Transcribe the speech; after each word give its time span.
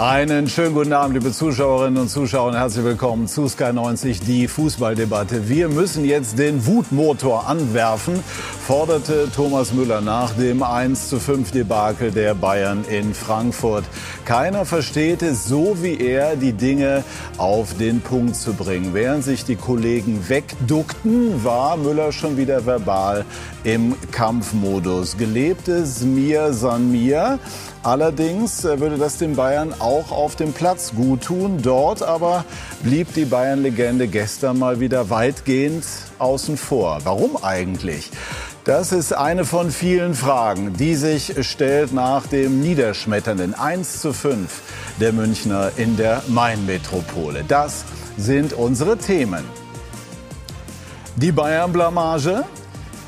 Einen 0.00 0.48
schönen 0.48 0.72
guten 0.72 0.94
Abend, 0.94 1.12
liebe 1.12 1.30
Zuschauerinnen 1.30 2.00
und 2.00 2.08
Zuschauer, 2.08 2.48
und 2.48 2.56
herzlich 2.56 2.86
willkommen 2.86 3.28
zu 3.28 3.46
Sky 3.48 3.70
90, 3.74 4.20
die 4.20 4.48
Fußballdebatte. 4.48 5.46
Wir 5.46 5.68
müssen 5.68 6.06
jetzt 6.06 6.38
den 6.38 6.64
Wutmotor 6.64 7.46
anwerfen, 7.46 8.18
forderte 8.66 9.30
Thomas 9.30 9.74
Müller 9.74 10.00
nach 10.00 10.32
dem 10.32 10.62
1 10.62 11.10
zu 11.10 11.20
5 11.20 11.50
Debakel 11.50 12.12
der 12.12 12.34
Bayern 12.34 12.82
in 12.88 13.12
Frankfurt. 13.12 13.84
Keiner 14.24 14.64
versteht 14.64 15.20
es 15.20 15.44
so 15.44 15.76
wie 15.82 16.00
er, 16.00 16.34
die 16.34 16.54
Dinge 16.54 17.04
auf 17.36 17.76
den 17.76 18.00
Punkt 18.00 18.36
zu 18.36 18.54
bringen. 18.54 18.94
Während 18.94 19.22
sich 19.22 19.44
die 19.44 19.56
Kollegen 19.56 20.30
wegduckten, 20.30 21.44
war 21.44 21.76
Müller 21.76 22.10
schon 22.10 22.38
wieder 22.38 22.64
verbal 22.64 23.26
im 23.64 23.94
Kampfmodus. 24.10 25.18
Gelebtes 25.18 26.00
Mir 26.00 26.54
san 26.54 26.90
mir. 26.90 27.38
Allerdings 27.82 28.64
äh, 28.64 28.78
würde 28.78 28.98
das 28.98 29.16
den 29.16 29.36
Bayern 29.36 29.74
auch 29.78 30.12
auf 30.12 30.36
dem 30.36 30.52
Platz 30.52 30.92
gut 30.94 31.22
tun. 31.22 31.60
Dort 31.62 32.02
aber 32.02 32.44
blieb 32.82 33.14
die 33.14 33.24
Bayern-Legende 33.24 34.06
gestern 34.06 34.58
mal 34.58 34.80
wieder 34.80 35.08
weitgehend 35.08 35.84
außen 36.18 36.58
vor. 36.58 36.98
Warum 37.04 37.42
eigentlich? 37.42 38.10
Das 38.64 38.92
ist 38.92 39.14
eine 39.14 39.46
von 39.46 39.70
vielen 39.70 40.14
Fragen, 40.14 40.74
die 40.74 40.94
sich 40.94 41.34
stellt 41.40 41.94
nach 41.94 42.26
dem 42.26 42.60
niederschmetternden 42.60 43.54
1 43.54 44.02
zu 44.02 44.12
5 44.12 44.60
der 45.00 45.14
Münchner 45.14 45.72
in 45.76 45.96
der 45.96 46.22
Main-Metropole. 46.28 47.44
Das 47.48 47.84
sind 48.18 48.52
unsere 48.52 48.98
Themen. 48.98 49.44
Die 51.16 51.32
Bayern-Blamage, 51.32 52.44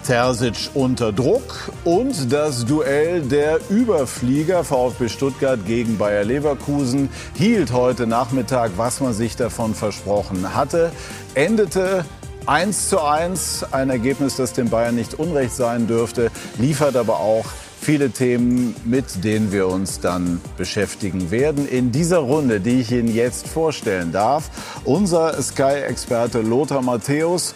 Terzic 0.04 0.70
unter 0.74 1.12
Druck 1.12 1.70
und 1.84 2.32
das 2.32 2.64
Duell 2.64 3.22
der 3.22 3.60
Überflieger. 3.70 4.64
VfB 4.64 5.08
Stuttgart 5.08 5.64
gegen 5.66 5.98
Bayer 5.98 6.24
Leverkusen 6.24 7.08
hielt 7.36 7.72
heute 7.72 8.06
Nachmittag, 8.06 8.72
was 8.76 9.00
man 9.00 9.12
sich 9.12 9.36
davon 9.36 9.74
versprochen 9.74 10.54
hatte, 10.54 10.90
endete 11.34 12.04
1 12.46 12.88
zu 12.88 13.00
1, 13.00 13.66
ein 13.70 13.90
Ergebnis, 13.90 14.36
das 14.36 14.52
den 14.52 14.68
Bayern 14.68 14.96
nicht 14.96 15.14
unrecht 15.14 15.54
sein 15.54 15.86
dürfte, 15.86 16.30
liefert 16.58 16.96
aber 16.96 17.20
auch 17.20 17.46
viele 17.80 18.10
Themen, 18.10 18.74
mit 18.84 19.24
denen 19.24 19.52
wir 19.52 19.66
uns 19.66 20.00
dann 20.00 20.40
beschäftigen 20.56 21.30
werden. 21.30 21.68
In 21.68 21.92
dieser 21.92 22.18
Runde, 22.18 22.60
die 22.60 22.80
ich 22.80 22.92
Ihnen 22.92 23.12
jetzt 23.12 23.48
vorstellen 23.48 24.12
darf, 24.12 24.50
unser 24.84 25.40
Sky-Experte 25.40 26.40
Lothar 26.40 26.82
Matthäus 26.82 27.54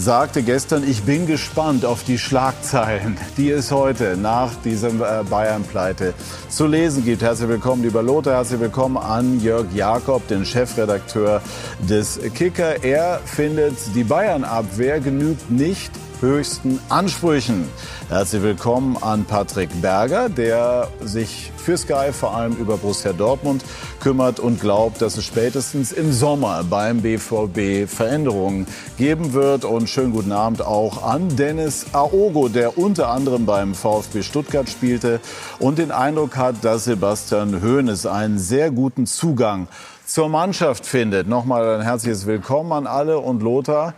sagte 0.00 0.42
gestern, 0.42 0.88
ich 0.88 1.02
bin 1.02 1.26
gespannt 1.26 1.84
auf 1.84 2.04
die 2.04 2.16
Schlagzeilen, 2.16 3.18
die 3.36 3.50
es 3.50 3.70
heute 3.70 4.16
nach 4.16 4.54
diesem 4.64 5.02
äh, 5.02 5.22
Bayern-Pleite 5.28 6.14
zu 6.48 6.66
lesen 6.66 7.04
gibt. 7.04 7.20
Herzlich 7.20 7.50
willkommen, 7.50 7.82
lieber 7.82 8.02
Lothar. 8.02 8.36
Herzlich 8.36 8.60
willkommen 8.60 8.96
an 8.96 9.40
Jörg 9.40 9.66
Jakob, 9.74 10.26
den 10.28 10.46
Chefredakteur 10.46 11.42
des 11.86 12.18
Kicker. 12.34 12.82
Er 12.82 13.20
findet, 13.26 13.76
die 13.94 14.04
Bayern-Abwehr 14.04 15.00
genügt 15.00 15.50
nicht 15.50 15.92
höchsten 16.20 16.80
Ansprüchen. 16.88 17.68
Herzlich 18.08 18.42
willkommen 18.42 18.96
an 19.00 19.24
Patrick 19.24 19.70
Berger, 19.80 20.28
der 20.28 20.88
sich 21.00 21.50
für 21.56 21.76
Sky 21.76 22.12
vor 22.12 22.34
allem 22.36 22.54
über 22.56 22.76
Borussia 22.76 23.12
Dortmund 23.12 23.64
kümmert 24.00 24.38
und 24.38 24.60
glaubt, 24.60 25.00
dass 25.00 25.16
es 25.16 25.24
spätestens 25.24 25.92
im 25.92 26.12
Sommer 26.12 26.62
beim 26.64 27.00
BVB 27.00 27.88
Veränderungen 27.88 28.66
geben 28.98 29.32
wird. 29.32 29.64
Und 29.64 29.88
schönen 29.88 30.12
guten 30.12 30.32
Abend 30.32 30.62
auch 30.62 31.02
an 31.02 31.36
Dennis 31.36 31.86
Aogo, 31.92 32.48
der 32.48 32.76
unter 32.76 33.08
anderem 33.08 33.46
beim 33.46 33.74
VfB 33.74 34.22
Stuttgart 34.22 34.68
spielte 34.68 35.20
und 35.58 35.78
den 35.78 35.90
Eindruck 35.90 36.36
hat, 36.36 36.56
dass 36.62 36.84
Sebastian 36.84 37.62
Hoeneß 37.62 38.06
einen 38.06 38.38
sehr 38.38 38.70
guten 38.70 39.06
Zugang 39.06 39.68
zur 40.04 40.28
Mannschaft 40.28 40.86
findet. 40.86 41.28
Nochmal 41.28 41.76
ein 41.76 41.82
herzliches 41.82 42.26
Willkommen 42.26 42.72
an 42.72 42.86
alle 42.86 43.20
und 43.20 43.42
Lothar. 43.42 43.94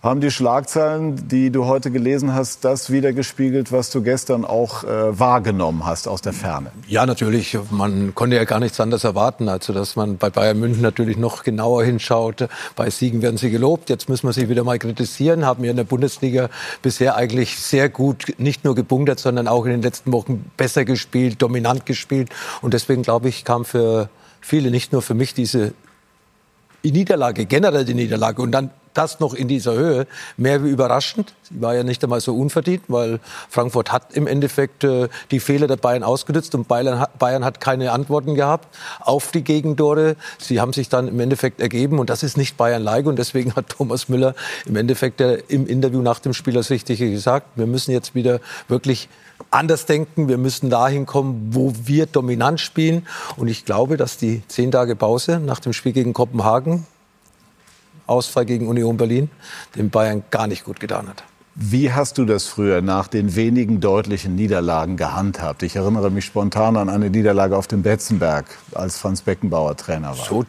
Haben 0.00 0.20
die 0.20 0.30
Schlagzeilen, 0.30 1.26
die 1.26 1.50
du 1.50 1.64
heute 1.64 1.90
gelesen 1.90 2.32
hast, 2.32 2.64
das 2.64 2.92
wiedergespiegelt, 2.92 3.72
was 3.72 3.90
du 3.90 4.00
gestern 4.00 4.44
auch 4.44 4.84
äh, 4.84 5.18
wahrgenommen 5.18 5.84
hast 5.86 6.06
aus 6.06 6.22
der 6.22 6.32
Ferne? 6.32 6.70
Ja, 6.86 7.04
natürlich. 7.04 7.58
Man 7.72 8.14
konnte 8.14 8.36
ja 8.36 8.44
gar 8.44 8.60
nichts 8.60 8.78
anderes 8.78 9.02
erwarten, 9.02 9.48
also 9.48 9.72
dass 9.72 9.96
man 9.96 10.16
bei 10.16 10.30
Bayern 10.30 10.60
München 10.60 10.82
natürlich 10.82 11.16
noch 11.16 11.42
genauer 11.42 11.82
hinschaut. 11.82 12.48
Bei 12.76 12.90
Siegen 12.90 13.22
werden 13.22 13.38
sie 13.38 13.50
gelobt. 13.50 13.90
Jetzt 13.90 14.08
müssen 14.08 14.28
wir 14.28 14.32
sie 14.32 14.48
wieder 14.48 14.62
mal 14.62 14.78
kritisieren. 14.78 15.44
Haben 15.44 15.64
ja 15.64 15.72
in 15.72 15.76
der 15.76 15.82
Bundesliga 15.82 16.48
bisher 16.80 17.16
eigentlich 17.16 17.58
sehr 17.58 17.88
gut 17.88 18.34
nicht 18.38 18.62
nur 18.62 18.76
gebunkert, 18.76 19.18
sondern 19.18 19.48
auch 19.48 19.64
in 19.64 19.72
den 19.72 19.82
letzten 19.82 20.12
Wochen 20.12 20.48
besser 20.56 20.84
gespielt, 20.84 21.42
dominant 21.42 21.86
gespielt. 21.86 22.28
Und 22.62 22.72
deswegen 22.72 23.02
glaube 23.02 23.28
ich, 23.28 23.44
kam 23.44 23.64
für 23.64 24.10
viele, 24.40 24.70
nicht 24.70 24.92
nur 24.92 25.02
für 25.02 25.14
mich, 25.14 25.34
diese 25.34 25.72
Niederlage, 26.82 27.46
generell 27.46 27.84
die 27.84 27.94
Niederlage 27.94 28.42
und 28.42 28.52
dann 28.52 28.70
das 28.98 29.20
noch 29.20 29.32
in 29.32 29.46
dieser 29.46 29.74
Höhe 29.74 30.06
mehr 30.36 30.64
wie 30.64 30.70
überraschend. 30.70 31.34
Sie 31.42 31.60
war 31.60 31.74
ja 31.74 31.84
nicht 31.84 32.02
einmal 32.02 32.20
so 32.20 32.34
unverdient, 32.34 32.82
weil 32.88 33.20
Frankfurt 33.48 33.92
hat 33.92 34.12
im 34.14 34.26
Endeffekt 34.26 34.82
äh, 34.82 35.08
die 35.30 35.38
Fehler 35.38 35.68
der 35.68 35.76
Bayern 35.76 36.02
ausgenutzt 36.02 36.54
und 36.56 36.66
Bayern, 36.66 37.06
Bayern 37.18 37.44
hat 37.44 37.60
keine 37.60 37.92
Antworten 37.92 38.34
gehabt 38.34 38.76
auf 39.00 39.30
die 39.30 39.44
Gegentore. 39.44 40.16
Sie 40.38 40.60
haben 40.60 40.72
sich 40.72 40.88
dann 40.88 41.06
im 41.06 41.20
Endeffekt 41.20 41.60
ergeben 41.60 42.00
und 42.00 42.10
das 42.10 42.24
ist 42.24 42.36
nicht 42.36 42.56
Bayern-like 42.56 43.06
und 43.06 43.18
deswegen 43.18 43.54
hat 43.54 43.68
Thomas 43.68 44.08
Müller 44.08 44.34
im 44.66 44.74
Endeffekt 44.74 45.20
äh, 45.20 45.42
im 45.48 45.66
Interview 45.68 46.02
nach 46.02 46.18
dem 46.18 46.34
Spiel 46.34 46.54
das 46.54 46.70
Richtige 46.70 47.08
gesagt. 47.08 47.46
Wir 47.54 47.66
müssen 47.66 47.92
jetzt 47.92 48.16
wieder 48.16 48.40
wirklich 48.66 49.08
anders 49.50 49.86
denken. 49.86 50.28
Wir 50.28 50.38
müssen 50.38 50.70
dahin 50.70 51.06
kommen, 51.06 51.50
wo 51.52 51.72
wir 51.84 52.06
dominant 52.06 52.60
spielen. 52.60 53.06
Und 53.36 53.48
ich 53.48 53.64
glaube, 53.64 53.96
dass 53.96 54.16
die 54.16 54.42
zehn 54.48 54.70
Tage 54.70 54.96
Pause 54.96 55.40
nach 55.40 55.60
dem 55.60 55.72
Spiel 55.72 55.92
gegen 55.92 56.12
Kopenhagen 56.12 56.86
Ausfall 58.08 58.46
gegen 58.46 58.68
Union 58.68 58.96
Berlin, 58.96 59.30
dem 59.76 59.90
Bayern 59.90 60.24
gar 60.30 60.46
nicht 60.46 60.64
gut 60.64 60.80
getan 60.80 61.08
hat. 61.08 61.22
Wie 61.54 61.92
hast 61.92 62.18
du 62.18 62.24
das 62.24 62.46
früher 62.46 62.82
nach 62.82 63.08
den 63.08 63.34
wenigen 63.34 63.80
deutlichen 63.80 64.36
Niederlagen 64.36 64.96
gehandhabt? 64.96 65.62
Ich 65.62 65.76
erinnere 65.76 66.10
mich 66.10 66.24
spontan 66.24 66.76
an 66.76 66.88
eine 66.88 67.10
Niederlage 67.10 67.56
auf 67.56 67.66
dem 67.66 67.82
Betzenberg, 67.82 68.46
als 68.74 68.96
Franz 68.96 69.22
Beckenbauer 69.22 69.76
Trainer 69.76 70.10
war. 70.10 70.24
So, 70.24 70.44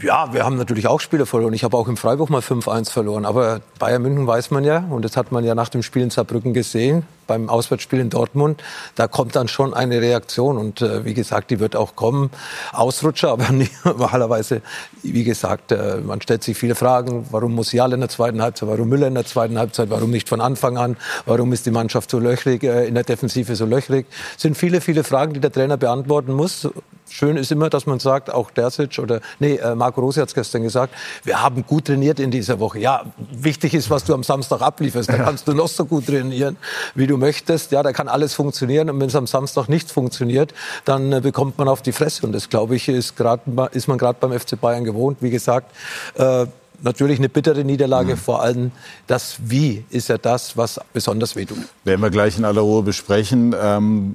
ja, 0.00 0.32
wir 0.32 0.44
haben 0.44 0.56
natürlich 0.56 0.86
auch 0.86 1.00
Spiele 1.00 1.26
verloren. 1.26 1.52
Ich 1.52 1.64
habe 1.64 1.76
auch 1.76 1.88
im 1.88 1.96
Freiburg 1.96 2.30
mal 2.30 2.40
5-1 2.40 2.90
verloren. 2.90 3.24
Aber 3.24 3.60
Bayern 3.78 4.02
München 4.02 4.26
weiß 4.26 4.50
man 4.50 4.64
ja, 4.64 4.78
und 4.78 5.04
das 5.04 5.16
hat 5.16 5.32
man 5.32 5.44
ja 5.44 5.54
nach 5.54 5.68
dem 5.68 5.82
Spiel 5.82 6.02
in 6.02 6.10
Saarbrücken 6.10 6.52
gesehen, 6.52 7.04
beim 7.26 7.48
Auswärtsspiel 7.48 8.00
in 8.00 8.10
Dortmund, 8.10 8.62
da 8.94 9.08
kommt 9.08 9.36
dann 9.36 9.48
schon 9.48 9.74
eine 9.74 10.00
Reaktion. 10.00 10.58
Und 10.58 10.82
äh, 10.82 11.04
wie 11.04 11.14
gesagt, 11.14 11.50
die 11.50 11.60
wird 11.60 11.76
auch 11.76 11.96
kommen. 11.96 12.30
Ausrutscher, 12.72 13.30
aber 13.32 13.46
normalerweise, 13.84 14.62
wie 15.02 15.24
gesagt, 15.24 15.72
äh, 15.72 15.98
man 16.04 16.20
stellt 16.20 16.42
sich 16.42 16.56
viele 16.56 16.74
Fragen. 16.74 17.26
Warum 17.30 17.54
Musial 17.54 17.92
in 17.92 18.00
der 18.00 18.08
zweiten 18.08 18.42
Halbzeit? 18.42 18.68
Warum 18.68 18.88
Müller 18.88 19.08
in 19.08 19.14
der 19.14 19.26
zweiten 19.26 19.58
Halbzeit? 19.58 19.90
Warum 19.90 20.10
nicht 20.10 20.28
von 20.28 20.40
Anfang 20.40 20.78
an? 20.78 20.96
Warum 21.26 21.52
ist 21.52 21.66
die 21.66 21.70
Mannschaft 21.70 22.10
so 22.10 22.18
löchrig, 22.18 22.62
äh, 22.62 22.86
in 22.86 22.94
der 22.94 23.04
Defensive 23.04 23.54
so 23.56 23.66
löchrig? 23.66 24.06
Es 24.36 24.42
sind 24.42 24.56
viele, 24.56 24.80
viele 24.80 25.04
Fragen, 25.04 25.34
die 25.34 25.40
der 25.40 25.52
Trainer 25.52 25.76
beantworten 25.76 26.32
muss. 26.32 26.68
Schön 27.10 27.36
ist 27.36 27.52
immer, 27.52 27.68
dass 27.68 27.86
man 27.86 28.00
sagt, 28.00 28.32
auch 28.32 28.50
Dersic 28.50 28.98
oder, 28.98 29.20
nee, 29.38 29.56
äh, 29.56 29.74
Marco 29.74 30.00
Rose 30.00 30.20
hat 30.20 30.28
es 30.28 30.34
gestern 30.34 30.62
gesagt, 30.62 30.94
wir 31.22 31.42
haben 31.42 31.64
gut 31.66 31.84
trainiert 31.84 32.18
in 32.18 32.30
dieser 32.30 32.58
Woche. 32.60 32.78
Ja, 32.78 33.04
wichtig 33.30 33.74
ist, 33.74 33.90
was 33.90 34.04
du 34.04 34.14
am 34.14 34.22
Samstag 34.22 34.62
ablieferst. 34.62 35.10
Da 35.10 35.18
kannst 35.18 35.46
du 35.46 35.52
noch 35.52 35.68
so 35.68 35.84
gut 35.84 36.06
trainieren, 36.06 36.56
wie 36.94 37.06
du 37.06 37.13
möchtest. 37.16 37.72
Ja, 37.72 37.82
da 37.82 37.92
kann 37.92 38.08
alles 38.08 38.34
funktionieren. 38.34 38.90
Und 38.90 39.00
wenn 39.00 39.08
es 39.08 39.16
am 39.16 39.26
Samstag 39.26 39.68
nicht 39.68 39.90
funktioniert, 39.90 40.54
dann 40.84 41.12
äh, 41.12 41.20
bekommt 41.20 41.58
man 41.58 41.68
auf 41.68 41.82
die 41.82 41.92
Fresse. 41.92 42.26
Und 42.26 42.32
das, 42.32 42.48
glaube 42.48 42.76
ich, 42.76 42.88
ist, 42.88 43.16
grad, 43.16 43.40
ist 43.72 43.88
man 43.88 43.98
gerade 43.98 44.18
beim 44.20 44.38
FC 44.38 44.60
Bayern 44.60 44.84
gewohnt. 44.84 45.18
Wie 45.20 45.30
gesagt, 45.30 45.74
äh, 46.16 46.46
natürlich 46.82 47.18
eine 47.18 47.28
bittere 47.28 47.64
Niederlage. 47.64 48.14
Mhm. 48.14 48.18
Vor 48.18 48.42
allem 48.42 48.72
das 49.06 49.36
Wie 49.38 49.84
ist 49.90 50.08
ja 50.08 50.18
das, 50.18 50.56
was 50.56 50.80
besonders 50.92 51.36
wehtut. 51.36 51.58
Werden 51.84 52.00
wir 52.00 52.10
gleich 52.10 52.38
in 52.38 52.44
aller 52.44 52.60
Ruhe 52.60 52.82
besprechen. 52.82 53.54
Ähm 53.58 54.14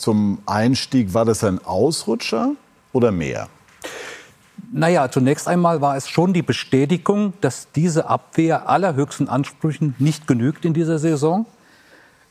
zum 0.00 0.38
Einstieg, 0.46 1.14
war 1.14 1.24
das 1.24 1.44
ein 1.44 1.64
Ausrutscher 1.64 2.52
oder 2.92 3.12
mehr? 3.12 3.48
Naja, 4.72 5.10
zunächst 5.10 5.46
einmal 5.46 5.80
war 5.80 5.96
es 5.96 6.08
schon 6.08 6.32
die 6.32 6.42
Bestätigung, 6.42 7.32
dass 7.40 7.68
diese 7.72 8.08
Abwehr 8.08 8.68
allerhöchsten 8.68 9.28
Ansprüchen 9.28 9.94
nicht 9.98 10.26
genügt 10.26 10.64
in 10.64 10.74
dieser 10.74 10.98
Saison. 10.98 11.46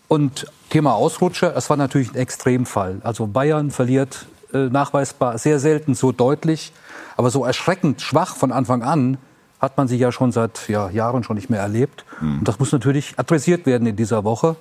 Und 0.09 0.47
Thema 0.71 0.95
Ausrutscher, 0.95 1.55
es 1.55 1.69
war 1.69 1.77
natürlich 1.77 2.11
ein 2.11 2.15
Extremfall. 2.15 2.97
Also 3.03 3.27
Bayern 3.27 3.69
verliert 3.69 4.25
äh, 4.51 4.65
nachweisbar 4.65 5.37
sehr 5.37 5.59
selten 5.59 5.93
so 5.93 6.11
deutlich, 6.11 6.73
aber 7.15 7.29
so 7.29 7.45
erschreckend 7.45 8.01
schwach 8.01 8.35
von 8.35 8.51
Anfang 8.51 8.81
an 8.81 9.17
hat 9.59 9.77
man 9.77 9.87
sie 9.87 9.97
ja 9.97 10.11
schon 10.11 10.31
seit 10.31 10.67
ja, 10.67 10.89
Jahren 10.89 11.23
schon 11.23 11.35
nicht 11.35 11.49
mehr 11.49 11.61
erlebt. 11.61 12.05
Mhm. 12.21 12.39
Und 12.39 12.47
das 12.47 12.57
muss 12.59 12.71
natürlich 12.71 13.13
adressiert 13.17 13.65
werden 13.67 13.87
in 13.87 13.95
dieser 13.95 14.23
Woche 14.23 14.55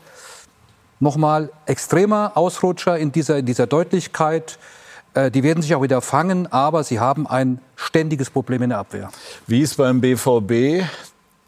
nochmal 1.01 1.51
extremer 1.65 2.33
Ausrutscher 2.35 2.99
in 2.99 3.11
dieser, 3.11 3.39
in 3.39 3.47
dieser 3.47 3.67
Deutlichkeit. 3.67 4.59
Äh, 5.15 5.31
die 5.31 5.43
werden 5.43 5.63
sich 5.63 5.75
auch 5.75 5.83
wieder 5.83 6.03
fangen, 6.03 6.51
aber 6.53 6.85
sie 6.85 7.01
haben 7.01 7.27
ein 7.27 7.61
ständiges 7.77 8.29
Problem 8.29 8.63
in 8.63 8.71
der 8.71 8.79
Abwehr. 8.79 9.11
Wie 9.47 9.63
ist 9.63 9.77
beim 9.77 10.01
BVB 10.01 10.85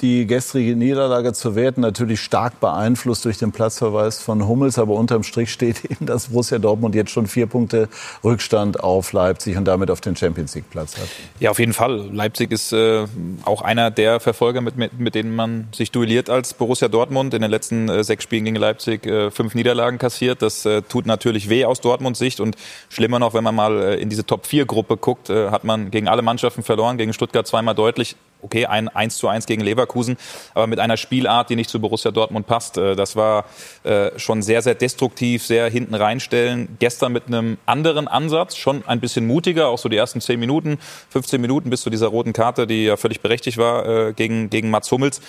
die 0.00 0.26
gestrige 0.26 0.76
Niederlage 0.76 1.32
zu 1.32 1.54
werten. 1.54 1.82
Natürlich 1.82 2.20
stark 2.20 2.60
beeinflusst 2.60 3.24
durch 3.24 3.38
den 3.38 3.52
Platzverweis 3.52 4.22
von 4.22 4.46
Hummels. 4.46 4.78
Aber 4.78 4.94
unterm 4.94 5.22
Strich 5.22 5.52
steht 5.52 5.84
eben, 5.90 6.06
dass 6.06 6.28
Borussia 6.28 6.58
Dortmund 6.58 6.94
jetzt 6.94 7.10
schon 7.10 7.26
vier 7.26 7.46
Punkte 7.46 7.88
Rückstand 8.24 8.80
auf 8.80 9.12
Leipzig 9.12 9.56
und 9.56 9.64
damit 9.66 9.90
auf 9.90 10.00
den 10.00 10.16
Champions 10.16 10.54
League 10.54 10.70
Platz 10.70 10.96
hat. 10.96 11.08
Ja, 11.38 11.50
auf 11.50 11.58
jeden 11.58 11.72
Fall. 11.72 12.08
Leipzig 12.12 12.52
ist 12.52 12.72
äh, 12.72 13.06
auch 13.44 13.62
einer 13.62 13.90
der 13.90 14.20
Verfolger, 14.20 14.60
mit, 14.60 14.76
mit, 14.76 14.98
mit, 14.98 15.14
denen 15.14 15.34
man 15.34 15.68
sich 15.74 15.90
duelliert 15.90 16.30
als 16.30 16.54
Borussia 16.54 16.88
Dortmund. 16.88 17.34
In 17.34 17.42
den 17.42 17.50
letzten 17.50 17.88
äh, 17.88 18.04
sechs 18.04 18.24
Spielen 18.24 18.44
gegen 18.44 18.56
Leipzig 18.56 19.06
äh, 19.06 19.30
fünf 19.30 19.54
Niederlagen 19.54 19.98
kassiert. 19.98 20.42
Das 20.42 20.64
äh, 20.64 20.82
tut 20.82 21.06
natürlich 21.06 21.48
weh 21.48 21.64
aus 21.64 21.80
Dortmunds 21.80 22.18
Sicht. 22.18 22.40
Und 22.40 22.56
schlimmer 22.88 23.18
noch, 23.18 23.34
wenn 23.34 23.44
man 23.44 23.54
mal 23.54 23.80
äh, 23.80 24.00
in 24.00 24.08
diese 24.08 24.24
Top-4-Gruppe 24.24 24.96
guckt, 24.96 25.30
äh, 25.30 25.50
hat 25.50 25.64
man 25.64 25.90
gegen 25.90 26.08
alle 26.08 26.22
Mannschaften 26.22 26.62
verloren, 26.62 26.98
gegen 26.98 27.12
Stuttgart 27.12 27.46
zweimal 27.46 27.74
deutlich 27.74 28.16
okay, 28.42 28.66
ein 28.66 28.88
1 28.88 29.16
zu 29.16 29.28
1 29.28 29.46
gegen 29.46 29.62
Leverkusen, 29.62 30.16
aber 30.54 30.66
mit 30.66 30.78
einer 30.78 30.96
Spielart, 30.96 31.50
die 31.50 31.56
nicht 31.56 31.70
zu 31.70 31.80
Borussia 31.80 32.10
Dortmund 32.10 32.46
passt. 32.46 32.78
Äh, 32.78 32.96
das 32.96 33.16
war 33.16 33.44
äh, 33.84 34.18
schon 34.18 34.42
sehr, 34.42 34.62
sehr 34.62 34.74
destruktiv, 34.74 35.44
sehr 35.44 35.68
hinten 35.68 35.94
reinstellen. 35.94 36.76
Gestern 36.78 37.12
mit 37.12 37.26
einem 37.26 37.58
anderen 37.66 38.08
Ansatz, 38.08 38.56
schon 38.56 38.84
ein 38.86 39.00
bisschen 39.00 39.26
mutiger, 39.26 39.68
auch 39.68 39.78
so 39.78 39.88
die 39.88 39.96
ersten 39.96 40.20
10 40.20 40.38
Minuten, 40.38 40.78
15 41.10 41.40
Minuten 41.40 41.70
bis 41.70 41.82
zu 41.82 41.90
dieser 41.90 42.08
roten 42.08 42.32
Karte, 42.32 42.66
die 42.66 42.84
ja 42.84 42.96
völlig 42.96 43.20
berechtigt 43.20 43.58
war 43.58 43.86
äh, 43.86 44.12
gegen, 44.12 44.50
gegen 44.50 44.70
Mats 44.70 44.90
Hummels. 44.90 45.20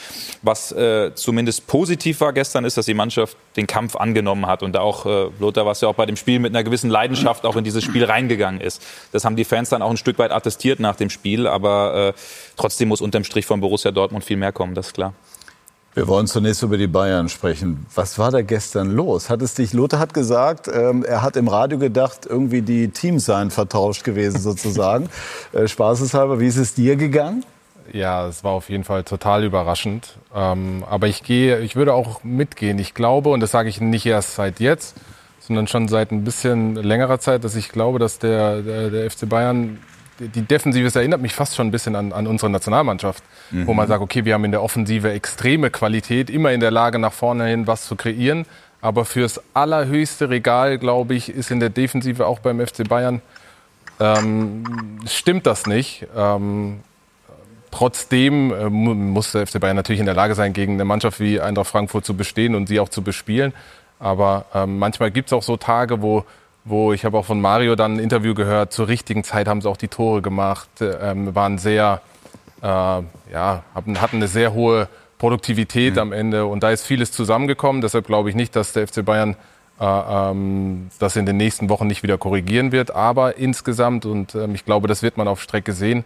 Was 0.41 0.73
zumindest 1.15 1.67
positiv 1.67 2.21
war 2.21 2.33
gestern, 2.33 2.65
ist, 2.65 2.77
dass 2.77 2.85
die 2.85 2.93
Mannschaft 2.93 3.37
den 3.55 3.67
Kampf 3.67 3.95
angenommen 3.95 4.47
hat 4.47 4.63
und 4.63 4.77
auch 4.77 5.05
Lothar, 5.39 5.65
was 5.65 5.81
ja 5.81 5.87
auch 5.87 5.95
bei 5.95 6.05
dem 6.05 6.15
Spiel 6.15 6.39
mit 6.39 6.53
einer 6.53 6.63
gewissen 6.63 6.89
Leidenschaft 6.89 7.45
auch 7.45 7.55
in 7.55 7.63
dieses 7.63 7.83
Spiel 7.83 8.03
reingegangen 8.05 8.61
ist. 8.61 8.81
Das 9.11 9.25
haben 9.25 9.35
die 9.35 9.43
Fans 9.43 9.69
dann 9.69 9.81
auch 9.81 9.89
ein 9.89 9.97
Stück 9.97 10.17
weit 10.17 10.31
attestiert 10.31 10.79
nach 10.79 10.95
dem 10.95 11.09
Spiel, 11.09 11.47
aber 11.47 12.13
trotzdem 12.55 12.89
muss 12.89 13.01
unterm 13.01 13.23
Strich 13.23 13.45
von 13.45 13.61
Borussia 13.61 13.91
Dortmund 13.91 14.23
viel 14.23 14.37
mehr 14.37 14.51
kommen, 14.51 14.75
das 14.75 14.87
ist 14.87 14.93
klar. 14.93 15.13
Wir 15.93 16.07
wollen 16.07 16.25
zunächst 16.25 16.63
über 16.63 16.77
die 16.77 16.87
Bayern 16.87 17.27
sprechen. 17.27 17.85
Was 17.95 18.17
war 18.17 18.31
da 18.31 18.41
gestern 18.41 18.91
los? 18.91 19.29
Hat 19.29 19.41
es 19.41 19.55
dich, 19.55 19.73
Lothar 19.73 19.99
hat 19.99 20.13
gesagt, 20.13 20.69
ähm, 20.73 21.03
er 21.03 21.21
hat 21.21 21.35
im 21.35 21.49
Radio 21.49 21.77
gedacht, 21.77 22.25
irgendwie 22.25 22.61
die 22.61 22.87
Teams 22.87 23.25
seien 23.25 23.51
vertauscht 23.51 24.05
gewesen 24.05 24.39
sozusagen. 24.41 25.09
äh, 25.51 25.67
Spaßeshalber, 25.67 26.39
wie 26.39 26.47
ist 26.47 26.55
es 26.55 26.73
dir 26.73 26.95
gegangen? 26.95 27.43
Ja, 27.91 28.27
es 28.27 28.41
war 28.45 28.51
auf 28.51 28.69
jeden 28.69 28.85
Fall 28.85 29.03
total 29.03 29.43
überraschend. 29.43 30.15
Ähm, 30.33 30.85
aber 30.89 31.07
ich 31.07 31.23
gehe, 31.23 31.59
ich 31.59 31.75
würde 31.75 31.93
auch 31.93 32.23
mitgehen. 32.23 32.79
Ich 32.79 32.93
glaube, 32.93 33.29
und 33.29 33.41
das 33.41 33.51
sage 33.51 33.67
ich 33.67 33.81
nicht 33.81 34.05
erst 34.05 34.35
seit 34.35 34.61
jetzt, 34.61 34.95
sondern 35.41 35.67
schon 35.67 35.89
seit 35.89 36.11
ein 36.11 36.23
bisschen 36.23 36.75
längerer 36.75 37.19
Zeit, 37.19 37.43
dass 37.43 37.57
ich 37.57 37.67
glaube, 37.67 37.99
dass 37.99 38.17
der, 38.17 38.61
der, 38.61 38.89
der 38.91 39.11
FC 39.11 39.27
Bayern 39.27 39.79
die 40.27 40.41
Defensive, 40.43 40.87
es 40.87 40.95
erinnert 40.95 41.21
mich 41.21 41.33
fast 41.33 41.55
schon 41.55 41.67
ein 41.67 41.71
bisschen 41.71 41.95
an, 41.95 42.13
an 42.13 42.27
unsere 42.27 42.49
Nationalmannschaft, 42.49 43.23
mhm. 43.49 43.67
wo 43.67 43.73
man 43.73 43.87
sagt, 43.87 44.01
okay, 44.01 44.25
wir 44.25 44.33
haben 44.33 44.45
in 44.45 44.51
der 44.51 44.63
Offensive 44.63 45.11
extreme 45.11 45.69
Qualität, 45.69 46.29
immer 46.29 46.51
in 46.51 46.59
der 46.59 46.71
Lage, 46.71 46.99
nach 46.99 47.13
vorne 47.13 47.47
hin 47.47 47.67
was 47.67 47.85
zu 47.85 47.95
kreieren. 47.95 48.45
Aber 48.81 49.05
fürs 49.05 49.41
allerhöchste 49.53 50.29
Regal, 50.29 50.77
glaube 50.77 51.13
ich, 51.13 51.29
ist 51.29 51.51
in 51.51 51.59
der 51.59 51.69
Defensive 51.69 52.25
auch 52.25 52.39
beim 52.39 52.65
FC 52.65 52.87
Bayern, 52.87 53.21
ähm, 53.99 54.63
stimmt 55.05 55.45
das 55.45 55.67
nicht. 55.67 56.07
Ähm, 56.15 56.79
trotzdem 57.69 58.51
äh, 58.51 58.69
muss 58.69 59.31
der 59.31 59.45
FC 59.45 59.59
Bayern 59.59 59.75
natürlich 59.75 59.99
in 59.99 60.07
der 60.07 60.15
Lage 60.15 60.33
sein, 60.33 60.53
gegen 60.53 60.73
eine 60.73 60.85
Mannschaft 60.85 61.19
wie 61.19 61.39
Eintracht 61.39 61.67
Frankfurt 61.67 62.05
zu 62.05 62.15
bestehen 62.15 62.55
und 62.55 62.67
sie 62.67 62.79
auch 62.79 62.89
zu 62.89 63.03
bespielen. 63.03 63.53
Aber 63.99 64.45
ähm, 64.55 64.79
manchmal 64.79 65.11
gibt 65.11 65.29
es 65.29 65.33
auch 65.33 65.43
so 65.43 65.57
Tage, 65.57 66.01
wo 66.01 66.25
wo 66.63 66.93
ich 66.93 67.05
habe 67.05 67.17
auch 67.17 67.25
von 67.25 67.41
Mario 67.41 67.75
dann 67.75 67.95
ein 67.95 67.99
Interview 67.99 68.33
gehört, 68.33 68.73
zur 68.73 68.87
richtigen 68.87 69.23
Zeit 69.23 69.47
haben 69.47 69.61
sie 69.61 69.69
auch 69.69 69.77
die 69.77 69.87
Tore 69.87 70.21
gemacht, 70.21 70.69
ähm, 70.81 71.33
waren 71.33 71.57
sehr, 71.57 72.01
äh, 72.61 72.65
ja, 72.65 73.63
hatten, 73.73 74.01
hatten 74.01 74.17
eine 74.17 74.27
sehr 74.27 74.53
hohe 74.53 74.87
Produktivität 75.17 75.95
mhm. 75.95 75.99
am 75.99 76.11
Ende 76.13 76.45
und 76.45 76.63
da 76.63 76.71
ist 76.71 76.85
vieles 76.85 77.11
zusammengekommen. 77.11 77.81
Deshalb 77.81 78.07
glaube 78.07 78.29
ich 78.29 78.35
nicht, 78.35 78.55
dass 78.55 78.73
der 78.73 78.87
FC 78.87 79.03
Bayern 79.03 79.35
äh, 79.79 79.85
ähm, 79.85 80.89
das 80.99 81.15
in 81.15 81.25
den 81.25 81.37
nächsten 81.37 81.69
Wochen 81.69 81.87
nicht 81.87 82.03
wieder 82.03 82.17
korrigieren 82.17 82.71
wird. 82.71 82.91
Aber 82.91 83.37
insgesamt, 83.37 84.05
und 84.05 84.35
ähm, 84.35 84.53
ich 84.53 84.63
glaube, 84.63 84.87
das 84.87 85.01
wird 85.01 85.17
man 85.17 85.27
auf 85.27 85.41
Strecke 85.41 85.73
sehen, 85.73 86.05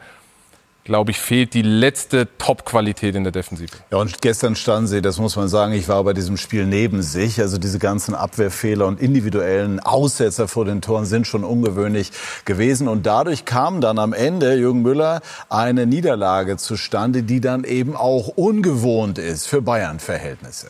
glaube 0.86 1.10
ich, 1.12 1.20
fehlt 1.20 1.56
die 1.56 1.64
letzte 1.64 2.28
Top-Qualität 2.38 3.16
in 3.16 3.24
der 3.24 3.32
Defensive. 3.32 3.72
Ja, 3.92 3.98
und 3.98 4.22
gestern 4.22 4.56
standen 4.56 4.88
sie, 4.88 5.02
das 5.02 5.18
muss 5.18 5.36
man 5.36 5.48
sagen, 5.48 5.74
ich 5.74 5.90
war 5.90 6.04
bei 6.04 6.14
diesem 6.14 6.38
Spiel 6.38 6.68
neben 6.68 7.02
sich. 7.02 7.42
Also 7.42 7.58
diese 7.58 7.80
ganzen 7.80 8.14
Abwehrfehler 8.14 8.86
und 8.86 9.02
individuellen 9.02 9.80
Aussetzer 9.80 10.48
vor 10.48 10.64
den 10.64 10.82
Toren 10.82 11.06
sind 11.06 11.26
schon 11.26 11.44
ungewöhnlich 11.44 12.12
gewesen. 12.46 12.88
Und 12.88 13.08
dadurch 13.08 13.46
kam 13.46 13.82
dann 13.82 13.98
am 13.98 14.14
Ende, 14.14 14.54
Jürgen 14.54 14.84
Müller, 14.84 15.22
eine 15.50 15.88
Niederlage 15.88 16.56
zustande, 16.58 17.24
die 17.24 17.42
dann 17.42 17.64
eben 17.64 17.96
auch 17.96 18.28
ungewohnt 18.28 19.18
ist 19.18 19.48
für 19.48 19.64
Bayern-Verhältnisse. 19.64 20.68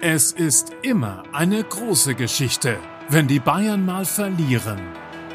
Es 0.00 0.30
ist 0.30 0.70
immer 0.82 1.24
eine 1.32 1.64
große 1.64 2.14
Geschichte, 2.14 2.76
wenn 3.08 3.26
die 3.26 3.40
Bayern 3.40 3.84
mal 3.84 4.04
verlieren. 4.04 4.78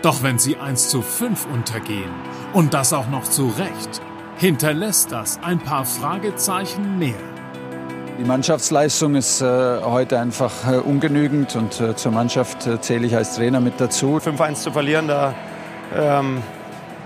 Doch 0.02 0.24
wenn 0.24 0.40
sie 0.40 0.58
1 0.58 0.90
zu 0.90 1.02
5 1.02 1.46
untergehen, 1.54 2.12
und 2.54 2.74
das 2.74 2.92
auch 2.92 3.08
noch 3.08 3.24
zu 3.24 3.48
Recht, 3.48 4.02
hinterlässt 4.38 5.12
das 5.12 5.40
ein 5.44 5.60
paar 5.60 5.86
Fragezeichen 5.86 6.98
mehr. 6.98 7.14
Die 8.18 8.24
Mannschaftsleistung 8.24 9.16
ist 9.16 9.42
äh, 9.42 9.82
heute 9.82 10.20
einfach 10.20 10.52
äh, 10.68 10.78
ungenügend 10.78 11.56
und 11.56 11.80
äh, 11.80 11.96
zur 11.96 12.12
Mannschaft 12.12 12.66
äh, 12.66 12.82
zähle 12.82 13.06
ich 13.06 13.16
als 13.16 13.36
Trainer 13.36 13.60
mit 13.60 13.80
dazu. 13.80 14.18
5-1 14.18 14.56
zu 14.56 14.72
verlieren, 14.72 15.08
da, 15.08 15.36
ähm, 15.96 16.42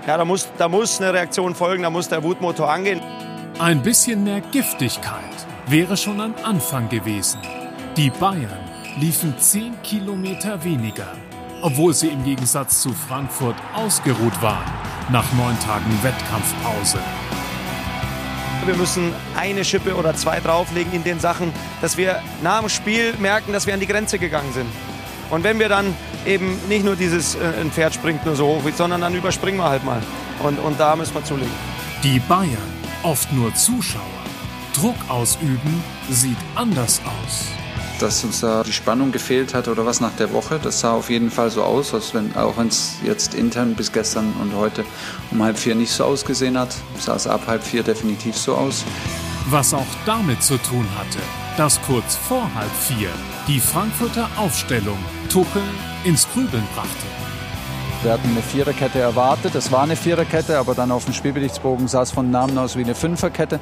ja, 0.06 0.16
da, 0.16 0.24
muss, 0.24 0.48
da 0.56 0.68
muss 0.68 1.00
eine 1.00 1.12
Reaktion 1.12 1.54
folgen, 1.54 1.82
da 1.82 1.90
muss 1.90 2.08
der 2.08 2.22
Wutmotor 2.22 2.70
angehen. 2.70 3.00
Ein 3.58 3.82
bisschen 3.82 4.24
mehr 4.24 4.40
Giftigkeit 4.40 5.20
wäre 5.66 5.96
schon 5.96 6.20
am 6.20 6.34
Anfang 6.42 6.88
gewesen. 6.88 7.40
Die 7.96 8.10
Bayern 8.10 8.58
liefen 8.98 9.34
10 9.38 9.82
Kilometer 9.82 10.64
weniger 10.64 11.08
obwohl 11.66 11.92
sie 11.92 12.10
im 12.10 12.22
Gegensatz 12.22 12.80
zu 12.80 12.92
Frankfurt 12.92 13.56
ausgeruht 13.74 14.40
waren 14.40 14.70
nach 15.10 15.24
neun 15.32 15.58
Tagen 15.58 15.90
Wettkampfpause. 16.00 16.98
Wir 18.64 18.76
müssen 18.76 19.12
eine 19.36 19.64
Schippe 19.64 19.96
oder 19.96 20.14
zwei 20.14 20.38
drauflegen 20.38 20.92
in 20.92 21.02
den 21.02 21.18
Sachen, 21.18 21.52
dass 21.80 21.96
wir 21.96 22.22
nach 22.40 22.60
dem 22.60 22.68
Spiel 22.68 23.14
merken, 23.18 23.52
dass 23.52 23.66
wir 23.66 23.74
an 23.74 23.80
die 23.80 23.88
Grenze 23.88 24.20
gegangen 24.20 24.52
sind. 24.52 24.68
Und 25.28 25.42
wenn 25.42 25.58
wir 25.58 25.68
dann 25.68 25.92
eben 26.24 26.56
nicht 26.68 26.84
nur 26.84 26.94
dieses, 26.94 27.34
äh, 27.34 27.40
ein 27.60 27.72
Pferd 27.72 27.94
springt 27.94 28.24
nur 28.24 28.36
so 28.36 28.46
hoch, 28.46 28.62
sondern 28.76 29.00
dann 29.00 29.16
überspringen 29.16 29.58
wir 29.58 29.68
halt 29.68 29.84
mal. 29.84 30.00
Und, 30.44 30.60
und 30.60 30.78
da 30.78 30.94
müssen 30.94 31.14
wir 31.14 31.24
zulegen. 31.24 31.50
Die 32.04 32.20
Bayern, 32.20 32.56
oft 33.02 33.32
nur 33.32 33.52
Zuschauer, 33.56 34.02
Druck 34.72 34.96
ausüben, 35.08 35.82
sieht 36.08 36.38
anders 36.54 37.00
aus 37.24 37.65
dass 37.98 38.24
uns 38.24 38.40
da 38.40 38.62
die 38.62 38.72
Spannung 38.72 39.12
gefehlt 39.12 39.54
hat 39.54 39.68
oder 39.68 39.86
was 39.86 40.00
nach 40.00 40.14
der 40.16 40.32
Woche. 40.32 40.58
Das 40.62 40.80
sah 40.80 40.92
auf 40.92 41.10
jeden 41.10 41.30
Fall 41.30 41.50
so 41.50 41.62
aus, 41.62 41.94
als 41.94 42.14
wenn, 42.14 42.34
auch 42.36 42.56
wenn 42.56 42.68
es 42.68 42.96
jetzt 43.04 43.34
intern 43.34 43.74
bis 43.74 43.92
gestern 43.92 44.32
und 44.40 44.54
heute 44.54 44.84
um 45.30 45.42
halb 45.42 45.58
vier 45.58 45.74
nicht 45.74 45.90
so 45.90 46.04
ausgesehen 46.04 46.58
hat, 46.58 46.74
sah 46.98 47.16
es 47.16 47.26
ab 47.26 47.42
halb 47.46 47.62
vier 47.62 47.82
definitiv 47.82 48.36
so 48.36 48.54
aus. 48.54 48.84
Was 49.48 49.74
auch 49.74 49.86
damit 50.04 50.42
zu 50.42 50.58
tun 50.58 50.86
hatte, 50.98 51.18
dass 51.56 51.80
kurz 51.82 52.16
vor 52.16 52.50
halb 52.54 52.72
vier 52.72 53.10
die 53.46 53.60
Frankfurter 53.60 54.28
Aufstellung 54.36 54.98
Tuchel 55.30 55.62
ins 56.04 56.26
Grübeln 56.32 56.66
brachte. 56.74 57.25
Wir 58.06 58.12
hatten 58.12 58.30
eine 58.30 58.40
Viererkette 58.40 59.00
erwartet. 59.00 59.56
Es 59.56 59.72
war 59.72 59.82
eine 59.82 59.96
Viererkette, 59.96 60.60
aber 60.60 60.76
dann 60.76 60.92
auf 60.92 61.06
dem 61.06 61.12
Spielberichtsbogen 61.12 61.88
sah 61.88 62.02
es 62.02 62.12
von 62.12 62.30
Namen 62.30 62.56
aus 62.56 62.76
wie 62.76 62.84
eine 62.84 62.94
Fünferkette. 62.94 63.58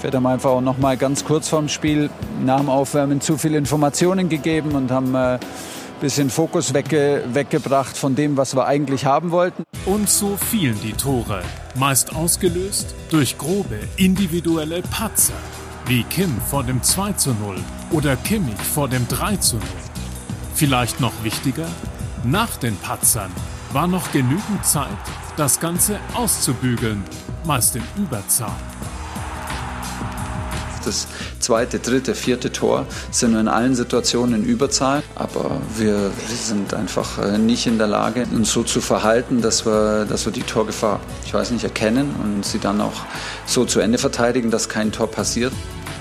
Wir 0.00 0.10
haben 0.10 0.24
einfach 0.24 0.48
auch 0.48 0.62
noch 0.62 0.78
mal 0.78 0.96
ganz 0.96 1.26
kurz 1.26 1.50
vorm 1.50 1.68
Spiel 1.68 2.08
dem 2.40 2.70
Aufwärmen 2.70 3.20
zu 3.20 3.36
viele 3.36 3.58
Informationen 3.58 4.30
gegeben 4.30 4.74
und 4.76 4.90
haben 4.90 5.14
ein 5.14 5.36
äh, 5.36 5.40
bisschen 6.00 6.30
Fokus 6.30 6.72
wegge 6.72 7.22
weggebracht 7.34 7.94
von 7.94 8.14
dem, 8.14 8.38
was 8.38 8.56
wir 8.56 8.64
eigentlich 8.64 9.04
haben 9.04 9.30
wollten. 9.30 9.64
Und 9.84 10.08
so 10.08 10.38
fielen 10.38 10.80
die 10.80 10.94
Tore, 10.94 11.42
meist 11.74 12.16
ausgelöst 12.16 12.94
durch 13.10 13.36
grobe 13.36 13.78
individuelle 13.98 14.80
Patzer, 14.80 15.34
wie 15.84 16.02
Kim 16.04 16.40
vor 16.48 16.64
dem 16.64 16.82
2 16.82 17.12
zu 17.12 17.34
0 17.34 17.56
oder 17.90 18.16
Kimmich 18.16 18.56
vor 18.56 18.88
dem 18.88 19.06
3 19.08 19.36
zu 19.36 19.56
0. 19.56 19.64
Vielleicht 20.54 20.98
noch 20.98 21.12
wichtiger, 21.22 21.66
nach 22.24 22.56
den 22.56 22.76
Patzern 22.76 23.30
war 23.72 23.86
noch 23.86 24.12
genügend 24.12 24.64
Zeit, 24.64 24.88
das 25.36 25.60
Ganze 25.60 25.98
auszubügeln, 26.14 27.02
meist 27.44 27.76
in 27.76 27.82
Überzahl. 27.96 28.56
Das 30.84 31.06
zweite, 31.38 31.78
dritte, 31.78 32.14
vierte 32.14 32.50
Tor 32.50 32.86
sind 33.12 33.32
wir 33.32 33.40
in 33.40 33.48
allen 33.48 33.76
Situationen 33.76 34.42
in 34.42 34.44
Überzahl, 34.44 35.02
aber 35.14 35.60
wir 35.76 36.10
sind 36.28 36.74
einfach 36.74 37.18
äh, 37.18 37.38
nicht 37.38 37.68
in 37.68 37.78
der 37.78 37.86
Lage, 37.86 38.26
uns 38.32 38.52
so 38.52 38.64
zu 38.64 38.80
verhalten, 38.80 39.42
dass 39.42 39.64
wir, 39.64 40.06
dass 40.06 40.24
wir 40.26 40.32
die 40.32 40.42
Torgefahr, 40.42 40.98
ich 41.24 41.32
weiß 41.32 41.52
nicht, 41.52 41.62
erkennen 41.62 42.14
und 42.22 42.44
sie 42.44 42.58
dann 42.58 42.80
auch 42.80 43.04
so 43.46 43.64
zu 43.64 43.78
Ende 43.78 43.98
verteidigen, 43.98 44.50
dass 44.50 44.68
kein 44.68 44.90
Tor 44.90 45.08
passiert. 45.08 45.52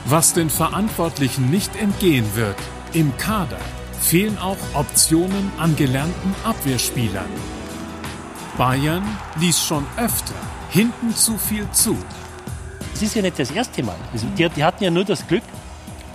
Was 0.05 0.33
den 0.33 0.49
Verantwortlichen 0.49 1.51
nicht 1.51 1.75
entgehen 1.75 2.25
wird, 2.33 2.55
im 2.93 3.15
Kader 3.17 3.59
fehlen 4.01 4.37
auch 4.39 4.57
Optionen 4.73 5.51
an 5.59 5.75
gelernten 5.75 6.33
Abwehrspielern. 6.43 7.29
Bayern 8.61 9.01
ließ 9.39 9.59
schon 9.59 9.87
öfter 9.97 10.35
hinten 10.69 11.15
zu 11.15 11.35
viel 11.35 11.67
zu. 11.71 11.97
das 12.93 13.01
ist 13.01 13.15
ja 13.15 13.23
nicht 13.23 13.39
das 13.39 13.49
erste 13.49 13.81
Mal. 13.81 13.95
Also 14.13 14.27
die, 14.37 14.47
die 14.49 14.63
hatten 14.63 14.83
ja 14.83 14.91
nur 14.91 15.03
das 15.03 15.27
Glück, 15.27 15.41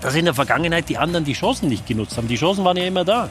dass 0.00 0.15
in 0.15 0.26
der 0.26 0.35
Vergangenheit 0.35 0.88
die 0.88 0.97
anderen 0.97 1.25
die 1.25 1.33
Chancen 1.33 1.69
nicht 1.69 1.88
genutzt 1.88 2.17
haben. 2.17 2.29
Die 2.29 2.37
Chancen 2.37 2.65
waren 2.65 2.76
ja 2.76 2.85
immer 2.85 3.05
da. 3.05 3.29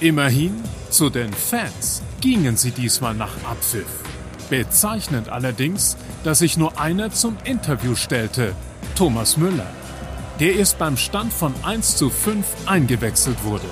Immerhin, 0.00 0.60
zu 0.90 1.08
den 1.08 1.32
Fans 1.32 2.02
gingen 2.20 2.56
sie 2.56 2.72
diesmal 2.72 3.14
nach 3.14 3.30
Abpfiff. 3.48 3.86
Bezeichnend 4.50 5.28
allerdings, 5.28 5.96
dass 6.24 6.40
sich 6.40 6.56
nur 6.56 6.80
einer 6.80 7.12
zum 7.12 7.36
Interview 7.44 7.94
stellte, 7.94 8.56
Thomas 8.96 9.36
Müller, 9.36 9.70
der 10.40 10.56
erst 10.56 10.78
beim 10.78 10.96
Stand 10.96 11.32
von 11.32 11.54
1 11.62 11.96
zu 11.96 12.10
5 12.10 12.44
eingewechselt 12.66 13.44
wurde. 13.44 13.70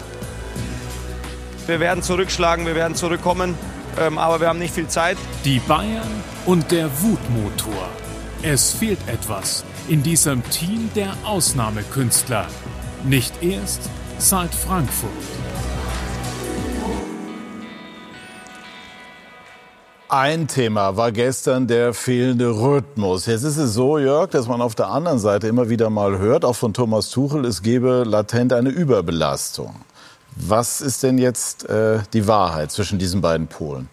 Wir 1.66 1.80
werden 1.80 2.04
zurückschlagen, 2.04 2.66
wir 2.66 2.76
werden 2.76 2.94
zurückkommen, 2.94 3.58
ähm, 4.00 4.18
aber 4.18 4.40
wir 4.40 4.48
haben 4.48 4.58
nicht 4.58 4.74
viel 4.74 4.88
Zeit. 4.88 5.16
Die 5.44 5.58
Bayern 5.60 6.08
und 6.46 6.70
der 6.70 6.90
Wutmotor. 7.02 7.88
Es 8.42 8.72
fehlt 8.72 8.98
etwas 9.08 9.64
in 9.88 10.02
diesem 10.02 10.42
Team 10.50 10.90
der 10.94 11.14
Ausnahmekünstler. 11.24 12.46
Nicht 13.04 13.42
erst 13.42 13.88
seit 14.18 14.54
Frankfurt. 14.54 15.10
Ein 20.08 20.46
Thema 20.46 20.96
war 20.96 21.10
gestern 21.10 21.66
der 21.66 21.92
fehlende 21.92 22.50
Rhythmus. 22.50 23.26
Jetzt 23.26 23.42
ist 23.42 23.56
es 23.56 23.74
so, 23.74 23.98
Jörg, 23.98 24.30
dass 24.30 24.46
man 24.46 24.60
auf 24.60 24.74
der 24.74 24.88
anderen 24.88 25.18
Seite 25.18 25.48
immer 25.48 25.70
wieder 25.70 25.90
mal 25.90 26.18
hört, 26.18 26.44
auch 26.44 26.54
von 26.54 26.72
Thomas 26.72 27.10
Tuchel, 27.10 27.44
es 27.44 27.62
gebe 27.62 28.04
latent 28.04 28.52
eine 28.52 28.68
Überbelastung. 28.68 29.74
Was 30.36 30.80
ist 30.80 31.02
denn 31.02 31.18
jetzt 31.18 31.68
äh, 31.68 32.00
die 32.12 32.26
Wahrheit 32.26 32.72
zwischen 32.72 32.98
diesen 32.98 33.20
beiden 33.20 33.46
Polen? 33.46 33.88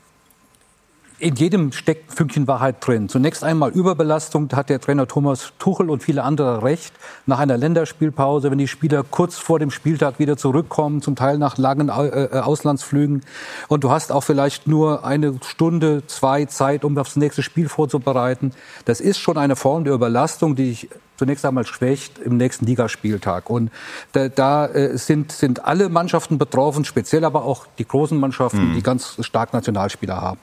In 1.22 1.36
jedem 1.36 1.72
steckt 1.72 2.10
ein 2.10 2.16
Fünkchen 2.16 2.48
Wahrheit 2.48 2.78
drin. 2.86 3.08
Zunächst 3.08 3.44
einmal 3.44 3.70
Überbelastung, 3.70 4.48
da 4.48 4.58
hat 4.58 4.70
der 4.70 4.82
Trainer 4.82 5.08
Thomas 5.08 5.54
Tuchel 5.60 5.90
und 5.90 6.02
viele 6.02 6.24
andere 6.24 6.64
recht. 6.64 6.94
Nach 7.28 7.38
einer 7.38 7.58
Länderspielpause, 7.58 8.50
wenn 8.50 8.58
die 8.58 8.68
Spieler 8.68 9.04
kurz 9.04 9.38
vor 9.38 9.60
dem 9.60 9.70
Spieltag 9.70 10.18
wieder 10.18 10.36
zurückkommen, 10.36 11.02
zum 11.02 11.16
Teil 11.16 11.38
nach 11.38 11.60
langen 11.60 11.90
äh, 11.90 12.24
äh, 12.24 12.40
Auslandsflügen, 12.40 13.22
und 13.68 13.84
du 13.84 13.92
hast 13.92 14.12
auch 14.12 14.22
vielleicht 14.22 14.68
nur 14.68 15.06
eine 15.06 15.36
Stunde, 15.46 16.04
zwei 16.08 16.46
Zeit, 16.46 16.84
um 16.84 16.98
aufs 16.98 17.16
nächste 17.16 17.44
Spiel 17.44 17.70
vorzubereiten. 17.70 18.54
Das 18.86 19.00
ist 19.00 19.20
schon 19.20 19.38
eine 19.38 19.56
Form 19.56 19.84
der 19.84 19.94
Überlastung, 19.94 20.56
die 20.56 20.72
ich 20.72 20.90
zunächst 21.18 21.46
einmal 21.46 21.68
schwächt 21.68 22.18
im 22.18 22.38
nächsten 22.38 22.66
Ligaspieltag. 22.66 23.48
Und 23.52 23.70
da, 24.12 24.28
da 24.28 24.66
äh, 24.66 24.98
sind, 24.98 25.32
sind 25.32 25.64
alle 25.66 25.90
Mannschaften 25.90 26.40
betroffen, 26.40 26.84
speziell 26.84 27.26
aber 27.26 27.46
auch 27.46 27.68
die 27.78 27.88
großen 27.88 28.20
Mannschaften, 28.20 28.70
mhm. 28.70 28.74
die 28.74 28.82
ganz 28.82 29.24
stark 29.24 29.54
Nationalspieler 29.54 30.20
haben. 30.20 30.40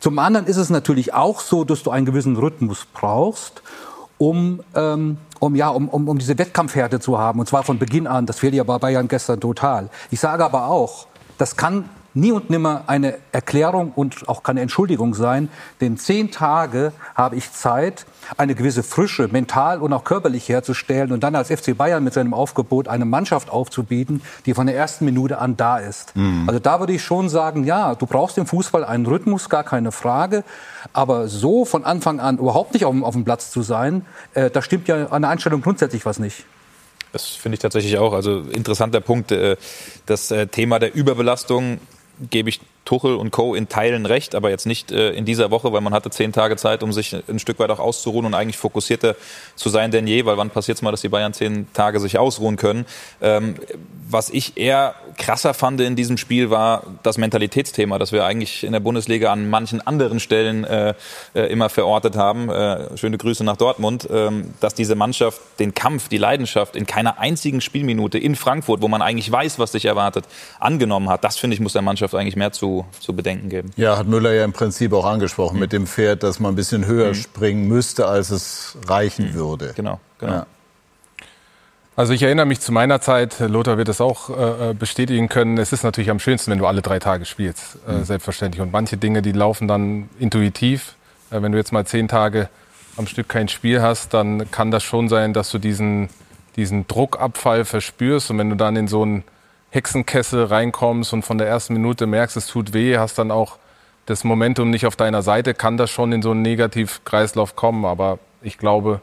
Zum 0.00 0.18
anderen 0.18 0.46
ist 0.46 0.56
es 0.56 0.70
natürlich 0.70 1.14
auch 1.14 1.40
so, 1.40 1.64
dass 1.64 1.82
du 1.82 1.90
einen 1.90 2.06
gewissen 2.06 2.36
Rhythmus 2.36 2.86
brauchst, 2.92 3.62
um, 4.18 4.60
ähm, 4.74 5.18
um, 5.40 5.54
ja, 5.54 5.68
um, 5.68 5.88
um, 5.88 6.08
um 6.08 6.18
diese 6.18 6.38
Wettkampfhärte 6.38 7.00
zu 7.00 7.18
haben. 7.18 7.40
Und 7.40 7.48
zwar 7.48 7.62
von 7.62 7.78
Beginn 7.78 8.06
an. 8.06 8.26
Das 8.26 8.38
fehlt 8.38 8.54
ja 8.54 8.64
bei 8.64 8.78
Bayern 8.78 9.08
gestern 9.08 9.40
total. 9.40 9.90
Ich 10.10 10.20
sage 10.20 10.44
aber 10.44 10.68
auch, 10.68 11.06
das 11.38 11.56
kann 11.56 11.88
nie 12.16 12.32
und 12.32 12.50
nimmer 12.50 12.84
eine 12.86 13.18
Erklärung 13.30 13.92
und 13.94 14.28
auch 14.28 14.42
keine 14.42 14.62
Entschuldigung 14.62 15.14
sein, 15.14 15.48
denn 15.80 15.98
zehn 15.98 16.30
Tage 16.30 16.92
habe 17.14 17.36
ich 17.36 17.52
Zeit, 17.52 18.06
eine 18.36 18.54
gewisse 18.54 18.82
Frische 18.82 19.28
mental 19.28 19.80
und 19.80 19.92
auch 19.92 20.02
körperlich 20.02 20.48
herzustellen 20.48 21.12
und 21.12 21.22
dann 21.22 21.36
als 21.36 21.48
FC 21.48 21.76
Bayern 21.76 22.02
mit 22.02 22.14
seinem 22.14 22.34
Aufgebot 22.34 22.88
eine 22.88 23.04
Mannschaft 23.04 23.50
aufzubieten, 23.50 24.22
die 24.46 24.54
von 24.54 24.66
der 24.66 24.74
ersten 24.74 25.04
Minute 25.04 25.38
an 25.38 25.56
da 25.56 25.78
ist. 25.78 26.16
Mhm. 26.16 26.44
Also 26.48 26.58
da 26.58 26.80
würde 26.80 26.94
ich 26.94 27.04
schon 27.04 27.28
sagen, 27.28 27.64
ja, 27.64 27.94
du 27.94 28.06
brauchst 28.06 28.38
im 28.38 28.46
Fußball 28.46 28.84
einen 28.84 29.06
Rhythmus, 29.06 29.48
gar 29.48 29.62
keine 29.62 29.92
Frage, 29.92 30.42
aber 30.92 31.28
so 31.28 31.64
von 31.64 31.84
Anfang 31.84 32.18
an 32.18 32.38
überhaupt 32.38 32.72
nicht 32.72 32.84
auf, 32.84 32.94
auf 33.02 33.14
dem 33.14 33.24
Platz 33.24 33.50
zu 33.50 33.62
sein, 33.62 34.04
äh, 34.34 34.50
da 34.50 34.62
stimmt 34.62 34.88
ja 34.88 35.08
an 35.08 35.22
der 35.22 35.30
Einstellung 35.30 35.60
grundsätzlich 35.60 36.06
was 36.06 36.18
nicht. 36.18 36.46
Das 37.12 37.28
finde 37.28 37.54
ich 37.54 37.60
tatsächlich 37.60 37.98
auch. 37.98 38.12
Also 38.12 38.40
interessanter 38.40 39.00
Punkt. 39.00 39.32
Äh, 39.32 39.56
das 40.06 40.30
äh, 40.30 40.48
Thema 40.48 40.78
der 40.78 40.94
Überbelastung 40.94 41.78
gebe 42.20 42.48
ich 42.48 42.60
Tuchel 42.86 43.16
und 43.16 43.32
Co. 43.32 43.54
in 43.54 43.68
Teilen 43.68 44.06
recht, 44.06 44.34
aber 44.34 44.48
jetzt 44.48 44.64
nicht 44.64 44.90
äh, 44.90 45.10
in 45.10 45.26
dieser 45.26 45.50
Woche, 45.50 45.72
weil 45.72 45.82
man 45.82 45.92
hatte 45.92 46.08
zehn 46.08 46.32
Tage 46.32 46.56
Zeit, 46.56 46.82
um 46.82 46.92
sich 46.92 47.14
ein 47.28 47.38
Stück 47.38 47.58
weit 47.58 47.70
auch 47.70 47.80
auszuruhen 47.80 48.24
und 48.24 48.34
eigentlich 48.34 48.56
fokussierter 48.56 49.16
zu 49.56 49.68
sein 49.68 49.90
denn 49.90 50.06
je, 50.06 50.24
weil 50.24 50.38
wann 50.38 50.50
passiert 50.50 50.78
es 50.78 50.82
mal, 50.82 50.92
dass 50.92 51.02
die 51.02 51.08
Bayern 51.08 51.34
zehn 51.34 51.66
Tage 51.74 52.00
sich 52.00 52.18
ausruhen 52.18 52.56
können. 52.56 52.86
Ähm, 53.20 53.56
was 54.08 54.30
ich 54.30 54.56
eher 54.56 54.94
krasser 55.18 55.52
fand 55.52 55.80
in 55.80 55.96
diesem 55.96 56.16
Spiel 56.16 56.50
war 56.50 56.84
das 57.02 57.18
Mentalitätsthema, 57.18 57.98
das 57.98 58.12
wir 58.12 58.24
eigentlich 58.24 58.62
in 58.62 58.72
der 58.72 58.80
Bundesliga 58.80 59.32
an 59.32 59.50
manchen 59.50 59.84
anderen 59.84 60.20
Stellen 60.20 60.64
äh, 60.64 60.94
äh, 61.34 61.50
immer 61.50 61.68
verortet 61.68 62.16
haben. 62.16 62.48
Äh, 62.48 62.96
schöne 62.96 63.18
Grüße 63.18 63.42
nach 63.42 63.56
Dortmund, 63.56 64.08
ähm, 64.10 64.54
dass 64.60 64.74
diese 64.74 64.94
Mannschaft 64.94 65.40
den 65.58 65.74
Kampf, 65.74 66.08
die 66.08 66.18
Leidenschaft 66.18 66.76
in 66.76 66.86
keiner 66.86 67.18
einzigen 67.18 67.60
Spielminute 67.60 68.18
in 68.18 68.36
Frankfurt, 68.36 68.80
wo 68.82 68.88
man 68.88 69.02
eigentlich 69.02 69.30
weiß, 69.30 69.58
was 69.58 69.72
sich 69.72 69.86
erwartet, 69.86 70.24
angenommen 70.60 71.08
hat. 71.08 71.24
Das 71.24 71.36
finde 71.36 71.54
ich 71.54 71.60
muss 71.60 71.72
der 71.72 71.82
Mannschaft 71.82 72.14
eigentlich 72.14 72.36
mehr 72.36 72.52
zu 72.52 72.75
zu, 73.00 73.14
bedenken 73.14 73.48
geben. 73.48 73.70
Ja, 73.76 73.96
hat 73.96 74.06
Müller 74.06 74.32
ja 74.32 74.44
im 74.44 74.52
Prinzip 74.52 74.92
auch 74.92 75.06
angesprochen 75.06 75.54
mhm. 75.54 75.60
mit 75.60 75.72
dem 75.72 75.86
Pferd, 75.86 76.22
dass 76.22 76.40
man 76.40 76.52
ein 76.52 76.56
bisschen 76.56 76.86
höher 76.86 77.08
mhm. 77.08 77.14
springen 77.14 77.68
müsste, 77.68 78.06
als 78.06 78.30
es 78.30 78.76
reichen 78.86 79.30
mhm. 79.30 79.34
würde. 79.34 79.72
Genau, 79.76 80.00
genau. 80.18 80.32
Ja. 80.32 80.46
Also 81.96 82.12
ich 82.12 82.22
erinnere 82.22 82.44
mich 82.44 82.60
zu 82.60 82.72
meiner 82.72 83.00
Zeit, 83.00 83.40
Lothar 83.40 83.78
wird 83.78 83.88
es 83.88 84.02
auch 84.02 84.28
äh, 84.28 84.74
bestätigen 84.74 85.30
können, 85.30 85.56
es 85.56 85.72
ist 85.72 85.82
natürlich 85.82 86.10
am 86.10 86.18
schönsten, 86.18 86.50
wenn 86.50 86.58
du 86.58 86.66
alle 86.66 86.82
drei 86.82 86.98
Tage 86.98 87.24
spielst, 87.24 87.78
äh, 87.88 87.92
mhm. 87.92 88.04
selbstverständlich. 88.04 88.60
Und 88.60 88.70
manche 88.70 88.98
Dinge, 88.98 89.22
die 89.22 89.32
laufen 89.32 89.66
dann 89.66 90.10
intuitiv. 90.18 90.94
Äh, 91.30 91.40
wenn 91.40 91.52
du 91.52 91.58
jetzt 91.58 91.72
mal 91.72 91.86
zehn 91.86 92.06
Tage 92.06 92.50
am 92.96 93.06
Stück 93.06 93.28
kein 93.28 93.48
Spiel 93.48 93.80
hast, 93.80 94.12
dann 94.12 94.50
kann 94.50 94.70
das 94.70 94.82
schon 94.82 95.08
sein, 95.08 95.32
dass 95.32 95.50
du 95.50 95.58
diesen, 95.58 96.10
diesen 96.56 96.86
Druckabfall 96.86 97.64
verspürst. 97.64 98.30
Und 98.30 98.38
wenn 98.38 98.50
du 98.50 98.56
dann 98.56 98.76
in 98.76 98.88
so 98.88 99.02
einen 99.02 99.24
Hexenkessel 99.76 100.44
reinkommst 100.44 101.12
und 101.12 101.22
von 101.22 101.38
der 101.38 101.46
ersten 101.46 101.74
Minute 101.74 102.06
merkst, 102.06 102.36
es 102.36 102.48
tut 102.48 102.72
weh, 102.72 102.98
hast 102.98 103.18
dann 103.18 103.30
auch 103.30 103.58
das 104.06 104.24
Momentum 104.24 104.70
nicht 104.70 104.86
auf 104.86 104.96
deiner 104.96 105.22
Seite, 105.22 105.54
kann 105.54 105.76
das 105.76 105.90
schon 105.90 106.12
in 106.12 106.22
so 106.22 106.30
einen 106.30 106.42
Negativkreislauf 106.42 107.54
kommen. 107.54 107.84
Aber 107.84 108.18
ich 108.40 108.56
glaube, 108.56 109.00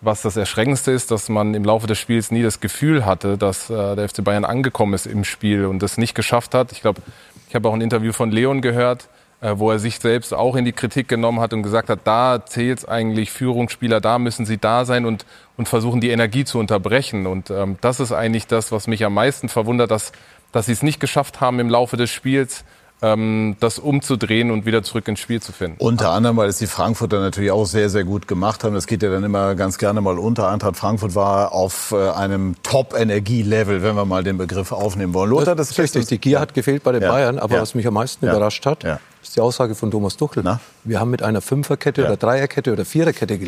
was 0.00 0.22
das 0.22 0.36
Erschreckendste 0.36 0.90
ist, 0.90 1.10
dass 1.10 1.28
man 1.28 1.54
im 1.54 1.64
Laufe 1.64 1.86
des 1.86 1.98
Spiels 1.98 2.30
nie 2.30 2.42
das 2.42 2.60
Gefühl 2.60 3.06
hatte, 3.06 3.38
dass 3.38 3.70
äh, 3.70 3.96
der 3.96 4.08
FC 4.08 4.24
Bayern 4.24 4.44
angekommen 4.44 4.94
ist 4.94 5.06
im 5.06 5.24
Spiel 5.24 5.66
und 5.66 5.82
das 5.82 5.98
nicht 5.98 6.14
geschafft 6.14 6.54
hat. 6.54 6.72
Ich 6.72 6.80
glaube, 6.80 7.00
ich 7.48 7.54
habe 7.54 7.68
auch 7.68 7.74
ein 7.74 7.80
Interview 7.80 8.12
von 8.12 8.30
Leon 8.30 8.60
gehört, 8.60 9.08
wo 9.40 9.70
er 9.70 9.78
sich 9.78 9.98
selbst 10.00 10.34
auch 10.34 10.56
in 10.56 10.64
die 10.64 10.72
Kritik 10.72 11.08
genommen 11.08 11.40
hat 11.40 11.52
und 11.52 11.62
gesagt 11.62 11.88
hat, 11.88 12.00
da 12.04 12.44
zählt 12.44 12.78
es 12.78 12.84
eigentlich 12.84 13.30
Führungsspieler, 13.30 14.00
da 14.00 14.18
müssen 14.18 14.46
sie 14.46 14.58
da 14.58 14.84
sein 14.84 15.04
und, 15.04 15.26
und 15.56 15.68
versuchen 15.68 16.00
die 16.00 16.10
Energie 16.10 16.44
zu 16.44 16.58
unterbrechen. 16.58 17.26
Und 17.26 17.50
ähm, 17.50 17.76
das 17.80 18.00
ist 18.00 18.12
eigentlich 18.12 18.46
das, 18.46 18.72
was 18.72 18.88
mich 18.88 19.04
am 19.04 19.14
meisten 19.14 19.48
verwundert, 19.48 19.90
dass, 19.90 20.12
dass 20.50 20.66
sie 20.66 20.72
es 20.72 20.82
nicht 20.82 20.98
geschafft 20.98 21.40
haben 21.40 21.60
im 21.60 21.70
Laufe 21.70 21.96
des 21.96 22.10
Spiels, 22.10 22.64
ähm, 23.00 23.56
das 23.60 23.78
umzudrehen 23.78 24.50
und 24.50 24.66
wieder 24.66 24.82
zurück 24.82 25.06
ins 25.08 25.20
Spiel 25.20 25.40
zu 25.40 25.52
finden. 25.52 25.76
Unter 25.78 26.10
anderem, 26.10 26.36
weil 26.36 26.48
es 26.48 26.58
die 26.58 26.66
Frankfurter 26.66 27.20
natürlich 27.20 27.50
auch 27.50 27.64
sehr, 27.64 27.90
sehr 27.90 28.04
gut 28.04 28.26
gemacht 28.26 28.64
haben. 28.64 28.74
Das 28.74 28.86
geht 28.86 29.02
ja 29.02 29.10
dann 29.10 29.24
immer 29.24 29.54
ganz 29.54 29.78
gerne 29.78 30.00
mal 30.00 30.18
unter. 30.18 30.48
Eintracht 30.48 30.76
Frankfurt 30.76 31.14
war 31.14 31.52
auf 31.52 31.92
äh, 31.92 32.10
einem 32.10 32.56
Top-Energie-Level, 32.62 33.82
wenn 33.82 33.94
wir 33.94 34.04
mal 34.04 34.24
den 34.24 34.38
Begriff 34.38 34.72
aufnehmen 34.72 35.14
wollen. 35.14 35.30
Lothar, 35.30 35.54
das, 35.54 35.68
das 35.68 35.70
ist 35.70 35.78
richtig. 35.78 36.06
Die 36.06 36.18
Gier 36.18 36.40
hat 36.40 36.54
gefehlt 36.54 36.82
bei 36.82 36.92
den 36.92 37.02
ja. 37.02 37.12
Bayern, 37.12 37.38
aber 37.38 37.56
ja. 37.56 37.62
was 37.62 37.74
mich 37.74 37.86
am 37.86 37.94
meisten 37.94 38.26
ja. 38.26 38.32
überrascht 38.32 38.66
hat, 38.66 38.82
ist 39.28 39.36
die 39.36 39.40
Aussage 39.40 39.74
von 39.74 39.90
Thomas 39.90 40.16
Tuchel. 40.16 40.42
Na? 40.42 40.60
Wir 40.84 41.00
haben 41.00 41.10
mit 41.10 41.22
einer 41.22 41.40
Fünferkette 41.40 42.04
oder 42.04 42.16
Dreierkette 42.16 42.72
oder 42.72 42.84
Viererkette 42.84 43.38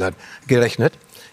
gerechnet. 0.46 0.92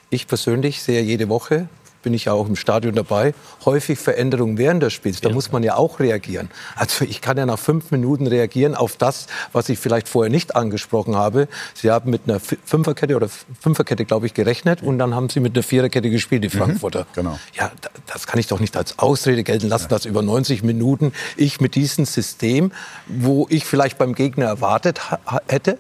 Ich 0.10 0.28
persönlich 0.28 0.82
sehe 0.82 1.02
jede 1.02 1.28
Woche 1.28 1.68
bin 2.08 2.14
ich 2.14 2.24
ja 2.24 2.32
auch 2.32 2.48
im 2.48 2.56
Stadion 2.56 2.96
dabei, 2.96 3.34
häufig 3.66 4.00
Veränderungen 4.00 4.58
während 4.58 4.82
des 4.82 4.94
Spiels. 4.94 5.20
Da 5.20 5.28
ja. 5.28 5.36
muss 5.36 5.52
man 5.52 5.62
ja 5.62 5.76
auch 5.76 6.00
reagieren. 6.00 6.50
Also 6.78 7.04
ich 7.04 7.20
kann 7.20 7.36
ja 7.36 7.46
nach 7.46 7.60
fünf 7.60 7.92
Minuten 7.92 8.28
reagieren 8.28 8.76
auf 8.76 8.96
das, 8.96 9.28
was 9.52 9.68
ich 9.68 9.78
vielleicht 9.78 10.08
vorher 10.08 10.32
nicht 10.32 10.56
angesprochen 10.56 11.18
habe. 11.18 11.50
Sie 11.74 11.92
haben 11.92 12.10
mit 12.10 12.22
einer 12.26 12.40
Fünferkette 12.40 13.18
oder 13.18 13.28
Fünferkette, 13.60 14.06
glaube 14.06 14.26
ich, 14.26 14.34
gerechnet 14.34 14.84
und 14.84 15.00
dann 15.00 15.16
haben 15.16 15.28
sie 15.28 15.42
mit 15.42 15.54
einer 15.54 15.64
Viererkette 15.64 16.10
gespielt, 16.10 16.46
die 16.46 16.48
mhm. 16.48 16.62
Frankfurter. 16.62 17.02
Mhm, 17.02 17.14
genau. 17.14 17.40
Ja, 17.56 17.74
das 18.06 18.26
kann 18.26 18.40
ich 18.40 18.48
doch 18.48 18.62
nicht 18.62 18.78
als 18.78 19.00
Ausrede 19.00 19.44
gelten 19.44 19.68
lassen, 19.68 19.90
dass 19.90 20.06
über 20.06 20.22
90 20.22 20.64
Minuten 20.64 21.12
ich 21.36 21.60
mit 21.60 21.76
diesem 21.76 22.06
System, 22.06 22.72
wo 23.08 23.48
ich 23.50 23.66
vielleicht 23.66 23.98
beim 23.98 24.16
Gegner 24.16 24.46
erwartet 24.46 25.02
hätte, 25.50 25.78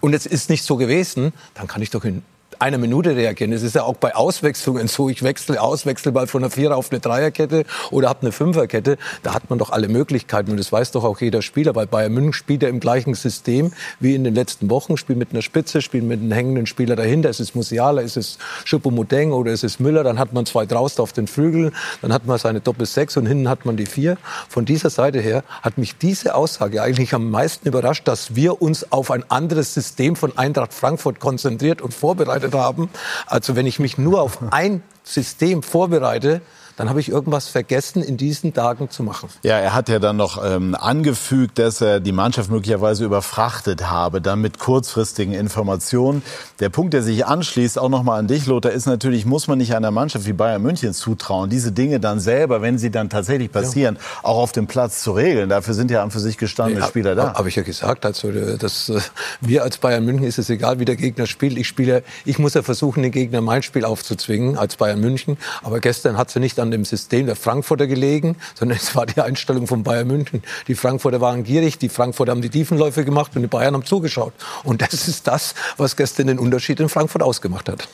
und 0.00 0.12
es 0.12 0.26
ist 0.26 0.50
nicht 0.50 0.64
so 0.64 0.76
gewesen, 0.76 1.32
dann 1.54 1.68
kann 1.68 1.82
ich 1.82 1.90
doch 1.90 2.04
in 2.04 2.24
einer 2.60 2.78
Minute 2.78 3.16
reagieren. 3.16 3.52
Es 3.52 3.62
ist 3.62 3.74
ja 3.74 3.82
auch 3.82 3.96
bei 3.96 4.14
Auswechslungen 4.14 4.88
so. 4.88 5.08
Ich 5.08 5.22
wechsle 5.22 5.60
aus, 5.60 5.86
wechsle 5.86 6.12
mal 6.12 6.26
von 6.26 6.42
einer 6.42 6.50
Vierer 6.50 6.76
auf 6.76 6.90
eine 6.90 7.00
Dreierkette 7.00 7.64
oder 7.90 8.08
habe 8.08 8.22
eine 8.22 8.32
Fünferkette. 8.32 8.98
Da 9.22 9.34
hat 9.34 9.50
man 9.50 9.58
doch 9.58 9.70
alle 9.70 9.88
Möglichkeiten. 9.88 10.50
Und 10.50 10.58
das 10.58 10.72
weiß 10.72 10.92
doch 10.92 11.04
auch 11.04 11.20
jeder 11.20 11.42
Spieler, 11.42 11.74
weil 11.74 11.86
Bayern 11.86 12.12
München 12.12 12.32
spielt 12.32 12.62
ja 12.62 12.68
im 12.68 12.80
gleichen 12.80 13.14
System 13.14 13.72
wie 14.00 14.14
in 14.14 14.24
den 14.24 14.34
letzten 14.34 14.70
Wochen. 14.70 14.96
Spielt 14.96 15.18
mit 15.18 15.32
einer 15.32 15.42
Spitze, 15.42 15.82
spielt 15.82 16.04
mit 16.04 16.20
einem 16.20 16.32
hängenden 16.32 16.66
Spieler 16.66 16.96
dahinter. 16.96 17.28
Ist 17.30 17.40
es 17.40 17.54
Musiala, 17.54 18.02
ist 18.02 18.16
es 18.16 18.38
Schuppo-Mudeng 18.64 19.32
oder 19.32 19.52
ist 19.52 19.64
es 19.64 19.78
Müller? 19.78 20.04
Dann 20.04 20.18
hat 20.18 20.32
man 20.32 20.46
zwei 20.46 20.66
draußen 20.66 21.02
auf 21.02 21.12
den 21.12 21.26
Flügeln. 21.26 21.72
Dann 22.02 22.12
hat 22.12 22.26
man 22.26 22.38
seine 22.38 22.60
Doppel-Sechs 22.60 23.16
und 23.16 23.26
hinten 23.26 23.48
hat 23.48 23.64
man 23.64 23.76
die 23.76 23.86
Vier. 23.86 24.18
Von 24.48 24.64
dieser 24.64 24.90
Seite 24.90 25.20
her 25.20 25.44
hat 25.62 25.78
mich 25.78 25.96
diese 25.98 26.34
Aussage 26.34 26.82
eigentlich 26.82 27.14
am 27.14 27.30
meisten 27.30 27.68
überrascht, 27.68 28.08
dass 28.08 28.34
wir 28.34 28.62
uns 28.62 28.92
auf 28.92 29.10
ein 29.10 29.24
anderes 29.30 29.74
System 29.74 30.16
von 30.16 30.36
Eintracht 30.38 30.72
Frankfurt 30.72 31.20
konzentriert 31.20 31.82
und 31.82 31.94
vorbereitet 31.94 32.45
vorbereitet 32.50 32.60
haben. 32.60 32.90
Also 33.26 33.56
wenn 33.56 33.66
ich 33.66 33.78
mich 33.78 33.98
nur 33.98 34.22
auf 34.22 34.38
ein 34.50 34.82
System 35.04 35.62
vorbereite, 35.62 36.40
dann 36.76 36.88
habe 36.90 37.00
ich 37.00 37.08
irgendwas 37.08 37.48
vergessen 37.48 38.02
in 38.02 38.16
diesen 38.16 38.52
Tagen 38.52 38.90
zu 38.90 39.02
machen. 39.02 39.28
Ja, 39.42 39.58
er 39.58 39.74
hat 39.74 39.88
ja 39.88 39.98
dann 39.98 40.16
noch 40.16 40.42
ähm, 40.44 40.74
angefügt, 40.74 41.58
dass 41.58 41.80
er 41.80 42.00
die 42.00 42.12
Mannschaft 42.12 42.50
möglicherweise 42.50 43.04
überfrachtet 43.04 43.90
habe, 43.90 44.20
dann 44.20 44.40
mit 44.40 44.58
kurzfristigen 44.58 45.32
Informationen. 45.32 46.22
Der 46.60 46.68
Punkt, 46.68 46.92
der 46.94 47.02
sich 47.02 47.24
anschließt, 47.24 47.78
auch 47.78 47.88
nochmal 47.88 48.20
an 48.20 48.26
dich, 48.26 48.46
Lothar, 48.46 48.72
ist 48.72 48.86
natürlich, 48.86 49.24
muss 49.24 49.48
man 49.48 49.58
nicht 49.58 49.74
einer 49.74 49.90
Mannschaft 49.90 50.26
wie 50.26 50.34
Bayern 50.34 50.62
München 50.62 50.92
zutrauen, 50.92 51.48
diese 51.48 51.72
Dinge 51.72 51.98
dann 51.98 52.20
selber, 52.20 52.60
wenn 52.60 52.78
sie 52.78 52.90
dann 52.90 53.08
tatsächlich 53.08 53.50
passieren, 53.50 53.96
ja. 53.96 54.00
auch 54.22 54.38
auf 54.38 54.52
dem 54.52 54.66
Platz 54.66 55.02
zu 55.02 55.12
regeln. 55.12 55.48
Dafür 55.48 55.72
sind 55.72 55.90
ja 55.90 56.02
an 56.02 56.10
für 56.10 56.20
sich 56.20 56.36
gestandene 56.36 56.80
ja, 56.80 56.86
Spieler 56.86 57.14
da. 57.14 57.34
Habe 57.34 57.48
ich 57.48 57.56
ja 57.56 57.62
gesagt. 57.62 58.04
Also, 58.04 58.30
das, 58.58 58.90
äh, 58.90 59.00
mir 59.40 59.62
als 59.62 59.78
Bayern 59.78 60.04
München 60.04 60.26
ist 60.26 60.38
es 60.38 60.50
egal, 60.50 60.78
wie 60.78 60.84
der 60.84 60.96
Gegner 60.96 61.26
spielt. 61.26 61.56
Ich 61.56 61.66
spiele, 61.66 62.02
ich 62.24 62.38
muss 62.38 62.54
ja 62.54 62.62
versuchen, 62.62 63.02
den 63.02 63.12
Gegner 63.12 63.40
mein 63.40 63.62
Spiel 63.62 63.84
aufzuzwingen 63.84 64.58
als 64.58 64.76
Bayern 64.76 65.00
München. 65.00 65.38
Aber 65.62 65.80
gestern 65.80 66.18
hat 66.18 66.30
sie 66.30 66.40
nicht 66.40 66.58
an 66.60 66.65
dem 66.70 66.84
System 66.84 67.26
der 67.26 67.36
Frankfurter 67.36 67.86
gelegen, 67.86 68.36
sondern 68.54 68.78
es 68.78 68.94
war 68.94 69.06
die 69.06 69.20
Einstellung 69.20 69.66
von 69.66 69.82
Bayern 69.82 70.06
München. 70.06 70.42
Die 70.68 70.74
Frankfurter 70.74 71.20
waren 71.20 71.44
gierig, 71.44 71.78
die 71.78 71.88
Frankfurter 71.88 72.32
haben 72.32 72.42
die 72.42 72.50
Tiefenläufe 72.50 73.04
gemacht 73.04 73.32
und 73.34 73.42
die 73.42 73.48
Bayern 73.48 73.74
haben 73.74 73.84
zugeschaut. 73.84 74.32
Und 74.64 74.82
das 74.82 75.08
ist 75.08 75.26
das, 75.26 75.54
was 75.76 75.96
gestern 75.96 76.28
den 76.28 76.38
Unterschied 76.38 76.80
in 76.80 76.88
Frankfurt 76.88 77.22
ausgemacht 77.22 77.68
hat. 77.68 77.88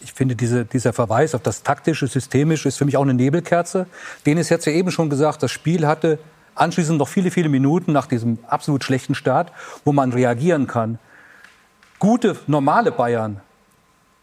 Ich 0.00 0.12
finde, 0.12 0.36
diese, 0.36 0.64
dieser 0.64 0.92
Verweis 0.92 1.34
auf 1.34 1.42
das 1.42 1.62
taktische, 1.62 2.06
systemische 2.06 2.68
ist 2.68 2.78
für 2.78 2.84
mich 2.84 2.96
auch 2.96 3.02
eine 3.02 3.14
Nebelkerze. 3.14 3.86
Den 4.26 4.38
ist 4.38 4.48
jetzt 4.48 4.64
ja 4.64 4.72
eben 4.72 4.92
schon 4.92 5.10
gesagt, 5.10 5.42
das 5.42 5.50
Spiel 5.50 5.86
hatte 5.86 6.18
anschließend 6.54 6.98
noch 6.98 7.08
viele, 7.08 7.30
viele 7.30 7.48
Minuten 7.48 7.92
nach 7.92 8.06
diesem 8.06 8.38
absolut 8.46 8.84
schlechten 8.84 9.14
Start, 9.14 9.52
wo 9.84 9.92
man 9.92 10.12
reagieren 10.12 10.66
kann. 10.66 10.98
Gute, 11.98 12.36
normale 12.46 12.92
Bayern 12.92 13.40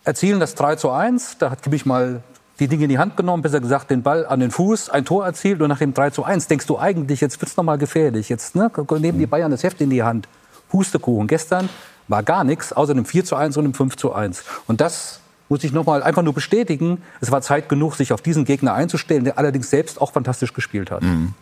erzielen 0.04 0.40
das 0.40 0.56
3 0.56 0.76
zu 0.76 0.92
1. 0.92 1.38
Da 1.40 1.50
hat 1.50 1.66
mich 1.68 1.86
mal 1.86 2.24
die 2.60 2.68
Dinge 2.68 2.84
in 2.84 2.90
die 2.90 2.98
Hand 2.98 3.18
genommen, 3.18 3.42
besser 3.42 3.60
gesagt 3.60 3.90
den 3.90 4.04
Ball 4.04 4.26
an 4.26 4.40
den 4.40 4.52
Fuß, 4.52 4.90
ein 4.90 5.06
Tor 5.06 5.26
erzielt 5.26 5.62
und 5.62 5.70
nach 5.70 5.80
dem 5.80 5.94
3 5.94 6.10
zu 6.10 6.24
1 6.24 6.48
denkst 6.48 6.68
du 6.68 6.78
eigentlich, 6.78 7.22
jetzt 7.22 7.42
wird's 7.42 7.58
noch 7.58 7.64
mal 7.64 7.78
gefährlich. 7.78 8.30
Jetzt 8.30 8.56
ne, 8.56 8.72
nehmen 9.00 9.20
die 9.20 9.26
Bayern 9.26 9.52
das 9.52 9.64
Heft 9.64 9.82
in 9.82 9.90
die 9.90 10.04
Hand. 10.04 10.28
Pustekuchen. 10.70 11.28
Gestern 11.28 11.70
war 12.08 12.24
gar 12.24 12.44
nichts, 12.44 12.74
außer 12.74 12.94
dem 12.94 13.06
4 13.06 13.26
zu 13.26 13.36
1 13.36 13.58
und 13.58 13.64
dem 13.64 13.74
5 13.74 13.96
zu 13.96 14.14
1. 14.14 14.44
Und 14.68 14.82
das 14.82 15.20
muss 15.48 15.64
ich 15.64 15.72
noch 15.72 15.86
mal 15.86 16.04
einfach 16.04 16.22
nur 16.22 16.34
bestätigen. 16.34 17.02
Es 17.22 17.32
war 17.32 17.42
Zeit 17.42 17.70
genug, 17.70 17.96
sich 17.96 18.14
auf 18.14 18.22
diesen 18.22 18.46
Gegner 18.46 18.74
einzustellen, 18.74 19.24
der 19.24 19.38
allerdings 19.38 19.70
selbst 19.70 20.00
auch 20.00 20.12
fantastisch 20.12 20.54
gespielt 20.54 20.92
hat. 20.92 21.02
Mhm. 21.02 21.34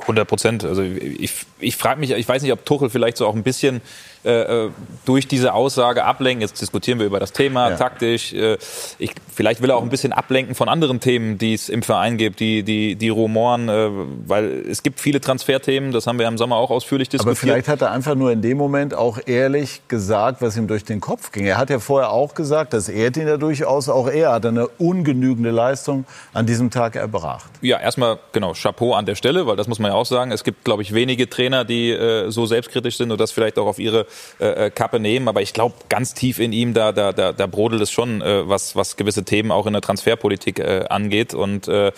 100 0.00 0.28
Prozent. 0.28 0.64
Also 0.64 0.82
ich, 0.82 1.44
ich 1.58 1.76
frage 1.76 2.00
mich, 2.00 2.12
ich 2.12 2.28
weiß 2.28 2.42
nicht, 2.42 2.52
ob 2.52 2.64
Tuchel 2.64 2.88
vielleicht 2.88 3.16
so 3.16 3.26
auch 3.26 3.34
ein 3.34 3.42
bisschen 3.42 3.80
äh, 4.24 4.64
äh, 4.66 4.70
durch 5.04 5.28
diese 5.28 5.54
Aussage 5.54 6.04
ablenken. 6.04 6.40
Jetzt 6.40 6.60
diskutieren 6.60 6.98
wir 6.98 7.06
über 7.06 7.20
das 7.20 7.32
Thema 7.32 7.70
ja. 7.70 7.76
taktisch. 7.76 8.32
Äh, 8.32 8.58
ich, 8.98 9.12
vielleicht 9.32 9.62
will 9.62 9.70
er 9.70 9.76
auch 9.76 9.82
ein 9.82 9.90
bisschen 9.90 10.12
ablenken 10.12 10.56
von 10.56 10.68
anderen 10.68 10.98
Themen, 10.98 11.38
die 11.38 11.54
es 11.54 11.68
im 11.68 11.82
Verein 11.82 12.16
gibt, 12.16 12.40
die, 12.40 12.64
die, 12.64 12.96
die 12.96 13.08
Rumoren, 13.10 13.68
äh, 13.68 13.90
weil 14.26 14.64
es 14.68 14.82
gibt 14.82 14.98
viele 14.98 15.20
Transferthemen, 15.20 15.92
das 15.92 16.08
haben 16.08 16.18
wir 16.18 16.26
im 16.26 16.36
Sommer 16.36 16.56
auch 16.56 16.70
ausführlich 16.70 17.08
diskutiert. 17.08 17.28
Aber 17.28 17.36
vielleicht 17.36 17.68
hat 17.68 17.80
er 17.80 17.92
einfach 17.92 18.16
nur 18.16 18.32
in 18.32 18.42
dem 18.42 18.58
Moment 18.58 18.92
auch 18.92 19.20
ehrlich 19.24 19.82
gesagt, 19.86 20.42
was 20.42 20.56
ihm 20.56 20.66
durch 20.66 20.84
den 20.84 21.00
Kopf 21.00 21.30
ging. 21.30 21.46
Er 21.46 21.56
hat 21.56 21.70
ja 21.70 21.78
vorher 21.78 22.10
auch 22.10 22.34
gesagt, 22.34 22.72
das 22.72 22.88
ehrt 22.88 23.16
ihn 23.16 23.28
ja 23.28 23.36
durchaus, 23.36 23.88
auch 23.88 24.08
er 24.08 24.32
hat 24.32 24.46
eine 24.46 24.66
ungenügende 24.66 25.50
Leistung 25.50 26.06
an 26.34 26.44
diesem 26.44 26.70
Tag 26.70 26.96
erbracht. 26.96 27.50
Ja, 27.60 27.78
erstmal, 27.78 28.18
genau, 28.32 28.52
Chapeau 28.52 28.94
an 28.94 29.06
der 29.06 29.14
Stelle, 29.14 29.46
weil 29.46 29.54
das 29.54 29.68
muss 29.68 29.78
man 29.78 29.92
ja 29.92 29.96
auch 29.96 30.06
sagen. 30.06 30.32
Es 30.32 30.42
gibt, 30.42 30.64
glaube 30.64 30.82
ich, 30.82 30.92
wenige 30.92 31.30
Trainer, 31.30 31.64
die 31.64 31.90
äh, 31.92 32.30
so 32.30 32.46
selbstkritisch 32.46 32.96
sind 32.96 33.12
und 33.12 33.20
das 33.20 33.30
vielleicht 33.30 33.58
auch 33.58 33.66
auf 33.66 33.78
ihre 33.78 34.07
äh, 34.40 34.66
äh, 34.66 34.70
Kappe 34.70 35.00
nehmen. 35.00 35.28
Aber 35.28 35.42
ich 35.42 35.52
glaube, 35.52 35.74
ganz 35.88 36.14
tief 36.14 36.38
in 36.38 36.52
ihm, 36.52 36.74
da, 36.74 36.92
da, 36.92 37.12
da, 37.12 37.32
da 37.32 37.46
brodelt 37.46 37.82
es 37.82 37.90
schon, 37.90 38.20
äh, 38.20 38.48
was, 38.48 38.76
was 38.76 38.96
gewisse 38.96 39.24
Themen 39.24 39.50
auch 39.50 39.66
in 39.66 39.72
der 39.72 39.82
Transferpolitik 39.82 40.58
äh, 40.58 40.84
angeht. 40.88 41.34
Und 41.34 41.68
äh, 41.68 41.92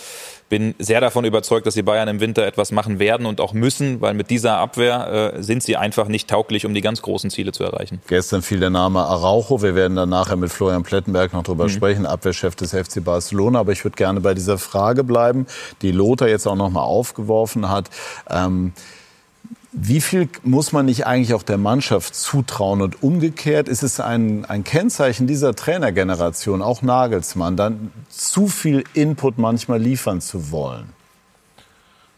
bin 0.50 0.74
sehr 0.78 1.00
davon 1.00 1.24
überzeugt, 1.24 1.66
dass 1.66 1.74
die 1.74 1.82
Bayern 1.82 2.08
im 2.08 2.20
Winter 2.20 2.44
etwas 2.44 2.72
machen 2.72 2.98
werden 2.98 3.24
und 3.24 3.40
auch 3.40 3.54
müssen, 3.54 4.02
weil 4.02 4.12
mit 4.12 4.28
dieser 4.28 4.58
Abwehr 4.58 5.34
äh, 5.36 5.42
sind 5.42 5.62
sie 5.62 5.76
einfach 5.76 6.08
nicht 6.08 6.28
tauglich, 6.28 6.66
um 6.66 6.74
die 6.74 6.82
ganz 6.82 7.00
großen 7.00 7.30
Ziele 7.30 7.52
zu 7.52 7.64
erreichen. 7.64 8.02
Gestern 8.08 8.42
fiel 8.42 8.60
der 8.60 8.68
Name 8.68 9.00
Araujo. 9.00 9.62
Wir 9.62 9.74
werden 9.74 9.96
dann 9.96 10.10
nachher 10.10 10.36
mit 10.36 10.50
Florian 10.50 10.82
Plettenberg 10.82 11.32
noch 11.32 11.44
drüber 11.44 11.64
mhm. 11.64 11.70
sprechen, 11.70 12.04
Abwehrchef 12.04 12.56
des 12.56 12.72
FC 12.72 13.02
Barcelona. 13.02 13.60
Aber 13.60 13.72
ich 13.72 13.84
würde 13.84 13.96
gerne 13.96 14.20
bei 14.20 14.34
dieser 14.34 14.58
Frage 14.58 15.04
bleiben, 15.04 15.46
die 15.82 15.92
Lothar 15.92 16.28
jetzt 16.28 16.46
auch 16.46 16.56
noch 16.56 16.70
mal 16.70 16.82
aufgeworfen 16.82 17.70
hat. 17.70 17.88
Ähm, 18.28 18.72
wie 19.72 20.00
viel 20.00 20.28
muss 20.42 20.72
man 20.72 20.86
nicht 20.86 21.06
eigentlich 21.06 21.32
auch 21.34 21.44
der 21.44 21.58
Mannschaft 21.58 22.14
zutrauen? 22.14 22.82
Und 22.82 23.02
umgekehrt 23.02 23.68
ist 23.68 23.82
es 23.82 24.00
ein, 24.00 24.44
ein 24.44 24.64
Kennzeichen 24.64 25.26
dieser 25.26 25.54
Trainergeneration, 25.54 26.60
auch 26.60 26.82
Nagelsmann, 26.82 27.56
dann 27.56 27.92
zu 28.08 28.48
viel 28.48 28.84
Input 28.94 29.38
manchmal 29.38 29.80
liefern 29.80 30.20
zu 30.20 30.50
wollen? 30.50 30.88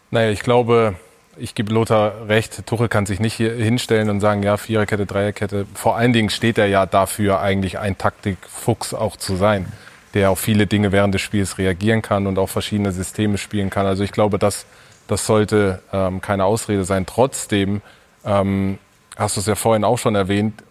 Naja, 0.09 0.31
ich 0.31 0.41
glaube, 0.41 0.95
ich 1.37 1.55
gebe 1.55 1.73
Lothar 1.73 2.27
recht, 2.27 2.65
Tuchel 2.65 2.87
kann 2.87 3.05
sich 3.05 3.19
nicht 3.19 3.33
hier 3.33 3.53
hinstellen 3.53 4.09
und 4.09 4.19
sagen, 4.19 4.43
ja, 4.43 4.57
Viererkette, 4.57 5.05
Dreierkette. 5.05 5.65
Vor 5.73 5.95
allen 5.95 6.13
Dingen 6.13 6.29
steht 6.29 6.57
er 6.57 6.67
ja 6.67 6.85
dafür, 6.85 7.39
eigentlich 7.39 7.77
ein 7.79 7.97
Taktikfuchs 7.97 8.93
auch 8.93 9.15
zu 9.15 9.35
sein, 9.35 9.71
der 10.15 10.31
auf 10.31 10.39
viele 10.39 10.65
Dinge 10.65 10.91
während 10.91 11.13
des 11.13 11.21
Spiels 11.21 11.57
reagieren 11.59 12.01
kann 12.01 12.25
und 12.25 12.39
auch 12.39 12.49
verschiedene 12.49 12.91
Systeme 12.91 13.37
spielen 13.37 13.69
kann. 13.69 13.85
Also 13.85 14.03
ich 14.03 14.11
glaube, 14.11 14.39
dass 14.39 14.65
das 15.07 15.25
sollte 15.25 15.81
ähm, 15.91 16.21
keine 16.21 16.45
Ausrede 16.45 16.83
sein. 16.83 17.05
Trotzdem, 17.05 17.81
ähm, 18.25 18.77
hast 19.15 19.35
du 19.35 19.41
es 19.41 19.47
ja 19.47 19.55
vorhin 19.55 19.83
auch 19.83 19.97
schon 19.97 20.15
erwähnt, 20.15 20.63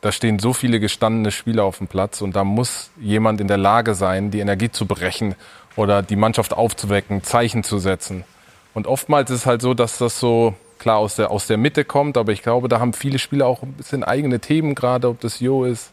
da 0.00 0.12
stehen 0.12 0.38
so 0.38 0.52
viele 0.52 0.78
gestandene 0.78 1.32
Spieler 1.32 1.64
auf 1.64 1.78
dem 1.78 1.88
Platz 1.88 2.20
und 2.20 2.36
da 2.36 2.44
muss 2.44 2.90
jemand 3.00 3.40
in 3.40 3.48
der 3.48 3.56
Lage 3.56 3.94
sein, 3.94 4.30
die 4.30 4.40
Energie 4.40 4.70
zu 4.70 4.86
brechen 4.86 5.34
oder 5.74 6.02
die 6.02 6.16
Mannschaft 6.16 6.54
aufzuwecken, 6.54 7.22
Zeichen 7.22 7.64
zu 7.64 7.78
setzen. 7.78 8.24
Und 8.74 8.86
oftmals 8.86 9.30
ist 9.30 9.40
es 9.40 9.46
halt 9.46 9.62
so, 9.62 9.74
dass 9.74 9.98
das 9.98 10.20
so 10.20 10.54
klar 10.78 10.98
aus 10.98 11.16
der, 11.16 11.30
aus 11.30 11.46
der 11.46 11.56
Mitte 11.56 11.84
kommt, 11.84 12.16
aber 12.18 12.32
ich 12.32 12.42
glaube, 12.42 12.68
da 12.68 12.78
haben 12.78 12.92
viele 12.92 13.18
Spieler 13.18 13.46
auch 13.46 13.62
ein 13.62 13.72
bisschen 13.72 14.04
eigene 14.04 14.38
Themen 14.38 14.74
gerade, 14.74 15.08
ob 15.08 15.20
das 15.20 15.40
Jo 15.40 15.64
ist, 15.64 15.92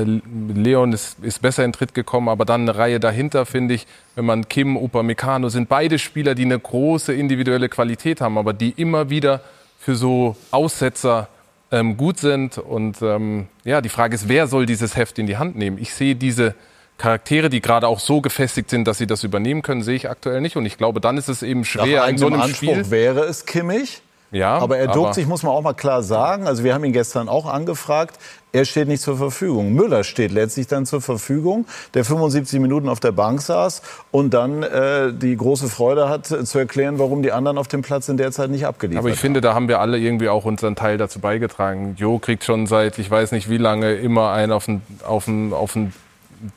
Leon 0.00 0.92
ist, 0.92 1.18
ist 1.22 1.42
besser 1.42 1.64
in 1.64 1.72
Tritt 1.72 1.94
gekommen, 1.94 2.28
aber 2.28 2.44
dann 2.44 2.62
eine 2.62 2.76
Reihe 2.76 3.00
dahinter, 3.00 3.46
finde 3.46 3.74
ich, 3.74 3.86
wenn 4.14 4.24
man 4.24 4.48
Kim, 4.48 4.76
Upamecano, 4.76 5.48
sind 5.48 5.68
beide 5.68 5.98
Spieler, 5.98 6.34
die 6.34 6.44
eine 6.44 6.58
große 6.58 7.12
individuelle 7.12 7.68
Qualität 7.68 8.20
haben, 8.20 8.38
aber 8.38 8.52
die 8.52 8.70
immer 8.70 9.10
wieder 9.10 9.40
für 9.78 9.96
so 9.96 10.36
Aussetzer 10.50 11.28
ähm, 11.70 11.96
gut 11.96 12.18
sind. 12.18 12.58
Und 12.58 13.02
ähm, 13.02 13.48
ja, 13.64 13.80
die 13.80 13.88
Frage 13.88 14.14
ist, 14.14 14.28
wer 14.28 14.46
soll 14.46 14.66
dieses 14.66 14.96
Heft 14.96 15.18
in 15.18 15.26
die 15.26 15.36
Hand 15.36 15.56
nehmen? 15.56 15.78
Ich 15.78 15.92
sehe 15.94 16.14
diese 16.14 16.54
Charaktere, 16.98 17.50
die 17.50 17.60
gerade 17.60 17.88
auch 17.88 17.98
so 17.98 18.20
gefestigt 18.20 18.70
sind, 18.70 18.86
dass 18.86 18.98
sie 18.98 19.06
das 19.06 19.24
übernehmen 19.24 19.62
können, 19.62 19.82
sehe 19.82 19.96
ich 19.96 20.08
aktuell 20.08 20.40
nicht. 20.40 20.56
Und 20.56 20.66
ich 20.66 20.78
glaube, 20.78 21.00
dann 21.00 21.16
ist 21.16 21.28
es 21.28 21.42
eben 21.42 21.64
schwer, 21.64 22.02
Nach 22.02 22.08
in 22.08 22.18
so 22.18 22.26
einem 22.26 22.40
Anspruch 22.40 22.74
Spiel. 22.74 22.90
Wäre 22.90 23.24
es 23.24 23.44
Kimmich? 23.44 24.02
Ja, 24.32 24.58
aber 24.58 24.78
er 24.78 24.88
duckt 24.88 25.14
sich, 25.14 25.26
muss 25.26 25.42
man 25.42 25.52
auch 25.52 25.60
mal 25.60 25.74
klar 25.74 26.02
sagen. 26.02 26.46
Also 26.46 26.64
wir 26.64 26.72
haben 26.72 26.84
ihn 26.84 26.94
gestern 26.94 27.28
auch 27.28 27.44
angefragt. 27.46 28.18
Er 28.50 28.64
steht 28.64 28.88
nicht 28.88 29.02
zur 29.02 29.18
Verfügung. 29.18 29.74
Müller 29.74 30.04
steht 30.04 30.32
letztlich 30.32 30.66
dann 30.66 30.86
zur 30.86 31.02
Verfügung, 31.02 31.66
der 31.92 32.04
75 32.04 32.58
Minuten 32.60 32.88
auf 32.88 32.98
der 32.98 33.12
Bank 33.12 33.42
saß 33.42 33.82
und 34.10 34.32
dann 34.32 34.62
äh, 34.62 35.12
die 35.12 35.36
große 35.36 35.68
Freude 35.68 36.08
hat, 36.08 36.26
zu 36.26 36.58
erklären, 36.58 36.98
warum 36.98 37.22
die 37.22 37.30
anderen 37.30 37.58
auf 37.58 37.68
dem 37.68 37.82
Platz 37.82 38.08
in 38.08 38.16
der 38.16 38.32
Zeit 38.32 38.50
nicht 38.50 38.66
abgeliefert 38.66 38.98
haben. 38.98 39.06
Aber 39.06 39.14
ich 39.14 39.20
finde, 39.20 39.42
da 39.42 39.54
haben 39.54 39.68
wir 39.68 39.80
alle 39.80 39.98
irgendwie 39.98 40.30
auch 40.30 40.46
unseren 40.46 40.76
Teil 40.76 40.96
dazu 40.96 41.18
beigetragen. 41.18 41.94
Jo 41.98 42.18
kriegt 42.18 42.44
schon 42.44 42.66
seit, 42.66 42.98
ich 42.98 43.10
weiß 43.10 43.32
nicht 43.32 43.50
wie 43.50 43.58
lange, 43.58 43.94
immer 43.94 44.32
einen 44.32 44.52
auf 44.52 44.64
den, 44.64 44.80
auf 45.06 45.26
den, 45.26 45.52
auf 45.52 45.74
den 45.74 45.92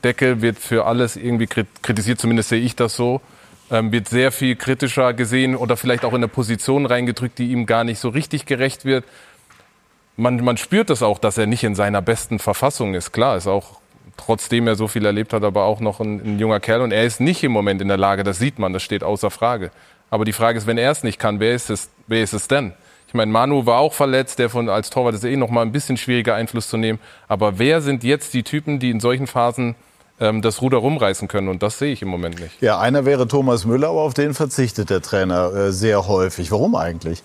Deckel, 0.02 0.40
wird 0.40 0.58
für 0.58 0.86
alles 0.86 1.16
irgendwie 1.16 1.46
kritisiert, 1.46 2.18
zumindest 2.18 2.48
sehe 2.48 2.60
ich 2.60 2.74
das 2.74 2.96
so 2.96 3.20
ähm, 3.70 3.92
wird 3.92 4.08
sehr 4.08 4.32
viel 4.32 4.56
kritischer 4.56 5.12
gesehen 5.14 5.56
oder 5.56 5.76
vielleicht 5.76 6.04
auch 6.04 6.12
in 6.12 6.16
eine 6.16 6.28
Position 6.28 6.86
reingedrückt, 6.86 7.38
die 7.38 7.52
ihm 7.52 7.66
gar 7.66 7.84
nicht 7.84 7.98
so 7.98 8.08
richtig 8.08 8.46
gerecht 8.46 8.84
wird. 8.84 9.04
Man, 10.16 10.42
man 10.42 10.56
spürt 10.56 10.90
es 10.90 11.02
auch, 11.02 11.18
dass 11.18 11.36
er 11.36 11.46
nicht 11.46 11.64
in 11.64 11.74
seiner 11.74 12.02
besten 12.02 12.38
Verfassung 12.38 12.94
ist. 12.94 13.12
Klar, 13.12 13.36
ist 13.36 13.46
auch 13.46 13.80
trotzdem 14.16 14.66
er 14.66 14.76
so 14.76 14.88
viel 14.88 15.04
erlebt 15.04 15.32
hat, 15.32 15.44
aber 15.44 15.64
auch 15.64 15.80
noch 15.80 16.00
ein, 16.00 16.20
ein, 16.24 16.38
junger 16.38 16.60
Kerl 16.60 16.80
und 16.80 16.92
er 16.92 17.04
ist 17.04 17.20
nicht 17.20 17.42
im 17.44 17.52
Moment 17.52 17.82
in 17.82 17.88
der 17.88 17.98
Lage, 17.98 18.24
das 18.24 18.38
sieht 18.38 18.58
man, 18.58 18.72
das 18.72 18.82
steht 18.82 19.04
außer 19.04 19.30
Frage. 19.30 19.70
Aber 20.10 20.24
die 20.24 20.32
Frage 20.32 20.58
ist, 20.58 20.66
wenn 20.66 20.78
er 20.78 20.90
es 20.90 21.02
nicht 21.02 21.18
kann, 21.18 21.40
wer 21.40 21.54
ist 21.54 21.68
es, 21.68 21.90
wer 22.06 22.22
ist 22.22 22.32
es 22.32 22.48
denn? 22.48 22.72
Ich 23.08 23.14
meine, 23.14 23.30
Manu 23.30 23.66
war 23.66 23.78
auch 23.78 23.92
verletzt, 23.92 24.38
der 24.38 24.50
von 24.50 24.68
als 24.68 24.90
Torwart 24.90 25.14
ist 25.14 25.24
eh 25.24 25.36
noch 25.36 25.50
mal 25.50 25.62
ein 25.62 25.72
bisschen 25.72 25.96
schwieriger 25.96 26.34
Einfluss 26.34 26.68
zu 26.68 26.76
nehmen. 26.76 26.98
Aber 27.28 27.58
wer 27.58 27.80
sind 27.80 28.04
jetzt 28.04 28.34
die 28.34 28.42
Typen, 28.42 28.78
die 28.78 28.90
in 28.90 29.00
solchen 29.00 29.26
Phasen 29.26 29.76
das 30.18 30.62
Ruder 30.62 30.78
rumreißen 30.78 31.28
können. 31.28 31.48
Und 31.48 31.62
das 31.62 31.78
sehe 31.78 31.92
ich 31.92 32.02
im 32.02 32.08
Moment 32.08 32.40
nicht. 32.40 32.62
Ja, 32.62 32.78
einer 32.78 33.04
wäre 33.04 33.28
Thomas 33.28 33.64
Müller, 33.64 33.88
aber 33.88 34.02
auf 34.02 34.14
den 34.14 34.34
verzichtet 34.34 34.90
der 34.90 35.02
Trainer 35.02 35.52
äh, 35.52 35.72
sehr 35.72 36.08
häufig. 36.08 36.50
Warum 36.50 36.74
eigentlich? 36.74 37.22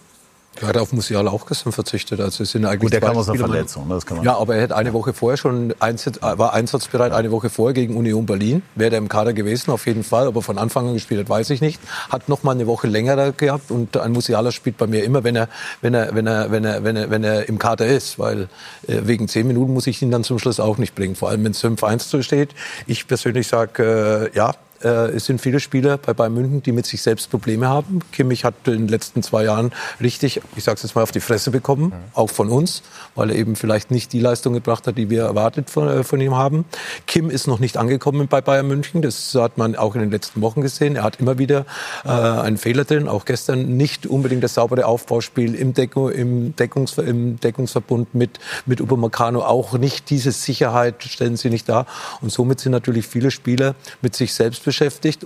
Er 0.60 0.68
hat 0.68 0.78
auf 0.78 0.92
Musiala 0.92 1.32
auch 1.32 1.46
gestern 1.46 1.72
verzichtet. 1.72 2.20
Also 2.20 2.44
es 2.44 2.52
sind 2.52 2.66
eigentlich 2.66 2.82
Gut, 2.82 2.94
der 2.94 3.00
kam 3.00 3.16
aus 3.16 3.30
einer 3.30 3.40
Verletzung. 3.40 3.88
ne, 3.88 3.96
Das 3.96 4.06
kann 4.06 4.18
man 4.18 4.26
Ja, 4.26 4.36
aber 4.38 4.56
er 4.56 4.64
hätte 4.64 4.76
eine 4.76 4.92
Woche 4.92 5.14
vorher 5.14 5.38
schon 5.38 5.74
einsatz, 5.80 6.20
war 6.22 6.54
einsatzbereit, 6.54 7.14
eine 7.14 7.32
Woche 7.32 7.50
vorher 7.50 7.74
gegen 7.74 7.96
Union 7.96 8.26
Berlin. 8.26 8.62
Wäre 8.76 8.96
er 8.96 8.98
im 8.98 9.08
Kader 9.08 9.32
gewesen, 9.32 9.72
auf 9.72 9.88
jeden 9.88 10.04
Fall. 10.04 10.28
Aber 10.28 10.42
von 10.42 10.58
Anfang 10.58 10.88
an 10.88 10.94
gespielt 10.96 11.22
hat, 11.22 11.30
weiß 11.30 11.52
ich 11.52 11.62
nicht. 11.62 11.80
Hat 12.10 12.28
noch 12.28 12.44
mal 12.44 12.52
eine 12.52 12.68
Woche 12.68 12.88
länger 12.88 13.16
da 13.16 13.32
gehabt. 13.32 13.72
Und 13.72 13.96
ein 13.96 14.12
Musiala 14.12 14.52
spielt 14.52 14.78
bei 14.78 14.88
mir 14.88 15.06
immer, 15.06 15.24
wenn 15.24 15.38
er, 15.38 15.48
wenn 15.82 15.94
er, 15.94 16.14
wenn 16.14 16.28
er, 16.28 16.52
wenn 16.52 16.66
er, 16.66 16.84
wenn 16.84 16.96
er, 16.98 17.10
wenn 17.10 17.24
er 17.24 17.48
im 17.48 17.58
Kader 17.58 17.88
ist. 17.88 18.20
Weil 18.20 18.50
äh, 18.88 19.00
wegen 19.04 19.30
zehn 19.30 19.48
Minuten 19.48 19.74
muss 19.74 19.88
ich 19.88 20.02
ihn 20.02 20.12
dann 20.12 20.26
zum 20.26 20.38
Schluss 20.38 20.60
auch 20.60 20.78
nicht 20.78 20.96
bringen. 20.96 21.16
Vor 21.16 21.30
allem, 21.30 21.46
wenn 21.46 21.54
es 21.54 21.64
5-1 21.64 22.00
so 22.02 22.22
steht. 22.22 22.50
Ich 22.88 23.08
persönlich 23.08 23.48
sage, 23.48 24.30
äh, 24.34 24.38
ja, 24.38 24.54
äh, 24.84 25.12
es 25.12 25.26
sind 25.26 25.42
viele 25.42 25.60
Spieler 25.60 25.98
bei 25.98 26.14
Bayern 26.14 26.34
München, 26.34 26.64
die 26.64 26.72
mit 26.72 26.86
sich 26.86 27.02
selbst 27.02 27.30
Probleme 27.30 27.68
haben. 27.68 28.00
Kimmich 28.12 28.44
hat 28.44 28.56
in 28.66 28.74
den 28.74 28.88
letzten 28.88 29.24
zwei 29.24 29.44
Jahren 29.44 29.72
richtig, 30.00 30.42
ich 30.56 30.64
sage 30.64 30.78
es 30.78 30.84
jetzt 30.84 30.96
mal, 30.96 31.04
auf 31.04 31.12
die 31.12 31.20
Fresse 31.20 31.52
bekommen, 31.52 31.94
auch 32.14 32.30
von 32.30 32.50
uns, 32.50 32.84
weil 33.16 33.30
er 33.30 33.36
eben 33.36 33.56
vielleicht 33.56 33.92
nicht 33.92 34.14
die 34.14 34.20
Leistung 34.20 34.54
gebracht 34.54 34.88
hat, 34.88 34.98
die 34.98 35.10
wir 35.10 35.24
erwartet 35.24 35.70
von, 35.70 35.88
äh, 35.88 36.04
von 36.04 36.20
ihm 36.20 36.36
haben. 36.36 36.66
Kim 37.08 37.30
ist 37.30 37.48
noch 37.48 37.60
nicht 37.60 37.78
angekommen 37.78 38.28
bei 38.28 38.42
Bayern 38.42 38.68
München, 38.68 39.02
das 39.02 39.34
hat 39.36 39.58
man 39.58 39.76
auch 39.76 39.96
in 39.96 40.02
den 40.02 40.12
letzten 40.12 40.42
Wochen 40.42 40.62
gesehen. 40.62 40.96
Er 40.96 41.04
hat 41.04 41.20
immer 41.20 41.38
wieder 41.38 41.66
äh, 42.04 42.10
einen 42.10 42.58
Fehler 42.58 42.86
drin, 42.86 43.08
auch 43.08 43.26
gestern 43.26 43.78
nicht 43.78 44.06
unbedingt 44.06 44.44
das 44.44 44.56
saubere 44.56 44.86
Aufbauspiel 44.86 45.56
im, 45.56 45.74
Deckung, 45.74 46.12
im, 46.12 46.56
Deckungs, 46.56 46.98
im 46.98 47.40
Deckungsverbund 47.40 48.14
mit, 48.16 48.40
mit 48.66 48.82
Upamecano, 48.82 49.42
auch 49.42 49.78
nicht 49.78 50.10
diese 50.10 50.32
Sicherheit 50.32 51.04
stellen 51.04 51.38
sie 51.38 51.50
nicht 51.50 51.70
dar. 51.70 51.86
Und 52.22 52.32
somit 52.32 52.60
sind 52.60 52.72
natürlich 52.72 53.08
viele 53.08 53.32
Spieler 53.32 53.76
mit 54.02 54.16
sich 54.16 54.34
selbst 54.34 54.64
beschäftigt. 54.64 54.71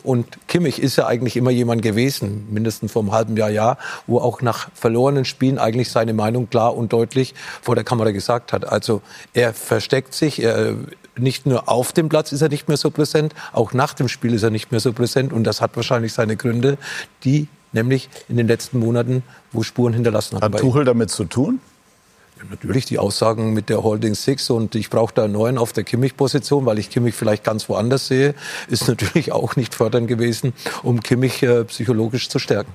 Und 0.04 0.26
Kimmich 0.48 0.82
ist 0.82 0.96
ja 0.96 1.08
eigentlich 1.08 1.38
immer 1.38 1.52
jemand 1.52 1.82
gewesen, 1.82 2.48
mindestens 2.50 2.92
vor 2.92 3.02
einem 3.02 3.12
halben 3.12 3.38
Jahr, 3.38 3.50
Jahr, 3.50 3.78
wo 4.08 4.20
auch 4.20 4.42
nach 4.42 4.70
verlorenen 4.74 5.26
Spielen 5.26 5.58
eigentlich 5.58 5.90
seine 5.90 6.14
Meinung 6.14 6.50
klar 6.50 6.76
und 6.76 6.94
deutlich 6.94 7.34
vor 7.62 7.76
der 7.76 7.84
Kamera 7.84 8.12
gesagt 8.12 8.54
hat. 8.54 8.68
Also 8.68 9.02
er 9.34 9.54
versteckt 9.54 10.14
sich, 10.14 10.42
er, 10.42 10.76
nicht 11.18 11.46
nur 11.46 11.70
auf 11.70 11.94
dem 11.94 12.10
Platz 12.10 12.32
ist 12.32 12.42
er 12.42 12.50
nicht 12.50 12.68
mehr 12.68 12.78
so 12.78 12.92
präsent, 12.92 13.34
auch 13.54 13.74
nach 13.74 13.94
dem 13.94 14.08
Spiel 14.08 14.34
ist 14.34 14.44
er 14.44 14.50
nicht 14.50 14.72
mehr 14.72 14.80
so 14.80 14.94
präsent. 14.94 15.34
Und 15.34 15.44
das 15.44 15.62
hat 15.62 15.76
wahrscheinlich 15.76 16.14
seine 16.14 16.36
Gründe, 16.36 16.78
die 17.24 17.48
nämlich 17.72 18.10
in 18.30 18.38
den 18.38 18.48
letzten 18.48 18.80
Monaten, 18.80 19.24
wo 19.52 19.64
Spuren 19.64 19.94
hinterlassen 19.94 20.40
haben. 20.42 20.54
Hat. 20.54 20.62
Tuchel 20.62 20.86
damit 20.86 21.10
zu 21.10 21.26
tun? 21.26 21.60
Natürlich 22.50 22.86
die 22.86 23.00
Aussagen 23.00 23.54
mit 23.54 23.70
der 23.70 23.84
Holding 23.84 24.16
Six 24.16 24.50
und 24.50 24.76
ich 24.76 24.90
brauche 24.90 25.14
da 25.14 25.24
einen 25.24 25.34
neuen 25.34 25.58
auf 25.58 25.74
der 25.74 25.84
Kimmich-Position, 25.84 26.66
weil 26.66 26.80
ich 26.80 26.90
Kimmich 26.90 27.16
vielleicht 27.16 27.44
ganz 27.44 27.70
woanders 27.70 28.08
sehe, 28.08 28.36
ist 28.68 28.88
natürlich 28.88 29.32
auch 29.32 29.56
nicht 29.56 29.76
fördernd 29.76 30.08
gewesen, 30.08 30.54
um 30.84 31.02
Kimmich 31.02 31.44
äh, 31.44 31.64
psychologisch 31.66 32.30
zu 32.30 32.40
stärken. 32.40 32.72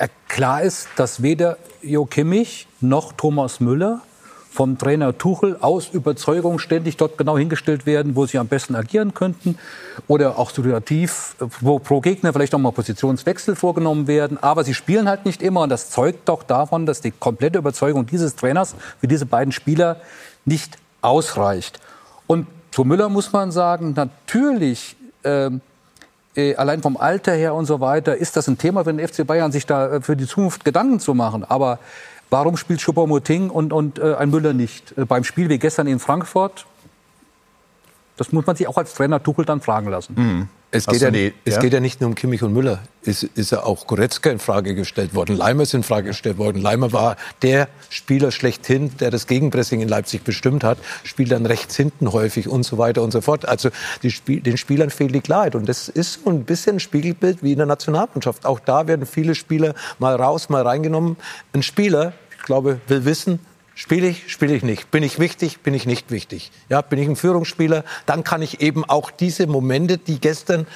Ja, 0.00 0.06
klar 0.28 0.62
ist, 0.62 0.88
dass 0.96 1.22
weder 1.22 1.58
Jo 1.82 2.04
Kimmich 2.04 2.66
noch 2.80 3.12
Thomas 3.12 3.60
Müller 3.60 4.02
vom 4.58 4.76
Trainer 4.76 5.16
Tuchel 5.16 5.56
aus 5.60 5.86
Überzeugung 5.86 6.58
ständig 6.58 6.96
dort 6.96 7.16
genau 7.16 7.38
hingestellt 7.38 7.86
werden, 7.86 8.16
wo 8.16 8.26
sie 8.26 8.38
am 8.38 8.48
besten 8.48 8.74
agieren 8.74 9.14
könnten. 9.14 9.56
Oder 10.08 10.36
auch 10.36 10.50
situativ, 10.50 11.36
wo 11.60 11.78
pro 11.78 12.00
Gegner 12.00 12.32
vielleicht 12.32 12.56
auch 12.56 12.58
mal 12.58 12.72
Positionswechsel 12.72 13.54
vorgenommen 13.54 14.08
werden. 14.08 14.36
Aber 14.42 14.64
sie 14.64 14.74
spielen 14.74 15.08
halt 15.08 15.26
nicht 15.26 15.42
immer. 15.42 15.60
Und 15.60 15.68
das 15.68 15.90
zeugt 15.90 16.28
doch 16.28 16.42
davon, 16.42 16.86
dass 16.86 17.00
die 17.00 17.12
komplette 17.12 17.60
Überzeugung 17.60 18.06
dieses 18.06 18.34
Trainers 18.34 18.74
für 19.00 19.06
diese 19.06 19.26
beiden 19.26 19.52
Spieler 19.52 20.00
nicht 20.44 20.76
ausreicht. 21.02 21.78
Und 22.26 22.48
zu 22.72 22.82
Müller 22.82 23.08
muss 23.10 23.32
man 23.32 23.52
sagen, 23.52 23.92
natürlich 23.94 24.96
ähm, 25.22 25.60
äh, 26.34 26.56
allein 26.56 26.82
vom 26.82 26.96
Alter 26.96 27.32
her 27.32 27.54
und 27.54 27.66
so 27.66 27.78
weiter, 27.78 28.16
ist 28.16 28.36
das 28.36 28.48
ein 28.48 28.58
Thema 28.58 28.82
für 28.82 28.92
den 28.92 29.06
FC 29.06 29.24
Bayern, 29.24 29.52
sich 29.52 29.66
da 29.66 29.86
äh, 29.86 30.00
für 30.00 30.16
die 30.16 30.26
Zukunft 30.26 30.64
Gedanken 30.64 30.98
zu 30.98 31.14
machen. 31.14 31.44
Aber 31.44 31.78
warum 32.30 32.56
spielt 32.56 32.80
Choupo-Moting 32.80 33.50
und, 33.50 33.72
und 33.72 33.98
äh, 33.98 34.14
ein 34.14 34.30
Müller 34.30 34.52
nicht? 34.52 34.96
Äh, 34.96 35.04
beim 35.04 35.24
Spiel 35.24 35.48
wie 35.48 35.58
gestern 35.58 35.86
in 35.86 35.98
Frankfurt, 35.98 36.66
das 38.16 38.32
muss 38.32 38.46
man 38.46 38.56
sich 38.56 38.66
auch 38.66 38.76
als 38.76 38.94
Trainer 38.94 39.22
Tuchel 39.22 39.44
dann 39.44 39.60
fragen 39.60 39.88
lassen. 39.88 40.48
Es, 40.70 40.86
geht 40.86 41.00
ja, 41.00 41.10
es 41.46 41.54
ja? 41.54 41.60
geht 41.60 41.72
ja 41.72 41.80
nicht 41.80 42.02
nur 42.02 42.08
um 42.08 42.14
Kimmich 42.14 42.42
und 42.42 42.52
Müller. 42.52 42.80
Es 43.02 43.22
ist 43.22 43.52
ja 43.52 43.62
auch 43.62 43.86
Goretzka 43.86 44.28
in 44.30 44.38
Frage 44.38 44.74
gestellt 44.74 45.14
worden. 45.14 45.34
Leimer 45.34 45.62
ist 45.62 45.72
in 45.72 45.82
Frage 45.82 46.08
gestellt 46.08 46.36
worden. 46.36 46.60
Leimer 46.60 46.92
war 46.92 47.16
der 47.40 47.68
Spieler 47.88 48.30
schlechthin, 48.30 48.94
der 48.98 49.10
das 49.10 49.26
Gegenpressing 49.26 49.80
in 49.80 49.88
Leipzig 49.88 50.24
bestimmt 50.24 50.64
hat, 50.64 50.76
spielt 51.04 51.32
dann 51.32 51.46
rechts 51.46 51.74
hinten 51.76 52.12
häufig 52.12 52.48
und 52.48 52.64
so 52.64 52.76
weiter 52.76 53.02
und 53.02 53.12
so 53.12 53.22
fort. 53.22 53.48
Also 53.48 53.70
Spiel, 54.06 54.40
den 54.42 54.58
Spielern 54.58 54.90
fehlt 54.90 55.14
die 55.14 55.22
Klarheit. 55.22 55.54
Und 55.54 55.70
das 55.70 55.88
ist 55.88 56.20
so 56.24 56.28
ein 56.28 56.44
bisschen 56.44 56.76
ein 56.76 56.80
Spiegelbild 56.80 57.42
wie 57.42 57.52
in 57.52 57.58
der 57.58 57.66
Nationalmannschaft. 57.66 58.44
Auch 58.44 58.60
da 58.60 58.86
werden 58.86 59.06
viele 59.06 59.34
Spieler 59.34 59.74
mal 59.98 60.16
raus, 60.16 60.50
mal 60.50 60.62
reingenommen. 60.62 61.16
Ein 61.54 61.62
Spieler, 61.62 62.12
ich 62.36 62.44
glaube, 62.44 62.78
will 62.88 63.06
wissen, 63.06 63.40
Spiele 63.80 64.08
ich, 64.08 64.28
spiele 64.28 64.56
ich 64.56 64.64
nicht? 64.64 64.90
Bin 64.90 65.04
ich 65.04 65.20
wichtig, 65.20 65.60
bin 65.60 65.72
ich 65.72 65.86
nicht 65.86 66.10
wichtig? 66.10 66.50
Ja, 66.68 66.82
bin 66.82 66.98
ich 66.98 67.06
ein 67.06 67.14
Führungsspieler? 67.14 67.84
Dann 68.06 68.24
kann 68.24 68.42
ich 68.42 68.60
eben 68.60 68.84
auch 68.84 69.12
diese 69.12 69.46
Momente, 69.46 69.98
die 69.98 70.18
gestern 70.18 70.66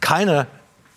keiner 0.00 0.46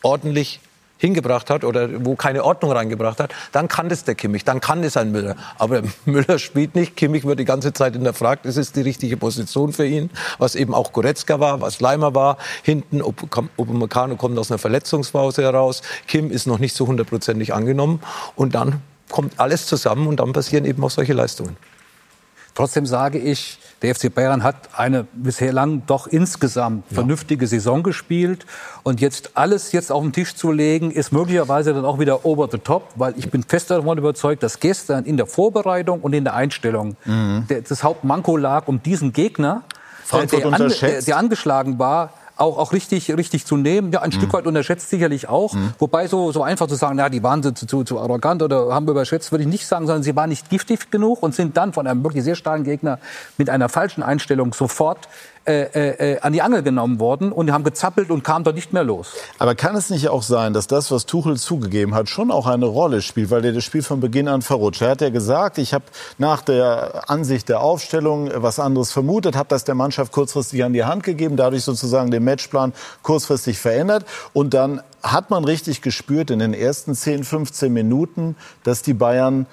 ordentlich 0.02 0.62
hingebracht 0.98 1.50
hat 1.50 1.66
oder 1.66 2.06
wo 2.06 2.16
keine 2.16 2.46
Ordnung 2.46 2.72
reingebracht 2.72 3.20
hat, 3.20 3.34
dann 3.52 3.68
kann 3.68 3.90
das 3.90 4.06
der 4.06 4.16
Kimmich, 4.16 4.46
dann 4.46 4.62
kann 4.62 4.82
das 4.82 4.96
ein 4.96 5.12
Müller. 5.12 5.36
Aber 5.58 5.82
Müller 6.06 6.40
spielt 6.40 6.74
nicht, 6.74 6.96
Kimmich 6.96 7.26
wird 7.26 7.38
die 7.38 7.44
ganze 7.44 7.74
Zeit 7.74 7.96
hinterfragt, 7.96 8.46
ist 8.46 8.56
es 8.56 8.72
die 8.72 8.82
richtige 8.82 9.18
Position 9.18 9.74
für 9.74 9.86
ihn, 9.86 10.10
was 10.38 10.56
eben 10.56 10.74
auch 10.74 10.94
Goretzka 10.94 11.42
war, 11.42 11.60
was 11.60 11.82
Leimer 11.82 12.16
war, 12.16 12.38
hinten, 12.64 13.02
Upamecano 13.02 14.16
kommt 14.16 14.40
aus 14.40 14.52
einer 14.52 14.58
Verletzungspause 14.58 15.42
heraus, 15.42 15.82
Kim 16.08 16.32
ist 16.32 16.48
noch 16.48 16.60
nicht 16.60 16.78
so 16.78 16.88
hundertprozentig 16.88 17.54
angenommen 17.54 18.00
und 18.38 18.56
dann 18.56 18.82
kommt 19.12 19.40
alles 19.40 19.68
zusammen 19.68 20.08
und 20.08 20.20
dann 20.20 20.34
passieren 20.34 20.66
eben 20.66 20.84
auch 20.84 20.90
solche 20.92 21.14
Leistungen. 21.14 21.58
Trotzdem 22.54 22.86
sage 22.86 23.18
ich, 23.18 23.60
der 23.82 23.96
FC 23.96 24.14
Bayern 24.14 24.44
hat 24.44 24.56
eine 24.76 25.06
bisher 25.14 25.54
lang 25.54 25.84
doch 25.88 26.06
insgesamt 26.06 26.84
vernünftige 26.94 27.48
Saison 27.48 27.82
gespielt. 27.82 28.46
Und 28.84 29.00
jetzt 29.00 29.32
alles 29.36 29.72
jetzt 29.72 29.90
auf 29.90 30.04
den 30.04 30.12
Tisch 30.12 30.36
zu 30.36 30.52
legen, 30.52 30.92
ist 30.92 31.14
möglicherweise 31.14 31.74
dann 31.74 31.86
auch 31.86 31.98
wieder 31.98 32.26
over 32.26 32.50
the 32.52 32.58
top, 32.58 32.90
weil 32.96 33.14
ich 33.18 33.32
bin 33.32 33.44
fest 33.44 33.72
davon 33.72 33.98
überzeugt, 33.98 34.44
dass 34.44 34.60
gestern 34.60 35.06
in 35.06 35.16
der 35.16 35.28
Vorbereitung 35.28 36.02
und 36.02 36.12
in 36.14 36.26
der 36.26 36.34
Einstellung 36.36 36.98
der, 37.06 37.62
das 37.62 37.84
Hauptmanko 37.84 38.36
lag, 38.36 38.68
um 38.68 38.84
diesen 38.84 39.14
Gegner, 39.14 39.64
der, 40.12 40.20
ange- 40.42 40.46
unterschätzt. 40.48 40.82
der, 41.08 41.14
der 41.14 41.18
angeschlagen 41.18 41.80
war, 41.80 42.12
auch, 42.42 42.58
auch 42.58 42.74
richtig, 42.74 43.16
richtig 43.16 43.46
zu 43.46 43.56
nehmen. 43.56 43.92
Ja, 43.92 44.02
ein 44.02 44.12
Stück 44.12 44.34
weit 44.34 44.48
unterschätzt 44.48 44.90
sicherlich 44.90 45.30
auch. 45.30 45.56
Wobei 45.80 46.08
so, 46.08 46.32
so 46.32 46.44
einfach 46.44 46.68
zu 46.68 46.76
sagen, 46.76 46.96
na, 46.98 47.10
die 47.10 47.24
waren 47.24 47.44
zu, 47.44 47.54
zu, 47.54 47.84
zu 47.84 48.00
arrogant 48.00 48.42
oder 48.42 48.74
haben 48.74 48.88
überschätzt, 48.88 49.32
würde 49.32 49.44
ich 49.44 49.50
nicht 49.50 49.68
sagen, 49.68 49.88
sondern 49.88 50.04
sie 50.04 50.16
waren 50.16 50.30
nicht 50.30 50.50
giftig 50.50 50.92
genug 50.92 51.24
und 51.24 51.36
sind 51.36 51.56
dann 51.58 51.74
von 51.74 51.88
einem 51.88 52.04
wirklich 52.04 52.24
sehr 52.24 52.36
starken 52.36 52.64
Gegner 52.64 53.00
mit 53.38 53.50
einer 53.50 53.70
falschen 53.70 54.04
Einstellung 54.04 54.54
sofort 54.54 55.08
äh, 55.46 56.14
äh, 56.14 56.20
an 56.20 56.34
die 56.34 56.42
Angel 56.44 56.62
genommen 56.62 57.00
worden 57.00 57.32
und 57.32 57.52
haben 57.52 57.64
gezappelt 57.64 58.12
und 58.12 58.24
kamen 58.24 58.44
dort 58.44 58.56
nicht 58.56 58.74
mehr 58.74 58.84
los. 58.84 59.14
Aber 59.40 59.56
kann 59.56 59.76
es 59.76 59.90
nicht 59.90 60.08
auch 60.10 60.22
sein, 60.22 60.54
dass 60.54 60.68
das, 60.68 60.92
was 60.92 61.08
Tuchel 61.08 61.38
zugegeben 61.38 61.96
hat, 61.96 62.10
schon 62.10 62.30
auch 62.30 62.46
eine 62.46 62.68
Rolle 62.68 63.02
spielt, 63.02 63.32
weil 63.32 63.42
der 63.42 63.52
das 63.52 63.64
Spiel 63.64 63.82
von 63.82 64.00
Beginn 64.00 64.28
an 64.28 64.44
verrutscht? 64.44 64.84
Er 64.84 64.92
hat 64.92 65.02
ja 65.02 65.10
gesagt, 65.10 65.58
ich 65.58 65.74
habe 65.74 65.86
nach 66.20 66.44
der 66.44 67.10
Ansicht 67.10 67.50
der 67.50 67.62
Aufstellung 67.62 68.30
was 68.36 68.60
anderes 68.60 68.92
vermutet, 68.92 69.36
habe 69.36 69.50
das 69.50 69.64
der 69.64 69.74
Mannschaft 69.74 70.12
kurzfristig 70.12 70.64
an 70.64 70.74
die 70.74 70.84
Hand 70.84 71.02
gegeben, 71.02 71.38
dadurch 71.38 71.64
sozusagen 71.64 72.12
den 72.12 72.24
Matchplan 72.24 72.74
kurzfristig 73.02 73.58
verändert 73.58 74.06
und 74.34 74.54
dann 74.54 74.82
hat 75.04 75.30
man 75.32 75.44
richtig 75.44 75.82
gespürt 75.82 76.30
in 76.30 76.40
den 76.40 76.54
ersten 76.54 76.94
10, 76.94 77.24
15 77.24 77.74
Minuten, 77.74 78.36
dass 78.64 78.84
die 78.84 78.94
Bayern 78.94 79.48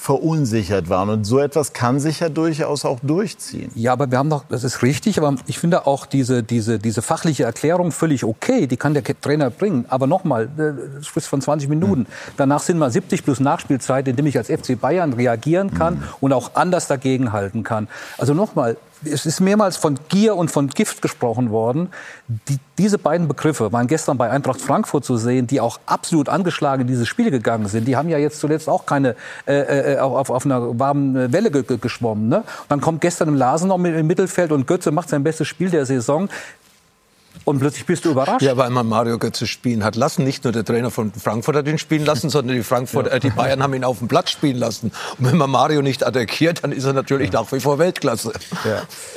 verunsichert 0.00 0.88
waren. 0.88 1.10
Und 1.10 1.24
so 1.24 1.38
etwas 1.38 1.74
kann 1.74 2.00
sich 2.00 2.20
ja 2.20 2.30
durchaus 2.30 2.86
auch 2.86 3.00
durchziehen. 3.00 3.70
Ja, 3.74 3.92
aber 3.92 4.10
wir 4.10 4.16
haben 4.16 4.30
doch, 4.30 4.44
das 4.48 4.64
ist 4.64 4.82
richtig, 4.82 5.18
aber 5.18 5.36
ich 5.46 5.58
finde 5.58 5.86
auch 5.86 6.06
diese, 6.06 6.42
diese, 6.42 6.78
diese 6.78 7.02
fachliche 7.02 7.44
Erklärung 7.44 7.92
völlig 7.92 8.24
okay, 8.24 8.66
die 8.66 8.78
kann 8.78 8.94
der 8.94 9.04
Trainer 9.04 9.50
bringen. 9.50 9.84
Aber 9.88 10.06
nochmal, 10.06 10.44
äh, 10.44 10.48
du 10.56 11.02
sprichst 11.02 11.28
von 11.28 11.42
20 11.42 11.68
Minuten. 11.68 12.06
Danach 12.38 12.62
sind 12.62 12.78
mal 12.78 12.90
70 12.90 13.24
plus 13.24 13.40
Nachspielzeit, 13.40 14.08
in 14.08 14.16
dem 14.16 14.24
ich 14.24 14.38
als 14.38 14.48
FC 14.48 14.80
Bayern 14.80 15.12
reagieren 15.12 15.74
kann 15.74 16.02
und 16.20 16.32
auch 16.32 16.52
anders 16.54 16.86
dagegenhalten 16.86 17.62
kann. 17.62 17.86
Also 18.16 18.32
nochmal, 18.32 18.78
es 19.04 19.26
ist 19.26 19.40
mehrmals 19.40 19.76
von 19.76 19.98
Gier 20.08 20.36
und 20.36 20.50
von 20.50 20.68
Gift 20.68 21.02
gesprochen 21.02 21.50
worden. 21.50 21.88
Die, 22.28 22.58
diese 22.78 22.98
beiden 22.98 23.28
Begriffe 23.28 23.72
waren 23.72 23.86
gestern 23.86 24.18
bei 24.18 24.30
Eintracht 24.30 24.60
Frankfurt 24.60 25.04
zu 25.04 25.16
sehen, 25.16 25.46
die 25.46 25.60
auch 25.60 25.80
absolut 25.86 26.28
angeschlagen 26.28 26.82
in 26.82 26.88
dieses 26.88 27.08
Spiel 27.08 27.30
gegangen 27.30 27.66
sind. 27.66 27.86
Die 27.86 27.96
haben 27.96 28.08
ja 28.08 28.18
jetzt 28.18 28.40
zuletzt 28.40 28.68
auch 28.68 28.86
keine 28.86 29.16
äh, 29.46 29.94
äh, 29.94 29.98
auf, 29.98 30.30
auf 30.30 30.44
einer 30.44 30.78
warmen 30.78 31.32
Welle 31.32 31.50
ge 31.50 31.62
ge 31.62 31.78
geschwommen. 31.78 32.28
Ne? 32.28 32.44
Dann 32.68 32.80
kommt 32.80 33.00
gestern 33.00 33.28
im 33.28 33.34
Lasen 33.34 33.68
noch 33.68 33.78
im 33.78 34.06
Mittelfeld 34.06 34.52
und 34.52 34.66
Götze 34.66 34.90
macht 34.90 35.08
sein 35.08 35.22
bestes 35.22 35.48
Spiel 35.48 35.70
der 35.70 35.86
Saison. 35.86 36.28
Und 37.44 37.58
plötzlich 37.58 37.86
bist 37.86 38.04
du 38.04 38.10
überrascht. 38.10 38.42
Ja, 38.42 38.56
weil 38.56 38.70
man 38.70 38.86
Mario 38.86 39.18
Götze 39.18 39.46
spielen 39.46 39.84
hat 39.84 39.96
lassen. 39.96 40.24
Nicht 40.24 40.44
nur 40.44 40.52
der 40.52 40.64
Trainer 40.64 40.90
von 40.90 41.12
Frankfurt 41.12 41.56
hat 41.56 41.66
ihn 41.66 41.78
spielen 41.78 42.04
lassen, 42.04 42.30
sondern 42.30 42.56
die 42.56 42.62
Frankfurt, 42.62 43.08
äh, 43.08 43.20
die 43.20 43.30
Bayern 43.30 43.62
haben 43.62 43.74
ihn 43.74 43.84
auf 43.84 43.98
dem 43.98 44.08
Platz 44.08 44.30
spielen 44.30 44.58
lassen. 44.58 44.92
Und 45.18 45.26
wenn 45.26 45.36
man 45.36 45.50
Mario 45.50 45.82
nicht 45.82 46.06
attackiert, 46.06 46.62
dann 46.62 46.72
ist 46.72 46.84
er 46.84 46.92
natürlich 46.92 47.32
nach 47.32 47.50
wie 47.52 47.60
vor 47.60 47.78
Weltklasse. 47.78 48.32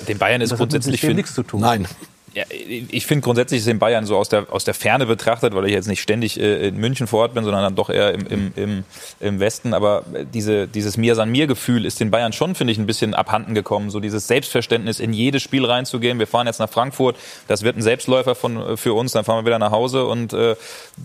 Den 0.08 0.18
Bayern 0.18 0.42
ist 0.42 0.52
Das 0.52 0.60
hat 0.60 0.66
mit 0.66 0.74
dem 0.74 0.82
grundsätzlich 0.82 1.16
nichts 1.16 1.34
zu 1.34 1.44
tun. 1.44 1.62
Nein. 1.62 1.88
Ja, 2.34 2.46
ich 2.50 3.06
finde 3.06 3.24
grundsätzlich 3.24 3.62
ist 3.62 3.68
in 3.68 3.78
Bayern 3.78 4.08
so 4.08 4.18
aus 4.18 4.28
der, 4.28 4.48
aus 4.52 4.64
der 4.64 4.74
Ferne 4.74 5.06
betrachtet, 5.06 5.54
weil 5.54 5.66
ich 5.66 5.72
jetzt 5.72 5.88
nicht 5.88 6.02
ständig 6.02 6.40
äh, 6.40 6.70
in 6.70 6.78
München 6.78 7.06
vor 7.06 7.22
Ort 7.22 7.36
bin, 7.36 7.44
sondern 7.44 7.62
dann 7.62 7.76
doch 7.76 7.92
eher 7.92 8.12
im, 8.12 8.26
im, 8.26 8.54
im, 8.56 8.84
im 9.20 9.40
Westen. 9.40 9.76
Aber 9.76 10.04
diese, 10.34 10.68
dieses 10.68 10.98
Mir 10.98 11.14
san 11.14 11.30
mir 11.30 11.46
Gefühl 11.46 11.86
ist 11.86 12.00
den 12.00 12.10
Bayern 12.10 12.34
schon, 12.34 12.56
finde 12.56 12.74
ich, 12.74 12.80
ein 12.80 12.88
bisschen 12.88 13.14
abhanden 13.14 13.54
gekommen. 13.54 13.92
So 13.92 14.00
dieses 14.00 14.26
Selbstverständnis, 14.28 15.00
in 15.00 15.14
jedes 15.14 15.44
Spiel 15.44 15.64
reinzugehen. 15.64 16.18
Wir 16.18 16.26
fahren 16.26 16.48
jetzt 16.48 16.60
nach 16.60 16.70
Frankfurt, 16.70 17.18
das 17.48 17.62
wird 17.62 17.78
ein 17.78 17.84
Selbstläufer 17.84 18.34
von, 18.34 18.78
für 18.78 18.94
uns, 18.94 19.12
dann 19.12 19.26
fahren 19.26 19.44
wir 19.44 19.46
wieder 19.46 19.60
nach 19.60 19.72
Hause 19.72 20.06
und 20.06 20.34
äh, 20.34 20.56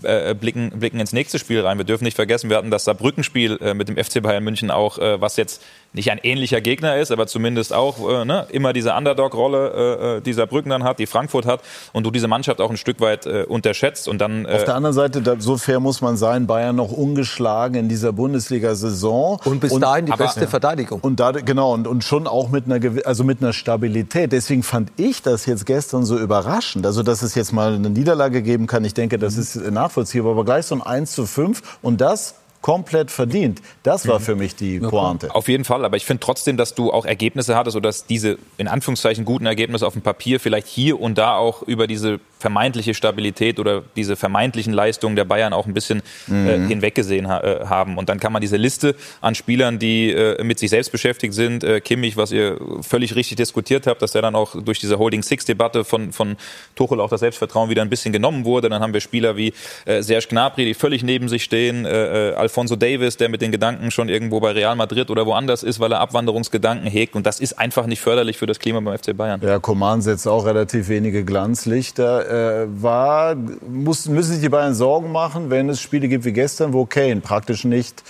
äh, 0.01 0.33
blicken, 0.33 0.71
blicken 0.79 0.99
ins 0.99 1.13
nächste 1.13 1.37
Spiel 1.37 1.61
rein. 1.61 1.77
Wir 1.77 1.85
dürfen 1.85 2.05
nicht 2.05 2.15
vergessen, 2.15 2.49
wir 2.49 2.57
hatten 2.57 2.71
das 2.71 2.85
Saarbrückenspiel 2.85 3.59
äh, 3.61 3.73
mit 3.75 3.87
dem 3.87 4.03
FC 4.03 4.23
Bayern 4.23 4.43
München 4.43 4.71
auch, 4.71 4.97
äh, 4.97 5.21
was 5.21 5.37
jetzt 5.37 5.61
nicht 5.93 6.11
ein 6.11 6.19
ähnlicher 6.21 6.61
Gegner 6.61 6.97
ist, 6.97 7.11
aber 7.11 7.27
zumindest 7.27 7.73
auch 7.73 8.21
äh, 8.21 8.25
ne, 8.25 8.47
immer 8.51 8.73
diese 8.73 8.93
Underdog-Rolle 8.93 10.17
äh, 10.17 10.21
dieser 10.21 10.45
Brücken 10.45 10.69
dann 10.69 10.83
hat, 10.83 10.99
die 10.99 11.07
Frankfurt 11.19 11.45
hat 11.45 11.61
und 11.91 12.05
du 12.05 12.11
diese 12.11 12.27
Mannschaft 12.27 12.61
auch 12.61 12.69
ein 12.69 12.77
Stück 12.77 13.01
weit 13.01 13.25
äh, 13.25 13.43
unterschätzt 13.43 14.07
und 14.07 14.19
dann. 14.19 14.45
Äh 14.45 14.55
Auf 14.55 14.63
der 14.63 14.75
anderen 14.75 14.95
Seite, 14.95 15.21
da, 15.21 15.35
so 15.37 15.57
fair 15.57 15.79
muss 15.79 16.01
man 16.01 16.15
sein, 16.15 16.47
Bayern 16.47 16.75
noch 16.75 16.91
ungeschlagen 16.91 17.75
in 17.75 17.89
dieser 17.89 18.13
Bundesliga-Saison 18.13 19.41
und 19.43 19.59
bis 19.59 19.77
dahin 19.77 20.05
die 20.05 20.13
aber, 20.13 20.25
beste 20.25 20.47
Verteidigung. 20.47 20.99
Und 21.01 21.19
da 21.19 21.31
genau 21.31 21.73
und, 21.73 21.87
und 21.87 22.03
schon 22.03 22.27
auch 22.27 22.49
mit 22.49 22.65
einer 22.65 22.79
also 23.05 23.23
mit 23.23 23.41
einer 23.41 23.53
Stabilität. 23.53 24.31
Deswegen 24.31 24.63
fand 24.63 24.91
ich 24.97 25.21
das 25.21 25.45
jetzt 25.45 25.65
gestern 25.65 26.05
so 26.05 26.17
überraschend, 26.17 26.85
also 26.85 27.03
dass 27.03 27.21
es 27.21 27.35
jetzt 27.35 27.51
mal 27.51 27.73
eine 27.73 27.89
Niederlage 27.89 28.41
geben 28.41 28.67
kann. 28.67 28.85
Ich 28.85 28.93
denke, 28.93 29.19
das 29.19 29.37
ist 29.37 29.55
nachvollziehbar, 29.55 30.31
aber 30.31 30.45
gleich 30.45 30.65
so 30.65 30.75
ein 30.75 30.81
1 30.81 31.11
zu 31.11 31.25
5 31.25 31.79
und 31.81 31.99
das 31.99 32.35
komplett 32.61 33.11
verdient. 33.11 33.61
Das 33.83 34.07
war 34.07 34.19
mhm. 34.19 34.23
für 34.23 34.35
mich 34.35 34.55
die 34.55 34.79
Pointe. 34.79 35.33
Auf 35.33 35.47
jeden 35.47 35.63
Fall, 35.63 35.85
aber 35.85 35.97
ich 35.97 36.05
finde 36.05 36.21
trotzdem, 36.21 36.57
dass 36.57 36.75
du 36.75 36.91
auch 36.91 37.05
Ergebnisse 37.05 37.55
hattest 37.55 37.77
oder 37.77 37.89
dass 37.89 38.05
diese 38.05 38.37
in 38.57 38.67
Anführungszeichen 38.67 39.25
guten 39.25 39.45
Ergebnisse 39.45 39.87
auf 39.87 39.93
dem 39.93 40.01
Papier 40.01 40.39
vielleicht 40.39 40.67
hier 40.67 40.99
und 40.99 41.17
da 41.17 41.35
auch 41.35 41.61
über 41.63 41.87
diese 41.87 42.19
vermeintliche 42.39 42.93
Stabilität 42.93 43.59
oder 43.59 43.83
diese 43.95 44.15
vermeintlichen 44.15 44.73
Leistungen 44.73 45.15
der 45.17 45.25
Bayern 45.25 45.51
auch 45.51 45.67
ein 45.67 45.73
bisschen 45.73 46.01
äh, 46.29 46.31
mhm. 46.31 46.47
äh, 46.47 46.67
hinweggesehen 46.67 47.27
ha 47.27 47.41
äh, 47.41 47.65
haben. 47.65 47.97
Und 47.97 48.07
dann 48.07 48.19
kann 48.19 48.31
man 48.31 48.41
diese 48.41 48.55
Liste 48.55 48.95
an 49.21 49.35
Spielern, 49.35 49.77
die 49.77 50.11
äh, 50.11 50.41
mit 50.43 50.57
sich 50.57 50.69
selbst 50.69 50.91
beschäftigt 50.91 51.33
sind, 51.33 51.63
äh, 51.63 51.81
Kimmich, 51.81 52.15
was 52.15 52.31
ihr 52.31 52.57
völlig 52.81 53.15
richtig 53.15 53.37
diskutiert 53.37 53.87
habt, 53.87 54.01
dass 54.01 54.13
der 54.13 54.21
dann 54.21 54.35
auch 54.35 54.55
durch 54.63 54.79
diese 54.79 54.97
Holding 54.97 55.21
Six-Debatte 55.21 55.83
von, 55.83 56.13
von 56.13 56.37
Tuchel 56.75 57.01
auch 57.01 57.09
das 57.09 57.19
Selbstvertrauen 57.19 57.69
wieder 57.69 57.81
ein 57.81 57.89
bisschen 57.89 58.13
genommen 58.13 58.45
wurde. 58.45 58.69
Dann 58.69 58.81
haben 58.81 58.93
wir 58.93 59.01
Spieler 59.01 59.35
wie 59.35 59.53
äh, 59.85 60.01
Serge 60.01 60.27
Gnabry, 60.29 60.63
die 60.63 60.73
völlig 60.73 61.03
neben 61.03 61.27
sich 61.27 61.43
stehen, 61.43 61.85
äh, 61.85 62.29
äh 62.29 62.33
Alfonso 62.35 62.77
Davis, 62.77 63.17
der 63.17 63.27
mit 63.27 63.41
den 63.41 63.51
Gedanken 63.51 63.91
schon 63.91 64.07
irgendwo 64.07 64.39
bei 64.39 64.51
Real 64.51 64.77
Madrid 64.77 65.09
oder 65.09 65.25
woanders 65.25 65.63
ist, 65.63 65.81
weil 65.81 65.91
er 65.91 65.99
Abwanderungsgedanken 65.99 66.89
hegt. 66.89 67.15
Und 67.15 67.25
das 67.25 67.41
ist 67.41 67.59
einfach 67.59 67.85
nicht 67.85 67.99
förderlich 67.99 68.37
für 68.37 68.45
das 68.45 68.59
Klima 68.59 68.79
beim 68.79 68.97
FC 68.97 69.15
Bayern. 69.15 69.41
Ja, 69.43 69.59
Coman 69.59 70.01
setzt 70.01 70.25
auch 70.27 70.45
relativ 70.45 70.87
wenige 70.87 71.25
Glanzlichter 71.25 72.28
äh, 72.29 72.67
war, 72.81 73.35
muss, 73.35 74.07
müssen 74.07 74.33
sich 74.33 74.41
die 74.41 74.49
Bayern 74.49 74.73
Sorgen 74.73 75.11
machen, 75.11 75.49
wenn 75.49 75.69
es 75.69 75.81
Spiele 75.81 76.07
gibt 76.07 76.25
wie 76.25 76.33
gestern, 76.33 76.73
wo 76.73 76.85
Kane 76.85 77.21
praktisch 77.21 77.65
nicht 77.65 78.03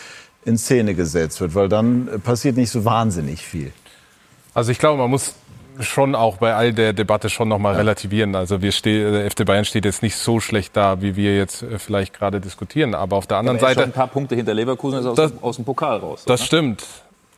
in 0.45 0.57
Szene 0.57 0.93
gesetzt 0.95 1.41
wird, 1.41 1.55
weil 1.55 1.69
dann 1.69 2.21
passiert 2.23 2.57
nicht 2.57 2.69
so 2.69 2.85
wahnsinnig 2.85 3.45
viel. 3.45 3.71
Also 4.53 4.71
ich 4.71 4.79
glaube, 4.79 4.97
man 4.97 5.09
muss 5.09 5.35
schon 5.79 6.15
auch 6.15 6.37
bei 6.37 6.53
all 6.53 6.73
der 6.73 6.93
Debatte 6.93 7.29
schon 7.29 7.47
noch 7.47 7.59
mal 7.59 7.73
ja. 7.73 7.79
relativieren. 7.79 8.35
Also 8.35 8.61
wir 8.61 8.71
stehen, 8.71 9.13
der 9.13 9.29
FC 9.29 9.45
Bayern 9.45 9.65
steht 9.65 9.85
jetzt 9.85 10.03
nicht 10.03 10.15
so 10.15 10.39
schlecht 10.39 10.75
da, 10.75 11.01
wie 11.01 11.15
wir 11.15 11.35
jetzt 11.37 11.63
äh, 11.63 11.79
vielleicht 11.79 12.13
gerade 12.13 12.41
diskutieren. 12.41 12.95
Aber 12.95 13.15
auf 13.15 13.27
der 13.27 13.37
anderen 13.37 13.59
ja, 13.59 13.67
Seite 13.67 13.83
ein 13.83 13.91
paar 13.91 14.07
Punkte 14.07 14.35
hinter 14.35 14.53
Leverkusen 14.53 14.99
ist 14.99 15.05
aus, 15.05 15.15
das, 15.15 15.33
aus 15.41 15.55
dem 15.55 15.65
Pokal 15.65 15.99
raus. 15.99 16.23
Das 16.25 16.41
oder? 16.41 16.47
stimmt. 16.47 16.85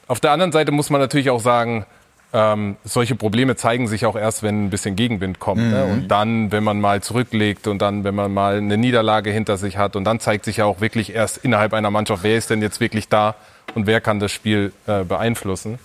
Auf 0.08 0.20
der 0.20 0.32
anderen 0.32 0.52
Seite 0.52 0.72
muss 0.72 0.90
man 0.90 1.00
natürlich 1.00 1.30
auch 1.30 1.40
sagen, 1.40 1.86
ähm, 2.34 2.78
solche 2.86 3.16
Probleme 3.16 3.56
zeigen 3.56 3.88
sich 3.88 4.06
auch 4.06 4.16
erst, 4.16 4.42
wenn 4.42 4.66
ein 4.66 4.70
bisschen 4.70 4.96
Gegenwind 4.96 5.40
kommt. 5.40 5.62
Ne? 5.62 5.68
Mhm. 5.68 5.72
Ne? 5.72 5.86
Und 5.86 6.08
dann, 6.08 6.52
wenn 6.52 6.64
man 6.64 6.80
mal 6.80 7.02
zurücklegt 7.02 7.68
und 7.68 7.82
dann, 7.82 8.04
wenn 8.04 8.16
man 8.16 8.34
mal 8.34 8.58
eine 8.58 8.78
Niederlage 8.78 9.32
hinter 9.32 9.58
sich 9.58 9.78
hat. 9.78 9.96
Und 9.96 10.06
dann 10.06 10.20
zeigt 10.20 10.46
sich 10.46 10.58
ja 10.58 10.66
auch 10.66 10.82
wirklich 10.82 11.14
erst 11.14 11.38
innerhalb 11.38 11.74
einer 11.74 11.92
Mannschaft, 11.92 12.24
wer 12.24 12.38
ist 12.38 12.50
denn 12.50 12.62
jetzt 12.62 12.80
wirklich 12.80 13.10
da 13.10 13.36
und 13.76 13.88
wer 13.88 14.02
kann 14.02 14.20
das 14.20 14.32
Spiel 14.32 14.72
äh, 14.88 15.04
beeinflussen. 15.04 15.80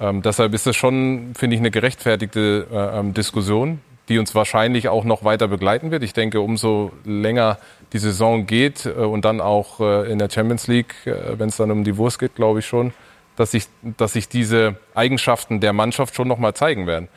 Ähm, 0.00 0.22
deshalb 0.22 0.54
ist 0.54 0.66
es 0.66 0.76
schon, 0.76 1.32
finde 1.36 1.56
ich, 1.56 1.60
eine 1.60 1.70
gerechtfertigte 1.70 2.66
äh, 2.70 2.98
ähm, 2.98 3.14
Diskussion, 3.14 3.80
die 4.08 4.18
uns 4.18 4.34
wahrscheinlich 4.34 4.88
auch 4.88 5.04
noch 5.04 5.24
weiter 5.24 5.48
begleiten 5.48 5.90
wird. 5.90 6.02
Ich 6.02 6.12
denke, 6.12 6.40
umso 6.40 6.92
länger 7.04 7.58
die 7.92 7.98
Saison 7.98 8.46
geht 8.46 8.86
äh, 8.86 8.90
und 8.90 9.24
dann 9.24 9.40
auch 9.40 9.80
äh, 9.80 10.10
in 10.10 10.18
der 10.18 10.30
Champions 10.30 10.66
League, 10.66 10.94
äh, 11.06 11.38
wenn 11.38 11.48
es 11.48 11.56
dann 11.56 11.70
um 11.70 11.82
die 11.82 11.96
Wurst 11.96 12.18
geht, 12.18 12.36
glaube 12.36 12.60
ich 12.60 12.66
schon, 12.66 12.92
dass 13.38 13.52
sich, 13.52 13.68
dass 13.82 14.14
sich 14.14 14.28
diese 14.28 14.76
Eigenschaften 14.94 15.60
der 15.60 15.72
Mannschaft 15.72 16.16
schon 16.16 16.26
noch 16.26 16.38
mal 16.38 16.54
zeigen 16.54 16.88
werden. 16.88 17.08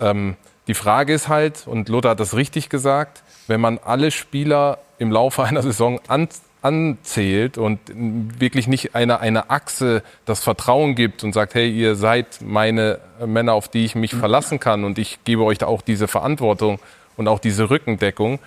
Ähm, 0.00 0.36
die 0.66 0.74
Frage 0.74 1.14
ist 1.14 1.28
halt, 1.28 1.66
und 1.66 1.88
Lothar 1.88 2.12
hat 2.12 2.20
das 2.20 2.34
richtig 2.36 2.68
gesagt, 2.68 3.22
wenn 3.46 3.60
man 3.60 3.78
alle 3.78 4.10
Spieler 4.10 4.78
im 4.98 5.12
Laufe 5.12 5.42
einer 5.44 5.62
Saison 5.62 6.00
an, 6.08 6.28
anzählt 6.62 7.58
und 7.58 7.78
wirklich 7.94 8.66
nicht 8.66 8.96
eine, 8.96 9.20
eine 9.20 9.50
Achse 9.50 10.02
das 10.24 10.42
Vertrauen 10.42 10.96
gibt 10.96 11.22
und 11.22 11.32
sagt, 11.32 11.54
hey, 11.54 11.70
ihr 11.70 11.94
seid 11.94 12.40
meine 12.40 12.98
Männer, 13.24 13.54
auf 13.54 13.68
die 13.68 13.84
ich 13.84 13.94
mich 13.94 14.14
verlassen 14.14 14.58
kann 14.58 14.84
und 14.84 14.98
ich 14.98 15.22
gebe 15.24 15.44
euch 15.44 15.58
da 15.58 15.66
auch 15.66 15.82
diese 15.82 16.08
Verantwortung 16.08 16.80
und 17.16 17.28
auch 17.28 17.38
diese 17.38 17.70
Rückendeckung, 17.70 18.40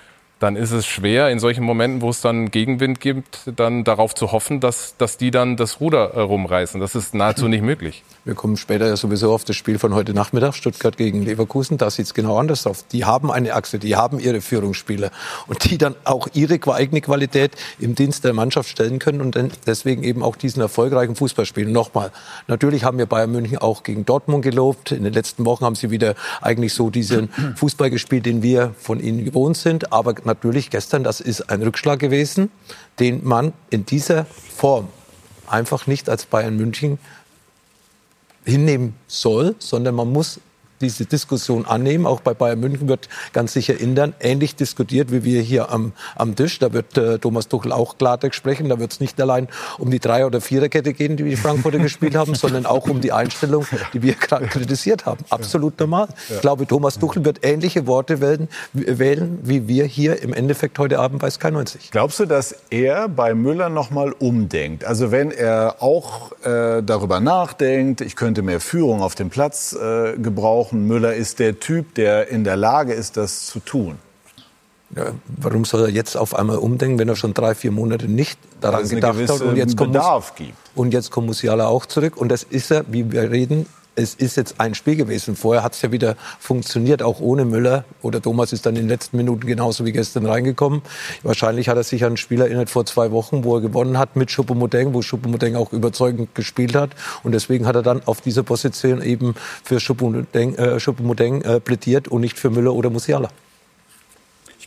dann 0.45 0.55
ist 0.55 0.69
es 0.69 0.85
schwer, 0.85 1.31
in 1.31 1.39
solchen 1.39 1.63
Momenten, 1.63 2.03
wo 2.03 2.11
es 2.11 2.21
dann 2.21 2.51
Gegenwind 2.51 2.99
gibt, 2.99 3.39
dann 3.55 3.83
darauf 3.83 4.13
zu 4.13 4.31
hoffen, 4.31 4.59
dass, 4.59 4.95
dass 4.95 5.17
die 5.17 5.31
dann 5.31 5.57
das 5.57 5.81
Ruder 5.81 6.11
äh, 6.13 6.19
rumreißen. 6.19 6.79
Das 6.79 6.93
ist 6.93 7.15
nahezu 7.15 7.47
nicht 7.47 7.63
möglich. 7.63 8.03
Wir 8.25 8.35
kommen 8.35 8.55
später 8.55 8.87
ja 8.87 8.95
sowieso 8.95 9.33
auf 9.33 9.43
das 9.43 9.55
Spiel 9.55 9.79
von 9.79 9.95
heute 9.95 10.13
Nachmittag, 10.13 10.53
Stuttgart 10.53 10.97
gegen 10.97 11.23
Leverkusen. 11.23 11.79
Da 11.79 11.89
sieht 11.89 12.05
es 12.05 12.13
genau 12.13 12.37
anders 12.37 12.67
aus. 12.67 12.85
Die 12.87 13.05
haben 13.05 13.31
eine 13.31 13.53
Achse, 13.53 13.79
die 13.79 13.95
haben 13.95 14.19
ihre 14.19 14.39
Führungsspieler 14.41 15.09
und 15.47 15.63
die 15.69 15.79
dann 15.79 15.95
auch 16.03 16.27
ihre 16.33 16.59
eigene 16.73 17.01
Qualität 17.01 17.51
im 17.79 17.95
Dienst 17.95 18.23
der 18.23 18.33
Mannschaft 18.33 18.69
stellen 18.69 18.99
können 18.99 19.21
und 19.21 19.39
deswegen 19.65 20.03
eben 20.03 20.21
auch 20.21 20.35
diesen 20.35 20.61
erfolgreichen 20.61 21.15
Fußball 21.15 21.45
spielen. 21.45 21.71
Nochmal, 21.71 22.11
natürlich 22.47 22.83
haben 22.83 22.99
wir 22.99 23.07
Bayern 23.07 23.31
München 23.31 23.57
auch 23.57 23.81
gegen 23.81 24.05
Dortmund 24.05 24.43
gelobt. 24.43 24.91
In 24.91 25.03
den 25.03 25.13
letzten 25.13 25.45
Wochen 25.45 25.65
haben 25.65 25.75
sie 25.75 25.89
wieder 25.89 26.13
eigentlich 26.41 26.73
so 26.73 26.91
diesen 26.91 27.29
Fußball 27.55 27.89
gespielt, 27.89 28.27
den 28.27 28.43
wir 28.43 28.75
von 28.77 28.99
ihnen 28.99 29.25
gewohnt 29.25 29.57
sind. 29.57 29.91
Aber 29.91 30.13
natürlich 30.35 30.69
gestern, 30.69 31.03
das 31.03 31.21
ist 31.21 31.49
ein 31.49 31.63
Rückschlag 31.63 31.99
gewesen, 31.99 32.51
den 32.99 33.25
man 33.25 33.53
in 33.69 33.85
dieser 33.85 34.25
Form 34.25 34.89
einfach 35.47 35.87
nicht 35.87 36.09
als 36.09 36.25
Bayern 36.25 36.57
München 36.57 36.99
hinnehmen 38.43 38.95
soll, 39.07 39.55
sondern 39.59 39.95
man 39.95 40.11
muss 40.11 40.39
diese 40.81 41.05
Diskussion 41.05 41.65
annehmen. 41.65 42.05
Auch 42.05 42.21
bei 42.21 42.33
Bayern 42.33 42.59
München 42.59 42.87
wird 42.87 43.09
ganz 43.33 43.53
sicher 43.53 43.79
intern 43.79 44.13
ähnlich 44.19 44.55
diskutiert 44.55 45.11
wie 45.11 45.23
wir 45.23 45.41
hier 45.41 45.71
am, 45.71 45.93
am 46.15 46.35
Tisch. 46.35 46.59
Da 46.59 46.73
wird 46.73 46.97
äh, 46.97 47.19
Thomas 47.19 47.47
Tuchel 47.47 47.71
auch 47.71 47.97
Klartext 47.97 48.37
sprechen. 48.37 48.69
Da 48.69 48.79
wird 48.79 48.91
es 48.91 48.99
nicht 48.99 49.19
allein 49.21 49.47
um 49.77 49.91
die 49.91 49.99
Drei- 49.99 50.25
oder 50.25 50.41
Viererkette 50.41 50.93
gehen, 50.93 51.17
die 51.17 51.23
die 51.23 51.35
Frankfurter 51.35 51.79
gespielt 51.85 52.15
haben, 52.15 52.35
sondern 52.35 52.65
auch 52.65 52.87
um 52.87 53.01
die 53.01 53.11
Einstellung, 53.11 53.65
die 53.93 54.01
wir 54.01 54.13
gerade 54.13 54.47
kritisiert 54.47 55.05
haben. 55.05 55.23
Absolut 55.29 55.79
normal. 55.79 56.07
Ich 56.29 56.41
glaube, 56.41 56.67
Thomas 56.67 56.99
Tuchel 56.99 57.25
wird 57.25 57.45
ähnliche 57.45 57.87
Worte 57.87 58.21
wählen, 58.21 58.47
wählen 58.73 59.39
wie 59.43 59.67
wir 59.67 59.85
hier 59.85 60.21
im 60.21 60.33
Endeffekt 60.33 60.77
heute 60.79 60.99
Abend 60.99 61.19
bei 61.19 61.29
Sky 61.29 61.51
90. 61.51 61.91
Glaubst 61.91 62.19
du, 62.19 62.25
dass 62.25 62.55
er 62.69 63.07
bei 63.07 63.33
Müller 63.33 63.69
noch 63.69 63.91
mal 63.91 64.11
umdenkt? 64.11 64.85
Also 64.85 65.11
wenn 65.11 65.31
er 65.31 65.77
auch 65.79 66.31
äh, 66.43 66.81
darüber 66.83 67.19
nachdenkt, 67.19 68.01
ich 68.01 68.15
könnte 68.15 68.41
mehr 68.41 68.59
Führung 68.59 69.01
auf 69.01 69.15
dem 69.15 69.29
Platz 69.29 69.73
äh, 69.73 70.17
gebrauchen, 70.17 70.64
brauchen. 70.65 70.87
Müller 70.87 71.13
ist 71.13 71.39
der 71.39 71.59
Typ, 71.59 71.95
der 71.95 72.27
in 72.27 72.43
der 72.43 72.55
Lage 72.55 72.93
ist, 72.93 73.17
das 73.17 73.45
zu 73.47 73.59
tun. 73.59 73.97
Ja, 74.95 75.11
warum 75.27 75.65
soll 75.65 75.81
er 75.81 75.89
jetzt 75.89 76.15
auf 76.15 76.35
einmal 76.35 76.57
umdenken, 76.57 76.99
wenn 76.99 77.09
er 77.09 77.15
schon 77.15 77.33
drei, 77.33 77.55
vier 77.55 77.71
Monate 77.71 78.07
nicht 78.07 78.39
daran 78.61 78.87
gedacht 78.87 79.17
hat? 79.17 79.41
Und 79.41 79.57
jetzt 79.57 79.75
kommt 79.75 79.93
Bedarf 79.93 80.35
gibt. 80.35 80.53
Und 80.75 80.93
jetzt 80.93 81.11
kommt 81.11 81.27
Musiala 81.27 81.67
auch 81.67 81.85
zurück. 81.85 82.17
Und 82.17 82.29
das 82.29 82.43
ist 82.43 82.71
er, 82.71 82.85
wie 82.87 83.11
wir 83.11 83.31
reden, 83.31 83.65
es 83.95 84.13
ist 84.15 84.37
jetzt 84.37 84.55
ein 84.59 84.75
Spiel 84.75 84.95
gewesen. 84.95 85.35
Vorher 85.35 85.63
hat 85.63 85.73
es 85.73 85.81
ja 85.81 85.91
wieder 85.91 86.15
funktioniert, 86.39 87.01
auch 87.01 87.19
ohne 87.19 87.45
Müller. 87.45 87.85
Oder 88.01 88.21
Thomas 88.21 88.53
ist 88.53 88.65
dann 88.65 88.75
in 88.75 88.83
den 88.83 88.89
letzten 88.89 89.17
Minuten 89.17 89.47
genauso 89.47 89.85
wie 89.85 89.91
gestern 89.91 90.25
reingekommen. 90.25 90.81
Wahrscheinlich 91.23 91.69
hat 91.69 91.77
er 91.77 91.83
sich 91.83 92.03
an 92.03 92.13
ein 92.13 92.17
Spiel 92.17 92.41
erinnert 92.41 92.69
vor 92.69 92.85
zwei 92.85 93.11
Wochen, 93.11 93.43
wo 93.43 93.55
er 93.55 93.61
gewonnen 93.61 93.97
hat 93.97 94.15
mit 94.15 94.31
Schupomodeng, 94.31 94.93
wo 94.93 95.01
Schupomodeng 95.01 95.55
auch 95.55 95.71
überzeugend 95.71 96.35
gespielt 96.35 96.75
hat. 96.75 96.91
Und 97.23 97.31
deswegen 97.31 97.65
hat 97.65 97.75
er 97.75 97.83
dann 97.83 98.01
auf 98.05 98.21
dieser 98.21 98.43
Position 98.43 99.01
eben 99.01 99.35
für 99.63 99.79
Schupomodeng, 99.79 100.55
äh, 100.55 101.55
äh, 101.55 101.59
plädiert 101.59 102.07
und 102.07 102.21
nicht 102.21 102.37
für 102.37 102.49
Müller 102.49 102.73
oder 102.73 102.89
Musiala 102.89 103.29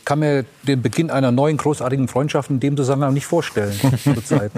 kann 0.09 0.21
mir 0.21 0.47
den 0.63 0.81
Beginn 0.81 1.11
einer 1.11 1.31
neuen 1.33 1.59
großartigen 1.59 2.09
Freundschaft 2.09 2.49
in 2.49 2.61
dem 2.61 2.79
Zusammenhang 2.79 3.13
nicht 3.13 3.27
vorstellen 3.27 3.79
zurzeit. 4.03 4.51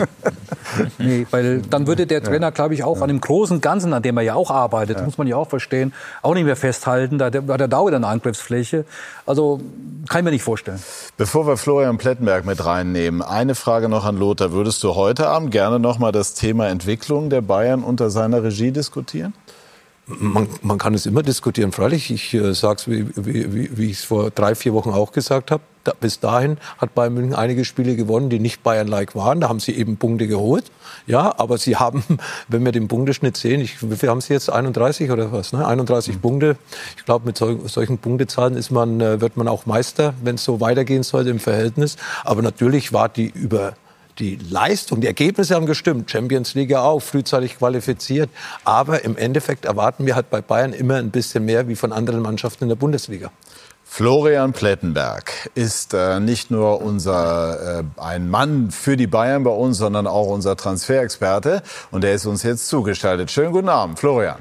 nee, 0.98 1.26
weil 1.32 1.60
dann 1.62 1.88
würde 1.88 2.06
der 2.06 2.22
Trainer, 2.22 2.52
glaube 2.52 2.74
ich, 2.74 2.84
auch 2.84 3.00
an 3.00 3.08
dem 3.08 3.20
großen 3.20 3.60
Ganzen, 3.60 3.92
an 3.92 4.00
dem 4.00 4.16
er 4.16 4.22
ja 4.22 4.34
auch 4.36 4.52
arbeitet, 4.52 4.98
ja. 4.98 5.04
muss 5.04 5.18
man 5.18 5.26
ja 5.26 5.34
auch 5.34 5.48
verstehen, 5.48 5.92
auch 6.22 6.34
nicht 6.34 6.44
mehr 6.44 6.54
festhalten. 6.54 7.18
Da 7.18 7.32
hat 7.32 7.34
er 7.34 7.66
da 7.66 7.84
wieder 7.84 7.96
eine 7.96 8.06
Angriffsfläche. 8.06 8.84
Also 9.26 9.60
kann 10.08 10.20
ich 10.20 10.24
mir 10.24 10.30
nicht 10.30 10.44
vorstellen. 10.44 10.80
Bevor 11.16 11.48
wir 11.48 11.56
Florian 11.56 11.98
Plettenberg 11.98 12.46
mit 12.46 12.64
reinnehmen, 12.64 13.20
eine 13.20 13.56
Frage 13.56 13.88
noch 13.88 14.04
an 14.04 14.18
Lothar. 14.18 14.52
Würdest 14.52 14.84
du 14.84 14.94
heute 14.94 15.26
Abend 15.26 15.50
gerne 15.50 15.80
noch 15.80 15.98
mal 15.98 16.12
das 16.12 16.34
Thema 16.34 16.68
Entwicklung 16.68 17.28
der 17.28 17.40
Bayern 17.40 17.82
unter 17.82 18.10
seiner 18.10 18.44
Regie 18.44 18.70
diskutieren? 18.70 19.34
Man, 20.18 20.48
man, 20.62 20.78
kann 20.78 20.94
es 20.94 21.06
immer 21.06 21.22
diskutieren. 21.22 21.72
Freilich, 21.72 22.10
ich 22.10 22.34
äh, 22.34 22.54
sage 22.54 22.80
es, 22.80 22.88
wie, 22.88 23.06
wie, 23.16 23.76
wie 23.76 23.90
ich 23.90 23.98
es 23.98 24.04
vor 24.04 24.30
drei, 24.30 24.54
vier 24.54 24.74
Wochen 24.74 24.90
auch 24.90 25.12
gesagt 25.12 25.50
habe. 25.50 25.62
Da, 25.84 25.92
bis 25.98 26.20
dahin 26.20 26.58
hat 26.76 26.94
Bayern 26.94 27.14
München 27.14 27.34
einige 27.34 27.64
Spiele 27.64 27.96
gewonnen, 27.96 28.28
die 28.28 28.38
nicht 28.38 28.62
Bayern-like 28.62 29.14
waren. 29.14 29.40
Da 29.40 29.48
haben 29.48 29.60
sie 29.60 29.72
eben 29.72 29.96
Punkte 29.96 30.26
geholt. 30.26 30.70
Ja, 31.06 31.34
aber 31.38 31.56
sie 31.56 31.76
haben, 31.76 32.04
wenn 32.48 32.64
wir 32.64 32.72
den 32.72 32.88
Punkteschnitt 32.88 33.36
sehen, 33.36 33.60
ich, 33.60 33.88
wie 33.88 33.96
viel 33.96 34.10
haben 34.10 34.20
sie 34.20 34.34
jetzt? 34.34 34.50
31 34.50 35.10
oder 35.10 35.32
was? 35.32 35.52
Ne? 35.52 35.66
31 35.66 36.16
mhm. 36.16 36.20
Punkte. 36.20 36.56
Ich 36.96 37.04
glaube, 37.04 37.26
mit 37.26 37.38
sol 37.38 37.60
solchen 37.66 37.98
Punktezahlen 37.98 38.56
ist 38.56 38.70
man, 38.70 39.00
äh, 39.00 39.20
wird 39.20 39.36
man 39.36 39.48
auch 39.48 39.66
Meister, 39.66 40.14
wenn 40.22 40.34
es 40.34 40.44
so 40.44 40.60
weitergehen 40.60 41.02
sollte 41.02 41.30
im 41.30 41.40
Verhältnis. 41.40 41.96
Aber 42.24 42.42
natürlich 42.42 42.92
war 42.92 43.08
die 43.08 43.28
über 43.28 43.74
die 44.20 44.36
Leistung, 44.36 45.00
die 45.00 45.06
Ergebnisse 45.06 45.54
haben 45.54 45.66
gestimmt. 45.66 46.10
Champions 46.10 46.54
League 46.54 46.74
auch, 46.74 47.00
frühzeitig 47.00 47.58
qualifiziert. 47.58 48.30
Aber 48.64 49.04
im 49.04 49.16
Endeffekt 49.16 49.64
erwarten 49.64 50.06
wir 50.06 50.14
halt 50.14 50.30
bei 50.30 50.42
Bayern 50.42 50.72
immer 50.72 50.96
ein 50.96 51.10
bisschen 51.10 51.44
mehr 51.44 51.66
wie 51.68 51.76
von 51.76 51.92
anderen 51.92 52.20
Mannschaften 52.20 52.64
in 52.64 52.68
der 52.68 52.76
Bundesliga. 52.76 53.32
Florian 53.84 54.52
Plettenberg 54.52 55.50
ist 55.56 55.94
äh, 55.94 56.20
nicht 56.20 56.52
nur 56.52 56.80
unser 56.80 57.80
äh, 57.80 57.84
ein 57.96 58.30
Mann 58.30 58.70
für 58.70 58.96
die 58.96 59.08
Bayern 59.08 59.42
bei 59.42 59.50
uns, 59.50 59.78
sondern 59.78 60.06
auch 60.06 60.28
unser 60.28 60.56
Transferexperte 60.56 61.62
und 61.90 62.04
er 62.04 62.14
ist 62.14 62.24
uns 62.24 62.44
jetzt 62.44 62.68
zugeschaltet. 62.68 63.32
Schönen 63.32 63.50
guten 63.50 63.68
Abend, 63.68 63.98
Florian. 63.98 64.38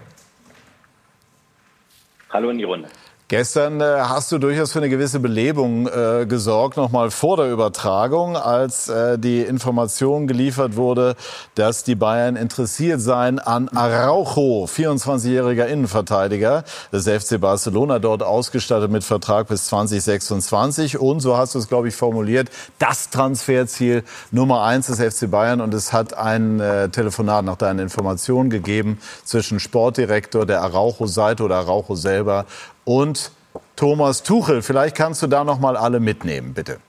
Hallo 2.30 2.52
in 2.52 2.60
die 2.60 2.64
Runde. 2.64 2.90
Gestern 3.30 3.80
äh, 3.80 3.84
hast 3.84 4.32
du 4.32 4.40
durchaus 4.40 4.72
für 4.72 4.80
eine 4.80 4.90
gewisse 4.90 5.20
Belebung 5.20 5.86
äh, 5.86 6.26
gesorgt, 6.28 6.78
noch 6.78 6.90
mal 6.90 7.12
vor 7.12 7.38
der 7.38 7.52
Übertragung, 7.52 8.36
als 8.36 8.90
äh, 8.90 9.20
die 9.20 9.42
Information 9.42 10.26
geliefert 10.26 10.76
wurde, 10.76 11.16
dass 11.54 11.84
die 11.84 11.94
Bayern 11.94 12.36
interessiert 12.36 13.02
seien 13.02 13.38
an 13.38 13.70
Araujo, 13.70 14.66
24-jähriger 14.66 15.68
Innenverteidiger. 15.68 16.64
Des 16.92 17.08
FC 17.08 17.40
Barcelona, 17.40 18.00
dort 18.00 18.24
ausgestattet 18.24 18.90
mit 18.90 19.04
Vertrag 19.04 19.48
bis 19.48 19.66
2026 19.68 20.98
und, 20.98 21.20
so 21.20 21.38
hast 21.38 21.54
du 21.54 21.60
es, 21.60 21.68
glaube 21.68 21.90
ich, 21.90 21.96
formuliert, 21.96 22.50
das 22.80 23.12
Transferziel 23.12 24.04
Nummer 24.32 24.64
eins 24.64 24.88
des 24.88 24.98
FC 24.98 25.30
Bayern. 25.30 25.62
Und 25.62 25.76
es 25.76 25.94
hat 25.94 26.16
ein 26.16 26.60
äh, 26.60 26.90
Telefonat 26.90 27.46
nach 27.46 27.58
deinen 27.58 27.78
Informationen 27.78 28.50
gegeben 28.50 28.98
zwischen 29.24 29.60
Sportdirektor 29.60 30.48
der 30.48 30.64
Araujo-Seite 30.64 31.44
oder 31.44 31.58
Araujo 31.58 31.94
selber 31.94 32.48
und 32.90 33.32
Thomas 33.76 34.24
Tuchel. 34.24 34.64
Vielleicht 34.64 34.98
kannst 34.98 35.22
du 35.22 35.28
da 35.28 35.44
noch 35.44 35.60
mal 35.60 35.78
alle 35.78 36.00
mitnehmen, 36.00 36.56
bitte. 36.56 36.80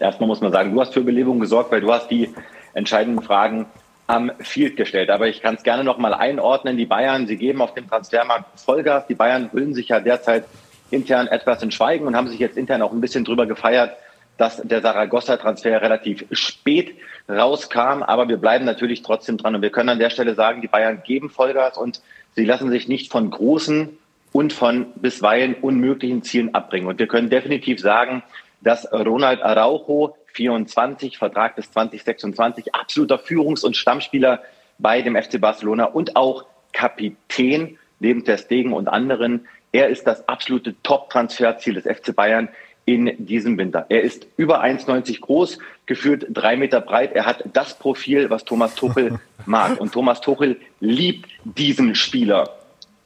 Erstmal 0.00 0.26
muss 0.26 0.40
man 0.40 0.50
sagen, 0.50 0.74
du 0.74 0.80
hast 0.80 0.94
für 0.94 1.02
Belebung 1.02 1.38
gesorgt, 1.38 1.70
weil 1.70 1.80
du 1.80 1.92
hast 1.92 2.10
die 2.10 2.34
entscheidenden 2.74 3.22
Fragen 3.22 3.66
am 4.08 4.32
Field 4.40 4.76
gestellt. 4.76 5.10
Aber 5.10 5.28
ich 5.28 5.42
kann 5.42 5.54
es 5.54 5.62
gerne 5.62 5.84
noch 5.84 5.96
mal 5.98 6.12
einordnen. 6.12 6.76
Die 6.76 6.86
Bayern, 6.86 7.28
sie 7.28 7.36
geben 7.36 7.62
auf 7.62 7.72
dem 7.74 7.88
Transfermarkt 7.88 8.58
Vollgas. 8.58 9.06
Die 9.06 9.14
Bayern 9.14 9.48
hüllen 9.52 9.74
sich 9.74 9.90
ja 9.90 10.00
derzeit 10.00 10.44
intern 10.90 11.28
etwas 11.28 11.62
in 11.62 11.70
Schweigen 11.70 12.04
und 12.08 12.16
haben 12.16 12.26
sich 12.26 12.40
jetzt 12.40 12.56
intern 12.56 12.82
auch 12.82 12.90
ein 12.90 13.00
bisschen 13.00 13.24
drüber 13.24 13.46
gefeiert, 13.46 13.96
dass 14.38 14.62
der 14.62 14.80
Saragossa-Transfer 14.80 15.82
relativ 15.82 16.24
spät 16.32 16.96
rauskam. 17.28 18.02
Aber 18.02 18.28
wir 18.28 18.38
bleiben 18.38 18.64
natürlich 18.64 19.02
trotzdem 19.02 19.36
dran. 19.36 19.54
Und 19.54 19.62
wir 19.62 19.70
können 19.70 19.90
an 19.90 19.98
der 19.98 20.10
Stelle 20.10 20.34
sagen, 20.34 20.62
die 20.62 20.68
Bayern 20.68 21.02
geben 21.04 21.28
Vollgas 21.28 21.76
und 21.76 22.00
Sie 22.38 22.44
lassen 22.44 22.70
sich 22.70 22.86
nicht 22.86 23.10
von 23.10 23.30
großen 23.30 23.98
und 24.32 24.52
von 24.52 24.92
bisweilen 24.94 25.54
unmöglichen 25.54 26.22
Zielen 26.22 26.54
abbringen. 26.54 26.86
Und 26.86 27.00
wir 27.00 27.08
können 27.08 27.30
definitiv 27.30 27.80
sagen, 27.80 28.22
dass 28.60 28.90
Ronald 28.92 29.42
Araujo, 29.42 30.16
24, 30.34 31.18
Vertrag 31.18 31.56
bis 31.56 31.72
2026, 31.72 32.76
absoluter 32.76 33.18
Führungs- 33.18 33.64
und 33.64 33.76
Stammspieler 33.76 34.40
bei 34.78 35.02
dem 35.02 35.16
FC 35.16 35.40
Barcelona 35.40 35.86
und 35.86 36.14
auch 36.14 36.46
Kapitän 36.72 37.76
neben 37.98 38.24
Ter 38.24 38.38
Stegen 38.38 38.72
und 38.72 38.86
anderen. 38.86 39.48
Er 39.72 39.88
ist 39.88 40.06
das 40.06 40.28
absolute 40.28 40.80
Top-Transferziel 40.84 41.74
des 41.74 41.84
FC 41.84 42.14
Bayern 42.14 42.48
in 42.88 43.26
diesem 43.26 43.58
Winter. 43.58 43.84
Er 43.90 44.00
ist 44.00 44.26
über 44.38 44.64
1,90 44.64 45.20
groß, 45.20 45.58
geführt 45.84 46.24
drei 46.30 46.56
Meter 46.56 46.80
breit. 46.80 47.12
Er 47.12 47.26
hat 47.26 47.44
das 47.52 47.78
Profil, 47.78 48.30
was 48.30 48.46
Thomas 48.46 48.74
Tuchel 48.74 49.20
mag. 49.46 49.78
Und 49.78 49.92
Thomas 49.92 50.22
Tuchel 50.22 50.58
liebt 50.80 51.28
diesen 51.44 51.94
Spieler. 51.94 52.48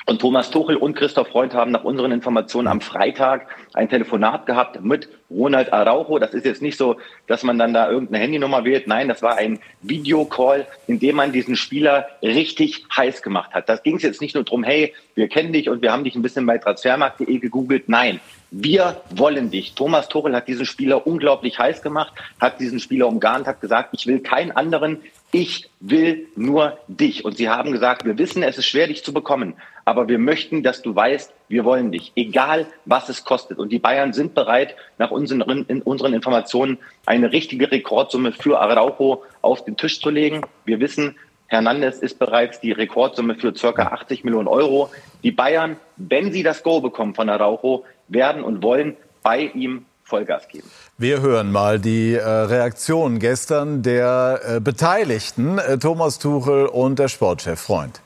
Und 0.07 0.21
Thomas 0.21 0.51
Tuchel 0.51 0.77
und 0.77 0.95
Christoph 0.95 1.29
Freund 1.29 1.53
haben 1.55 1.73
nach 1.73 1.83
unseren 1.83 2.12
Informationen 2.12 2.68
am 2.68 2.81
Freitag 2.81 3.49
ein 3.75 3.88
Telefonat 3.88 4.47
gehabt 4.47 4.81
mit 4.85 5.09
Ronald 5.31 5.73
Araujo. 5.73 6.21
Das 6.21 6.33
ist 6.33 6.45
jetzt 6.45 6.62
nicht 6.62 6.77
so, 6.77 6.97
dass 7.27 7.42
man 7.42 7.59
dann 7.59 7.75
da 7.75 7.90
irgendeine 7.90 8.23
Handynummer 8.23 8.64
wählt. 8.64 8.87
Nein, 8.87 9.09
das 9.09 9.21
war 9.23 9.37
ein 9.37 9.59
Videocall, 9.81 10.66
in 10.87 11.01
dem 11.01 11.16
man 11.16 11.33
diesen 11.33 11.57
Spieler 11.57 12.07
richtig 12.23 12.85
heiß 12.97 13.23
gemacht 13.23 13.53
hat. 13.53 13.68
Das 13.68 13.83
ging 13.83 13.97
es 13.97 14.03
jetzt 14.03 14.21
nicht 14.21 14.35
nur 14.37 14.45
drum, 14.45 14.62
hey, 14.62 14.95
wir 15.16 15.27
kennen 15.27 15.53
dich 15.53 15.68
und 15.68 15.83
wir 15.83 15.90
haben 15.90 16.05
dich 16.05 16.14
ein 16.14 16.23
bisschen 16.23 16.47
bei 16.47 16.59
transfermarkt.de 16.59 17.38
gegoogelt. 17.38 17.88
Nein, 17.88 18.21
wir 18.52 19.00
wollen 19.10 19.50
dich. 19.50 19.74
Thomas 19.74 20.08
Tuchel 20.08 20.36
hat 20.36 20.46
diesen 20.46 20.66
Spieler 20.66 21.06
unglaublich 21.06 21.58
heiß 21.58 21.82
gemacht, 21.82 22.12
hat 22.38 22.60
diesen 22.60 22.80
Spieler 22.80 23.08
umgarnt, 23.08 23.46
hat 23.46 23.62
gesagt, 23.62 23.90
ich 23.92 24.06
will 24.06 24.20
keinen 24.20 24.52
anderen, 24.52 24.98
ich 25.32 25.70
will 25.80 26.28
nur 26.36 26.78
dich. 26.86 27.24
Und 27.24 27.38
sie 27.38 27.48
haben 27.48 27.72
gesagt, 27.72 28.04
wir 28.04 28.18
wissen, 28.18 28.42
es 28.42 28.58
ist 28.58 28.66
schwer, 28.66 28.86
dich 28.86 29.02
zu 29.02 29.14
bekommen, 29.14 29.54
aber 29.86 30.06
wir 30.06 30.18
möchten, 30.18 30.62
dass 30.62 30.82
du 30.82 30.94
weißt, 30.94 31.32
wir 31.48 31.64
wollen 31.64 31.90
dich, 31.90 32.12
egal 32.14 32.66
was 32.84 33.08
es 33.08 33.24
kostet. 33.24 33.58
Und 33.58 33.72
die 33.72 33.78
Bayern 33.78 34.12
sind 34.12 34.34
bereit, 34.34 34.76
nach 34.98 35.10
unseren, 35.10 35.64
in 35.68 35.80
unseren 35.80 36.12
Informationen 36.12 36.78
eine 37.06 37.32
richtige 37.32 37.70
Rekordsumme 37.70 38.32
für 38.32 38.60
Araujo 38.60 39.24
auf 39.40 39.64
den 39.64 39.78
Tisch 39.78 40.00
zu 40.00 40.10
legen. 40.10 40.42
Wir 40.66 40.78
wissen, 40.78 41.16
Hernandez 41.52 41.98
ist 41.98 42.18
bereits 42.18 42.60
die 42.60 42.72
Rekordsumme 42.72 43.34
für 43.34 43.54
circa 43.54 43.88
80 43.88 44.24
Millionen 44.24 44.48
Euro. 44.48 44.90
Die 45.22 45.32
Bayern, 45.32 45.76
wenn 45.98 46.32
sie 46.32 46.42
das 46.42 46.62
Go 46.62 46.80
bekommen 46.80 47.14
von 47.14 47.28
Araujo, 47.28 47.84
werden 48.08 48.42
und 48.42 48.62
wollen 48.62 48.96
bei 49.22 49.50
ihm 49.54 49.84
Vollgas 50.02 50.48
geben. 50.48 50.68
Wir 50.96 51.20
hören 51.20 51.52
mal 51.52 51.78
die 51.78 52.14
äh, 52.14 52.26
Reaktion 52.26 53.18
gestern 53.18 53.82
der 53.82 54.40
äh, 54.44 54.60
Beteiligten, 54.60 55.58
äh, 55.58 55.76
Thomas 55.78 56.18
Tuchel 56.18 56.66
und 56.66 56.98
der 56.98 57.08
Sportchef 57.08 57.60
Freund. 57.60 58.00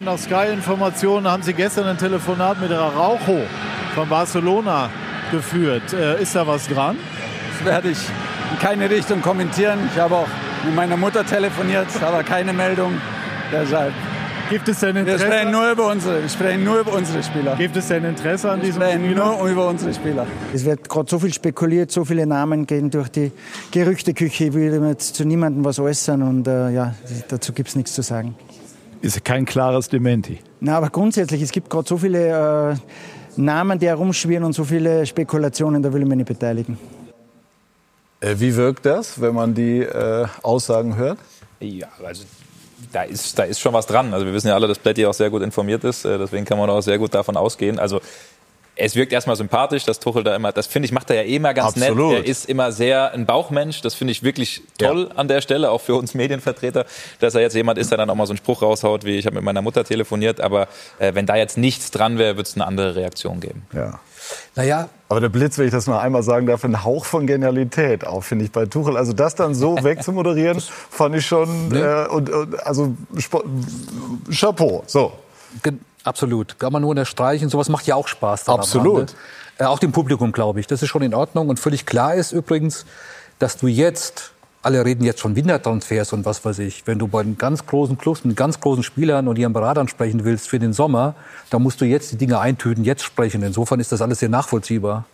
Nach 0.00 0.18
Sky-Informationen 0.18 1.30
haben 1.30 1.44
Sie 1.44 1.54
gestern 1.54 1.86
ein 1.86 1.98
Telefonat 1.98 2.60
mit 2.60 2.72
Araujo 2.72 3.40
von 3.94 4.08
Barcelona 4.08 4.90
geführt. 5.30 5.92
Äh, 5.92 6.20
ist 6.20 6.34
da 6.34 6.44
was 6.44 6.66
dran? 6.66 6.96
Das 7.52 7.64
werde 7.64 7.90
ich 7.90 7.98
in 8.52 8.58
keine 8.58 8.90
Richtung 8.90 9.22
kommentieren. 9.22 9.78
Ich 9.92 10.00
habe 10.00 10.16
auch 10.16 10.28
mit 10.64 10.74
meiner 10.74 10.96
Mutter 10.96 11.24
telefoniert, 11.24 11.88
aber 12.02 12.22
keine 12.22 12.52
Meldung. 12.52 13.00
Deshalb 13.52 13.92
Gibt 14.50 14.66
es 14.66 14.80
denn 14.80 14.96
Interesse? 14.96 15.24
Wir 15.24 15.32
sprechen 15.32 15.50
nur 15.50 15.70
über 15.70 15.90
unsere, 15.90 16.22
wir 16.22 16.28
sprechen 16.28 16.64
nur 16.64 16.80
über 16.80 16.94
unsere 16.94 17.22
Spieler. 17.22 17.54
Gibt 17.56 17.76
es 17.76 17.88
denn 17.88 18.04
Interesse 18.04 18.50
an 18.50 18.60
diesem 18.62 18.80
Wir 18.80 18.88
sprechen 18.88 19.14
nur 19.14 19.46
über 19.46 19.68
unsere 19.68 19.92
Spieler. 19.92 20.26
Es 20.54 20.64
wird 20.64 20.88
gerade 20.88 21.10
so 21.10 21.18
viel 21.18 21.34
spekuliert, 21.34 21.90
so 21.90 22.06
viele 22.06 22.26
Namen 22.26 22.66
gehen 22.66 22.90
durch 22.90 23.10
die 23.10 23.30
Gerüchteküche. 23.72 24.46
Ich 24.46 24.54
will 24.54 24.82
jetzt 24.86 25.16
zu 25.16 25.26
niemandem 25.26 25.66
was 25.66 25.78
äußern 25.78 26.22
und 26.22 26.48
äh, 26.48 26.70
ja, 26.70 26.94
dazu 27.28 27.52
gibt 27.52 27.68
es 27.68 27.76
nichts 27.76 27.92
zu 27.92 28.00
sagen. 28.00 28.36
Ist 29.02 29.22
kein 29.22 29.44
klares 29.44 29.90
Dementi. 29.90 30.38
Na, 30.60 30.78
aber 30.78 30.88
grundsätzlich, 30.88 31.42
es 31.42 31.52
gibt 31.52 31.68
gerade 31.68 31.86
so 31.86 31.98
viele 31.98 32.72
äh, 32.72 32.74
Namen, 33.36 33.78
die 33.78 33.86
herumschwirren 33.86 34.44
und 34.44 34.54
so 34.54 34.64
viele 34.64 35.04
Spekulationen, 35.04 35.82
da 35.82 35.92
will 35.92 36.02
ich 36.02 36.08
mich 36.08 36.16
nicht 36.16 36.28
beteiligen. 36.28 36.78
Äh, 38.20 38.34
wie 38.38 38.56
wirkt 38.56 38.86
das, 38.86 39.20
wenn 39.20 39.34
man 39.34 39.54
die 39.54 39.80
äh, 39.80 40.26
Aussagen 40.42 40.96
hört? 40.96 41.18
Ja, 41.60 41.88
also 42.04 42.24
da 42.92 43.02
ist, 43.02 43.38
da 43.38 43.44
ist 43.44 43.60
schon 43.60 43.72
was 43.72 43.86
dran. 43.86 44.12
Also 44.14 44.26
wir 44.26 44.32
wissen 44.32 44.48
ja 44.48 44.54
alle, 44.54 44.68
dass 44.68 44.78
Plätti 44.78 45.04
auch 45.06 45.14
sehr 45.14 45.30
gut 45.30 45.42
informiert 45.42 45.84
ist, 45.84 46.04
äh, 46.04 46.18
deswegen 46.18 46.44
kann 46.44 46.58
man 46.58 46.70
auch 46.70 46.80
sehr 46.80 46.98
gut 46.98 47.14
davon 47.14 47.36
ausgehen. 47.36 47.78
Also 47.78 48.00
es 48.80 48.94
wirkt 48.94 49.12
erstmal 49.12 49.34
sympathisch, 49.34 49.84
dass 49.84 49.98
Tuchel 49.98 50.22
da 50.22 50.36
immer, 50.36 50.52
das 50.52 50.68
finde 50.68 50.86
ich, 50.86 50.92
macht 50.92 51.10
er 51.10 51.16
ja 51.16 51.22
eh 51.22 51.36
immer 51.36 51.52
ganz 51.52 51.76
Absolut. 51.76 52.12
nett. 52.12 52.24
Er 52.24 52.30
ist 52.30 52.48
immer 52.48 52.70
sehr 52.70 53.12
ein 53.12 53.26
Bauchmensch. 53.26 53.80
Das 53.80 53.94
finde 53.94 54.12
ich 54.12 54.22
wirklich 54.22 54.62
toll 54.78 55.08
ja. 55.10 55.16
an 55.16 55.26
der 55.26 55.40
Stelle, 55.40 55.70
auch 55.72 55.80
für 55.80 55.96
uns 55.96 56.14
Medienvertreter, 56.14 56.86
dass 57.18 57.34
er 57.34 57.40
jetzt 57.40 57.54
jemand 57.54 57.78
ist, 57.78 57.90
der 57.90 57.98
dann 57.98 58.08
auch 58.08 58.14
mal 58.14 58.26
so 58.26 58.32
einen 58.32 58.38
Spruch 58.38 58.62
raushaut, 58.62 59.04
wie 59.04 59.18
ich 59.18 59.26
habe 59.26 59.34
mit 59.34 59.44
meiner 59.44 59.62
Mutter 59.62 59.82
telefoniert. 59.82 60.40
Aber 60.40 60.68
äh, 61.00 61.12
wenn 61.14 61.26
da 61.26 61.34
jetzt 61.34 61.58
nichts 61.58 61.90
dran 61.90 62.18
wäre, 62.18 62.36
würde 62.36 62.48
es 62.48 62.54
eine 62.54 62.66
andere 62.68 62.94
Reaktion 62.94 63.40
geben. 63.40 63.66
Ja. 63.72 63.98
Naja. 64.54 64.88
Aber 65.08 65.20
der 65.20 65.28
Blitz, 65.28 65.58
wenn 65.58 65.66
ich 65.66 65.72
das 65.72 65.86
noch 65.86 65.98
einmal 65.98 66.22
sagen 66.22 66.46
darf, 66.46 66.64
ein 66.64 66.84
Hauch 66.84 67.04
von 67.04 67.26
Genialität 67.26 68.06
auch, 68.06 68.22
finde 68.22 68.44
ich, 68.44 68.52
bei 68.52 68.66
Tuchel. 68.66 68.96
Also 68.96 69.12
das 69.12 69.34
dann 69.34 69.54
so 69.54 69.76
wegzumoderieren, 69.82 70.60
fand 70.90 71.16
ich 71.16 71.26
schon, 71.26 71.68
ne? 71.68 72.06
äh, 72.08 72.12
und, 72.12 72.30
und, 72.30 72.66
also 72.66 72.94
Chapeau, 74.30 74.82
so. 74.86 75.12
Absolut. 76.04 76.58
Kann 76.58 76.72
man 76.72 76.82
nur 76.82 76.90
unterstreichen. 76.90 77.48
Sowas 77.48 77.68
macht 77.68 77.86
ja 77.86 77.94
auch 77.94 78.08
Spaß. 78.08 78.48
Absolut. 78.48 79.14
Äh, 79.58 79.64
auch 79.64 79.78
dem 79.78 79.92
Publikum, 79.92 80.32
glaube 80.32 80.60
ich. 80.60 80.66
Das 80.66 80.82
ist 80.82 80.88
schon 80.88 81.02
in 81.02 81.14
Ordnung. 81.14 81.48
Und 81.48 81.58
völlig 81.58 81.86
klar 81.86 82.14
ist 82.14 82.32
übrigens, 82.32 82.86
dass 83.38 83.56
du 83.56 83.66
jetzt 83.66 84.32
alle 84.62 84.84
reden 84.84 85.04
jetzt 85.04 85.20
von 85.20 85.36
Wintertransfers 85.36 86.12
und 86.12 86.24
was 86.24 86.44
weiß 86.44 86.58
ich. 86.60 86.86
Wenn 86.86 86.98
du 86.98 87.06
bei 87.06 87.22
den 87.22 87.38
ganz 87.38 87.66
großen 87.66 87.96
Clubs 87.96 88.24
mit 88.24 88.36
ganz 88.36 88.60
großen 88.60 88.82
Spielern 88.82 89.28
und 89.28 89.38
ihren 89.38 89.52
Beratern 89.52 89.88
sprechen 89.88 90.24
willst 90.24 90.48
für 90.48 90.58
den 90.58 90.72
Sommer, 90.72 91.14
dann 91.50 91.62
musst 91.62 91.80
du 91.80 91.84
jetzt 91.84 92.12
die 92.12 92.16
Dinge 92.16 92.40
eintüten, 92.40 92.84
jetzt 92.84 93.04
sprechen. 93.04 93.42
Insofern 93.42 93.80
ist 93.80 93.92
das 93.92 94.02
alles 94.02 94.18
sehr 94.18 94.28
nachvollziehbar. 94.28 95.04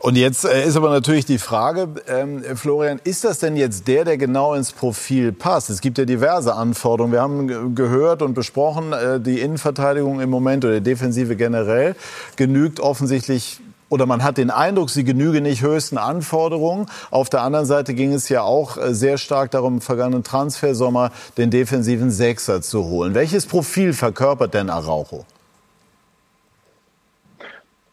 Und 0.00 0.16
jetzt 0.16 0.44
äh, 0.44 0.66
ist 0.66 0.76
aber 0.76 0.90
natürlich 0.90 1.24
die 1.24 1.38
Frage, 1.38 1.88
ähm, 2.08 2.42
Florian, 2.54 3.00
ist 3.04 3.24
das 3.24 3.38
denn 3.38 3.56
jetzt 3.56 3.88
der, 3.88 4.04
der 4.04 4.18
genau 4.18 4.54
ins 4.54 4.72
Profil 4.72 5.32
passt? 5.32 5.70
Es 5.70 5.80
gibt 5.80 5.98
ja 5.98 6.04
diverse 6.04 6.54
Anforderungen. 6.54 7.12
Wir 7.12 7.22
haben 7.22 7.74
gehört 7.74 8.22
und 8.22 8.34
besprochen, 8.34 8.92
äh, 8.92 9.20
die 9.20 9.40
Innenverteidigung 9.40 10.20
im 10.20 10.30
Moment 10.30 10.64
oder 10.64 10.80
die 10.80 10.82
Defensive 10.82 11.36
generell 11.36 11.96
genügt 12.36 12.80
offensichtlich 12.80 13.60
oder 13.94 14.06
man 14.06 14.24
hat 14.24 14.38
den 14.38 14.50
Eindruck, 14.50 14.90
sie 14.90 15.04
genüge 15.04 15.40
nicht 15.40 15.62
höchsten 15.62 15.98
Anforderungen. 15.98 16.86
Auf 17.12 17.30
der 17.30 17.42
anderen 17.42 17.64
Seite 17.64 17.94
ging 17.94 18.12
es 18.12 18.28
ja 18.28 18.42
auch 18.42 18.76
äh, 18.76 18.92
sehr 18.92 19.18
stark 19.18 19.52
darum, 19.52 19.74
im 19.74 19.80
vergangenen 19.80 20.24
Transfersommer 20.24 21.12
den 21.38 21.52
defensiven 21.52 22.10
Sechser 22.10 22.60
zu 22.60 22.86
holen. 22.86 23.14
Welches 23.14 23.46
Profil 23.46 23.92
verkörpert 23.92 24.52
denn 24.52 24.68
Araujo? 24.68 25.24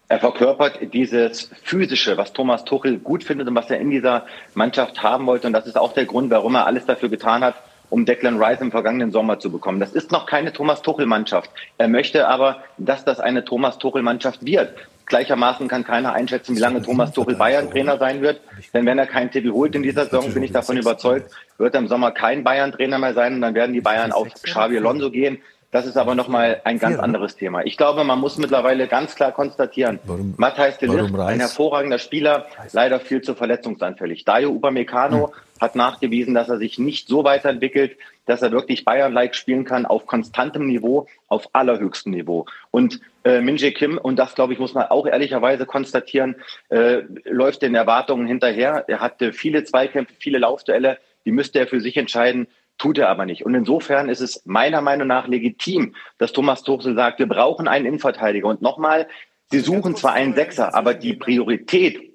Er 0.07 0.19
verkörpert 0.19 0.79
dieses 0.91 1.51
Physische, 1.61 2.17
was 2.17 2.33
Thomas 2.33 2.65
Tuchel 2.65 2.97
gut 2.97 3.23
findet 3.23 3.47
und 3.47 3.53
was 3.53 3.69
er 3.69 3.79
in 3.79 3.91
dieser 3.91 4.25
Mannschaft 4.55 5.03
haben 5.03 5.27
wollte. 5.27 5.45
Und 5.45 5.53
das 5.53 5.67
ist 5.67 5.77
auch 5.77 5.93
der 5.93 6.05
Grund, 6.05 6.31
warum 6.31 6.55
er 6.55 6.65
alles 6.65 6.87
dafür 6.87 7.09
getan 7.09 7.43
hat, 7.43 7.53
um 7.91 8.05
Declan 8.05 8.41
Rice 8.41 8.61
im 8.61 8.71
vergangenen 8.71 9.11
Sommer 9.11 9.39
zu 9.39 9.51
bekommen. 9.51 9.79
Das 9.79 9.93
ist 9.93 10.11
noch 10.11 10.25
keine 10.25 10.51
Thomas 10.51 10.81
Tuchel-Mannschaft. 10.81 11.51
Er 11.77 11.87
möchte 11.87 12.27
aber, 12.27 12.63
dass 12.79 13.05
das 13.05 13.19
eine 13.19 13.45
Thomas 13.45 13.77
Tuchel-Mannschaft 13.77 14.43
wird. 14.43 14.73
Gleichermaßen 15.05 15.67
kann 15.67 15.83
keiner 15.83 16.13
einschätzen, 16.13 16.55
wie 16.55 16.59
lange 16.59 16.81
Thomas 16.81 17.11
Tuchel 17.11 17.35
Bayern-Trainer 17.35 17.97
sein 17.97 18.21
wird. 18.21 18.41
Denn 18.73 18.85
wenn 18.85 18.97
er 18.97 19.07
keinen 19.07 19.31
Titel 19.31 19.51
holt 19.51 19.75
in 19.75 19.83
dieser 19.83 20.05
Saison, 20.05 20.33
bin 20.33 20.43
ich 20.43 20.51
davon 20.51 20.77
überzeugt, 20.77 21.31
wird 21.57 21.73
er 21.73 21.81
im 21.81 21.87
Sommer 21.87 22.11
kein 22.11 22.43
Bayern-Trainer 22.43 22.97
mehr 22.97 23.13
sein. 23.13 23.35
Und 23.35 23.41
dann 23.41 23.55
werden 23.55 23.73
die 23.73 23.81
Bayern 23.81 24.11
auf 24.11 24.27
Xavi 24.41 24.77
Alonso 24.77 25.11
gehen. 25.11 25.39
Das 25.71 25.85
ist 25.85 25.95
aber 25.95 26.15
nochmal 26.15 26.59
ein 26.65 26.79
ganz 26.79 26.99
anderes 26.99 27.37
Thema. 27.37 27.65
Ich 27.65 27.77
glaube, 27.77 28.03
man 28.03 28.19
muss 28.19 28.37
mittlerweile 28.37 28.87
ganz 28.87 29.15
klar 29.15 29.31
konstatieren, 29.31 29.99
warum, 30.03 30.33
Matthias 30.35 30.77
de 30.79 30.89
Ligt, 30.89 31.17
ein 31.17 31.39
hervorragender 31.39 31.97
Spieler, 31.97 32.45
leider 32.73 32.99
viel 32.99 33.21
zu 33.21 33.35
verletzungsanfällig. 33.35 34.25
Dayo 34.25 34.49
Upamecano 34.49 35.27
hm. 35.27 35.33
hat 35.61 35.75
nachgewiesen, 35.77 36.33
dass 36.33 36.49
er 36.49 36.57
sich 36.57 36.77
nicht 36.77 37.07
so 37.07 37.23
weiterentwickelt, 37.23 37.95
dass 38.25 38.41
er 38.41 38.51
wirklich 38.51 38.83
Bayern-like 38.83 39.33
spielen 39.33 39.63
kann 39.63 39.85
auf 39.85 40.05
konstantem 40.05 40.67
Niveau, 40.67 41.07
auf 41.29 41.47
allerhöchstem 41.53 42.11
Niveau. 42.11 42.47
Und 42.69 42.99
äh, 43.23 43.39
Min 43.39 43.55
Jae 43.55 43.71
Kim, 43.71 43.97
und 43.97 44.17
das 44.19 44.35
glaube 44.35 44.51
ich, 44.51 44.59
muss 44.59 44.73
man 44.73 44.87
auch 44.87 45.07
ehrlicherweise 45.07 45.65
konstatieren, 45.65 46.35
äh, 46.67 47.03
läuft 47.23 47.61
den 47.61 47.75
Erwartungen 47.75 48.27
hinterher. 48.27 48.83
Er 48.89 48.99
hatte 48.99 49.31
viele 49.31 49.63
Zweikämpfe, 49.63 50.13
viele 50.19 50.39
Laufduelle, 50.39 50.97
die 51.23 51.31
müsste 51.31 51.59
er 51.59 51.67
für 51.67 51.79
sich 51.79 51.95
entscheiden 51.95 52.47
tut 52.81 52.97
er 52.97 53.09
aber 53.09 53.25
nicht. 53.25 53.45
Und 53.45 53.53
insofern 53.53 54.09
ist 54.09 54.21
es 54.21 54.41
meiner 54.45 54.81
Meinung 54.81 55.07
nach 55.07 55.27
legitim, 55.27 55.95
dass 56.17 56.33
Thomas 56.33 56.63
Tuchel 56.63 56.95
sagt, 56.95 57.19
wir 57.19 57.27
brauchen 57.27 57.67
einen 57.67 57.85
Innenverteidiger. 57.85 58.47
Und 58.47 58.63
nochmal, 58.63 59.07
sie 59.51 59.59
suchen 59.59 59.95
zwar 59.95 60.13
einen 60.13 60.33
Sechser, 60.33 60.73
aber 60.73 60.95
die 60.95 61.13
Priorität 61.13 62.11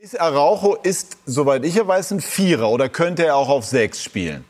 ist 0.00 0.20
Araujo 0.20 0.76
ist, 0.76 1.18
soweit 1.26 1.64
ich 1.64 1.74
weiß, 1.76 2.12
ein 2.12 2.20
Vierer 2.20 2.70
oder 2.70 2.88
könnte 2.88 3.26
er 3.26 3.34
auch 3.34 3.48
auf 3.48 3.64
sechs 3.64 4.00
spielen? 4.00 4.44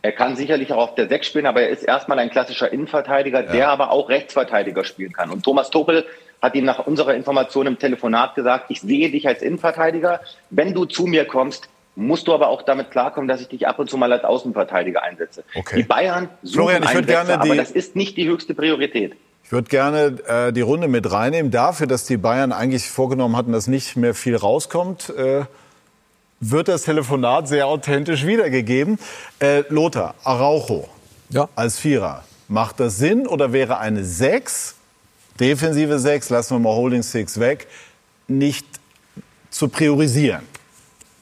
Er 0.00 0.12
kann 0.12 0.36
sicherlich 0.36 0.72
auch 0.72 0.90
auf 0.90 0.94
der 0.94 1.08
Sechs 1.08 1.26
spielen, 1.26 1.46
aber 1.46 1.62
er 1.62 1.70
ist 1.70 1.82
erstmal 1.82 2.20
ein 2.20 2.30
klassischer 2.30 2.72
Innenverteidiger, 2.72 3.44
ja. 3.46 3.52
der 3.52 3.68
aber 3.70 3.90
auch 3.90 4.08
Rechtsverteidiger 4.08 4.84
spielen 4.84 5.12
kann. 5.12 5.30
Und 5.30 5.42
Thomas 5.44 5.70
Tuchel 5.70 6.06
hat 6.40 6.54
ihm 6.54 6.64
nach 6.64 6.86
unserer 6.86 7.14
Information 7.14 7.66
im 7.66 7.80
Telefonat 7.80 8.36
gesagt, 8.36 8.66
ich 8.68 8.80
sehe 8.80 9.10
dich 9.10 9.26
als 9.26 9.42
Innenverteidiger. 9.42 10.20
Wenn 10.50 10.72
du 10.72 10.84
zu 10.84 11.06
mir 11.06 11.24
kommst, 11.24 11.68
musst 11.94 12.26
du 12.26 12.32
aber 12.32 12.48
auch 12.48 12.62
damit 12.62 12.90
klarkommen, 12.90 13.28
dass 13.28 13.40
ich 13.40 13.48
dich 13.48 13.66
ab 13.66 13.78
und 13.78 13.90
zu 13.90 13.96
mal 13.96 14.12
als 14.12 14.24
Außenverteidiger 14.24 15.02
einsetze. 15.02 15.44
Okay. 15.54 15.76
Die 15.76 15.82
Bayern 15.82 16.28
suchen 16.42 16.54
Florian, 16.54 16.82
ich 16.82 16.88
Einsätze, 16.88 17.06
gerne 17.06 17.38
die, 17.42 17.50
aber 17.50 17.56
das 17.56 17.70
ist 17.70 17.96
nicht 17.96 18.16
die 18.16 18.28
höchste 18.28 18.54
Priorität. 18.54 19.14
Ich 19.44 19.52
würde 19.52 19.68
gerne 19.68 20.18
äh, 20.26 20.52
die 20.52 20.62
Runde 20.62 20.88
mit 20.88 21.10
reinnehmen. 21.10 21.50
Dafür, 21.50 21.86
dass 21.86 22.06
die 22.06 22.16
Bayern 22.16 22.52
eigentlich 22.52 22.88
vorgenommen 22.88 23.36
hatten, 23.36 23.52
dass 23.52 23.66
nicht 23.66 23.96
mehr 23.96 24.14
viel 24.14 24.36
rauskommt, 24.36 25.10
äh, 25.10 25.42
wird 26.40 26.68
das 26.68 26.82
Telefonat 26.82 27.48
sehr 27.48 27.66
authentisch 27.66 28.26
wiedergegeben. 28.26 28.98
Äh, 29.38 29.64
Lothar, 29.68 30.14
Araujo 30.24 30.88
ja. 31.28 31.48
als 31.54 31.78
Vierer, 31.78 32.24
macht 32.48 32.80
das 32.80 32.96
Sinn 32.96 33.26
oder 33.26 33.52
wäre 33.52 33.78
eine 33.78 34.04
Sechs, 34.04 34.76
defensive 35.38 35.98
Sechs, 35.98 36.30
lassen 36.30 36.56
wir 36.56 36.58
mal 36.58 36.74
Holding 36.74 37.02
Six 37.02 37.38
weg, 37.38 37.68
nicht 38.28 38.66
zu 39.50 39.68
priorisieren? 39.68 40.51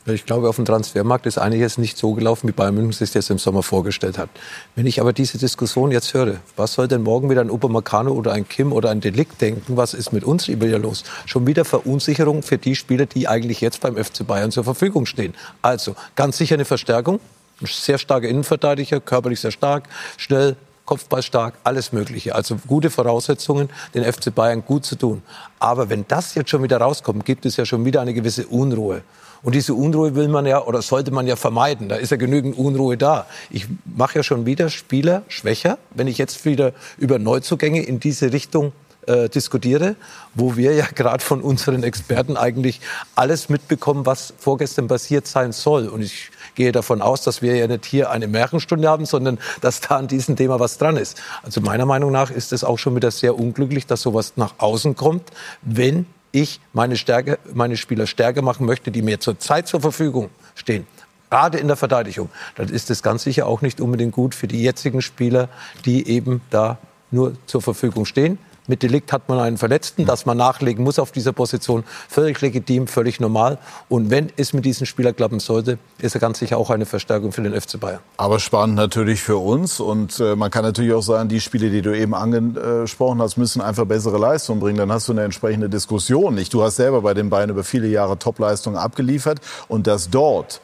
Ich 0.07 0.25
glaube, 0.25 0.49
auf 0.49 0.57
dem 0.57 0.65
Transfermarkt 0.65 1.27
ist 1.27 1.37
einiges 1.37 1.77
nicht 1.77 1.99
so 1.99 2.15
gelaufen, 2.15 2.49
wie 2.49 2.53
Bayern 2.53 2.75
München 2.75 2.93
sich 2.93 3.11
das 3.11 3.29
im 3.29 3.37
Sommer 3.37 3.63
vorgestellt 3.63 4.17
hat. 4.17 4.31
Wenn 4.75 4.87
ich 4.87 4.99
aber 4.99 5.13
diese 5.13 5.37
Diskussion 5.37 5.91
jetzt 5.91 6.15
höre, 6.15 6.37
was 6.57 6.73
soll 6.73 6.89
denn 6.89 7.03
morgen 7.03 7.29
wieder 7.29 7.43
ein 7.43 7.51
Upamecano 7.51 8.11
oder 8.11 8.33
ein 8.33 8.49
Kim 8.49 8.73
oder 8.73 8.89
ein 8.91 9.03
Delikt 9.03 9.43
denken? 9.43 9.77
Was 9.77 9.93
ist 9.93 10.13
mit 10.13 10.25
uns 10.25 10.49
wieder 10.49 10.79
los? 10.79 11.05
Schon 11.27 11.47
wieder 11.47 11.67
Verunsicherung 11.67 12.43
für 12.43 12.57
die 12.57 12.77
Spieler, 12.77 13.05
die 13.05 13.29
eigentlich 13.29 13.61
jetzt 13.61 13.83
beim 13.83 14.03
FC 14.03 14.27
Bayern 14.27 14.51
zur 14.51 14.65
Verfügung 14.65 15.05
stehen. 15.05 15.35
Also 15.61 15.95
ganz 16.17 16.39
sicher 16.39 16.55
eine 16.55 16.65
Verstärkung. 16.65 17.21
Ein 17.61 17.67
sehr 17.67 17.99
starker 17.99 18.27
Innenverteidiger, 18.27 19.01
körperlich 19.01 19.41
sehr 19.41 19.51
stark, 19.51 19.87
schnell, 20.17 20.57
Kopfball 20.87 21.23
stark, 21.23 21.55
alles 21.63 21.93
Mögliche. 21.93 22.35
Also 22.35 22.57
gute 22.67 22.89
Voraussetzungen, 22.89 23.69
den 23.95 24.11
FC 24.11 24.35
Bayern 24.35 24.65
gut 24.65 24.87
zu 24.87 24.97
tun. 24.97 25.23
Aber 25.59 25.91
wenn 25.91 26.07
das 26.09 26.35
jetzt 26.35 26.49
schon 26.49 26.63
wieder 26.63 26.79
rauskommt, 26.79 27.27
gibt 27.27 27.45
es 27.45 27.59
ja 27.59 27.67
schon 27.67 27.85
wieder 27.85 28.01
eine 28.01 28.15
gewisse 28.15 28.47
Unruhe. 28.47 29.03
Und 29.43 29.55
diese 29.55 29.75
Unruhe 29.75 30.15
will 30.15 30.29
man 30.29 30.47
ja 30.47 30.65
oder 30.65 30.83
sollte 30.83 31.11
man 31.11 31.27
ja 31.27 31.37
vermeiden. 31.37 31.89
Da 31.89 31.97
ist 31.97 32.11
ja 32.11 32.17
genügend 32.17 32.59
Unruhe 32.59 32.97
da. 32.97 33.27
Ich 33.51 33.67
mache 33.85 34.19
ja 34.19 34.23
schon 34.23 34.47
wieder 34.47 34.69
Spieler 34.69 35.23
schwächer, 35.29 35.79
wenn 35.95 36.09
ich 36.09 36.19
jetzt 36.19 36.45
wieder 36.45 36.73
über 36.99 37.19
Neuzugänge 37.19 37.83
in 37.83 38.01
diese 38.01 38.33
Richtung 38.33 38.73
äh, 39.07 39.29
diskutiere, 39.29 39.97
wo 40.35 40.57
wir 40.57 40.75
ja 40.75 40.87
gerade 40.95 41.25
von 41.25 41.41
unseren 41.41 41.83
Experten 41.83 42.37
eigentlich 42.37 42.81
alles 43.15 43.49
mitbekommen, 43.49 44.07
was 44.07 44.35
vorgestern 44.39 44.89
passiert 44.89 45.27
sein 45.27 45.53
soll. 45.53 45.89
Und 45.89 46.03
ich 46.03 46.31
gehe 46.55 46.73
davon 46.73 47.01
aus, 47.01 47.23
dass 47.23 47.41
wir 47.41 47.57
ja 47.57 47.67
nicht 47.67 47.87
hier 47.87 48.11
eine 48.11 48.29
Märchenstunde 48.29 48.89
haben, 48.89 49.07
sondern 49.07 49.39
dass 49.63 49.81
da 49.81 49.97
an 49.97 50.09
diesem 50.09 50.37
Thema 50.37 50.61
was 50.61 50.77
dran 50.77 50.97
ist. 50.97 51.21
Also 51.43 51.61
meiner 51.61 51.87
Meinung 51.87 52.13
nach 52.13 52.31
ist 52.31 52.53
es 52.53 52.63
auch 52.63 52.79
schon 52.79 52.95
wieder 52.95 53.11
sehr 53.11 53.39
unglücklich, 53.39 53.87
dass 53.87 54.03
sowas 54.03 54.35
nach 54.37 54.55
außen 54.59 54.97
kommt, 54.97 55.31
wenn 55.63 56.07
ich 56.33 56.61
meine, 56.73 56.97
Stärke, 56.97 57.39
meine 57.53 57.77
Spieler 57.77 58.07
stärker 58.07 58.43
machen 58.43 58.67
möchte, 58.67 58.91
die 58.91 59.03
mir 59.03 59.21
zurzeit 59.21 59.69
zur 59.69 59.81
Verfügung 59.81 60.31
stehen, 60.55 60.87
gerade 61.29 61.59
in 61.59 61.67
der 61.67 61.77
Verteidigung, 61.77 62.29
dann 62.57 62.69
ist 62.69 62.91
das 62.91 63.03
ganz 63.03 63.25
sicher 63.25 63.47
auch 63.47 63.63
nicht 63.63 63.81
unbedingt 63.81 64.13
gut 64.13 64.35
für 64.35 64.47
die 64.47 64.63
jetzigen 64.63 65.03
Spieler, 65.03 65.49
die 65.85 66.09
eben 66.09 66.41
da 66.51 66.79
nur 67.11 67.35
zur 67.47 67.63
Verfügung 67.63 68.05
stehen. 68.05 68.39
Mit 68.71 68.85
Delikt 68.85 69.13
hat 69.13 69.29
man 69.29 69.41
einen 69.41 69.59
Verletzten, 69.59 70.07
dass 70.07 70.27
man 70.27 70.37
nachlegen 70.37 70.85
muss 70.85 71.01
auf 71.01 71.11
dieser 71.11 71.33
Position. 71.33 71.83
Völlig 72.09 72.41
legitim, 72.41 72.87
völlig 72.87 73.19
normal. 73.19 73.59
Und 73.89 74.11
wenn 74.11 74.31
es 74.37 74.53
mit 74.53 74.65
diesem 74.65 74.87
Spieler 74.87 75.13
klappen 75.13 75.41
sollte, 75.41 75.79
ist 75.99 76.15
er 76.15 76.21
ganz 76.21 76.39
sicher 76.39 76.57
auch 76.57 76.71
eine 76.71 76.87
Verstärkung 76.87 77.33
für 77.33 77.43
den 77.43 77.61
FC 77.61 77.81
Bayern. 77.81 77.99
Aber 78.17 78.39
spannend 78.39 78.77
natürlich 78.77 79.23
für 79.23 79.39
uns. 79.39 79.81
Und 79.81 80.21
äh, 80.21 80.37
man 80.37 80.53
kann 80.53 80.63
natürlich 80.63 80.93
auch 80.93 81.03
sagen, 81.03 81.29
die 81.29 81.41
Spiele, 81.41 81.69
die 81.69 81.83
du 81.83 81.99
eben 81.99 82.15
angesprochen 82.15 83.21
hast, 83.21 83.39
müssen 83.39 83.61
einfach 83.61 83.87
bessere 83.87 84.19
Leistungen 84.19 84.61
bringen. 84.61 84.79
Dann 84.79 84.93
hast 84.93 85.09
du 85.09 85.13
eine 85.15 85.25
entsprechende 85.25 85.69
Diskussion. 85.69 86.37
Nicht? 86.37 86.55
Du 86.55 86.63
hast 86.63 86.77
selber 86.77 87.03
bei 87.03 87.13
den 87.13 87.29
Bayern 87.29 87.51
über 87.51 87.65
viele 87.65 87.89
Jahre 87.89 88.21
Topleistungen 88.21 88.77
abgeliefert. 88.77 89.41
Und 89.67 89.89
dass 89.89 90.11
dort 90.11 90.61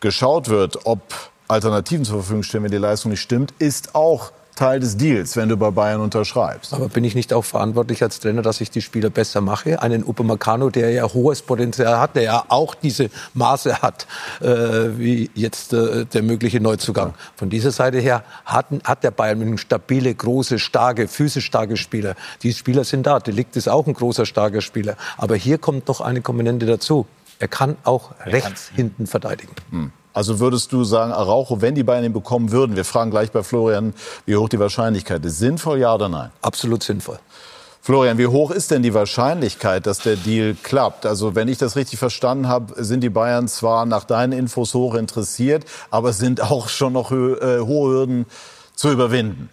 geschaut 0.00 0.48
wird, 0.48 0.86
ob 0.86 1.02
Alternativen 1.46 2.04
zur 2.04 2.16
Verfügung 2.16 2.42
stehen, 2.42 2.64
wenn 2.64 2.72
die 2.72 2.78
Leistung 2.78 3.12
nicht 3.12 3.20
stimmt, 3.20 3.54
ist 3.60 3.94
auch 3.94 4.32
Teil 4.58 4.80
des 4.80 4.96
Deals, 4.96 5.36
wenn 5.36 5.48
du 5.48 5.56
bei 5.56 5.70
Bayern 5.70 6.00
unterschreibst. 6.00 6.74
Aber 6.74 6.88
bin 6.88 7.04
ich 7.04 7.14
nicht 7.14 7.32
auch 7.32 7.44
verantwortlich 7.44 8.02
als 8.02 8.18
Trainer, 8.18 8.42
dass 8.42 8.60
ich 8.60 8.72
die 8.72 8.82
Spieler 8.82 9.08
besser 9.08 9.40
mache? 9.40 9.80
Einen 9.80 10.02
Upamecano, 10.02 10.68
der 10.70 10.90
ja 10.90 11.04
hohes 11.04 11.42
Potenzial 11.42 12.00
hat, 12.00 12.16
der 12.16 12.24
ja 12.24 12.44
auch 12.48 12.74
diese 12.74 13.08
Maße 13.34 13.82
hat, 13.82 14.08
äh, 14.40 14.46
wie 14.98 15.30
jetzt 15.34 15.72
äh, 15.72 16.06
der 16.06 16.22
mögliche 16.24 16.58
Neuzugang. 16.58 17.14
Von 17.36 17.50
dieser 17.50 17.70
Seite 17.70 18.00
her 18.00 18.24
hat, 18.44 18.66
hat 18.82 19.04
der 19.04 19.12
Bayern 19.12 19.38
München 19.38 19.58
stabile, 19.58 20.12
große, 20.12 20.58
starke, 20.58 21.06
physisch 21.06 21.46
starke 21.46 21.76
Spieler. 21.76 22.16
Die 22.42 22.52
Spieler 22.52 22.82
sind 22.82 23.06
da. 23.06 23.20
Delikt 23.20 23.54
ist 23.56 23.68
auch 23.68 23.86
ein 23.86 23.94
großer, 23.94 24.26
starker 24.26 24.60
Spieler. 24.60 24.96
Aber 25.16 25.36
hier 25.36 25.58
kommt 25.58 25.86
noch 25.86 26.00
eine 26.00 26.20
Komponente 26.20 26.66
dazu. 26.66 27.06
Er 27.38 27.46
kann 27.46 27.76
auch 27.84 28.10
er 28.18 28.32
rechts 28.32 28.72
hinten 28.74 29.06
verteidigen. 29.06 29.54
Hm. 29.70 29.92
Also 30.18 30.40
würdest 30.40 30.72
du 30.72 30.82
sagen, 30.82 31.12
Araujo, 31.12 31.60
wenn 31.60 31.76
die 31.76 31.84
Bayern 31.84 32.02
ihn 32.02 32.12
bekommen 32.12 32.50
würden, 32.50 32.74
wir 32.74 32.84
fragen 32.84 33.12
gleich 33.12 33.30
bei 33.30 33.44
Florian, 33.44 33.94
wie 34.26 34.34
hoch 34.34 34.48
die 34.48 34.58
Wahrscheinlichkeit 34.58 35.24
ist. 35.24 35.38
Sinnvoll, 35.38 35.78
ja 35.78 35.94
oder 35.94 36.08
nein? 36.08 36.32
Absolut 36.42 36.82
sinnvoll. 36.82 37.20
Florian, 37.82 38.18
wie 38.18 38.26
hoch 38.26 38.50
ist 38.50 38.72
denn 38.72 38.82
die 38.82 38.94
Wahrscheinlichkeit, 38.94 39.86
dass 39.86 40.00
der 40.00 40.16
Deal 40.16 40.56
klappt? 40.60 41.06
Also 41.06 41.36
wenn 41.36 41.46
ich 41.46 41.56
das 41.56 41.76
richtig 41.76 42.00
verstanden 42.00 42.48
habe, 42.48 42.82
sind 42.82 43.02
die 43.02 43.10
Bayern 43.10 43.46
zwar 43.46 43.86
nach 43.86 44.02
deinen 44.02 44.32
Infos 44.32 44.74
hoch 44.74 44.96
interessiert, 44.96 45.64
aber 45.92 46.12
sind 46.12 46.40
auch 46.42 46.68
schon 46.68 46.94
noch 46.94 47.12
äh, 47.12 47.60
hohe 47.60 47.92
Hürden 47.92 48.26
zu 48.74 48.90
überwinden. 48.90 49.50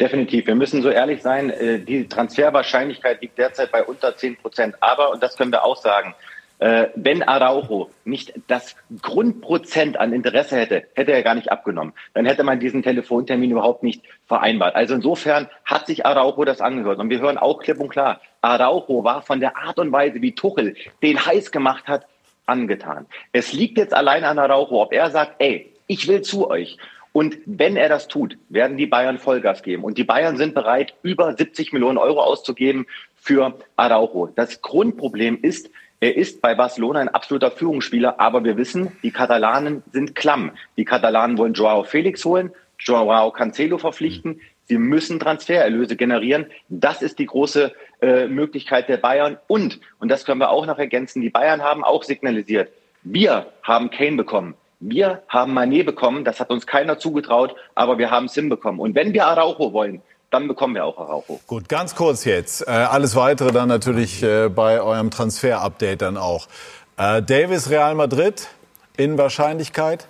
Definitiv. 0.00 0.48
Wir 0.48 0.56
müssen 0.56 0.82
so 0.82 0.90
ehrlich 0.90 1.22
sein, 1.22 1.50
äh, 1.50 1.78
die 1.78 2.08
Transferwahrscheinlichkeit 2.08 3.22
liegt 3.22 3.38
derzeit 3.38 3.70
bei 3.70 3.84
unter 3.84 4.16
10 4.16 4.38
Prozent. 4.38 4.74
Aber, 4.80 5.12
und 5.12 5.22
das 5.22 5.36
können 5.36 5.52
wir 5.52 5.62
auch 5.62 5.76
sagen, 5.76 6.16
Äh, 6.60 6.88
wenn 6.94 7.22
Araujo 7.22 7.90
nicht 8.04 8.32
das 8.46 8.76
Grundprozent 9.02 9.98
an 9.98 10.12
Interesse 10.12 10.56
hätte, 10.56 10.84
hätte 10.94 11.12
er 11.12 11.22
gar 11.22 11.34
nicht 11.34 11.50
abgenommen. 11.50 11.92
Dann 12.14 12.26
hätte 12.26 12.44
man 12.44 12.60
diesen 12.60 12.82
Telefontermin 12.82 13.50
überhaupt 13.50 13.82
nicht 13.82 14.02
vereinbart. 14.26 14.76
Also 14.76 14.94
insofern 14.94 15.48
hat 15.64 15.86
sich 15.86 16.06
Araujo 16.06 16.44
das 16.44 16.60
angehört. 16.60 17.00
Und 17.00 17.10
wir 17.10 17.20
hören 17.20 17.38
auch 17.38 17.60
klipp 17.60 17.80
und 17.80 17.88
klar, 17.88 18.20
Araujo 18.40 19.04
war 19.04 19.22
von 19.22 19.40
der 19.40 19.56
Art 19.56 19.78
und 19.78 19.90
Weise, 19.90 20.22
wie 20.22 20.34
Tuchel 20.34 20.76
den 21.02 21.24
heiß 21.24 21.50
gemacht 21.50 21.88
hat, 21.88 22.06
angetan. 22.46 23.06
Es 23.32 23.52
liegt 23.52 23.78
jetzt 23.78 23.94
allein 23.94 24.24
an 24.24 24.38
Araujo, 24.38 24.82
ob 24.82 24.92
er 24.92 25.10
sagt, 25.10 25.36
ey, 25.38 25.72
ich 25.86 26.06
will 26.08 26.22
zu 26.22 26.48
euch. 26.48 26.78
Und 27.12 27.38
wenn 27.46 27.76
er 27.76 27.88
das 27.88 28.08
tut, 28.08 28.36
werden 28.48 28.76
die 28.76 28.86
Bayern 28.86 29.18
Vollgas 29.18 29.62
geben. 29.62 29.84
Und 29.84 29.98
die 29.98 30.04
Bayern 30.04 30.36
sind 30.36 30.52
bereit, 30.52 30.94
über 31.02 31.32
70 31.32 31.72
Millionen 31.72 31.96
Euro 31.96 32.20
auszugeben 32.20 32.86
für 33.14 33.56
Araujo. 33.76 34.26
Das 34.34 34.62
Grundproblem 34.62 35.38
ist, 35.40 35.70
er 36.04 36.18
ist 36.18 36.42
bei 36.42 36.54
Barcelona 36.54 37.00
ein 37.00 37.08
absoluter 37.08 37.50
Führungsspieler, 37.50 38.20
aber 38.20 38.44
wir 38.44 38.58
wissen, 38.58 38.92
die 39.02 39.10
Katalanen 39.10 39.82
sind 39.90 40.14
klamm. 40.14 40.50
Die 40.76 40.84
Katalanen 40.84 41.38
wollen 41.38 41.54
Joao 41.54 41.82
Felix 41.82 42.26
holen, 42.26 42.52
Joao 42.78 43.30
Cancelo 43.30 43.78
verpflichten. 43.78 44.38
Sie 44.64 44.76
müssen 44.76 45.18
Transfererlöse 45.18 45.96
generieren. 45.96 46.44
Das 46.68 47.00
ist 47.00 47.18
die 47.18 47.24
große 47.24 47.72
äh, 48.02 48.26
Möglichkeit 48.26 48.90
der 48.90 48.98
Bayern. 48.98 49.38
Und, 49.46 49.80
und 49.98 50.10
das 50.10 50.26
können 50.26 50.40
wir 50.40 50.50
auch 50.50 50.66
noch 50.66 50.78
ergänzen, 50.78 51.22
die 51.22 51.30
Bayern 51.30 51.62
haben 51.62 51.82
auch 51.82 52.02
signalisiert, 52.02 52.68
wir 53.02 53.46
haben 53.62 53.88
Kane 53.88 54.16
bekommen. 54.16 54.56
Wir 54.80 55.22
haben 55.28 55.54
Manet 55.54 55.86
bekommen, 55.86 56.26
das 56.26 56.38
hat 56.38 56.50
uns 56.50 56.66
keiner 56.66 56.98
zugetraut, 56.98 57.56
aber 57.74 57.96
wir 57.96 58.10
haben 58.10 58.26
es 58.26 58.34
hinbekommen. 58.34 58.78
Und 58.78 58.94
wenn 58.94 59.14
wir 59.14 59.26
Araujo 59.26 59.72
wollen, 59.72 60.02
dann 60.34 60.48
bekommen 60.48 60.74
wir 60.74 60.84
auch 60.84 60.98
Araujo. 60.98 61.40
Gut, 61.46 61.68
ganz 61.68 61.94
kurz 61.94 62.24
jetzt. 62.24 62.66
Äh, 62.66 62.70
alles 62.70 63.14
weitere 63.14 63.52
dann 63.52 63.68
natürlich 63.68 64.22
äh, 64.22 64.48
bei 64.48 64.80
eurem 64.80 65.10
Transfer-Update 65.10 66.02
dann 66.02 66.16
auch. 66.16 66.48
Äh, 66.96 67.22
Davis, 67.22 67.70
Real 67.70 67.94
Madrid, 67.94 68.48
in 68.96 69.16
Wahrscheinlichkeit? 69.16 70.08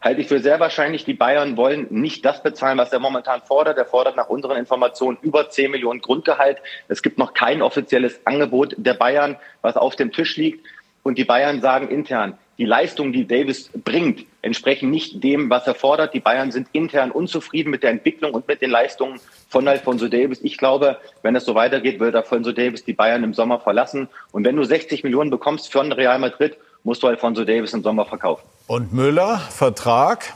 Halte 0.00 0.20
ich 0.20 0.28
für 0.28 0.38
sehr 0.38 0.60
wahrscheinlich, 0.60 1.04
die 1.04 1.14
Bayern 1.14 1.56
wollen 1.56 1.88
nicht 1.90 2.24
das 2.24 2.40
bezahlen, 2.44 2.78
was 2.78 2.92
er 2.92 3.00
momentan 3.00 3.42
fordert. 3.42 3.76
Er 3.76 3.84
fordert 3.84 4.14
nach 4.14 4.28
unseren 4.28 4.56
Informationen 4.56 5.18
über 5.22 5.50
10 5.50 5.72
Millionen 5.72 6.00
Grundgehalt. 6.00 6.58
Es 6.86 7.02
gibt 7.02 7.18
noch 7.18 7.34
kein 7.34 7.60
offizielles 7.60 8.20
Angebot 8.24 8.76
der 8.78 8.94
Bayern, 8.94 9.36
was 9.62 9.76
auf 9.76 9.96
dem 9.96 10.12
Tisch 10.12 10.36
liegt. 10.36 10.64
Und 11.02 11.18
die 11.18 11.24
Bayern 11.24 11.60
sagen 11.60 11.88
intern, 11.88 12.38
die 12.58 12.64
Leistungen, 12.64 13.12
die 13.12 13.26
Davis 13.26 13.70
bringt, 13.72 14.26
entsprechen 14.48 14.90
nicht 14.90 15.22
dem, 15.22 15.48
was 15.48 15.66
er 15.66 15.74
fordert. 15.74 16.12
Die 16.12 16.20
Bayern 16.20 16.50
sind 16.50 16.68
intern 16.72 17.12
unzufrieden 17.12 17.70
mit 17.70 17.84
der 17.84 17.90
Entwicklung 17.90 18.34
und 18.34 18.48
mit 18.48 18.60
den 18.60 18.70
Leistungen 18.70 19.20
von 19.48 19.68
Alfonso 19.68 20.08
Davis. 20.08 20.40
Ich 20.42 20.58
glaube, 20.58 20.98
wenn 21.22 21.36
es 21.36 21.44
so 21.44 21.54
weitergeht, 21.54 22.00
wird 22.00 22.16
Alfonso 22.16 22.50
Davis 22.50 22.84
die 22.84 22.92
Bayern 22.92 23.22
im 23.22 23.34
Sommer 23.34 23.60
verlassen. 23.60 24.08
Und 24.32 24.44
wenn 24.44 24.56
du 24.56 24.64
60 24.64 25.04
Millionen 25.04 25.30
bekommst 25.30 25.70
für 25.70 25.78
Real 25.96 26.18
Madrid, 26.18 26.56
musst 26.82 27.02
du 27.02 27.06
Alfonso 27.06 27.44
Davis 27.44 27.72
im 27.72 27.82
Sommer 27.82 28.04
verkaufen. 28.06 28.42
Und 28.66 28.92
Müller, 28.92 29.38
Vertrag 29.38 30.34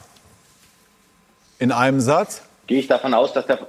in 1.59 1.73
einem 1.73 2.01
Satz? 2.01 2.43
Gehe 2.67 2.79
ich 2.79 2.87
davon 2.87 3.15
aus, 3.15 3.33
dass 3.33 3.47
der 3.47 3.67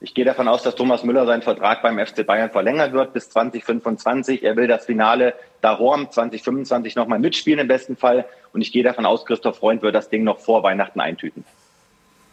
ich 0.00 0.14
gehe 0.14 0.24
davon 0.24 0.46
aus, 0.46 0.62
dass 0.62 0.76
Thomas 0.76 1.02
Müller 1.02 1.26
seinen 1.26 1.42
Vertrag 1.42 1.82
beim 1.82 1.98
FC 1.98 2.24
Bayern 2.24 2.50
verlängern 2.50 2.92
wird 2.92 3.12
bis 3.12 3.30
2025. 3.30 4.44
Er 4.44 4.54
will 4.54 4.68
das 4.68 4.86
Finale 4.86 5.34
daheim 5.60 6.08
2025 6.10 6.94
nochmal 6.94 7.18
mitspielen 7.18 7.58
im 7.58 7.68
besten 7.68 7.96
Fall. 7.96 8.24
Und 8.52 8.60
ich 8.60 8.70
gehe 8.70 8.84
davon 8.84 9.06
aus, 9.06 9.26
Christoph 9.26 9.58
Freund 9.58 9.82
wird 9.82 9.96
das 9.96 10.08
Ding 10.08 10.22
noch 10.22 10.38
vor 10.38 10.62
Weihnachten 10.62 11.00
eintüten. 11.00 11.44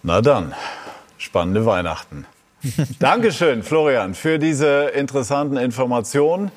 Na 0.04 0.22
dann, 0.22 0.54
spannende 1.18 1.66
Weihnachten. 1.66 2.28
Dankeschön, 3.00 3.64
Florian, 3.64 4.14
für 4.14 4.38
diese 4.38 4.92
interessanten 4.96 5.58
Informationen. 5.58 6.52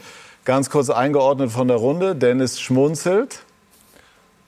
Ganz 0.44 0.68
kurz 0.68 0.90
eingeordnet 0.90 1.50
von 1.50 1.68
der 1.68 1.78
Runde. 1.78 2.16
Dennis 2.16 2.60
schmunzelt. 2.60 3.40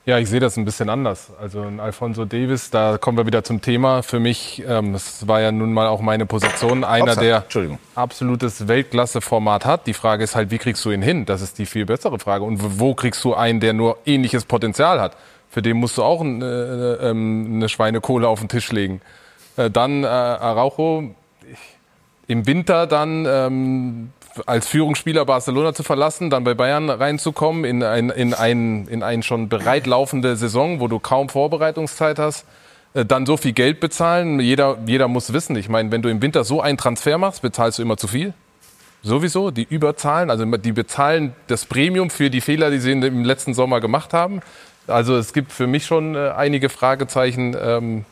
Ja, 0.07 0.19
ich 0.19 0.31
sehe 0.31 0.41
das 0.41 0.57
ein 0.57 0.65
bisschen 0.65 0.89
anders. 0.89 1.29
Also 1.41 1.63
Alfonso 1.79 2.25
Davis, 2.25 2.71
da 2.71 2.97
kommen 2.97 3.19
wir 3.19 3.27
wieder 3.27 3.45
zum 3.45 3.61
Thema. 3.61 4.03
Für 4.03 4.19
mich, 4.19 4.63
ähm, 4.67 4.95
das 4.95 5.29
war 5.29 5.43
ja 5.43 5.53
nun 5.53 5.75
mal 5.75 5.89
auch 5.89 6.01
meine 6.01 6.25
Position, 6.25 6.85
einer, 6.85 7.17
der 7.17 7.45
absolutes 7.95 8.67
Weltklasse-Format 8.67 9.67
hat. 9.67 9.87
Die 9.87 9.93
Frage 9.93 10.25
ist 10.25 10.35
halt, 10.35 10.51
wie 10.51 10.59
kriegst 10.59 10.85
du 10.87 10.91
ihn 10.91 11.03
hin? 11.03 11.27
Das 11.27 11.43
ist 11.43 11.59
die 11.59 11.67
viel 11.67 11.85
bessere 11.85 12.19
Frage. 12.19 12.45
Und 12.45 12.81
wo 12.81 12.95
kriegst 12.95 13.23
du 13.25 13.35
einen, 13.35 13.61
der 13.61 13.75
nur 13.75 13.99
ähnliches 14.07 14.47
Potenzial 14.47 15.01
hat? 15.01 15.17
Für 15.51 15.61
den 15.61 15.77
musst 15.77 15.99
du 15.99 16.03
auch 16.03 16.23
eine, 16.23 16.99
äh, 17.01 17.11
ähm, 17.11 17.57
eine 17.57 17.69
Schweinekohle 17.69 18.27
auf 18.27 18.41
den 18.41 18.49
Tisch 18.49 18.73
legen. 18.73 19.03
Äh, 19.57 19.71
dann 19.71 20.05
äh, 20.05 20.07
Araujo, 20.07 21.15
im 22.27 22.47
Winter 22.47 22.87
dann 22.87 23.27
ähm, 23.29 24.13
als 24.47 24.69
Führungsspieler 24.69 25.25
Barcelona 25.25 25.75
zu 25.75 25.83
verlassen, 25.83 26.31
dann 26.31 26.45
bei 26.45 26.55
Bayern 26.55 26.91
reinzukommen 26.91 27.65
in 27.65 27.83
ein, 27.83 28.11
in 28.11 28.35
ein, 28.35 28.87
in 28.89 29.03
ein 29.03 29.23
schon 29.23 29.49
bereit 29.49 29.87
laufende 29.87 30.37
Saison, 30.37 30.81
wo 30.81 30.89
du 30.89 30.99
kaum 30.99 31.29
Vorbereitungszeit 31.29 32.19
hast, 32.19 32.47
äh, 32.95 33.05
dann 33.05 33.27
so 33.27 33.37
viel 33.37 33.53
Geld 33.53 33.81
bezahlen. 33.81 34.41
Jeder, 34.41 34.79
jeder 34.87 35.09
muss 35.09 35.33
wissen, 35.33 35.57
ich 35.57 35.69
meine, 35.69 35.91
wenn 35.93 36.03
du 36.03 36.09
im 36.09 36.23
Winter 36.23 36.45
so 36.45 36.61
einen 36.61 36.79
Transfer 36.79 37.19
machst, 37.19 37.43
bezahlst 37.43 37.79
du 37.79 37.83
immer 37.83 37.97
zu 37.97 38.09
viel. 38.09 38.35
Sowieso, 39.03 39.51
die 39.51 39.67
überzahlen, 39.69 40.31
also 40.31 40.45
die 40.45 40.73
bezahlen 40.73 41.35
das 41.47 41.65
Premium 41.65 42.11
für 42.11 42.29
die 42.29 42.43
Fehler, 42.43 42.71
die 42.71 42.79
sie 42.79 42.93
im 42.93 43.25
letzten 43.25 43.55
Sommer 43.55 43.81
gemacht 43.81 44.13
haben. 44.13 44.41
Also 44.87 45.17
es 45.17 45.33
gibt 45.33 45.53
für 45.53 45.67
mich 45.67 45.87
schon 45.87 46.15
äh, 46.15 46.31
einige 46.37 46.69
Fragezeichen, 46.69 47.57
ähm, 47.61 48.05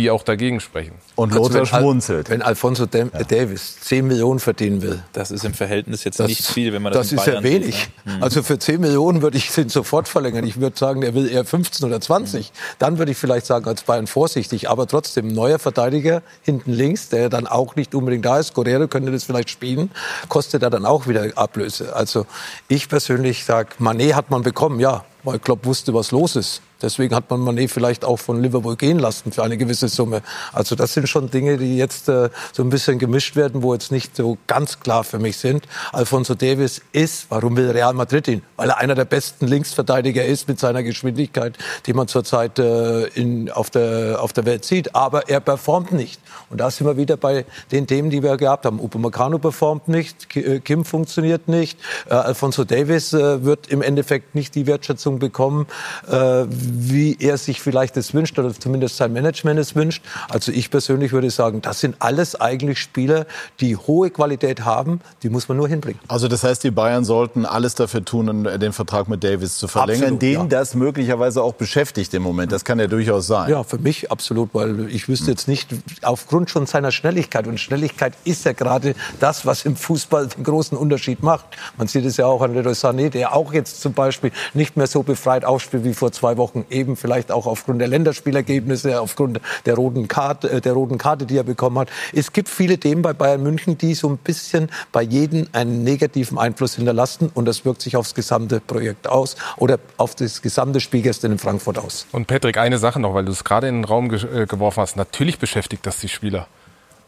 die 0.00 0.10
auch 0.10 0.22
dagegen 0.22 0.60
sprechen. 0.60 0.94
Und 1.14 1.32
also 1.32 1.44
Lothar 1.44 1.60
also 1.60 1.76
schmunzelt. 1.76 2.30
Wenn 2.30 2.42
Alfonso 2.42 2.86
ja. 2.92 3.04
Davis 3.04 3.78
10 3.80 4.06
Millionen 4.06 4.40
verdienen 4.40 4.82
will. 4.82 5.02
Das 5.12 5.30
ist 5.30 5.44
im 5.44 5.52
Verhältnis 5.52 6.04
jetzt 6.04 6.18
das, 6.18 6.28
nicht 6.28 6.46
viel, 6.46 6.72
wenn 6.72 6.82
man 6.82 6.92
das 6.92 7.10
Das 7.10 7.20
ist 7.20 7.26
ja 7.26 7.42
wenig. 7.42 7.76
Sieht, 7.76 8.06
ne? 8.06 8.18
Also 8.22 8.42
für 8.42 8.58
10 8.58 8.80
Millionen 8.80 9.22
würde 9.22 9.36
ich 9.36 9.50
den 9.52 9.68
sofort 9.68 10.08
verlängern. 10.08 10.46
Ich 10.46 10.60
würde 10.60 10.78
sagen, 10.78 11.02
er 11.02 11.14
will 11.14 11.28
eher 11.28 11.44
15 11.44 11.86
oder 11.86 12.00
20. 12.00 12.50
Mhm. 12.50 12.54
Dann 12.78 12.98
würde 12.98 13.12
ich 13.12 13.18
vielleicht 13.18 13.46
sagen, 13.46 13.66
als 13.66 13.82
Bayern 13.82 14.06
vorsichtig. 14.06 14.70
Aber 14.70 14.86
trotzdem, 14.86 15.28
neuer 15.28 15.58
Verteidiger 15.58 16.22
hinten 16.42 16.72
links, 16.72 17.08
der 17.10 17.28
dann 17.28 17.46
auch 17.46 17.76
nicht 17.76 17.94
unbedingt 17.94 18.24
da 18.24 18.38
ist. 18.38 18.54
Guerrero 18.54 18.88
könnte 18.88 19.12
das 19.12 19.24
vielleicht 19.24 19.50
spielen. 19.50 19.90
Kostet 20.28 20.62
er 20.62 20.70
dann 20.70 20.86
auch 20.86 21.06
wieder 21.06 21.26
Ablöse. 21.36 21.94
Also 21.94 22.26
ich 22.68 22.88
persönlich 22.88 23.44
sage, 23.44 23.70
Manet 23.78 24.14
hat 24.14 24.30
man 24.30 24.42
bekommen, 24.42 24.80
ja. 24.80 25.04
Weil 25.22 25.38
Klopp 25.38 25.66
wusste, 25.66 25.92
was 25.92 26.12
los 26.12 26.34
ist. 26.36 26.62
Deswegen 26.82 27.14
hat 27.14 27.30
man 27.30 27.40
Manet 27.40 27.70
vielleicht 27.70 28.04
auch 28.04 28.18
von 28.18 28.42
Liverpool 28.42 28.76
gehen 28.76 28.98
lassen 28.98 29.32
für 29.32 29.42
eine 29.42 29.56
gewisse 29.56 29.88
Summe. 29.88 30.22
Also 30.52 30.74
das 30.74 30.94
sind 30.94 31.08
schon 31.08 31.30
Dinge, 31.30 31.58
die 31.58 31.76
jetzt 31.76 32.08
äh, 32.08 32.30
so 32.52 32.62
ein 32.62 32.70
bisschen 32.70 32.98
gemischt 32.98 33.36
werden, 33.36 33.62
wo 33.62 33.72
jetzt 33.72 33.92
nicht 33.92 34.16
so 34.16 34.38
ganz 34.46 34.80
klar 34.80 35.04
für 35.04 35.18
mich 35.18 35.36
sind. 35.36 35.66
Alfonso 35.92 36.34
Davis 36.34 36.82
ist, 36.92 37.26
warum 37.28 37.56
will 37.56 37.70
Real 37.70 37.94
Madrid 37.94 38.28
ihn? 38.28 38.42
Weil 38.56 38.70
er 38.70 38.78
einer 38.78 38.94
der 38.94 39.04
besten 39.04 39.46
Linksverteidiger 39.46 40.24
ist 40.24 40.48
mit 40.48 40.58
seiner 40.58 40.82
Geschwindigkeit, 40.82 41.56
die 41.86 41.92
man 41.92 42.08
zurzeit 42.08 42.58
äh, 42.58 43.06
in, 43.08 43.50
auf, 43.50 43.70
der, 43.70 44.22
auf 44.22 44.32
der 44.32 44.44
Welt 44.46 44.64
sieht. 44.64 44.94
Aber 44.94 45.28
er 45.28 45.40
performt 45.40 45.92
nicht. 45.92 46.20
Und 46.50 46.60
da 46.60 46.70
sind 46.70 46.86
wir 46.86 46.96
wieder 46.96 47.16
bei 47.16 47.44
den 47.72 47.86
Themen, 47.86 48.10
die 48.10 48.22
wir 48.22 48.36
gehabt 48.36 48.64
haben. 48.66 48.80
Upamecano 48.80 49.38
performt 49.38 49.88
nicht, 49.88 50.36
äh, 50.36 50.60
Kim 50.60 50.84
funktioniert 50.84 51.48
nicht, 51.48 51.78
äh, 52.08 52.14
Alfonso 52.14 52.64
Davis 52.64 53.12
äh, 53.12 53.44
wird 53.44 53.68
im 53.68 53.82
Endeffekt 53.82 54.34
nicht 54.34 54.54
die 54.54 54.66
Wertschätzung 54.66 55.18
bekommen, 55.18 55.66
äh, 56.10 56.44
wie 56.72 57.16
er 57.20 57.36
sich 57.36 57.60
vielleicht 57.60 57.96
es 57.96 58.14
wünscht 58.14 58.38
oder 58.38 58.52
zumindest 58.54 58.96
sein 58.96 59.12
Management 59.12 59.58
es 59.58 59.74
wünscht. 59.74 60.02
Also 60.28 60.52
ich 60.52 60.70
persönlich 60.70 61.12
würde 61.12 61.30
sagen, 61.30 61.62
das 61.62 61.80
sind 61.80 61.96
alles 61.98 62.40
eigentlich 62.40 62.78
Spieler, 62.78 63.26
die 63.60 63.76
hohe 63.76 64.10
Qualität 64.10 64.64
haben, 64.64 65.00
die 65.22 65.28
muss 65.28 65.48
man 65.48 65.56
nur 65.56 65.68
hinbringen. 65.68 66.00
Also 66.08 66.28
das 66.28 66.44
heißt, 66.44 66.64
die 66.64 66.70
Bayern 66.70 67.04
sollten 67.04 67.44
alles 67.44 67.74
dafür 67.74 68.04
tun, 68.04 68.44
den 68.44 68.72
Vertrag 68.72 69.08
mit 69.08 69.24
Davis 69.24 69.56
zu 69.56 69.68
verlängern, 69.68 70.14
absolut, 70.14 70.22
den 70.22 70.32
ja. 70.32 70.44
das 70.46 70.74
möglicherweise 70.74 71.42
auch 71.42 71.54
beschäftigt 71.54 72.14
im 72.14 72.22
Moment. 72.22 72.52
Das 72.52 72.64
kann 72.64 72.78
ja 72.78 72.86
durchaus 72.86 73.26
sein. 73.26 73.50
Ja, 73.50 73.62
für 73.62 73.78
mich 73.78 74.10
absolut, 74.10 74.50
weil 74.52 74.88
ich 74.90 75.08
wüsste 75.08 75.30
jetzt 75.30 75.48
nicht, 75.48 75.68
aufgrund 76.02 76.50
schon 76.50 76.66
seiner 76.66 76.92
Schnelligkeit, 76.92 77.46
und 77.46 77.58
Schnelligkeit 77.58 78.14
ist 78.24 78.44
ja 78.44 78.52
gerade 78.52 78.94
das, 79.18 79.46
was 79.46 79.64
im 79.64 79.76
Fußball 79.76 80.28
den 80.28 80.44
großen 80.44 80.76
Unterschied 80.76 81.22
macht. 81.22 81.46
Man 81.76 81.88
sieht 81.88 82.04
es 82.04 82.16
ja 82.16 82.26
auch 82.26 82.42
an 82.42 82.54
Leroy 82.54 82.72
Sané, 82.72 83.10
der 83.10 83.34
auch 83.34 83.52
jetzt 83.52 83.80
zum 83.80 83.92
Beispiel 83.92 84.30
nicht 84.54 84.76
mehr 84.76 84.86
so 84.86 85.02
befreit 85.02 85.44
aufspielt 85.44 85.84
wie 85.84 85.94
vor 85.94 86.12
zwei 86.12 86.36
Wochen 86.36 86.59
eben 86.70 86.96
vielleicht 86.96 87.32
auch 87.32 87.46
aufgrund 87.46 87.80
der 87.80 87.88
Länderspielergebnisse, 87.88 89.00
aufgrund 89.00 89.40
der 89.66 89.74
roten 89.74 90.08
Karte, 90.08 90.50
äh, 90.50 90.60
der 90.60 90.72
roten 90.72 90.98
Karte, 90.98 91.26
die 91.26 91.36
er 91.36 91.44
bekommen 91.44 91.78
hat. 91.78 91.88
Es 92.12 92.32
gibt 92.32 92.48
viele 92.48 92.78
Themen 92.78 93.02
bei 93.02 93.12
Bayern 93.12 93.42
München, 93.42 93.78
die 93.78 93.94
so 93.94 94.08
ein 94.08 94.18
bisschen 94.18 94.70
bei 94.92 95.02
jedem 95.02 95.48
einen 95.52 95.84
negativen 95.84 96.38
Einfluss 96.38 96.76
hinterlassen 96.76 97.30
und 97.34 97.46
das 97.46 97.64
wirkt 97.64 97.82
sich 97.82 97.96
aufs 97.96 98.14
gesamte 98.14 98.60
Projekt 98.60 99.08
aus 99.08 99.36
oder 99.56 99.78
auf 99.96 100.14
das 100.14 100.42
gesamte 100.42 100.80
Spiel 100.80 101.02
gestern 101.02 101.32
in 101.32 101.38
Frankfurt 101.38 101.78
aus. 101.78 102.06
Und 102.12 102.26
Patrick, 102.26 102.58
eine 102.58 102.78
Sache 102.78 103.00
noch, 103.00 103.14
weil 103.14 103.24
du 103.24 103.32
es 103.32 103.44
gerade 103.44 103.68
in 103.68 103.76
den 103.76 103.84
Raum 103.84 104.08
ge 104.08 104.42
äh, 104.42 104.46
geworfen 104.46 104.80
hast. 104.80 104.96
Natürlich 104.96 105.38
beschäftigt 105.38 105.86
das 105.86 105.98
die 105.98 106.08
Spieler. 106.08 106.46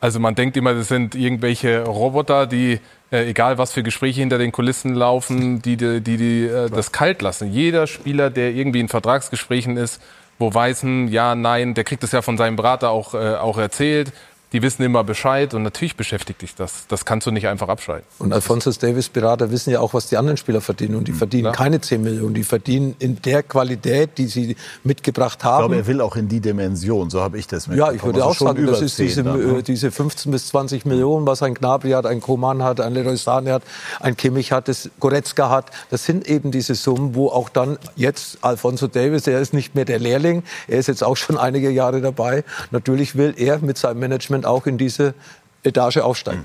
Also 0.03 0.19
man 0.19 0.35
denkt 0.35 0.57
immer, 0.57 0.75
das 0.75 0.89
sind 0.89 1.15
irgendwelche 1.15 1.85
Roboter, 1.85 2.49
die 2.49 2.81
äh, 3.13 3.31
egal 3.31 3.57
was 3.57 3.73
für 3.73 3.85
Gespräche 3.85 4.19
hinter 4.19 4.37
den 4.37 4.51
Kulissen 4.51 4.95
laufen, 4.95 5.63
die, 5.63 5.77
die, 5.77 6.01
die, 6.01 6.17
die 6.17 6.47
äh, 6.47 6.69
das 6.69 6.91
kalt 6.91 7.23
lassen. 7.23 7.53
Jeder 7.53 7.87
Spieler, 7.87 8.29
der 8.29 8.51
irgendwie 8.51 8.81
in 8.81 8.89
Vertragsgesprächen 8.89 9.77
ist, 9.77 10.03
wo 10.41 10.53
weiß, 10.53 10.83
hm, 10.83 11.07
ja, 11.07 11.37
nein, 11.37 11.75
der 11.75 11.85
kriegt 11.85 12.03
es 12.03 12.11
ja 12.11 12.21
von 12.21 12.37
seinem 12.37 12.57
Berater 12.57 12.91
auch, 12.91 13.15
äh, 13.15 13.37
auch 13.37 13.59
erzählt. 13.59 14.13
Die 14.53 14.63
wissen 14.63 14.83
immer 14.83 15.03
Bescheid 15.05 15.55
und 15.55 15.63
natürlich 15.63 15.97
beschäftigt 15.97 16.43
dich 16.43 16.55
das. 16.55 16.87
Das 16.89 17.05
kannst 17.05 17.27
du 17.27 17.31
nicht 17.31 17.49
einfach 17.49 17.69
abschalten. 17.69 18.07
Und 18.19 18.33
Alphonsus 18.33 18.79
Davis 18.79 19.09
Berater 19.09 19.51
wissen 19.51 19.71
ja 19.71 19.81
auch, 19.81 19.95
was 19.95 20.09
die 20.09 20.17
anderen 20.17 20.37
Spieler 20.37 20.61
verdienen. 20.61 20.95
Und 20.97 21.09
die 21.09 21.13
verdienen 21.13 21.45
Klar. 21.45 21.55
keine 21.55 21.81
10 21.81 22.03
Millionen. 22.03 22.35
Die 22.35 22.45
verdienen 22.45 22.95
in 22.99 23.21
der 23.23 23.43
Qualität, 23.43 24.19
die 24.19 24.27
sie 24.27 24.57
mitgebracht 24.85 25.43
haben. 25.45 25.63
Ich 25.65 25.69
glaube, 25.69 25.77
er 25.77 25.87
will 25.87 26.01
auch 26.01 26.17
in 26.17 26.29
die 26.29 26.41
Dimension, 26.41 27.09
so 27.11 27.21
habe 27.23 27.39
ich 27.39 27.47
das 27.47 27.67
Ja, 27.67 27.71
mitbekommen. 27.73 27.97
ich 27.97 28.03
würde 28.05 28.25
Also 28.25 28.31
auch 28.31 28.49
sagen, 28.49 28.67
das 28.67 28.77
über 28.79 28.87
ist 28.87 28.97
10 28.97 29.07
diese, 29.07 29.23
dann, 29.25 29.55
ne? 29.55 29.63
diese 29.63 29.91
15 29.91 30.33
bis 30.33 30.49
20 30.49 30.85
Millionen, 30.85 31.27
was 31.27 31.43
ein 31.43 31.55
Gnabry 31.55 31.91
hat, 31.93 32.07
ein 32.07 32.21
Koman 32.21 32.63
hat, 32.63 32.81
ein 32.81 32.93
Leroy 32.93 33.15
Sané 33.15 33.53
hat, 33.53 33.63
ein 34.01 34.17
Kimmich 34.17 34.53
hat, 34.53 34.69
das 34.69 34.91
Goretzka 35.01 35.49
hat. 35.51 35.71
Das 35.91 36.05
sind 36.05 36.27
eben 36.29 36.51
diese 36.51 36.75
Summen, 36.75 37.15
wo 37.15 37.29
auch 37.29 37.49
dann 37.49 37.79
jetzt 37.97 38.39
Alfonso 38.43 38.87
Davis, 38.87 39.27
er 39.27 39.41
ist 39.41 39.55
nicht 39.55 39.75
mehr 39.75 39.85
der 39.85 39.99
Lehrling, 39.99 40.43
er 40.69 40.79
ist 40.79 40.89
jetzt 40.89 41.03
auch 41.03 41.17
schon 41.17 41.39
einige 41.39 41.71
Jahre 41.71 42.01
dabei. 42.01 42.45
Natürlich 42.71 43.17
will 43.17 43.35
er 43.37 43.59
mit 43.61 43.79
seinem 43.79 44.01
Management 44.01 44.42
auch 44.47 44.67
in 44.67 44.79
diese 44.79 45.15
Etage 45.63 45.99
aufsteigen. 45.99 46.43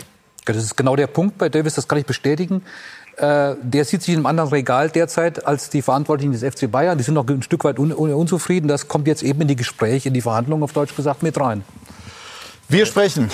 Ja, 0.48 0.54
Das 0.54 0.64
ist 0.64 0.76
genau 0.78 0.96
der 0.96 1.08
Punkt 1.08 1.38
bei 1.38 1.50
Davis, 1.50 1.76
das 1.76 1.88
kann 1.88 1.98
ich 1.98 2.06
bestätigen. 2.06 2.62
Äh, 3.18 3.56
der 3.62 3.84
sieht 3.84 4.04
sich 4.04 4.14
in 4.14 4.20
einem 4.20 4.26
anderen 4.28 4.50
Regal 4.52 4.90
derzeit 4.92 5.46
als 5.48 5.70
die 5.72 5.82
Verantwortlichen 5.82 6.34
des 6.34 6.44
FC 6.44 6.70
Bayern. 6.72 6.98
Die 7.00 7.04
sind 7.04 7.16
noch 7.16 7.28
ein 7.28 7.42
Stück 7.42 7.64
weit 7.64 7.80
un 7.80 7.92
un 7.92 8.14
unzufrieden. 8.14 8.68
Das 8.68 8.88
kommt 8.88 9.08
jetzt 9.08 9.24
eben 9.24 9.42
in 9.42 9.48
die 9.48 9.56
Gespräche, 9.56 10.10
in 10.10 10.14
die 10.14 10.22
Verhandlungen, 10.22 10.64
auf 10.64 10.72
Deutsch 10.74 10.96
gesagt, 10.96 11.24
mit 11.24 11.40
rein. 11.40 11.64
Wir 12.70 12.86
sprechen. 12.86 13.30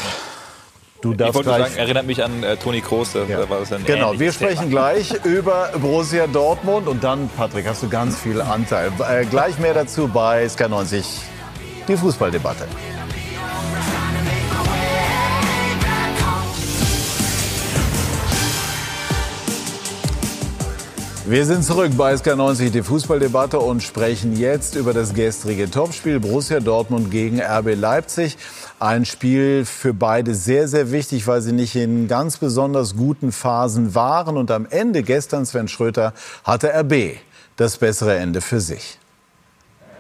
Du 1.02 1.12
Ich 1.12 1.18
darfst 1.18 1.36
wollte 1.36 1.50
nur 1.50 1.58
gleich. 1.58 1.68
sagen, 1.72 1.80
erinnert 1.82 2.06
mich 2.06 2.24
an 2.24 2.44
äh, 2.44 2.56
Toni 2.56 2.80
Kroos, 2.80 3.12
da 3.12 3.26
da 3.28 3.50
war 3.50 3.60
das 3.60 3.74
ein 3.74 3.84
Genau, 3.84 4.18
wir 4.18 4.32
sprechen 4.32 4.70
Thema. 4.70 4.94
gleich 4.94 5.14
über 5.26 5.70
Borussia 5.82 6.28
Dortmund 6.28 6.88
und 6.88 7.04
dann, 7.04 7.30
Patrick, 7.36 7.68
hast 7.68 7.84
du 7.84 7.90
ganz 7.90 8.18
viel 8.18 8.40
Anteil. 8.42 8.90
Äh, 9.12 9.26
gleich 9.26 9.60
mehr 9.60 9.74
dazu 9.74 10.08
bei 10.08 10.46
SK90, 10.46 11.04
die 11.90 11.98
Fußballdebatte. 11.98 12.68
Wir 21.26 21.46
sind 21.46 21.64
zurück 21.64 21.94
bei 21.96 22.14
SK90, 22.14 22.72
die 22.72 22.84
Fußballdebatte 22.84 23.58
und 23.58 23.82
sprechen 23.82 24.36
jetzt 24.36 24.76
über 24.76 24.94
das 24.94 25.14
gestrige 25.14 25.72
Topspiel 25.72 26.20
Borussia 26.20 26.60
Dortmund 26.60 27.12
gegen 27.12 27.42
RB 27.42 27.76
Leipzig. 27.76 28.36
Ein 28.78 29.06
Spiel 29.06 29.64
für 29.64 29.94
beide 29.94 30.36
sehr, 30.36 30.68
sehr 30.68 30.92
wichtig, 30.92 31.26
weil 31.26 31.42
sie 31.42 31.54
nicht 31.54 31.78
in 31.78 32.10
ganz 32.10 32.40
besonders 32.40 32.98
guten 32.98 33.32
Phasen 33.32 33.96
waren. 33.96 34.36
Und 34.36 34.52
am 34.52 34.66
Ende 34.70 35.02
gestern, 35.02 35.46
Sven 35.46 35.70
Schröter, 35.70 36.14
hatte 36.44 36.74
RB 36.78 37.16
das 37.56 37.78
bessere 37.78 38.18
Ende 38.18 38.42
für 38.42 38.60
sich. 38.60 39.00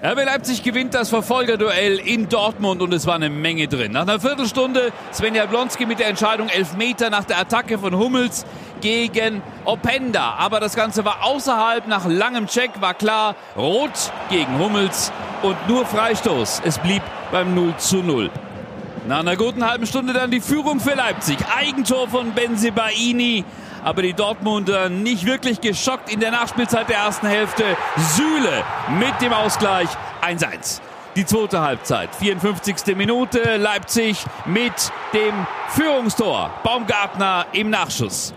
RB 0.06 0.26
Leipzig 0.26 0.64
gewinnt 0.64 0.94
das 0.94 1.08
Verfolgerduell 1.08 1.98
in 1.98 2.28
Dortmund 2.28 2.82
und 2.82 2.94
es 2.94 3.08
war 3.08 3.16
eine 3.16 3.30
Menge 3.30 3.70
drin. 3.70 3.94
Nach 3.94 4.02
einer 4.02 4.20
Viertelstunde 4.20 4.92
Svenja 5.14 5.46
Blonski 5.46 5.86
mit 5.86 6.00
der 6.00 6.08
Entscheidung 6.08 6.50
Elfmeter 6.50 7.10
nach 7.10 7.24
der 7.24 7.40
Attacke 7.40 7.80
von 7.80 7.98
Hummels 7.98 8.46
gegen 8.82 9.42
Openda. 9.64 10.34
Aber 10.34 10.60
das 10.60 10.76
Ganze 10.76 11.06
war 11.06 11.24
außerhalb. 11.24 11.88
Nach 11.88 12.06
langem 12.06 12.48
Check 12.48 12.82
war 12.82 12.96
klar, 12.96 13.38
Rot 13.56 14.12
gegen 14.30 14.60
Hummels 14.60 15.10
und 15.42 15.56
nur 15.70 15.86
Freistoß. 15.86 16.64
Es 16.66 16.80
blieb 16.80 17.02
beim 17.32 17.56
0 17.56 17.78
zu 17.78 18.04
0. 18.04 18.30
Nach 19.08 19.20
einer 19.20 19.38
guten 19.38 19.66
halben 19.66 19.86
Stunde 19.86 20.12
dann 20.12 20.32
die 20.32 20.42
Führung 20.42 20.82
für 20.82 20.96
Leipzig. 20.96 21.38
Eigentor 21.58 22.10
von 22.10 22.34
Benzibaini. 22.34 23.46
Aber 23.84 24.02
die 24.02 24.14
Dortmunder 24.14 24.90
nicht 24.90 25.26
wirklich 25.26 25.60
geschockt 25.60 26.12
in 26.12 26.20
der 26.20 26.32
Nachspielzeit 26.32 26.88
der 26.90 26.98
ersten 26.98 27.28
Hälfte. 27.28 27.64
Süle 27.98 28.64
mit 28.98 29.22
dem 29.22 29.34
Ausgleich 29.34 29.90
1-1. 30.22 30.80
Die 31.16 31.26
zweite 31.26 31.62
Halbzeit, 31.62 32.16
54. 32.16 32.96
Minute, 32.96 33.58
Leipzig 33.58 34.26
mit 34.46 34.74
dem 35.14 35.46
Führungstor. 35.70 36.50
Baumgartner 36.64 37.46
im 37.52 37.70
Nachschuss. 37.70 38.34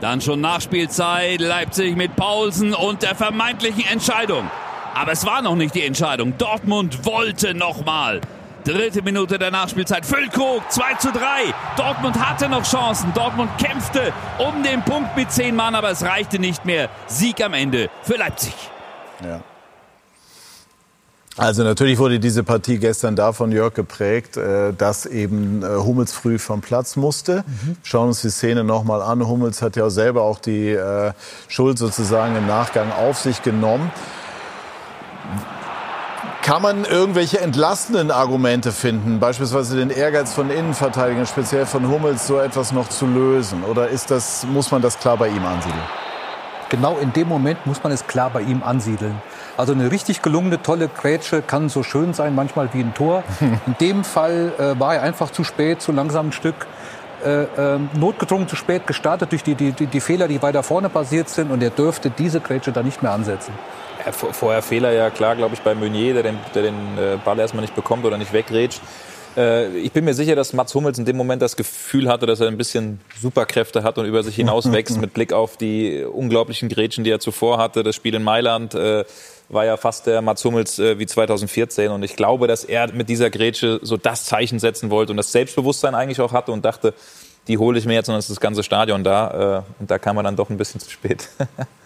Dann 0.00 0.20
schon 0.20 0.40
Nachspielzeit, 0.40 1.40
Leipzig 1.40 1.96
mit 1.96 2.16
Paulsen 2.16 2.74
und 2.74 3.02
der 3.02 3.14
vermeintlichen 3.14 3.86
Entscheidung. 3.86 4.50
Aber 4.94 5.12
es 5.12 5.24
war 5.24 5.40
noch 5.40 5.54
nicht 5.54 5.74
die 5.74 5.84
Entscheidung. 5.84 6.36
Dortmund 6.36 7.06
wollte 7.06 7.54
nochmal. 7.54 8.20
Dritte 8.64 9.02
Minute 9.02 9.38
der 9.38 9.50
Nachspielzeit. 9.50 10.04
Füllkrug 10.04 10.62
2 10.70 10.94
zu 10.94 11.12
3. 11.12 11.18
Dortmund 11.76 12.18
hatte 12.18 12.48
noch 12.48 12.64
Chancen. 12.64 13.12
Dortmund 13.14 13.50
kämpfte 13.58 14.12
um 14.38 14.62
den 14.62 14.82
Punkt 14.82 15.16
mit 15.16 15.30
zehn 15.30 15.56
Mann, 15.56 15.74
aber 15.74 15.90
es 15.90 16.02
reichte 16.02 16.38
nicht 16.38 16.64
mehr. 16.64 16.88
Sieg 17.06 17.42
am 17.42 17.54
Ende 17.54 17.90
für 18.02 18.16
Leipzig. 18.16 18.54
Ja. 19.22 19.40
Also 21.36 21.62
natürlich 21.62 21.98
wurde 21.98 22.20
diese 22.20 22.42
Partie 22.42 22.78
gestern 22.78 23.16
davon, 23.16 23.50
Jörg, 23.52 23.72
geprägt, 23.72 24.36
äh, 24.36 24.74
dass 24.74 25.06
eben 25.06 25.62
äh, 25.62 25.68
Hummels 25.68 26.12
früh 26.12 26.38
vom 26.38 26.60
Platz 26.60 26.96
musste. 26.96 27.44
Schauen 27.82 28.08
uns 28.08 28.20
die 28.20 28.30
Szene 28.30 28.62
nochmal 28.62 29.00
an. 29.00 29.26
Hummels 29.26 29.62
hat 29.62 29.76
ja 29.76 29.88
selber 29.90 30.22
auch 30.22 30.38
die 30.38 30.68
äh, 30.68 31.12
Schuld 31.48 31.78
sozusagen 31.78 32.36
im 32.36 32.46
Nachgang 32.46 32.92
auf 32.92 33.18
sich 33.18 33.42
genommen. 33.42 33.90
Kann 36.42 36.62
man 36.62 36.84
irgendwelche 36.86 37.38
entlastenden 37.40 38.10
Argumente 38.10 38.72
finden, 38.72 39.20
beispielsweise 39.20 39.76
den 39.76 39.90
Ehrgeiz 39.90 40.32
von 40.32 40.50
Innenverteidigern, 40.50 41.26
speziell 41.26 41.66
von 41.66 41.86
Hummels, 41.86 42.26
so 42.26 42.38
etwas 42.38 42.72
noch 42.72 42.88
zu 42.88 43.06
lösen? 43.06 43.62
Oder 43.64 43.88
ist 43.88 44.10
das, 44.10 44.46
muss 44.46 44.70
man 44.70 44.80
das 44.80 44.98
klar 44.98 45.18
bei 45.18 45.28
ihm 45.28 45.44
ansiedeln? 45.44 45.82
Genau 46.70 46.96
in 46.98 47.12
dem 47.12 47.28
Moment 47.28 47.66
muss 47.66 47.82
man 47.82 47.92
es 47.92 48.06
klar 48.06 48.30
bei 48.30 48.40
ihm 48.40 48.62
ansiedeln. 48.62 49.20
Also 49.56 49.74
eine 49.74 49.90
richtig 49.90 50.22
gelungene, 50.22 50.62
tolle 50.62 50.88
Grätsche 50.88 51.42
kann 51.42 51.68
so 51.68 51.82
schön 51.82 52.14
sein, 52.14 52.34
manchmal 52.34 52.72
wie 52.72 52.80
ein 52.80 52.94
Tor. 52.94 53.22
In 53.66 53.76
dem 53.80 54.04
Fall 54.04 54.52
äh, 54.58 54.80
war 54.80 54.94
er 54.94 55.02
einfach 55.02 55.30
zu 55.30 55.44
spät, 55.44 55.82
zu 55.82 55.92
langsam 55.92 56.28
ein 56.28 56.32
Stück. 56.32 56.66
Äh, 57.24 57.42
ähm, 57.58 57.90
notgedrungen 57.94 58.48
zu 58.48 58.56
spät 58.56 58.86
gestartet 58.86 59.32
durch 59.32 59.42
die, 59.42 59.54
die, 59.54 59.72
die, 59.72 59.86
die 59.86 60.00
Fehler, 60.00 60.26
die 60.26 60.40
weiter 60.40 60.62
vorne 60.62 60.88
passiert 60.88 61.28
sind. 61.28 61.50
Und 61.50 61.62
er 61.62 61.70
dürfte 61.70 62.08
diese 62.08 62.40
Grätsche 62.40 62.72
da 62.72 62.82
nicht 62.82 63.02
mehr 63.02 63.12
ansetzen. 63.12 63.52
Vor- 64.12 64.32
vorher 64.32 64.62
Fehler 64.62 64.92
ja 64.92 65.10
klar, 65.10 65.36
glaube 65.36 65.54
ich, 65.54 65.60
bei 65.60 65.74
Meunier, 65.74 66.14
der 66.14 66.22
den, 66.24 66.38
der 66.54 66.62
den 66.62 66.74
äh, 66.98 67.18
Ball 67.24 67.38
erstmal 67.38 67.62
nicht 67.62 67.74
bekommt 67.74 68.04
oder 68.04 68.18
nicht 68.18 68.32
wegrätscht. 68.32 68.80
Äh, 69.36 69.68
ich 69.78 69.92
bin 69.92 70.04
mir 70.04 70.14
sicher, 70.14 70.34
dass 70.34 70.52
Mats 70.52 70.74
Hummels 70.74 70.98
in 70.98 71.04
dem 71.04 71.16
Moment 71.16 71.40
das 71.42 71.56
Gefühl 71.56 72.08
hatte, 72.08 72.26
dass 72.26 72.40
er 72.40 72.48
ein 72.48 72.56
bisschen 72.58 73.00
Superkräfte 73.20 73.82
hat 73.82 73.98
und 73.98 74.06
über 74.06 74.22
sich 74.22 74.34
hinaus 74.36 74.70
wächst 74.72 75.00
mit 75.00 75.14
Blick 75.14 75.32
auf 75.32 75.56
die 75.56 76.02
unglaublichen 76.04 76.68
Grätschen, 76.68 77.04
die 77.04 77.10
er 77.10 77.20
zuvor 77.20 77.58
hatte. 77.58 77.82
Das 77.82 77.94
Spiel 77.94 78.14
in 78.14 78.22
Mailand 78.24 78.74
äh, 78.74 79.04
war 79.48 79.64
ja 79.64 79.76
fast 79.76 80.06
der 80.06 80.22
Mats 80.22 80.44
Hummels 80.44 80.78
äh, 80.78 80.98
wie 80.98 81.06
2014 81.06 81.90
und 81.90 82.02
ich 82.02 82.16
glaube, 82.16 82.46
dass 82.46 82.64
er 82.64 82.92
mit 82.92 83.08
dieser 83.08 83.30
Grätsche 83.30 83.80
so 83.82 83.96
das 83.96 84.24
Zeichen 84.24 84.58
setzen 84.58 84.90
wollte 84.90 85.12
und 85.12 85.16
das 85.16 85.32
Selbstbewusstsein 85.32 85.94
eigentlich 85.94 86.20
auch 86.20 86.32
hatte 86.32 86.52
und 86.52 86.64
dachte, 86.64 86.94
die 87.48 87.58
hole 87.58 87.78
ich 87.78 87.86
mir 87.86 87.94
jetzt 87.94 88.08
und 88.08 88.12
dann 88.12 88.20
ist 88.20 88.30
das 88.30 88.38
ganze 88.40 88.62
Stadion 88.62 89.02
da 89.02 89.58
äh, 89.58 89.80
und 89.80 89.90
da 89.90 89.98
kam 89.98 90.16
er 90.18 90.22
dann 90.22 90.36
doch 90.36 90.50
ein 90.50 90.56
bisschen 90.56 90.80
zu 90.80 90.90
spät. 90.90 91.28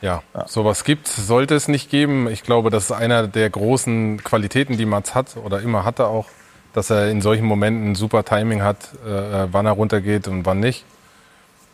Ja, 0.00 0.22
sowas 0.46 0.84
gibt, 0.84 1.08
sollte 1.08 1.54
es 1.54 1.66
nicht 1.66 1.90
geben. 1.90 2.28
Ich 2.28 2.44
glaube, 2.44 2.70
das 2.70 2.84
ist 2.84 2.92
einer 2.92 3.26
der 3.26 3.50
großen 3.50 4.22
Qualitäten, 4.22 4.76
die 4.76 4.86
Mats 4.86 5.14
hat 5.14 5.36
oder 5.36 5.60
immer 5.60 5.84
hatte 5.84 6.06
auch, 6.06 6.26
dass 6.72 6.90
er 6.90 7.10
in 7.10 7.20
solchen 7.20 7.44
Momenten 7.44 7.92
ein 7.92 7.94
super 7.96 8.24
Timing 8.24 8.62
hat, 8.62 8.90
äh, 9.04 9.48
wann 9.50 9.66
er 9.66 9.72
runtergeht 9.72 10.28
und 10.28 10.46
wann 10.46 10.60
nicht. 10.60 10.84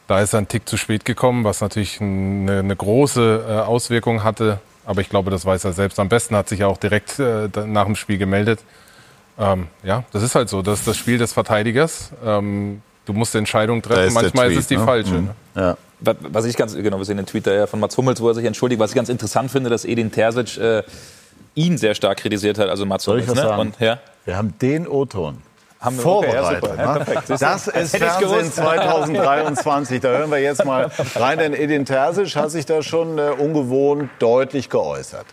Da 0.07 0.21
ist 0.21 0.33
er 0.33 0.39
ein 0.41 0.49
Tick 0.49 0.69
zu 0.69 0.77
spät 0.77 1.05
gekommen, 1.05 1.45
was 1.45 1.61
natürlich 1.61 2.01
eine, 2.01 2.61
eine 2.61 2.77
große 2.77 3.45
äh, 3.47 3.53
Auswirkung 3.61 4.23
hatte. 4.23 4.59
Aber 4.87 5.01
ich 5.01 5.09
glaube, 5.09 5.31
das 5.31 5.47
weiß 5.47 5.65
er 5.65 5.73
selbst 5.73 5.99
am 5.99 6.09
besten, 6.09 6.37
hat 6.37 6.49
sich 6.49 6.61
ja 6.61 6.67
auch 6.67 6.77
direkt 6.77 7.19
äh, 7.19 7.49
nach 7.67 7.87
dem 7.87 7.97
Spiel 7.97 8.19
gemeldet. 8.19 8.61
Ähm, 9.39 9.69
ja, 9.83 10.05
das 10.13 10.23
ist 10.23 10.35
halt 10.35 10.49
so. 10.49 10.63
Das 10.63 10.81
ist 10.81 10.89
das 10.89 10.97
Spiel 10.97 11.19
des 11.19 11.33
Verteidigers. 11.33 12.11
Ähm, 12.25 12.83
du 13.07 13.13
musst 13.13 13.35
Entscheidungen 13.35 13.83
treffen. 13.83 14.09
ist 14.09 14.15
Manchmal 14.15 14.47
ist 14.47 14.53
Tweet, 14.53 14.61
es 14.61 14.67
die 14.69 14.77
ne? 14.77 14.85
falsche. 14.85 15.15
Mhm. 15.15 15.25
Ne? 15.25 15.35
Ja. 15.57 15.77
Was- 16.01 16.45
ich 16.45 16.57
ganz, 16.57 16.75
genau, 16.75 16.99
wir 16.99 17.05
sehen 17.05 17.17
den 17.17 17.27
Tweet 17.27 17.47
ja 17.47 17.67
von 17.67 17.81
Mats 17.81 17.97
Hummels, 17.97 18.21
wo 18.21 18.29
er 18.29 18.35
sich 18.35 18.45
entschuldigt. 18.45 18.81
Was 18.81 18.91
ich 18.91 18.97
ganz 18.97 19.09
interessant 19.09 19.51
finde, 19.51 19.71
dass 19.71 19.85
Edin 19.85 20.11
Terzic 20.13 20.59
äh, 20.59 20.83
ihn 21.55 21.79
sehr 21.79 21.95
stark 21.95 22.19
kritisiert 22.19 22.59
hat, 22.59 22.69
also 22.69 22.85
Mats 22.87 23.07
Hummels. 23.07 23.33
Ne? 23.35 23.59
Und, 23.59 23.79
ja, 23.81 23.99
Wir 24.25 24.37
haben 24.37 24.55
den 24.61 24.87
O-Ton. 24.89 25.39
haben 25.81 25.97
wir 25.99 26.07
okay, 26.07 26.27
ja, 26.35 26.43
Vorbereitet. 26.43 26.79
Ja, 26.79 26.99
ne? 26.99 27.05
das 27.39 27.69
ist 27.69 27.97
Fernsehen 27.97 28.21
gewusst. 28.31 28.57
2023. 28.57 30.01
Da 30.01 30.09
hören 30.09 30.31
wir 30.31 30.39
jetzt 30.41 30.65
mal 30.65 30.91
rein, 31.15 31.39
denn 31.39 31.55
Edin 31.55 31.85
Terzic 31.85 32.35
hat 32.37 32.51
sich 32.51 32.67
da 32.67 32.83
schon 32.83 33.19
äh, 33.19 33.31
ungewohnt 33.39 34.11
deutlich 34.19 34.69
geäußert. 34.69 35.27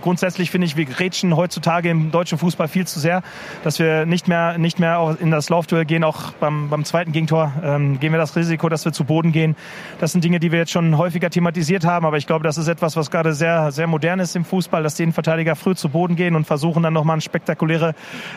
Grundsätzlich 0.00 0.50
finde 0.50 0.66
ich, 0.66 0.76
wir 0.76 0.84
grätschen 0.84 1.36
heutzutage 1.36 1.90
im 1.90 2.10
deutschen 2.10 2.38
Fußball 2.38 2.68
viel 2.68 2.86
zu 2.86 3.00
sehr, 3.00 3.22
dass 3.64 3.78
wir 3.78 4.06
nicht 4.06 4.28
mehr, 4.28 4.58
nicht 4.58 4.78
mehr 4.78 5.16
in 5.20 5.30
das 5.30 5.48
Laufduell 5.48 5.84
gehen. 5.84 6.04
Auch 6.04 6.32
beim, 6.32 6.68
beim 6.68 6.84
zweiten 6.84 7.12
Gegentor 7.12 7.52
ähm, 7.62 8.00
gehen 8.00 8.12
wir 8.12 8.18
das 8.18 8.36
Risiko, 8.36 8.68
dass 8.68 8.84
wir 8.84 8.92
zu 8.92 9.04
Boden 9.04 9.32
gehen. 9.32 9.56
Das 10.00 10.12
sind 10.12 10.24
Dinge, 10.24 10.40
die 10.40 10.52
wir 10.52 10.58
jetzt 10.58 10.72
schon 10.72 10.96
häufiger 10.98 11.30
thematisiert 11.30 11.84
haben. 11.84 12.06
Aber 12.06 12.16
ich 12.16 12.26
glaube, 12.26 12.44
das 12.44 12.58
ist 12.58 12.68
etwas, 12.68 12.96
was 12.96 13.10
gerade 13.10 13.34
sehr, 13.34 13.72
sehr 13.72 13.86
modern 13.86 14.20
ist 14.20 14.36
im 14.36 14.44
Fußball, 14.44 14.82
dass 14.82 14.94
die 14.94 15.02
Innenverteidiger 15.02 15.56
früh 15.56 15.74
zu 15.74 15.88
Boden 15.88 16.16
gehen 16.16 16.34
und 16.34 16.46
versuchen 16.46 16.82
dann 16.82 16.92
nochmal 16.92 17.14
eine 17.14 17.22
spektakuläre 17.22 17.94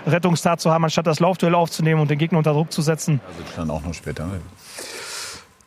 Rettungstat 0.08 0.60
zu 0.60 0.72
haben, 0.72 0.84
anstatt 0.84 1.08
das 1.08 1.20
Laufduell 1.20 1.56
aufzunehmen 1.56 2.02
und 2.02 2.10
den 2.10 2.18
Gegner 2.18 2.38
unter 2.38 2.54
Druck 2.54 2.72
zu 2.72 2.82
setzen. 2.82 3.22
Also 3.28 3.44
dann 3.56 3.70
auch 3.70 3.84
noch 3.84 3.94
später. 3.94 4.26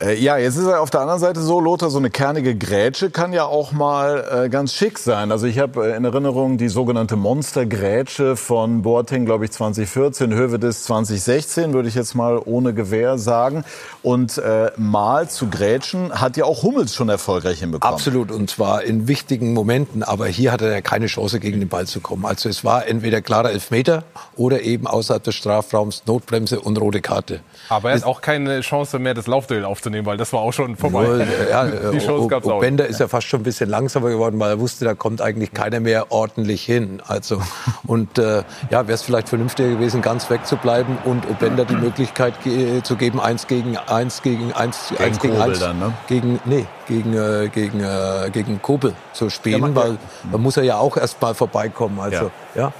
Äh, 0.05 0.21
ja, 0.21 0.37
jetzt 0.37 0.57
ist 0.57 0.67
er 0.67 0.81
auf 0.81 0.91
der 0.91 1.01
anderen 1.01 1.21
Seite 1.21 1.41
so, 1.41 1.61
Lothar, 1.61 1.89
so 1.89 1.99
eine 1.99 2.11
kernige 2.11 2.55
Grätsche 2.55 3.11
kann 3.11 3.33
ja 3.33 3.47
auch 3.47 3.73
mal 3.73 4.45
äh, 4.45 4.49
ganz 4.51 4.75
schick 4.75 4.99
sein. 4.99 5.33
Also 5.33 5.47
ich 5.47 5.59
habe 5.59 5.93
äh, 5.93 5.97
in 5.97 6.05
Erinnerung 6.05 6.59
die 6.59 6.69
sogenannte 6.69 7.17
Monster-Grätsche 7.17 8.37
von 8.37 8.83
Boateng, 8.83 9.25
glaube 9.25 9.47
ich, 9.47 9.53
2014, 9.53 10.35
Hövedes 10.35 10.85
2016, 10.85 11.73
würde 11.73 11.89
ich 11.89 11.95
jetzt 11.95 12.15
mal 12.15 12.39
ohne 12.45 12.75
Gewehr 12.75 13.17
sagen. 13.17 13.65
Und 14.03 14.37
äh, 14.39 14.73
mal 14.77 15.29
zu 15.31 15.49
grätschen 15.49 16.21
hat 16.21 16.37
ja 16.37 16.45
auch 16.45 16.63
Hummels 16.63 16.95
schon 16.95 17.09
erfolgreich 17.09 17.61
hinbekommen. 17.61 17.95
Absolut, 17.95 18.31
und 18.31 18.51
zwar 18.51 18.83
in 18.83 19.09
wichtigen 19.09 19.55
Momenten. 19.55 20.03
Aber 20.03 20.27
hier 20.27 20.53
hatte 20.53 20.67
er 20.67 20.83
keine 20.83 21.07
Chance, 21.07 21.41
gegen 21.41 21.61
den 21.61 21.69
Ball 21.69 21.87
zu 21.87 22.01
kommen. 22.01 22.27
Also 22.27 22.49
es 22.49 22.65
war 22.65 22.87
entweder 22.87 23.23
klarer 23.23 23.51
Elfmeter 23.51 24.05
oder 24.37 24.61
eben 24.63 24.87
außerhalb 24.87 25.23
des 25.23 25.35
Strafraums 25.35 26.03
Notbremse 26.07 26.61
und 26.61 26.79
rote 26.79 27.01
Karte. 27.01 27.41
Aber 27.71 27.91
er 27.91 27.97
hat 27.97 28.05
auch 28.05 28.21
keine 28.21 28.61
Chance 28.61 28.99
mehr, 28.99 29.15
das 29.15 29.27
Laufduell 29.27 29.65
aufzunehmen, 29.65 29.94
weil 30.05 30.17
das 30.17 30.33
war 30.33 30.41
auch 30.41 30.53
schon 30.53 30.77
vorbei. 30.77 31.05
Nur, 31.05 31.21
äh, 31.21 31.51
ja, 31.51 31.67
Die 31.67 31.99
Chance 31.99 32.29
gab's 32.29 32.47
auch. 32.47 32.61
Bender 32.61 32.87
ist 32.87 33.01
ja 33.01 33.09
fast 33.09 33.27
schon 33.27 33.41
ein 33.41 33.45
bisschen 33.45 33.71
langsamer 33.71 34.11
geworden, 34.11 34.39
weil 34.41 34.51
er 34.51 34.61
wusste, 34.61 34.85
da 34.85 34.95
kommt 34.95 35.21
eigentlich 35.21 35.53
keiner 35.53 35.81
mehr 35.81 36.11
ordentlich 36.11 36.65
hin. 36.65 37.03
Also 37.07 37.41
und 37.87 38.19
äh, 38.19 38.43
ja, 38.71 38.87
wäre 38.87 38.93
es 38.93 39.03
vielleicht 39.03 39.29
vernünftiger 39.29 39.69
gewesen, 39.69 40.03
ganz 40.03 40.29
wegzubleiben 40.31 40.99
und 41.05 41.29
Obender 41.29 41.65
die 41.65 41.77
Möglichkeit 41.77 42.43
ge 42.43 42.83
zu 42.83 42.97
geben, 42.97 43.21
eins 43.21 43.47
gegen 43.47 43.77
eins 43.77 44.23
gegen 44.23 44.53
eins, 44.53 44.89
Gegen 44.89 45.03
eins 45.03 45.21
gegen 45.21 45.35
Kobel 45.35 45.51
eins 45.51 45.61
dann, 45.61 45.79
ne? 45.79 45.93
gegen 46.09 46.41
nee 46.45 46.67
gegen 46.87 47.15
äh, 47.15 47.49
gegen 47.53 47.81
äh, 47.81 48.31
gegen 48.33 48.61
Kobel 48.61 48.95
zu 49.13 49.31
spielen, 49.31 49.75
weil 49.75 49.99
da 50.31 50.39
muss 50.39 50.57
er 50.57 50.65
ja 50.65 50.79
auch 50.79 50.97
erst 50.97 51.21
mal 51.21 51.35
vorbeikommen. 51.35 52.01
Also 52.01 52.31
ja, 52.55 52.73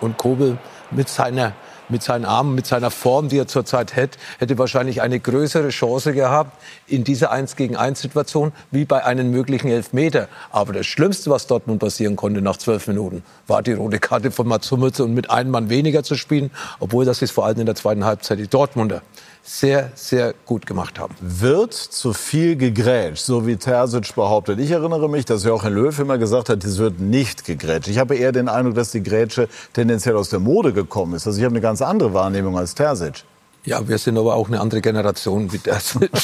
und 0.00 0.16
Kobel 0.16 0.58
mit 0.90 1.08
seiner 1.08 1.52
mit 1.90 2.02
seinen 2.02 2.24
Armen, 2.24 2.54
mit 2.54 2.66
seiner 2.66 2.90
Form, 2.90 3.28
die 3.28 3.38
er 3.38 3.46
zurzeit 3.46 3.96
hat, 3.96 4.18
hätte 4.38 4.58
wahrscheinlich 4.58 5.02
eine 5.02 5.20
größere 5.20 5.68
Chance 5.68 6.12
gehabt 6.12 6.52
in 6.86 7.04
dieser 7.04 7.30
1 7.30 7.56
gegen 7.56 7.76
1 7.76 8.00
Situation 8.00 8.52
wie 8.70 8.84
bei 8.84 9.04
einem 9.04 9.30
möglichen 9.30 9.68
Elfmeter. 9.68 10.28
Aber 10.50 10.72
das 10.72 10.86
Schlimmste, 10.86 11.30
was 11.30 11.46
Dortmund 11.46 11.80
passieren 11.80 12.16
konnte 12.16 12.42
nach 12.42 12.56
zwölf 12.56 12.86
Minuten, 12.86 13.22
war 13.46 13.62
die 13.62 13.72
rote 13.72 13.98
Karte 13.98 14.30
von 14.30 14.48
Mats 14.48 14.70
Hummels 14.70 15.00
und 15.00 15.14
mit 15.14 15.30
einem 15.30 15.50
Mann 15.50 15.70
weniger 15.70 16.02
zu 16.02 16.14
spielen, 16.14 16.50
obwohl 16.80 17.04
das 17.04 17.22
ist 17.22 17.30
vor 17.30 17.46
allem 17.46 17.60
in 17.60 17.66
der 17.66 17.74
zweiten 17.74 18.04
Halbzeit 18.04 18.38
die 18.38 18.48
Dortmunder 18.48 19.02
sehr, 19.48 19.92
sehr 19.94 20.34
gut 20.44 20.66
gemacht 20.66 20.98
haben. 20.98 21.14
Wird 21.20 21.72
zu 21.72 22.12
viel 22.12 22.54
gegrätscht, 22.56 23.24
so 23.24 23.46
wie 23.46 23.56
Terzic 23.56 24.14
behauptet. 24.14 24.58
Ich 24.60 24.70
erinnere 24.70 25.08
mich, 25.08 25.24
dass 25.24 25.42
Joachim 25.44 25.72
Löw 25.72 25.98
immer 25.98 26.18
gesagt 26.18 26.50
hat, 26.50 26.62
es 26.64 26.76
wird 26.76 27.00
nicht 27.00 27.44
gegrätscht. 27.44 27.88
Ich 27.88 27.98
habe 27.98 28.14
eher 28.14 28.32
den 28.32 28.48
Eindruck, 28.48 28.74
dass 28.74 28.90
die 28.90 29.02
Grätsche 29.02 29.48
tendenziell 29.72 30.16
aus 30.16 30.28
der 30.28 30.40
Mode 30.40 30.74
gekommen 30.74 31.14
ist. 31.14 31.26
Also 31.26 31.38
ich 31.38 31.44
habe 31.44 31.54
eine 31.54 31.62
ganz 31.62 31.80
andere 31.80 32.12
Wahrnehmung 32.12 32.58
als 32.58 32.74
Terzic. 32.74 33.24
Ja, 33.64 33.86
wir 33.86 33.98
sind 33.98 34.16
aber 34.16 34.34
auch 34.34 34.48
eine 34.48 34.60
andere 34.60 34.80
Generation 34.80 35.52
wie 35.52 35.58
der 35.58 35.78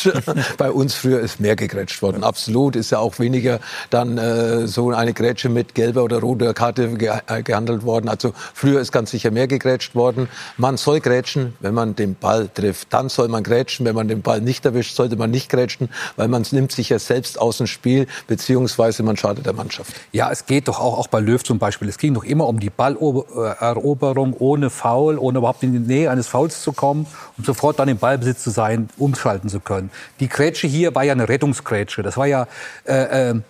Bei 0.57 0.70
uns 0.70 0.95
früher 0.95 1.20
ist 1.20 1.41
mehr 1.41 1.57
gegrätscht 1.57 2.01
worden. 2.01 2.22
Absolut 2.22 2.76
ist 2.76 2.91
ja 2.91 3.01
auch 3.01 3.18
weniger 3.18 3.61
dann 3.91 4.18
äh, 4.18 4.66
so 4.66 4.91
eine 4.91 5.12
Grätsche 5.12 5.49
mit 5.49 5.74
gelber 5.74 6.05
oder 6.05 6.20
roter 6.20 6.55
Karte 6.55 6.89
ge 6.95 7.12
äh, 7.26 7.43
gehandelt 7.43 7.85
worden. 7.85 8.09
Also 8.09 8.32
früher 8.55 8.80
ist 8.80 8.93
ganz 8.93 9.11
sicher 9.11 9.30
mehr 9.30 9.49
gegrätscht 9.49 9.95
worden. 9.95 10.28
Man 10.57 10.76
soll 10.76 11.01
grätschen, 11.01 11.55
wenn 11.61 11.74
man 11.74 11.97
den 11.97 12.14
Ball 12.14 12.49
trifft. 12.49 12.93
Dann 12.93 13.09
soll 13.09 13.28
man 13.28 13.43
grätschen. 13.43 13.85
Wenn 13.85 13.95
man 13.95 14.09
den 14.09 14.22
Ball 14.22 14.41
nicht 14.41 14.64
erwischt, 14.64 14.95
sollte 14.95 15.16
man 15.16 15.30
nicht 15.30 15.51
grätschen, 15.51 15.89
weil 16.16 16.28
man 16.28 16.47
nimmt 16.51 16.72
sich 16.72 16.89
ja 16.89 16.99
selbst 16.99 17.41
aus 17.41 17.59
dem 17.59 17.66
Spiel, 17.66 18.07
beziehungsweise 18.26 19.03
man 19.03 19.16
schadet 19.16 19.45
der 19.45 19.55
Mannschaft. 19.55 19.93
Ja, 20.12 20.30
es 20.30 20.47
geht 20.47 20.68
doch 20.68 20.78
auch, 20.80 20.99
auch 20.99 21.09
bei 21.09 21.20
Löw 21.20 21.43
zum 21.43 21.59
Beispiel. 21.59 21.89
Es 21.89 21.99
ging 21.99 22.14
doch 22.14 22.24
immer 22.24 22.47
um 22.47 22.61
die 22.61 22.70
Balleroberung 22.70 24.35
ohne 24.39 24.70
Foul, 24.70 25.18
ohne 25.18 25.39
überhaupt 25.39 25.62
in 25.62 25.72
die 25.72 25.78
Nähe 25.78 26.11
eines 26.11 26.28
Fouls 26.28 26.62
zu 26.62 26.72
kommen, 26.72 27.07
um 27.37 27.45
sofort 27.45 27.78
dann 27.78 27.89
im 27.89 27.99
Ballbesitz 27.99 28.43
zu 28.43 28.51
sein, 28.51 28.89
umschalten 28.97 29.49
zu 29.49 29.61
können. 29.61 29.91
Die 30.20 30.28
Grätsche 30.28 30.66
hier 30.66 30.95
war 30.95 31.05
ja 31.05 31.12
eine 31.12 31.28
Rettungsgrätsche. 31.28 32.03
Das 32.03 32.16
war 32.16 32.26
ja 32.26 32.47
äh, 32.87 33.30
äh, 33.30 33.41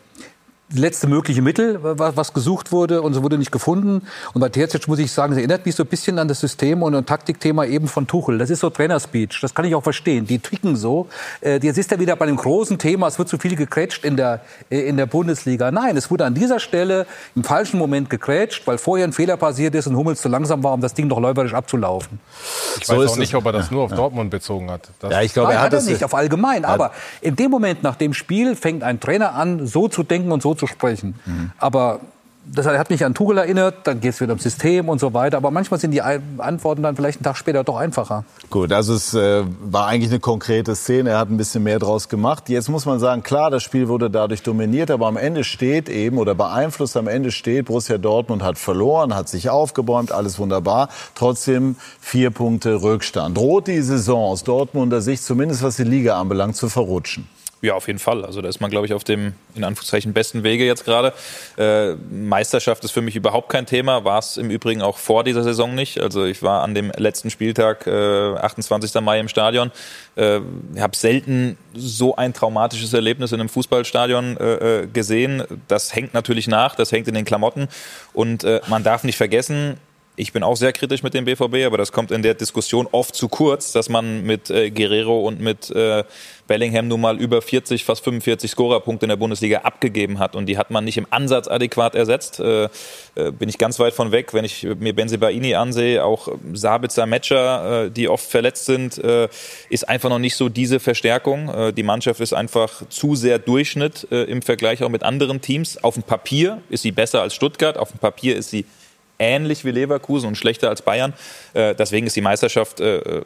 letzte 0.73 1.07
mögliche 1.07 1.43
Mittel, 1.43 1.79
wa- 1.83 2.13
was 2.15 2.33
gesucht 2.33 2.73
wurde 2.73 3.03
und 3.03 3.13
so 3.15 3.23
wurde 3.23 3.37
nicht 3.39 3.53
gefunden. 3.53 4.03
Und 4.33 4.41
bei 4.41 4.49
Terzic 4.49 4.89
muss 4.89 4.99
ich 4.99 5.13
sagen, 5.13 5.33
das 5.33 5.39
erinnert 5.39 5.67
mich 5.67 5.75
so 5.75 5.83
ein 5.83 5.87
bisschen 5.89 6.19
an 6.19 6.27
das 6.27 6.41
System 6.41 6.83
und 6.83 6.95
ein 6.95 7.05
Taktikthema 7.07 7.65
eben 7.67 7.87
von 7.87 8.07
Tuchel. 8.07 8.39
Das 8.39 8.49
ist 8.51 8.61
so 8.61 8.71
Trainerspeech, 8.71 9.39
das 9.43 9.55
kann 9.55 9.67
ich 9.67 9.75
auch 9.75 9.83
verstehen. 9.83 10.27
Die 10.27 10.39
ticken 10.39 10.75
so. 10.77 11.09
Äh, 11.41 11.61
Jetzt 11.63 11.77
ist 11.79 11.93
er 11.93 12.01
wieder 12.01 12.17
bei 12.17 12.27
dem 12.27 12.37
großen 12.37 12.79
Thema, 12.79 13.07
es 13.09 13.19
wird 13.19 13.29
zu 13.29 13.39
viel 13.39 13.57
gegrätscht 13.57 14.05
in 14.05 14.17
der, 14.17 14.41
äh, 14.71 14.81
in 14.89 14.97
der 14.97 15.07
Bundesliga. 15.07 15.71
Nein, 15.71 15.97
es 15.97 16.11
wurde 16.11 16.25
an 16.25 16.35
dieser 16.35 16.59
Stelle 16.59 17.07
im 17.37 17.45
falschen 17.45 17.79
Moment 17.79 18.09
gegrätscht, 18.11 18.67
weil 18.67 18.79
vorher 18.79 19.07
ein 19.07 19.13
Fehler 19.13 19.37
passiert 19.37 19.75
ist 19.75 19.87
und 19.87 19.97
Hummels 19.97 20.23
zu 20.23 20.29
langsam 20.29 20.63
war, 20.65 20.73
um 20.73 20.81
das 20.81 20.95
Ding 20.95 21.09
noch 21.09 21.21
läuferisch 21.21 21.55
abzulaufen. 21.55 22.21
Ich 22.81 22.87
So 22.87 22.95
weiß 22.97 23.09
auch 23.11 23.13
es. 23.13 23.19
nicht, 23.19 23.35
ob 23.35 23.45
er 23.47 23.53
das 23.53 23.71
nur 23.71 23.83
auf 23.85 23.93
Dortmund 23.93 24.31
bezogen 24.31 24.71
hat. 24.71 24.89
Das 25.01 25.13
Ja, 25.13 25.21
ich 25.23 25.33
glaube, 25.35 25.49
Nein, 25.49 25.59
er 25.59 25.63
hat 25.63 25.73
hat 25.73 25.79
es 25.81 25.87
nicht, 25.87 26.03
auf 26.03 26.15
allgemein. 26.15 26.65
Aber 26.65 26.91
in 27.21 27.37
dem 27.37 27.51
Moment, 27.51 27.83
nach 27.83 27.97
dem 27.97 28.15
Spiel, 28.15 28.57
fängt 28.57 28.83
ein 28.83 28.99
Trainer 28.99 29.35
an, 29.35 29.67
so 29.67 29.89
zu 29.89 30.03
denken 30.03 30.33
und 30.33 30.43
so 30.43 30.54
zu 30.57 30.67
sprechen. 30.67 31.15
Aber 31.59 32.01
das 32.47 32.67
hat 32.67 32.91
mich 32.91 33.05
an 33.05 33.15
Tuchel 33.15 33.39
erinnert, 33.39 33.87
dann 33.87 34.01
geht 34.01 34.13
es 34.13 34.21
wieder 34.21 34.33
ums 34.33 34.43
System 34.43 34.89
und 34.89 34.99
so 34.99 35.15
weiter. 35.15 35.37
Aber 35.37 35.51
manchmal 35.51 35.81
sind 35.81 35.93
die 35.93 36.03
Antworten 36.03 36.83
dann 36.83 36.97
vielleicht 36.97 37.19
einen 37.19 37.25
Tag 37.25 37.37
später 37.37 37.65
doch 37.65 37.77
einfacher. 37.77 38.25
Gut, 38.51 38.73
also 38.73 38.95
es 38.95 39.15
äh, 39.15 39.45
war 39.63 39.87
eigentlich 39.87 40.11
eine 40.11 40.21
konkrete 40.21 40.75
Szene. 40.77 41.11
Er 41.11 41.19
hat 41.19 41.31
ein 41.31 41.37
bisschen 41.37 41.63
mehr 41.63 41.79
draus 41.79 42.09
gemacht. 42.09 42.49
Jetzt 42.49 42.69
muss 42.69 42.87
man 42.87 42.99
sagen, 42.99 43.23
klar, 43.23 43.51
das 43.51 43.63
Spiel 43.63 43.89
wurde 43.89 44.11
dadurch 44.11 44.43
dominiert, 44.43 44.91
aber 44.91 45.07
am 45.07 45.17
Ende 45.17 45.45
steht 45.45 45.89
eben 45.89 46.19
oder 46.19 46.35
beeinflusst 46.35 46.97
am 46.97 47.09
Ende 47.09 47.33
steht, 47.33 47.67
Borussia 47.67 47.99
Dortmund 47.99 48.43
hat 48.43 48.59
verloren, 48.59 49.15
hat 49.15 49.29
sich 49.29 49.49
aufgebäumt, 49.49 50.13
alles 50.13 50.39
wunderbar. 50.39 50.89
Trotzdem 51.15 51.77
vier 52.01 52.31
Punkte 52.31 52.83
Rückstand. 52.83 53.37
Droht 53.37 53.69
die 53.69 53.81
Saison 53.81 54.33
aus 54.33 54.45
Dortmunder 54.45 55.01
Sicht, 55.01 55.25
zumindest 55.25 55.63
was 55.63 55.77
die 55.77 55.85
Liga 55.85 56.21
anbelangt, 56.21 56.57
zu 56.57 56.69
verrutschen? 56.69 57.27
Ja, 57.65 57.73
auf 57.73 57.87
jeden 57.87 57.99
Fall. 57.99 58.27
Also 58.27 58.43
da 58.43 58.49
ist 58.51 58.61
man, 58.61 58.71
glaube 58.71 58.85
ich, 58.85 58.93
auf 58.93 59.05
dem 59.05 59.33
in 59.55 59.65
Anführungszeichen 59.65 60.13
besten 60.13 60.43
Wege 60.43 60.67
jetzt 60.67 60.85
gerade. 60.85 61.15
Äh, 61.57 61.95
Meisterschaft 62.11 62.85
ist 62.85 62.91
für 62.91 63.01
mich 63.01 63.17
überhaupt 63.17 63.49
kein 63.49 63.65
Thema, 63.65 64.05
war 64.05 64.19
es 64.19 64.37
im 64.37 64.51
Übrigen 64.51 64.83
auch 64.83 64.99
vor 64.99 65.25
dieser 65.25 65.43
Saison 65.43 65.75
nicht. 65.75 65.99
Also 65.99 66.27
ich 66.27 66.43
war 66.43 66.63
an 66.63 66.75
dem 66.75 66.93
letzten 66.95 67.31
Spieltag, 67.31 67.87
äh, 67.87 68.35
28. 68.37 69.01
Mai 69.01 69.19
im 69.19 69.29
Stadion, 69.29 69.71
äh, 70.17 70.41
habe 70.79 70.95
selten 70.95 71.57
so 71.75 72.15
ein 72.17 72.35
traumatisches 72.35 72.93
Erlebnis 72.93 73.33
in 73.33 73.41
einem 73.41 73.49
Fußballstadion 73.49 74.37
äh, 74.37 74.83
äh, 74.83 74.87
gesehen. 74.87 75.45
Das 75.67 75.95
hängt 75.95 76.13
natürlich 76.13 76.49
nach, 76.49 76.75
das 76.75 76.93
hängt 76.93 77.09
in 77.09 77.15
den 77.15 77.25
Klamotten 77.25 77.69
und 78.13 78.45
äh, 78.45 78.61
man 78.69 78.83
darf 78.85 79.05
nicht 79.05 79.17
vergessen, 79.17 79.79
ich 80.17 80.33
bin 80.33 80.45
auch 80.45 80.57
sehr 80.57 80.73
kritisch 80.73 81.03
mit 81.03 81.13
dem 81.15 81.25
BVB, 81.25 81.67
aber 81.67 81.77
das 81.77 81.91
kommt 81.91 82.13
in 82.13 82.23
der 82.23 82.35
Diskussion 82.35 82.87
oft 82.93 83.17
zu 83.17 83.29
kurz, 83.29 83.73
dass 83.73 83.89
man 83.89 84.23
mit 84.23 84.49
äh, 84.49 84.71
Guerrero 84.71 85.27
und 85.27 85.41
mit 85.41 85.71
äh, 85.71 86.05
Bellingham 86.47 86.87
nun 86.87 87.01
mal 87.01 87.19
über 87.21 87.43
40, 87.43 87.85
fast 87.85 88.05
45 88.05 88.51
Scorerpunkte 88.51 89.07
in 89.07 89.09
der 89.09 89.17
Bundesliga 89.17 89.59
abgegeben 89.61 90.21
hat. 90.21 90.37
Und 90.37 90.47
die 90.47 90.57
hat 90.57 90.71
man 90.71 90.85
nicht 90.85 90.99
im 90.99 91.07
Ansatz 91.11 91.49
adäquat 91.49 91.97
ersetzt. 91.97 92.39
Äh, 92.39 92.69
äh, 93.17 93.33
bin 93.33 93.49
ich 93.49 93.59
ganz 93.59 93.81
weit 93.81 93.95
von 93.95 94.13
weg. 94.13 94.35
Wenn 94.35 94.45
ich 94.45 94.63
mir 94.79 94.95
Benzibaini 94.95 95.57
ansehe, 95.57 96.05
auch 96.05 96.29
Sabitzer, 96.53 97.07
Metscher, 97.07 97.87
äh, 97.87 97.91
die 97.91 98.09
oft 98.09 98.31
verletzt 98.31 98.67
sind, 98.67 98.99
äh, 98.99 99.29
ist 99.69 99.89
einfach 99.89 100.11
noch 100.11 100.21
nicht 100.21 100.37
so 100.37 100.49
diese 100.49 100.79
Verstärkung. 100.79 101.75
Die 101.75 101.83
Mannschaft 101.83 102.21
ist 102.21 102.33
einfach 102.33 102.89
zu 102.89 103.17
sehr 103.17 103.39
Durchschnitt 103.39 104.05
im 104.05 104.43
Vergleich 104.43 104.83
auch 104.83 104.89
mit 104.89 105.03
anderen 105.03 105.41
Teams. 105.41 105.83
Auf 105.83 105.95
dem 105.95 106.03
Papier 106.03 106.61
ist 106.69 106.83
sie 106.83 106.93
besser 106.93 107.23
als 107.23 107.35
Stuttgart. 107.35 107.77
Auf 107.77 107.91
dem 107.91 107.99
Papier 107.99 108.37
ist 108.37 108.51
sie 108.51 108.65
ähnlich 109.25 109.65
wie 109.65 109.71
Leverkusen 109.71 110.29
und 110.29 110.37
schlechter 110.37 110.69
als 110.69 110.83
Bayern. 110.83 111.15
Äh, 111.55 111.75
deswegen 111.75 112.07
ist 112.07 112.15
die 112.17 112.21
Meisterschaft 112.21 112.81
äh, 112.81 113.23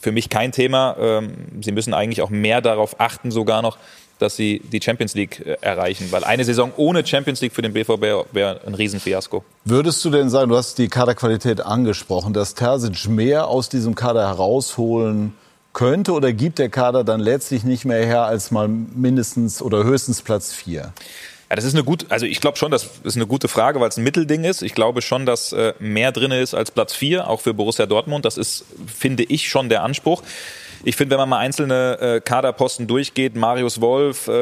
für 0.00 0.12
mich 0.12 0.28
kein 0.28 0.52
Thema. 0.52 0.96
Ähm, 0.98 1.32
sie 1.62 1.72
müssen 1.72 1.94
eigentlich 1.94 2.22
auch 2.22 2.30
mehr 2.30 2.60
darauf 2.60 3.00
achten, 3.00 3.30
sogar 3.30 3.62
noch, 3.62 3.78
dass 4.18 4.36
sie 4.36 4.60
die 4.60 4.80
Champions 4.82 5.14
League 5.14 5.44
äh, 5.46 5.56
erreichen. 5.60 6.08
Weil 6.10 6.24
eine 6.24 6.44
Saison 6.44 6.72
ohne 6.76 7.06
Champions 7.06 7.40
League 7.40 7.54
für 7.54 7.62
den 7.62 7.72
BVB 7.72 8.32
wäre 8.32 8.60
ein 8.66 8.74
Riesenfiasko. 8.74 9.44
Würdest 9.64 10.04
du 10.04 10.10
denn 10.10 10.28
sagen, 10.28 10.48
du 10.50 10.56
hast 10.56 10.78
die 10.78 10.88
Kaderqualität 10.88 11.60
angesprochen, 11.60 12.32
dass 12.32 12.54
Terzic 12.54 13.08
mehr 13.08 13.46
aus 13.48 13.68
diesem 13.68 13.94
Kader 13.94 14.26
herausholen 14.26 15.34
könnte 15.72 16.12
oder 16.12 16.32
gibt 16.32 16.58
der 16.58 16.68
Kader 16.68 17.02
dann 17.02 17.20
letztlich 17.20 17.64
nicht 17.64 17.84
mehr 17.84 18.04
her 18.04 18.24
als 18.24 18.50
mal 18.50 18.68
mindestens 18.68 19.62
oder 19.62 19.84
höchstens 19.84 20.20
Platz 20.20 20.52
vier? 20.52 20.92
Ja, 21.52 21.56
das 21.56 21.66
ist 21.66 21.74
eine 21.74 21.84
gute, 21.84 22.06
also 22.08 22.24
ich 22.24 22.40
glaube 22.40 22.56
schon, 22.56 22.70
das 22.70 22.88
ist 23.04 23.16
eine 23.16 23.26
gute 23.26 23.46
Frage, 23.46 23.78
weil 23.78 23.90
es 23.90 23.98
ein 23.98 24.04
Mittelding 24.04 24.44
ist. 24.44 24.62
Ich 24.62 24.74
glaube 24.74 25.02
schon, 25.02 25.26
dass 25.26 25.52
äh, 25.52 25.74
mehr 25.80 26.10
drin 26.10 26.30
ist 26.30 26.54
als 26.54 26.70
Platz 26.70 26.94
vier, 26.94 27.28
auch 27.28 27.42
für 27.42 27.52
Borussia 27.52 27.84
Dortmund. 27.84 28.24
Das 28.24 28.38
ist, 28.38 28.64
finde 28.86 29.24
ich, 29.24 29.50
schon 29.50 29.68
der 29.68 29.82
Anspruch. 29.82 30.22
Ich 30.82 30.96
finde, 30.96 31.10
wenn 31.10 31.18
man 31.18 31.28
mal 31.28 31.40
einzelne 31.40 31.98
äh, 32.00 32.20
Kaderposten 32.22 32.86
durchgeht, 32.86 33.36
Marius 33.36 33.82
Wolf, 33.82 34.28
äh, 34.28 34.32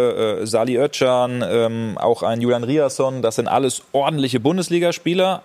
äh, 0.42 0.46
Sali 0.46 0.78
Özcan, 0.78 1.42
ähm, 1.44 1.98
auch 1.98 2.22
ein 2.22 2.40
Julian 2.40 2.62
Riasson, 2.62 3.22
das 3.22 3.34
sind 3.34 3.48
alles 3.48 3.82
ordentliche 3.90 4.38
Bundesligaspieler, 4.38 5.42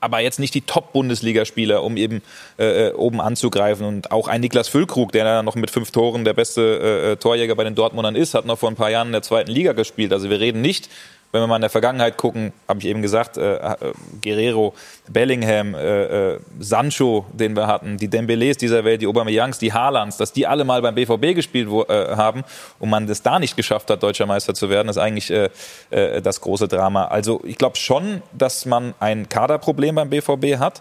aber 0.00 0.20
jetzt 0.20 0.38
nicht 0.38 0.54
die 0.54 0.62
Top-Bundesligaspieler, 0.62 1.82
um 1.82 1.96
eben 1.96 2.22
äh, 2.58 2.88
äh, 2.88 2.92
oben 2.94 3.20
anzugreifen. 3.20 3.86
Und 3.86 4.10
auch 4.10 4.28
ein 4.28 4.40
Niklas 4.40 4.68
Füllkrug, 4.68 5.12
der 5.12 5.24
dann 5.24 5.44
noch 5.44 5.54
mit 5.54 5.70
fünf 5.70 5.90
Toren 5.90 6.24
der 6.24 6.34
beste 6.34 6.60
äh, 6.60 7.12
äh, 7.12 7.16
Torjäger 7.16 7.54
bei 7.54 7.64
den 7.64 7.74
Dortmundern 7.74 8.16
ist, 8.16 8.34
hat 8.34 8.46
noch 8.46 8.58
vor 8.58 8.70
ein 8.70 8.76
paar 8.76 8.90
Jahren 8.90 9.08
in 9.08 9.12
der 9.12 9.22
zweiten 9.22 9.50
Liga 9.50 9.72
gespielt. 9.72 10.12
Also 10.12 10.30
wir 10.30 10.40
reden 10.40 10.62
nicht 10.62 10.88
wenn 11.32 11.42
wir 11.42 11.46
mal 11.46 11.56
in 11.56 11.62
der 11.62 11.70
Vergangenheit 11.70 12.16
gucken, 12.16 12.52
habe 12.66 12.80
ich 12.80 12.86
eben 12.86 13.02
gesagt, 13.02 13.36
äh, 13.36 13.56
äh, 13.56 13.76
Guerrero, 14.22 14.74
Bellingham, 15.08 15.74
äh, 15.74 16.32
äh, 16.32 16.40
Sancho, 16.58 17.26
den 17.32 17.54
wir 17.54 17.68
hatten, 17.68 17.98
die 17.98 18.08
Dembélés 18.08 18.58
dieser 18.58 18.84
Welt, 18.84 19.02
die 19.02 19.06
Aubameyangs, 19.06 19.58
die 19.58 19.72
Haalands, 19.72 20.16
dass 20.16 20.32
die 20.32 20.46
alle 20.46 20.64
mal 20.64 20.82
beim 20.82 20.94
BVB 20.94 21.34
gespielt 21.34 21.68
äh, 21.88 22.16
haben 22.16 22.42
und 22.80 22.90
man 22.90 23.06
das 23.06 23.22
da 23.22 23.38
nicht 23.38 23.56
geschafft 23.56 23.90
hat, 23.90 24.02
deutscher 24.02 24.26
Meister 24.26 24.54
zu 24.54 24.70
werden, 24.70 24.88
ist 24.88 24.98
eigentlich 24.98 25.30
äh, 25.30 25.50
äh, 25.90 26.20
das 26.20 26.40
große 26.40 26.66
Drama. 26.66 27.06
Also 27.06 27.40
ich 27.44 27.58
glaube 27.58 27.76
schon, 27.76 28.22
dass 28.32 28.66
man 28.66 28.94
ein 28.98 29.28
Kaderproblem 29.28 29.94
beim 29.94 30.10
BVB 30.10 30.58
hat. 30.58 30.80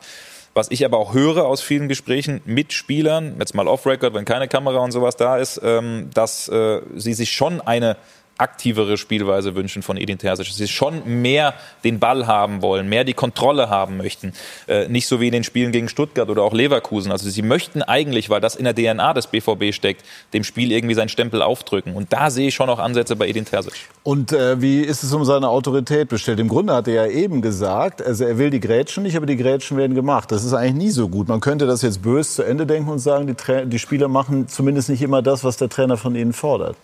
Was 0.55 0.71
ich 0.71 0.83
aber 0.83 0.97
auch 0.97 1.13
höre 1.13 1.45
aus 1.45 1.61
vielen 1.61 1.87
Gesprächen 1.87 2.41
mit 2.43 2.73
Spielern, 2.73 3.35
jetzt 3.39 3.53
mal 3.53 3.67
off-Record, 3.67 4.15
wenn 4.15 4.25
keine 4.25 4.47
Kamera 4.47 4.79
und 4.79 4.91
sowas 4.91 5.15
da 5.15 5.37
ist, 5.37 5.61
ähm, 5.63 6.09
dass 6.13 6.49
äh, 6.49 6.81
sie 6.95 7.13
sich 7.13 7.31
schon 7.31 7.61
eine 7.61 7.97
aktivere 8.39 8.97
Spielweise 8.97 9.55
wünschen 9.55 9.81
von 9.81 9.97
Edin 9.97 10.17
Terzic. 10.17 10.47
Sie 10.47 10.67
schon 10.67 11.21
mehr 11.21 11.53
den 11.83 11.99
Ball 11.99 12.27
haben 12.27 12.61
wollen, 12.61 12.89
mehr 12.89 13.03
die 13.03 13.13
Kontrolle 13.13 13.69
haben 13.69 13.97
möchten. 13.97 14.33
Äh, 14.67 14.87
nicht 14.87 15.07
so 15.07 15.19
wie 15.19 15.27
in 15.27 15.33
den 15.33 15.43
Spielen 15.43 15.71
gegen 15.71 15.89
Stuttgart 15.89 16.29
oder 16.29 16.43
auch 16.43 16.53
Leverkusen. 16.53 17.11
Also 17.11 17.29
sie 17.29 17.41
möchten 17.41 17.81
eigentlich, 17.81 18.29
weil 18.29 18.41
das 18.41 18.55
in 18.55 18.65
der 18.65 18.73
DNA 18.73 19.13
des 19.13 19.27
BVB 19.27 19.73
steckt, 19.73 20.05
dem 20.33 20.43
Spiel 20.43 20.71
irgendwie 20.71 20.95
seinen 20.95 21.09
Stempel 21.09 21.41
aufdrücken. 21.41 21.93
Und 21.93 22.13
da 22.13 22.29
sehe 22.29 22.47
ich 22.47 22.55
schon 22.55 22.69
auch 22.69 22.79
Ansätze 22.79 23.15
bei 23.15 23.27
Edin 23.27 23.45
Terzic. 23.45 23.73
Und 24.03 24.31
äh, 24.31 24.61
wie 24.61 24.81
ist 24.81 25.03
es 25.03 25.13
um 25.13 25.25
seine 25.25 25.49
Autorität 25.49 26.09
bestellt? 26.09 26.39
Im 26.39 26.47
Grunde 26.47 26.73
hat 26.73 26.87
er 26.87 27.05
ja 27.05 27.11
eben 27.11 27.41
gesagt, 27.41 28.01
also 28.01 28.23
er 28.23 28.37
will 28.37 28.49
die 28.49 28.59
Grätschen 28.59 29.03
nicht, 29.03 29.17
aber 29.17 29.25
die 29.25 29.37
Grätschen 29.37 29.77
werden 29.77 29.95
gemacht. 29.95 30.31
Das 30.31 30.43
ist 30.43 30.53
eigentlich 30.53 30.85
nie 30.85 30.91
so 30.91 31.09
gut. 31.09 31.27
Man 31.27 31.41
könnte 31.41 31.67
das 31.67 31.81
jetzt 31.81 32.01
böse 32.01 32.29
zu 32.29 32.43
Ende 32.43 32.65
denken 32.65 32.89
und 32.89 32.99
sagen, 32.99 33.27
die, 33.27 33.35
Tra 33.35 33.65
die 33.65 33.79
Spieler 33.79 34.07
machen 34.07 34.47
zumindest 34.47 34.89
nicht 34.89 35.01
immer 35.01 35.21
das, 35.21 35.43
was 35.43 35.57
der 35.57 35.69
Trainer 35.69 35.97
von 35.97 36.15
ihnen 36.15 36.33
fordert. 36.33 36.75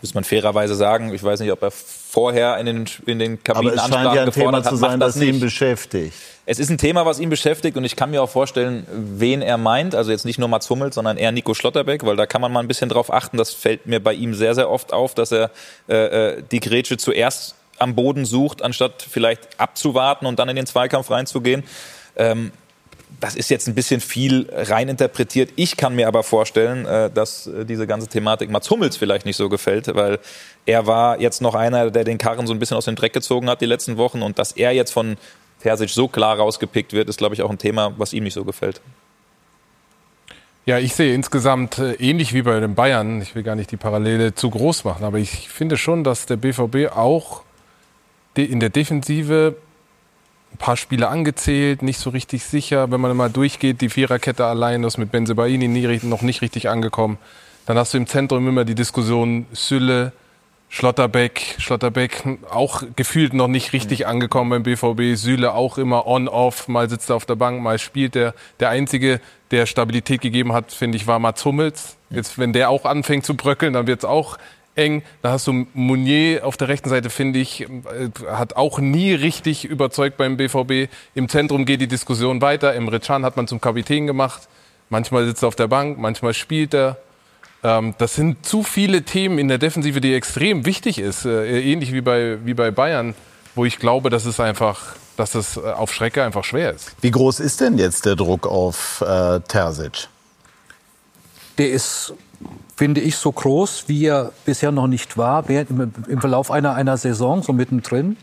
Das 0.00 0.10
muss 0.10 0.14
man 0.14 0.24
fairerweise 0.24 0.74
sagen. 0.74 1.12
Ich 1.12 1.22
weiß 1.22 1.40
nicht, 1.40 1.52
ob 1.52 1.62
er 1.62 1.70
vorher 1.70 2.56
in 2.58 2.66
den, 2.66 2.84
in 3.06 3.18
den 3.18 3.42
Kabinen 3.42 3.78
Aber 3.78 3.86
es 3.86 3.94
scheint 3.94 4.14
ja 4.14 4.22
ein 4.22 4.32
Thema 4.32 4.62
zu 4.62 4.76
sein, 4.76 4.98
das, 4.98 5.14
das 5.14 5.22
ihn 5.22 5.40
beschäftigt. 5.40 6.14
Es 6.46 6.58
ist 6.58 6.70
ein 6.70 6.78
Thema, 6.78 7.04
was 7.04 7.20
ihn 7.20 7.28
beschäftigt 7.28 7.76
und 7.76 7.84
ich 7.84 7.96
kann 7.96 8.10
mir 8.10 8.22
auch 8.22 8.30
vorstellen, 8.30 8.86
wen 8.90 9.42
er 9.42 9.58
meint. 9.58 9.94
Also 9.94 10.10
jetzt 10.10 10.24
nicht 10.24 10.38
nur 10.38 10.48
Mats 10.48 10.70
Hummels, 10.70 10.94
sondern 10.94 11.18
eher 11.18 11.32
Nico 11.32 11.54
Schlotterbeck, 11.54 12.04
weil 12.06 12.16
da 12.16 12.26
kann 12.26 12.40
man 12.40 12.50
mal 12.50 12.60
ein 12.60 12.68
bisschen 12.68 12.88
drauf 12.88 13.12
achten. 13.12 13.36
Das 13.36 13.52
fällt 13.52 13.86
mir 13.86 14.00
bei 14.02 14.14
ihm 14.14 14.34
sehr, 14.34 14.54
sehr 14.54 14.70
oft 14.70 14.92
auf, 14.92 15.14
dass 15.14 15.32
er 15.32 15.50
äh, 15.88 15.94
äh 16.36 16.42
die 16.50 16.60
Grätsche 16.60 16.96
zuerst 16.96 17.54
am 17.78 17.94
Boden 17.94 18.24
sucht, 18.24 18.62
anstatt 18.62 19.06
vielleicht 19.08 19.60
abzuwarten 19.60 20.26
und 20.26 20.38
dann 20.38 20.48
in 20.48 20.56
den 20.56 20.66
Zweikampf 20.66 21.10
reinzugehen. 21.10 21.64
Ähm, 22.16 22.52
das 23.18 23.34
ist 23.34 23.50
jetzt 23.50 23.68
ein 23.68 23.74
bisschen 23.74 24.00
viel 24.00 24.48
reininterpretiert. 24.52 25.50
Ich 25.56 25.76
kann 25.76 25.94
mir 25.94 26.08
aber 26.08 26.22
vorstellen, 26.22 26.86
äh, 26.86 27.10
dass 27.10 27.46
äh, 27.46 27.64
diese 27.64 27.86
ganze 27.86 28.08
Thematik 28.08 28.50
Mats 28.50 28.70
Hummels 28.70 28.96
vielleicht 28.96 29.26
nicht 29.26 29.36
so 29.36 29.48
gefällt, 29.48 29.94
weil 29.94 30.18
er 30.66 30.86
war 30.86 31.20
jetzt 31.20 31.42
noch 31.42 31.54
einer, 31.54 31.90
der 31.90 32.04
den 32.04 32.18
Karren 32.18 32.46
so 32.46 32.52
ein 32.52 32.58
bisschen 32.58 32.76
aus 32.76 32.84
dem 32.84 32.96
Dreck 32.96 33.12
gezogen 33.12 33.48
hat 33.48 33.60
die 33.60 33.66
letzten 33.66 33.96
Wochen 33.96 34.22
und 34.22 34.38
dass 34.38 34.52
er 34.52 34.72
jetzt 34.72 34.92
von 34.92 35.16
Terzic 35.62 35.90
so 35.90 36.08
klar 36.08 36.36
rausgepickt 36.36 36.92
wird, 36.92 37.08
ist, 37.08 37.18
glaube 37.18 37.34
ich, 37.34 37.42
auch 37.42 37.50
ein 37.50 37.58
Thema, 37.58 37.92
was 37.98 38.12
ihm 38.12 38.24
nicht 38.24 38.34
so 38.34 38.44
gefällt. 38.44 38.80
Ja, 40.66 40.78
ich 40.78 40.94
sehe 40.94 41.14
insgesamt 41.14 41.78
äh, 41.78 41.94
ähnlich 41.94 42.32
wie 42.32 42.42
bei 42.42 42.60
den 42.60 42.74
Bayern, 42.74 43.20
ich 43.22 43.34
will 43.34 43.42
gar 43.42 43.56
nicht 43.56 43.70
die 43.70 43.76
Parallele 43.76 44.34
zu 44.34 44.50
groß 44.50 44.84
machen, 44.84 45.04
aber 45.04 45.18
ich 45.18 45.48
finde 45.48 45.76
schon, 45.76 46.04
dass 46.04 46.26
der 46.26 46.36
BVB 46.36 46.92
auch 46.94 47.42
in 48.36 48.60
der 48.60 48.70
Defensive 48.70 49.56
ein 50.52 50.58
paar 50.58 50.76
Spiele 50.76 51.08
angezählt, 51.08 51.82
nicht 51.82 51.98
so 51.98 52.10
richtig 52.10 52.44
sicher. 52.44 52.90
Wenn 52.90 53.00
man 53.00 53.16
mal 53.16 53.30
durchgeht, 53.30 53.80
die 53.80 53.88
Viererkette 53.88 54.44
allein, 54.44 54.82
das 54.82 54.98
mit 54.98 55.12
Benzebaini 55.12 55.68
nie, 55.68 56.00
noch 56.02 56.22
nicht 56.22 56.42
richtig 56.42 56.68
angekommen. 56.68 57.18
Dann 57.66 57.76
hast 57.78 57.94
du 57.94 57.98
im 57.98 58.06
Zentrum 58.06 58.48
immer 58.48 58.64
die 58.64 58.74
Diskussion 58.74 59.46
Sülle, 59.52 60.12
Schlotterbeck, 60.72 61.56
Schlotterbeck 61.58 62.22
auch 62.48 62.84
gefühlt 62.94 63.34
noch 63.34 63.48
nicht 63.48 63.72
richtig 63.72 64.06
angekommen 64.06 64.50
beim 64.50 64.62
BVB. 64.62 65.16
Süle 65.16 65.52
auch 65.52 65.78
immer 65.78 66.06
on-off, 66.06 66.68
mal 66.68 66.88
sitzt 66.88 67.10
er 67.10 67.16
auf 67.16 67.26
der 67.26 67.34
Bank, 67.34 67.60
mal 67.60 67.78
spielt 67.78 68.14
er. 68.14 68.34
Der 68.60 68.70
Einzige, 68.70 69.20
der 69.50 69.66
Stabilität 69.66 70.20
gegeben 70.20 70.52
hat, 70.52 70.72
finde 70.72 70.96
ich, 70.96 71.08
war 71.08 71.18
Mats 71.18 71.44
Hummels. 71.44 71.96
Jetzt, 72.08 72.38
wenn 72.38 72.52
der 72.52 72.70
auch 72.70 72.84
anfängt 72.84 73.26
zu 73.26 73.34
bröckeln, 73.34 73.72
dann 73.72 73.88
wird 73.88 74.00
es 74.00 74.04
auch 74.04 74.38
eng. 74.74 75.02
Da 75.22 75.32
hast 75.32 75.46
du 75.46 75.66
Mounier 75.74 76.46
auf 76.46 76.56
der 76.56 76.68
rechten 76.68 76.88
Seite, 76.88 77.10
finde 77.10 77.38
ich, 77.38 77.62
äh, 77.62 77.68
hat 78.28 78.56
auch 78.56 78.78
nie 78.78 79.12
richtig 79.12 79.64
überzeugt 79.64 80.16
beim 80.16 80.36
BVB. 80.36 80.90
Im 81.14 81.28
Zentrum 81.28 81.64
geht 81.64 81.80
die 81.80 81.88
Diskussion 81.88 82.40
weiter. 82.40 82.74
Im 82.74 82.90
Can 83.00 83.24
hat 83.24 83.36
man 83.36 83.46
zum 83.46 83.60
Kapitän 83.60 84.06
gemacht. 84.06 84.48
Manchmal 84.88 85.24
sitzt 85.26 85.42
er 85.42 85.48
auf 85.48 85.56
der 85.56 85.68
Bank, 85.68 85.98
manchmal 85.98 86.34
spielt 86.34 86.74
er. 86.74 86.96
Ähm, 87.62 87.94
das 87.98 88.14
sind 88.14 88.44
zu 88.44 88.62
viele 88.62 89.02
Themen 89.02 89.38
in 89.38 89.48
der 89.48 89.58
Defensive, 89.58 90.00
die 90.00 90.14
extrem 90.14 90.66
wichtig 90.66 90.98
ist. 90.98 91.24
Äh, 91.24 91.60
ähnlich 91.60 91.92
wie 91.92 92.00
bei, 92.00 92.38
wie 92.44 92.54
bei 92.54 92.70
Bayern, 92.70 93.14
wo 93.54 93.64
ich 93.64 93.78
glaube, 93.78 94.10
dass 94.10 94.24
es 94.24 94.40
einfach 94.40 94.96
dass 95.20 95.34
es 95.34 95.56
äh, 95.56 95.60
auf 95.60 95.92
Schrecke 95.92 96.24
einfach 96.24 96.44
schwer 96.44 96.72
ist. 96.72 96.92
Wie 97.02 97.10
groß 97.10 97.40
ist 97.40 97.60
denn 97.60 97.78
jetzt 97.78 98.06
der 98.06 98.16
Druck 98.16 98.46
auf 98.46 99.02
äh, 99.02 99.40
Terzic? 99.40 100.08
Der 101.58 101.70
ist 101.70 102.14
finde 102.80 103.02
ich, 103.02 103.16
so 103.16 103.30
groß, 103.30 103.84
wie 103.88 104.06
er 104.06 104.32
bisher 104.46 104.72
noch 104.72 104.86
nicht 104.86 105.18
war, 105.18 105.46
im, 105.50 105.92
im 106.08 106.18
Verlauf 106.18 106.50
einer, 106.50 106.74
einer 106.76 106.96
Saison, 106.96 107.42
so 107.42 107.52
mittendrin. 107.52 108.16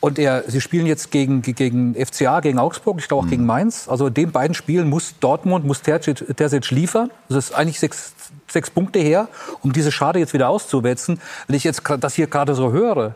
Und 0.00 0.18
er, 0.18 0.42
sie 0.48 0.60
spielen 0.60 0.86
jetzt 0.86 1.12
gegen, 1.12 1.40
gegen 1.40 1.94
FCA, 1.94 2.40
gegen 2.40 2.58
Augsburg, 2.58 2.98
ich 2.98 3.06
glaube 3.06 3.20
auch 3.20 3.26
mhm. 3.26 3.30
gegen 3.30 3.46
Mainz. 3.46 3.86
Also 3.88 4.08
in 4.08 4.14
den 4.14 4.32
beiden 4.32 4.54
Spielen 4.54 4.88
muss 4.88 5.14
Dortmund, 5.20 5.64
muss 5.64 5.82
Terzic, 5.82 6.36
Terzic 6.36 6.68
liefern. 6.72 7.12
Das 7.28 7.38
ist 7.38 7.54
eigentlich 7.54 7.78
sechs, 7.78 8.12
sechs 8.48 8.70
Punkte 8.70 8.98
her, 8.98 9.28
um 9.62 9.72
diese 9.72 9.92
Schade 9.92 10.18
jetzt 10.18 10.32
wieder 10.32 10.48
auszuwetzen. 10.48 11.20
Wenn 11.46 11.54
ich 11.54 11.62
jetzt 11.62 11.84
das 12.00 12.14
hier 12.14 12.26
gerade 12.26 12.56
so 12.56 12.72
höre, 12.72 13.14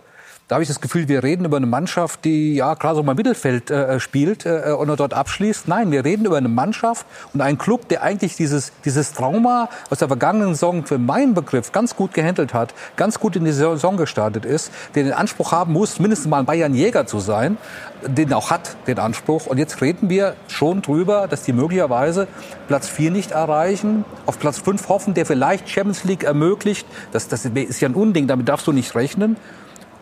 da 0.51 0.57
habe 0.57 0.65
ich 0.65 0.69
das 0.69 0.81
Gefühl, 0.81 1.07
wir 1.07 1.23
reden 1.23 1.45
über 1.45 1.59
eine 1.59 1.67
Mannschaft, 1.67 2.25
die 2.25 2.57
ja 2.57 2.75
gerade 2.75 2.97
so 2.97 3.05
mal 3.05 3.15
Mittelfeld 3.15 3.71
äh, 3.71 4.01
spielt 4.01 4.47
äh, 4.47 4.75
und 4.77 4.89
dort 4.99 5.15
abschließt. 5.15 5.69
Nein, 5.69 5.93
wir 5.93 6.05
reden 6.05 6.27
über 6.27 6.39
eine 6.39 6.49
Mannschaft 6.49 7.07
und 7.33 7.41
einen 7.41 7.57
Club, 7.57 7.87
der 7.87 8.03
eigentlich 8.03 8.35
dieses, 8.35 8.73
dieses 8.85 9.13
Trauma 9.13 9.69
aus 9.91 9.99
der 9.99 10.09
vergangenen 10.09 10.55
Saison 10.55 10.85
für 10.85 10.99
meinen 10.99 11.35
Begriff 11.35 11.71
ganz 11.71 11.95
gut 11.95 12.15
gehandelt 12.15 12.53
hat, 12.53 12.75
ganz 12.97 13.21
gut 13.21 13.37
in 13.37 13.45
die 13.45 13.53
Saison 13.53 13.97
gestartet 13.97 14.45
ist, 14.45 14.73
der 14.97 15.05
den 15.05 15.13
Anspruch 15.13 15.53
haben 15.53 15.73
muss, 15.73 16.01
mindestens 16.01 16.29
mal 16.29 16.41
ein 16.41 16.47
Bayern-Jäger 16.47 17.07
zu 17.07 17.21
sein, 17.21 17.57
den 18.05 18.33
auch 18.33 18.51
hat, 18.51 18.77
den 18.89 18.99
Anspruch. 18.99 19.47
Und 19.47 19.59
jetzt 19.59 19.81
reden 19.81 20.11
wir 20.11 20.35
schon 20.49 20.83
drüber, 20.83 21.29
dass 21.29 21.45
die 21.45 21.53
möglicherweise 21.53 22.27
Platz 22.67 22.89
4 22.89 23.13
nicht 23.13 23.31
erreichen, 23.31 24.05
auf 24.27 24.41
Platz 24.41 24.59
5 24.59 24.89
hoffen, 24.89 25.15
der 25.15 25.27
vielleicht 25.27 25.71
Champions 25.71 26.03
League 26.03 26.25
ermöglicht. 26.25 26.89
Das, 27.13 27.29
das 27.29 27.45
ist 27.45 27.81
ja 27.81 27.89
ein 27.89 27.95
Unding, 27.95 28.27
damit 28.27 28.49
darfst 28.49 28.67
du 28.67 28.73
nicht 28.73 28.97
rechnen. 28.97 29.37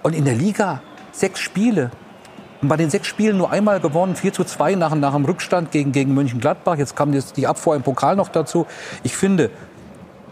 Und 0.02 0.14
in 0.14 0.24
der 0.24 0.34
Liga 0.34 0.80
sechs 1.12 1.40
Spiele. 1.40 1.90
Und 2.60 2.68
bei 2.68 2.76
den 2.76 2.90
sechs 2.90 3.06
Spielen 3.06 3.36
nur 3.36 3.50
einmal 3.50 3.80
gewonnen, 3.80 4.16
4 4.16 4.32
zu 4.32 4.44
2 4.44 4.74
nach, 4.74 4.94
nach 4.94 5.14
dem 5.14 5.24
Rückstand 5.24 5.70
gegen, 5.70 5.92
gegen 5.92 6.14
Mönchengladbach. 6.14 6.76
Jetzt 6.76 6.96
kam 6.96 7.12
jetzt 7.12 7.36
die 7.36 7.46
Abfuhr 7.46 7.76
im 7.76 7.82
Pokal 7.82 8.16
noch 8.16 8.28
dazu. 8.28 8.66
Ich 9.04 9.16
finde, 9.16 9.50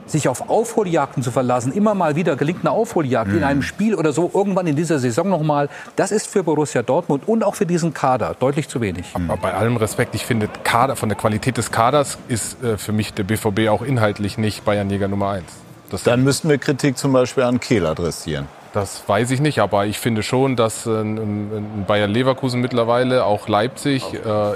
sich 0.06 0.28
auf 0.28 0.48
Aufholjagden 0.48 1.22
zu 1.22 1.30
verlassen, 1.30 1.72
immer 1.72 1.94
mal 1.94 2.16
wieder 2.16 2.36
gelingt 2.36 2.60
eine 2.60 2.70
Aufholjagd 2.70 3.30
mhm. 3.30 3.38
in 3.38 3.44
einem 3.44 3.62
Spiel 3.62 3.94
oder 3.94 4.12
so, 4.12 4.30
irgendwann 4.32 4.66
in 4.66 4.76
dieser 4.76 4.98
Saison 4.98 5.28
nochmal, 5.28 5.68
das 5.96 6.12
ist 6.12 6.26
für 6.26 6.42
Borussia 6.42 6.82
Dortmund 6.82 7.24
und 7.26 7.42
auch 7.44 7.54
für 7.54 7.66
diesen 7.66 7.92
Kader 7.92 8.36
deutlich 8.38 8.68
zu 8.68 8.80
wenig. 8.80 9.06
Aber 9.14 9.36
bei 9.36 9.54
allem 9.54 9.76
Respekt, 9.76 10.14
ich 10.14 10.24
finde, 10.24 10.48
Kader, 10.64 10.96
von 10.96 11.08
der 11.08 11.18
Qualität 11.18 11.56
des 11.56 11.70
Kaders 11.72 12.18
ist 12.28 12.62
äh, 12.62 12.78
für 12.78 12.92
mich 12.92 13.14
der 13.14 13.24
BVB 13.24 13.68
auch 13.68 13.82
inhaltlich 13.82 14.38
nicht 14.38 14.64
Bayernjäger 14.64 15.08
Nummer 15.08 15.30
eins. 15.30 15.52
Das 15.90 16.02
Dann 16.02 16.24
müssten 16.24 16.48
wir 16.48 16.58
Kritik 16.58 16.98
zum 16.98 17.12
Beispiel 17.12 17.44
an 17.44 17.60
Kehl 17.60 17.86
adressieren. 17.86 18.46
Das 18.76 19.08
weiß 19.08 19.30
ich 19.30 19.40
nicht, 19.40 19.60
aber 19.60 19.86
ich 19.86 19.98
finde 19.98 20.22
schon, 20.22 20.54
dass 20.54 20.84
ein 20.84 21.86
Bayer 21.86 22.06
Leverkusen 22.06 22.60
mittlerweile, 22.60 23.24
auch 23.24 23.48
Leipzig, 23.48 24.02
äh, 24.12 24.52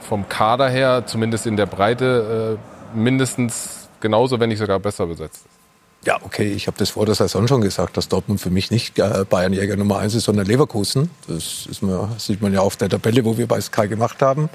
vom 0.00 0.28
Kader 0.28 0.68
her, 0.68 1.04
zumindest 1.06 1.46
in 1.46 1.56
der 1.56 1.66
Breite, 1.66 2.58
äh, 2.58 2.98
mindestens 2.98 3.88
genauso, 4.00 4.40
wenn 4.40 4.48
nicht 4.48 4.58
sogar 4.58 4.80
besser 4.80 5.06
besetzt 5.06 5.46
ist. 5.46 6.06
Ja, 6.08 6.18
okay, 6.24 6.50
ich 6.52 6.66
habe 6.66 6.76
das 6.76 6.90
vor 6.90 7.06
der 7.06 7.14
Saison 7.14 7.46
schon 7.46 7.60
gesagt, 7.60 7.96
dass 7.96 8.08
Dortmund 8.08 8.40
für 8.40 8.50
mich 8.50 8.72
nicht 8.72 8.98
äh, 8.98 9.24
Bayernjäger 9.30 9.76
Nummer 9.76 9.98
eins 9.98 10.16
ist, 10.16 10.24
sondern 10.24 10.46
Leverkusen. 10.46 11.10
Das 11.28 11.68
mir, 11.82 12.08
sieht 12.18 12.42
man 12.42 12.52
ja 12.52 12.62
auf 12.62 12.74
der 12.74 12.88
Tabelle, 12.88 13.24
wo 13.24 13.38
wir 13.38 13.46
bei 13.46 13.60
Sky 13.60 13.86
gemacht 13.86 14.22
haben. 14.22 14.48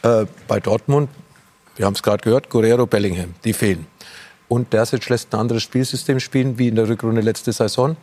Äh, 0.00 0.24
bei 0.46 0.58
Dortmund, 0.58 1.10
wir 1.76 1.84
haben 1.84 1.92
es 1.92 2.02
gerade 2.02 2.22
gehört, 2.22 2.48
Guerrero, 2.48 2.86
Bellingham, 2.86 3.34
die 3.44 3.52
fehlen. 3.52 3.86
Und 4.48 4.72
Dersic 4.72 5.06
lässt 5.10 5.34
ein 5.34 5.40
anderes 5.40 5.62
Spielsystem 5.62 6.18
spielen, 6.18 6.58
wie 6.58 6.68
in 6.68 6.76
der 6.76 6.88
Rückrunde 6.88 7.20
letzte 7.20 7.52
Saison. 7.52 7.98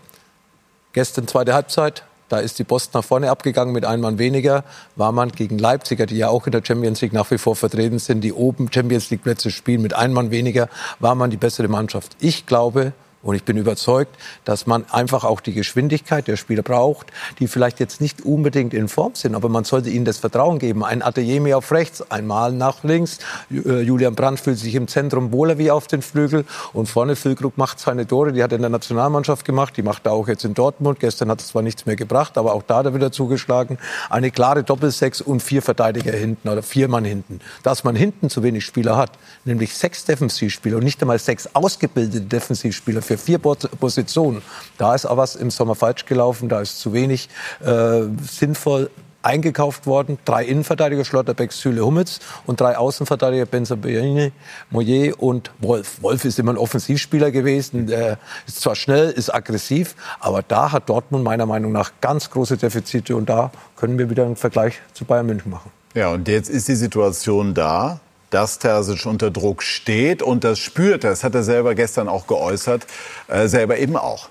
Gestern 0.96 1.28
zweite 1.28 1.54
Halbzeit, 1.54 2.04
da 2.30 2.40
ist 2.40 2.58
die 2.58 2.64
Post 2.64 2.94
nach 2.94 3.04
vorne 3.04 3.30
abgegangen 3.30 3.74
mit 3.74 3.84
einem 3.84 4.02
Mann 4.02 4.18
weniger. 4.18 4.64
War 4.96 5.12
man 5.12 5.30
gegen 5.30 5.58
Leipziger, 5.58 6.06
die 6.06 6.16
ja 6.16 6.30
auch 6.30 6.46
in 6.46 6.54
der 6.54 6.62
Champions 6.64 7.02
League 7.02 7.12
nach 7.12 7.30
wie 7.32 7.38
vor 7.38 7.58
vertreten 7.58 8.00
sind, 8.00 8.22
die 8.22 8.32
oben 8.32 8.72
Champions 8.72 9.10
League 9.10 9.22
Plätze 9.22 9.52
spielen 9.52 9.82
mit 9.82 9.94
einem 9.94 10.14
Mann 10.14 10.32
weniger, 10.32 10.70
war 11.00 11.14
man 11.14 11.32
die 11.32 11.36
bessere 11.36 11.68
Mannschaft. 11.68 12.16
Ich 12.22 12.46
glaube, 12.46 12.94
Und 13.26 13.34
ich 13.34 13.44
bin 13.44 13.58
überzeugt, 13.58 14.16
dass 14.44 14.68
man 14.68 14.86
einfach 14.92 15.24
auch 15.24 15.42
die 15.42 15.54
Geschwindigkeit 15.54 16.28
der 16.28 16.38
Spieler 16.38 16.62
braucht, 16.62 17.08
die 17.40 17.48
vielleicht 17.48 17.80
jetzt 17.80 18.00
nicht 18.00 18.24
unbedingt 18.24 18.72
in 18.72 18.88
Form 18.88 19.16
sind, 19.16 19.34
aber 19.34 19.50
man 19.50 19.64
sollte 19.64 19.90
ihnen 19.90 20.06
das 20.06 20.20
Vertrauen 20.20 20.60
geben. 20.60 20.86
Ein 20.86 21.02
Atelier 21.02 21.58
auf 21.58 21.72
rechts, 21.72 22.12
einmal 22.12 22.52
nach 22.52 22.84
links. 22.84 23.18
Äh, 23.50 23.82
Julian 23.82 24.14
Brandt 24.14 24.42
fühlt 24.42 24.60
sich 24.60 24.76
im 24.76 24.88
Zentrum 24.88 25.32
wohler 25.32 25.58
wie 25.58 25.72
auf 25.72 25.88
den 25.88 26.04
Flügel 26.04 26.46
und 26.72 26.88
vorne 26.88 27.16
Füllkrug 27.16 27.58
macht 27.58 27.80
seine 27.80 28.06
Tore, 28.06 28.32
die 28.32 28.44
hat 28.44 28.52
er 28.52 28.58
in 28.58 28.62
der 28.62 28.70
Nationalmannschaft 28.70 29.44
gemacht, 29.44 29.76
die 29.76 29.82
macht 29.82 30.06
er 30.06 30.12
auch 30.12 30.28
jetzt 30.28 30.46
in 30.46 30.54
Dortmund. 30.54 31.00
Gestern 31.00 31.32
hat 31.32 31.42
es 31.42 31.48
zwar 31.48 31.64
nichts 31.64 31.88
mehr 31.88 31.96
gebracht, 31.96 32.38
aber 32.38 32.54
auch 32.54 32.62
da 32.62 32.78
hat 32.78 32.86
er 32.86 32.94
wieder 32.94 33.12
zugeschlagen. 33.12 33.80
Eine 34.12 34.30
klare 34.30 34.64
Doppelsechs 34.64 35.22
und 35.22 35.42
vier 35.42 35.64
Verteidiger 35.64 36.12
hinten 36.12 36.48
oder 36.48 36.62
vier 36.62 36.88
Mann 36.90 37.06
hinten. 37.06 37.40
Dass 37.64 37.84
man 37.84 37.96
hinten 37.96 38.30
zu 38.30 38.44
wenig 38.44 38.64
Spieler 38.66 38.98
hat, 38.98 39.14
nämlich 39.46 39.76
sechs 39.76 40.06
Defensivspieler 40.06 40.78
und 40.78 40.84
nicht 40.84 41.02
einmal 41.02 41.18
sechs 41.18 41.50
ausgebildete 41.54 42.22
Defensivspieler 42.22 43.02
für 43.02 43.15
vier 43.18 43.40
Positionen, 43.40 44.42
da 44.78 44.96
ist 44.96 45.06
aber 45.06 45.24
was 45.24 45.36
im 45.36 45.52
Sommer 45.52 45.76
falsch 45.76 46.06
gelaufen, 46.06 46.50
da 46.50 46.62
ist 46.62 46.80
zu 46.80 46.94
wenig 46.94 47.30
äh, 47.64 48.02
sinnvoll 48.22 48.90
eingekauft 49.26 49.88
worden. 49.88 50.20
Drei 50.24 50.46
Innenverteidiger, 50.46 51.04
Schlotterbeck, 51.04 51.52
Süle, 51.52 51.84
Hummels 51.84 52.20
und 52.46 52.62
drei 52.62 52.78
Außenverteidiger, 52.78 53.46
Benzabirini, 53.46 54.32
Moyer 54.70 55.20
und 55.20 55.52
Wolf. 55.60 56.02
Wolf 56.02 56.26
ist 56.26 56.38
immer 56.38 56.54
ein 56.54 56.58
Offensivspieler 56.58 57.32
gewesen, 57.32 57.88
der 57.88 58.20
ist 58.46 58.62
zwar 58.62 58.76
schnell, 58.76 59.10
ist 59.10 59.34
aggressiv, 59.34 59.96
aber 60.20 60.44
da 60.44 60.72
hat 60.72 60.90
Dortmund 60.90 61.24
meiner 61.24 61.46
Meinung 61.46 61.72
nach 61.72 61.92
ganz 62.02 62.30
große 62.30 62.58
Defizite 62.58 63.16
und 63.16 63.28
da 63.28 63.52
können 63.76 63.98
wir 63.98 64.10
wieder 64.10 64.26
einen 64.26 64.36
Vergleich 64.36 64.76
zu 64.94 65.06
Bayern 65.06 65.26
München 65.26 65.50
machen. 65.50 65.72
Ja, 65.96 66.10
und 66.10 66.28
jetzt 66.28 66.50
ist 66.50 66.68
die 66.68 66.76
Situation 66.76 67.54
da, 67.54 68.00
dass 68.36 68.60
Terzic 68.60 69.06
unter 69.06 69.32
Druck 69.32 69.64
steht 69.64 70.22
und 70.22 70.44
das 70.44 70.60
spürt. 70.60 71.06
Das 71.06 71.24
hat 71.24 71.34
er 71.36 71.44
selber 71.44 71.74
gestern 71.74 72.10
auch 72.10 72.28
geäußert, 72.28 72.86
äh, 73.30 73.48
selber 73.48 73.78
eben 73.78 73.96
auch. 73.96 74.28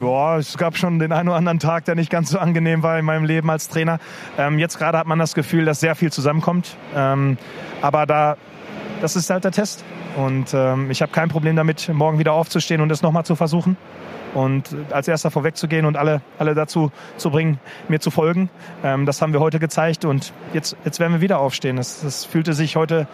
Boah, 0.00 0.38
es 0.38 0.58
gab 0.58 0.76
schon 0.76 0.98
den 0.98 1.12
einen 1.12 1.28
oder 1.28 1.38
anderen 1.38 1.60
Tag, 1.60 1.84
der 1.84 1.94
nicht 1.94 2.10
ganz 2.10 2.30
so 2.30 2.40
angenehm 2.40 2.82
war 2.82 2.98
in 2.98 3.04
meinem 3.04 3.24
Leben 3.24 3.48
als 3.48 3.68
Trainer. 3.68 4.00
Ähm, 4.36 4.58
jetzt 4.58 4.76
gerade 4.76 4.98
hat 4.98 5.06
man 5.06 5.20
das 5.20 5.34
Gefühl, 5.34 5.66
dass 5.66 5.78
sehr 5.78 5.94
viel 5.94 6.10
zusammenkommt. 6.10 6.76
Ähm, 6.96 7.38
aber 7.80 8.06
da, 8.06 8.36
das 9.00 9.14
ist 9.14 9.30
halt 9.30 9.44
der 9.44 9.52
Test. 9.52 9.84
Und 10.16 10.52
ähm, 10.52 10.90
ich 10.90 11.00
habe 11.00 11.12
kein 11.12 11.28
Problem 11.28 11.54
damit, 11.54 11.88
morgen 11.92 12.18
wieder 12.18 12.32
aufzustehen 12.32 12.80
und 12.80 12.90
es 12.90 13.02
nochmal 13.02 13.24
zu 13.24 13.36
versuchen. 13.36 13.76
Und 14.34 14.76
als 14.90 15.08
erster 15.08 15.30
vorwegzugehen 15.30 15.86
und 15.86 15.96
alle, 15.96 16.22
alle 16.38 16.54
dazu 16.54 16.92
zu 17.16 17.30
bringen, 17.30 17.58
mir 17.88 18.00
zu 18.00 18.10
folgen. 18.10 18.48
Ähm, 18.84 19.06
das 19.06 19.20
haben 19.22 19.32
wir 19.32 19.40
heute 19.40 19.58
gezeigt 19.58 20.04
und 20.04 20.32
jetzt, 20.52 20.76
jetzt 20.84 21.00
werden 21.00 21.12
wir 21.12 21.20
wieder 21.20 21.40
aufstehen. 21.40 21.76
Das, 21.76 22.00
das 22.02 22.24
fühlte 22.24 22.52
sich 22.52 22.76
heute 22.76 23.08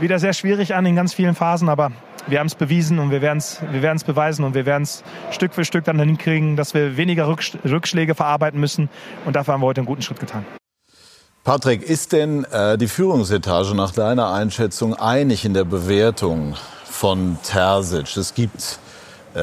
wieder 0.00 0.18
sehr 0.18 0.32
schwierig 0.32 0.74
an 0.74 0.86
in 0.86 0.94
ganz 0.96 1.14
vielen 1.14 1.34
Phasen, 1.34 1.68
aber 1.68 1.90
wir 2.26 2.40
haben 2.40 2.46
es 2.46 2.54
bewiesen 2.54 2.98
und 2.98 3.10
wir 3.10 3.22
werden 3.22 3.38
es 3.38 3.62
wir 3.72 3.82
werden's 3.82 4.04
beweisen 4.04 4.44
und 4.44 4.54
wir 4.54 4.66
werden 4.66 4.82
es 4.82 5.02
Stück 5.30 5.54
für 5.54 5.64
Stück 5.64 5.84
dann 5.84 5.98
hinkriegen, 5.98 6.56
dass 6.56 6.74
wir 6.74 6.96
weniger 6.96 7.28
Rückschläge 7.28 8.14
verarbeiten 8.14 8.60
müssen. 8.60 8.90
Und 9.24 9.36
dafür 9.36 9.54
haben 9.54 9.62
wir 9.62 9.66
heute 9.66 9.80
einen 9.80 9.86
guten 9.86 10.02
Schritt 10.02 10.20
getan. 10.20 10.44
Patrick, 11.44 11.82
ist 11.82 12.12
denn 12.12 12.44
äh, 12.44 12.76
die 12.76 12.88
Führungsetage 12.88 13.74
nach 13.74 13.92
deiner 13.92 14.30
Einschätzung 14.32 14.94
einig 14.94 15.46
in 15.46 15.54
der 15.54 15.64
Bewertung 15.64 16.56
von 16.84 17.38
Terzic? 17.42 18.14
Es 18.18 18.34
gibt 18.34 18.78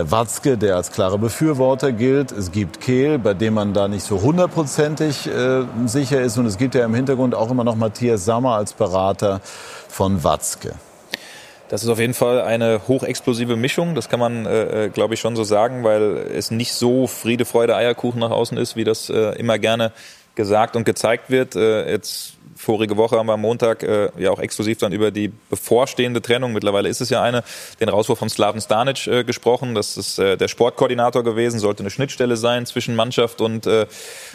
Watzke, 0.02 0.58
der 0.58 0.76
als 0.76 0.92
klarer 0.92 1.18
Befürworter 1.18 1.92
gilt. 1.92 2.32
Es 2.32 2.52
gibt 2.52 2.82
Kehl, 2.82 3.20
bei 3.20 3.34
dem 3.34 3.54
man 3.54 3.74
da 3.74 3.88
nicht 3.88 4.04
so 4.04 4.22
hundertprozentig 4.22 5.28
äh, 5.28 5.64
sicher 5.86 6.22
ist. 6.22 6.38
Und 6.38 6.46
es 6.46 6.58
gibt 6.58 6.76
ja 6.76 6.86
im 6.86 6.94
Hintergrund 6.94 7.36
auch 7.36 7.52
immer 7.52 7.64
noch 7.64 7.76
Matthias 7.76 8.26
Sammer 8.26 8.56
als 8.56 8.74
Berater 8.74 9.42
von 9.88 10.24
Watzke. 10.24 10.74
Das 11.70 11.84
ist 11.84 11.90
auf 11.90 12.00
jeden 12.00 12.14
Fall 12.14 12.42
eine 12.42 12.82
hochexplosive 12.88 13.56
Mischung, 13.56 13.96
das 13.96 14.08
kann 14.08 14.20
man, 14.20 14.46
äh, 14.46 14.86
äh, 14.86 14.90
glaube 14.90 15.16
ich, 15.16 15.20
schon 15.20 15.36
so 15.36 15.44
sagen, 15.44 15.84
weil 15.84 16.18
es 16.36 16.52
nicht 16.52 16.74
so 16.74 17.08
Friede, 17.08 17.44
Freude, 17.44 17.76
Eierkuchen 17.76 18.20
nach 18.20 18.30
außen 18.30 18.58
ist, 18.58 18.76
wie 18.76 18.84
das 18.84 19.10
äh, 19.10 19.32
immer 19.40 19.58
gerne 19.58 19.92
gesagt 20.36 20.76
und 20.76 20.84
gezeigt 20.84 21.32
wird. 21.32 21.56
Äh, 21.56 21.90
jetzt 21.90 22.34
vorige 22.66 22.98
Woche 22.98 23.18
haben 23.18 23.28
wir 23.28 23.34
am 23.34 23.42
Montag 23.42 23.84
äh, 23.84 24.10
ja 24.18 24.32
auch 24.32 24.40
exklusiv 24.40 24.80
dann 24.80 24.92
über 24.92 25.12
die 25.12 25.32
bevorstehende 25.50 26.22
Trennung, 26.22 26.52
mittlerweile 26.52 26.90
ist 26.90 27.00
es 27.00 27.12
ja 27.12 27.22
eine, 27.22 27.44
den 27.80 27.90
Rauswurf 27.90 28.18
von 28.18 28.30
Slaven 28.30 28.60
Stanic 28.60 29.06
äh, 29.06 29.24
gesprochen. 29.24 29.76
Das 29.76 29.98
ist 29.98 30.18
äh, 30.18 30.36
der 30.36 30.48
Sportkoordinator 30.48 31.24
gewesen, 31.24 31.60
sollte 31.60 31.84
eine 31.84 31.92
Schnittstelle 31.92 32.38
sein 32.38 32.66
zwischen 32.66 32.96
Mannschaft 32.96 33.40
und, 33.40 33.68
äh, 33.68 33.86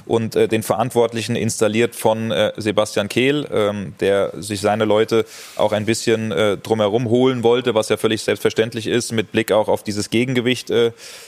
und 0.06 0.36
äh, 0.36 0.46
den 0.46 0.62
Verantwortlichen 0.62 1.34
installiert 1.34 1.96
von 1.96 2.30
äh, 2.30 2.52
Sebastian 2.56 3.08
Kehl, 3.08 3.48
ähm, 3.52 3.94
der 3.98 4.32
sich 4.40 4.60
seine 4.60 4.84
Leute 4.84 5.24
auch 5.56 5.72
ein 5.72 5.84
bisschen 5.84 6.30
drumherum 6.62 7.08
holen 7.08 7.42
wollte, 7.42 7.74
was 7.74 7.88
ja 7.88 7.96
völlig 7.96 8.22
selbstverständlich 8.22 8.86
ist, 8.86 9.12
mit 9.12 9.32
Blick 9.32 9.50
auch 9.50 9.68
auf 9.68 9.82
dieses 9.82 10.10
Gegengewicht, 10.10 10.70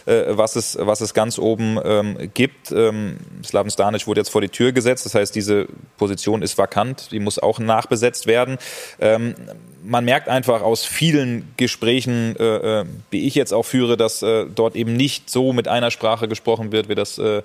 was, 0.05 0.57
es, 0.57 0.79
was 0.81 1.01
es 1.01 1.15
ganz 1.15 1.39
oben 1.39 1.79
ähm, 1.85 2.31
gibt. 2.35 2.71
Ähm, 2.71 3.17
Slaven 3.45 3.71
Stanic 3.71 4.07
wurde 4.07 4.21
jetzt 4.21 4.31
vor 4.31 4.41
die 4.41 4.49
Tür 4.49 4.73
gesetzt, 4.73 5.07
das 5.07 5.15
heißt, 5.15 5.35
diese 5.35 5.67
Position 5.97 6.43
ist 6.43 6.57
vakant 6.59 6.92
vakant, 6.93 7.13
die 7.13 7.21
muss 7.21 7.39
auch 7.39 7.59
nachbesetzt 7.59 8.27
werden. 8.27 8.59
Ähm, 9.01 9.35
man 9.85 10.05
merkt 10.05 10.29
einfach 10.29 10.63
aus 10.63 10.85
vielen 10.85 11.53
Gesprächen, 11.57 12.37
äh, 12.39 12.81
äh, 12.81 12.85
wie 13.11 13.27
ich 13.27 13.35
jetzt 13.35 13.53
auch 13.53 13.65
führe, 13.65 13.97
dass 13.97 14.23
äh, 14.23 14.47
dort 14.55 14.77
eben 14.77 14.95
nicht 14.95 15.29
so 15.29 15.53
mit 15.53 15.67
einer 15.67 15.91
Sprache 15.91 16.29
gesprochen 16.29 16.71
wird, 16.71 16.89
wie 16.89 16.95
das 16.95 17.19
äh, 17.19 17.43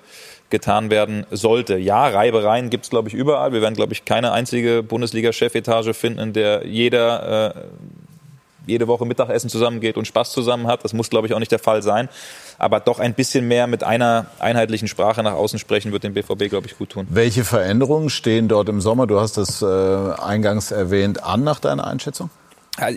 getan 0.50 0.90
werden 0.90 1.26
sollte. 1.30 1.76
Ja, 1.76 2.06
Reibereien 2.06 2.70
gibt 2.70 2.84
es, 2.84 2.90
glaube 2.90 3.08
ich, 3.08 3.14
überall. 3.14 3.52
Wir 3.52 3.60
werden, 3.60 3.74
glaube 3.74 3.92
ich, 3.92 4.04
keine 4.04 4.32
einzige 4.32 4.82
Bundesliga-Chefetage 4.82 5.94
finden, 5.94 6.20
in 6.20 6.32
der 6.32 6.66
jeder 6.66 7.54
äh, 7.56 7.60
jede 8.68 8.86
Woche 8.86 9.06
Mittagessen 9.06 9.48
zusammengeht 9.48 9.96
und 9.96 10.06
Spaß 10.06 10.30
zusammen 10.30 10.66
hat. 10.66 10.84
Das 10.84 10.92
muss, 10.92 11.10
glaube 11.10 11.26
ich, 11.26 11.34
auch 11.34 11.38
nicht 11.38 11.50
der 11.50 11.58
Fall 11.58 11.82
sein. 11.82 12.08
Aber 12.58 12.80
doch 12.80 12.98
ein 12.98 13.14
bisschen 13.14 13.46
mehr 13.46 13.68
mit 13.68 13.84
einer 13.84 14.26
einheitlichen 14.40 14.88
Sprache 14.88 15.22
nach 15.22 15.34
außen 15.34 15.60
sprechen, 15.60 15.92
wird 15.92 16.02
dem 16.02 16.14
BVB, 16.14 16.50
glaube 16.50 16.66
ich, 16.66 16.76
gut 16.76 16.90
tun. 16.90 17.06
Welche 17.08 17.44
Veränderungen 17.44 18.10
stehen 18.10 18.48
dort 18.48 18.68
im 18.68 18.80
Sommer? 18.80 19.06
Du 19.06 19.20
hast 19.20 19.36
das 19.36 19.62
äh, 19.62 19.66
eingangs 20.20 20.72
erwähnt, 20.72 21.22
an 21.22 21.44
nach 21.44 21.60
deiner 21.60 21.86
Einschätzung? 21.86 22.30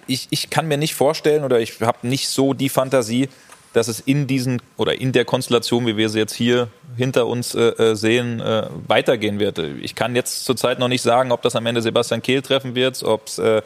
Ich, 0.08 0.28
ich 0.32 0.50
kann 0.50 0.68
mir 0.68 0.78
nicht 0.78 0.96
vorstellen 0.96 1.44
oder 1.44 1.60
ich 1.60 1.80
habe 1.82 2.08
nicht 2.08 2.28
so 2.28 2.54
die 2.54 2.70
Fantasie, 2.70 3.30
dass 3.74 3.88
es 3.88 4.00
in 4.00 4.28
diesen 4.28 4.62
oder 4.78 5.00
in 5.00 5.12
der 5.12 5.26
Konstellation, 5.26 5.86
wie 5.86 5.98
wir 5.98 6.10
sie 6.10 6.20
jetzt 6.20 6.34
hier 6.34 6.68
hinter 6.98 7.28
uns 7.28 7.56
äh, 7.56 7.70
äh, 7.70 7.96
sehen, 7.96 8.40
äh, 8.40 8.68
weitergehen 8.88 9.40
wird. 9.40 9.60
Ich 9.60 9.96
kann 9.96 10.16
jetzt 10.16 10.46
zurzeit 10.46 10.80
noch 10.80 10.88
nicht 10.88 11.02
sagen, 11.02 11.32
ob 11.32 11.42
das 11.42 11.56
am 11.56 11.66
Ende 11.66 11.82
Sebastian 11.82 12.22
Kehl 12.22 12.42
treffen 12.42 12.76
wird, 12.76 13.02
ob 13.04 13.28
es 13.28 13.38
äh, 13.38 13.62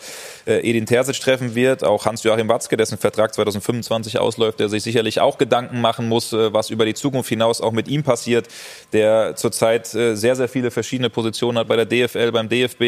äh, 0.46 0.70
Edin 0.70 0.86
Terzic 0.86 1.20
treffen 1.20 1.56
wird, 1.56 1.84
auch 1.84 2.06
Hans-Joachim 2.06 2.48
Watzke, 2.48 2.78
dessen 2.78 2.98
Vertrag 2.98 3.34
2025 3.34 4.20
ausläuft, 4.20 4.60
der 4.60 4.70
sich 4.70 4.84
sicherlich 4.84 5.22
auch 5.22 5.38
Gedanken 5.38 5.82
machen 5.82 6.08
muss, 6.08 6.34
äh, 6.34 6.54
was 6.54 6.70
über 6.70 6.86
die 6.86 6.94
Zukunft 6.94 7.30
hinaus 7.30 7.62
auch 7.62 7.72
mit 7.72 7.88
ihm 7.88 8.04
passiert, 8.04 8.48
der 8.94 9.36
zurzeit 9.36 9.88
sehr, 9.88 10.36
sehr 10.36 10.48
viele 10.48 10.72
verschiedene 10.72 11.10
Positionen 11.10 11.58
hat 11.58 11.68
bei 11.68 11.76
der 11.76 11.86
DFL, 11.86 12.32
beim 12.32 12.50
DFB, 12.50 12.82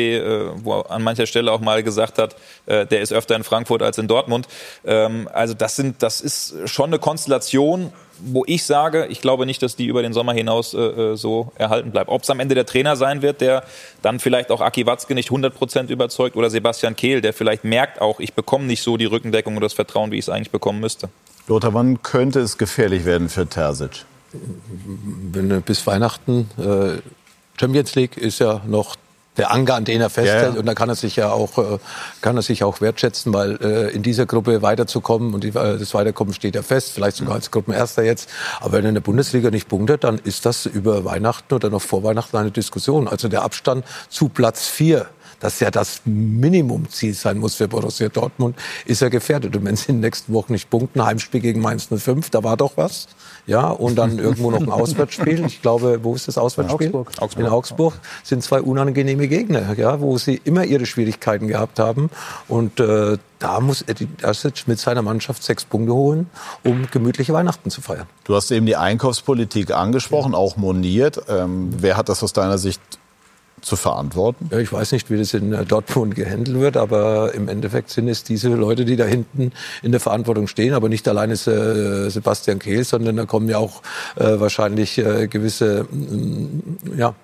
wo 0.63 0.79
er 0.79 0.91
an 0.91 1.03
mancher 1.03 1.25
Stelle 1.25 1.51
auch 1.51 1.59
mal 1.59 1.83
gesagt 1.83 2.17
hat, 2.17 2.35
der 2.67 3.01
ist 3.01 3.13
öfter 3.13 3.35
in 3.35 3.43
Frankfurt 3.43 3.81
als 3.81 3.97
in 3.97 4.07
Dortmund. 4.07 4.47
Ähm, 4.85 5.29
also 5.33 5.53
das 5.53 5.75
sind, 5.75 6.03
das 6.03 6.21
ist 6.21 6.55
schon 6.65 6.89
eine 6.89 6.99
Konstellation, 7.07 7.93
wo 8.19 8.43
ich 8.47 8.65
sage, 8.65 9.05
ich 9.05 9.21
glaube 9.21 9.45
nicht, 9.45 9.63
dass 9.63 9.77
die 9.77 9.85
über 9.85 10.01
den 10.01 10.11
Sommer 10.11 10.33
hinaus 10.33 10.73
äh, 10.73 10.79
äh 10.79 11.15
so 11.15 11.53
erhalten 11.55 11.91
bleibt. 11.91 12.09
Ob 12.09 12.23
es 12.23 12.29
am 12.29 12.41
Ende 12.41 12.53
der 12.53 12.65
Trainer 12.65 12.97
sein 12.97 13.21
wird, 13.21 13.39
der 13.39 13.63
dann 14.01 14.19
vielleicht 14.19 14.51
auch 14.51 14.59
Aki 14.59 14.85
Watzke 14.87 15.15
nicht 15.15 15.29
100 15.29 15.55
Prozent 15.55 15.89
überzeugt 15.89 16.35
oder 16.35 16.49
Sebastian 16.49 16.97
Kehl, 16.97 17.21
der 17.21 17.31
vielleicht 17.31 17.63
merkt 17.63 18.01
auch, 18.01 18.19
ich 18.19 18.33
bekomme 18.33 18.65
nicht 18.65 18.83
so 18.83 18.97
die 18.97 19.05
Rückendeckung 19.05 19.55
oder 19.55 19.67
das 19.67 19.73
Vertrauen, 19.73 20.11
wie 20.11 20.17
ich 20.17 20.25
es 20.25 20.29
eigentlich 20.29 20.51
bekommen 20.51 20.81
müsste. 20.81 21.07
Lothar, 21.47 21.73
wann 21.73 22.03
könnte 22.03 22.41
es 22.41 22.57
gefährlich 22.57 23.05
werden 23.05 23.29
für 23.29 23.47
Terzic? 23.47 24.03
Wenn 24.33 25.61
bis 25.61 25.87
Weihnachten 25.87 26.49
äh, 26.57 26.99
Champions 27.57 27.95
League 27.95 28.17
ist 28.17 28.39
ja 28.39 28.61
noch 28.67 28.97
der 29.37 29.51
Anker, 29.51 29.75
an 29.75 29.85
den 29.85 30.01
er 30.01 30.09
festhält. 30.09 30.53
Ja. 30.53 30.59
Und 30.59 30.65
da 30.65 30.73
kann 30.73 30.89
er 30.89 30.95
sich 30.95 31.15
ja 31.15 31.31
auch, 31.31 31.57
äh, 31.57 31.77
kann 32.21 32.35
er 32.35 32.41
sich 32.41 32.63
auch 32.63 32.81
wertschätzen, 32.81 33.33
weil 33.33 33.57
äh, 33.61 33.89
in 33.91 34.03
dieser 34.03 34.25
Gruppe 34.25 34.61
weiterzukommen 34.61 35.33
und 35.33 35.45
äh, 35.45 35.51
das 35.51 35.93
Weiterkommen 35.93 36.33
steht 36.33 36.55
ja 36.55 36.61
fest, 36.61 36.91
vielleicht 36.93 37.17
sogar 37.17 37.35
als 37.35 37.51
Gruppenerster 37.51 38.03
jetzt. 38.03 38.29
Aber 38.59 38.73
wenn 38.73 38.85
er 38.85 38.89
in 38.89 38.95
der 38.95 39.01
Bundesliga 39.01 39.49
nicht 39.49 39.67
punktet, 39.67 40.03
dann 40.03 40.17
ist 40.17 40.45
das 40.45 40.65
über 40.65 41.05
Weihnachten 41.05 41.53
oder 41.53 41.69
noch 41.69 41.81
vor 41.81 42.03
Weihnachten 42.03 42.37
eine 42.37 42.51
Diskussion. 42.51 43.07
Also 43.07 43.27
der 43.27 43.43
Abstand 43.43 43.85
zu 44.09 44.29
Platz 44.29 44.67
vier 44.67 45.07
das 45.39 45.59
ja 45.59 45.71
das 45.71 46.01
Minimumziel 46.05 47.13
sein 47.13 47.37
muss 47.37 47.55
für 47.55 47.67
Borussia 47.67 48.09
Dortmund, 48.09 48.55
ist 48.85 49.01
er 49.01 49.09
gefährdet. 49.09 49.55
Und 49.55 49.65
wenn 49.65 49.75
sie 49.75 49.89
in 49.89 49.95
den 49.95 50.01
nächsten 50.01 50.33
Wochen 50.33 50.53
nicht 50.53 50.69
punkten, 50.69 51.05
Heimspiel 51.05 51.41
gegen 51.41 51.61
Mainz 51.61 51.89
05, 51.95 52.29
da 52.29 52.43
war 52.43 52.57
doch 52.57 52.73
was. 52.75 53.07
Ja, 53.45 53.69
und 53.69 53.95
dann 53.95 54.19
irgendwo 54.19 54.51
noch 54.51 54.61
ein 54.61 54.69
Auswärtsspiel. 54.69 55.45
Ich 55.45 55.61
glaube, 55.61 55.99
wo 56.03 56.15
ist 56.15 56.27
das 56.27 56.37
Auswärtsspiel? 56.37 56.87
In 56.87 56.95
Augsburg. 56.95 57.21
Augsburg. 57.21 57.45
In 57.45 57.51
Augsburg 57.51 57.93
sind 58.23 58.43
zwei 58.43 58.61
unangenehme 58.61 59.27
Gegner, 59.27 59.73
ja, 59.77 60.01
wo 60.01 60.17
sie 60.17 60.41
immer 60.43 60.65
ihre 60.65 60.85
Schwierigkeiten 60.85 61.47
gehabt 61.47 61.79
haben. 61.79 62.09
Und 62.47 62.79
äh, 62.79 63.17
da 63.39 63.59
muss 63.59 63.83
Eddie 63.83 64.07
Ersic 64.21 64.67
mit 64.67 64.79
seiner 64.79 65.01
Mannschaft 65.01 65.43
sechs 65.43 65.63
Punkte 65.65 65.93
holen, 65.93 66.29
um 66.63 66.87
gemütliche 66.91 67.33
Weihnachten 67.33 67.69
zu 67.69 67.81
feiern. 67.81 68.07
Du 68.23 68.35
hast 68.35 68.51
eben 68.51 68.65
die 68.65 68.75
Einkaufspolitik 68.75 69.71
angesprochen, 69.71 70.33
auch 70.33 70.57
moniert. 70.57 71.21
Ähm, 71.29 71.69
wer 71.77 71.97
hat 71.97 72.09
das 72.09 72.23
aus 72.23 72.33
deiner 72.33 72.57
Sicht 72.57 72.81
zu 73.61 73.75
verantworten? 73.75 74.49
Ja, 74.51 74.59
ich 74.59 74.71
weiß 74.71 74.91
nicht, 74.91 75.09
wie 75.09 75.17
das 75.17 75.33
in 75.33 75.53
äh, 75.53 75.65
Dortmund 75.65 76.15
gehandelt 76.15 76.59
wird, 76.59 76.77
aber 76.77 77.33
im 77.33 77.47
Endeffekt 77.47 77.89
sind 77.89 78.07
es 78.07 78.23
diese 78.23 78.49
Leute, 78.49 78.85
die 78.85 78.95
da 78.95 79.05
hinten 79.05 79.51
in 79.81 79.91
der 79.91 79.99
Verantwortung 79.99 80.47
stehen, 80.47 80.73
aber 80.73 80.89
nicht 80.89 81.07
alleine 81.07 81.33
äh, 81.33 82.09
Sebastian 82.09 82.59
Kehl, 82.59 82.83
sondern 82.83 83.17
da 83.17 83.25
kommen 83.25 83.49
ja 83.49 83.57
auch 83.57 83.81
äh, 84.15 84.39
wahrscheinlich 84.39 84.97
äh, 84.97 85.27
gewisse 85.27 85.85
mm, 85.85 86.97
ja, 86.97 87.15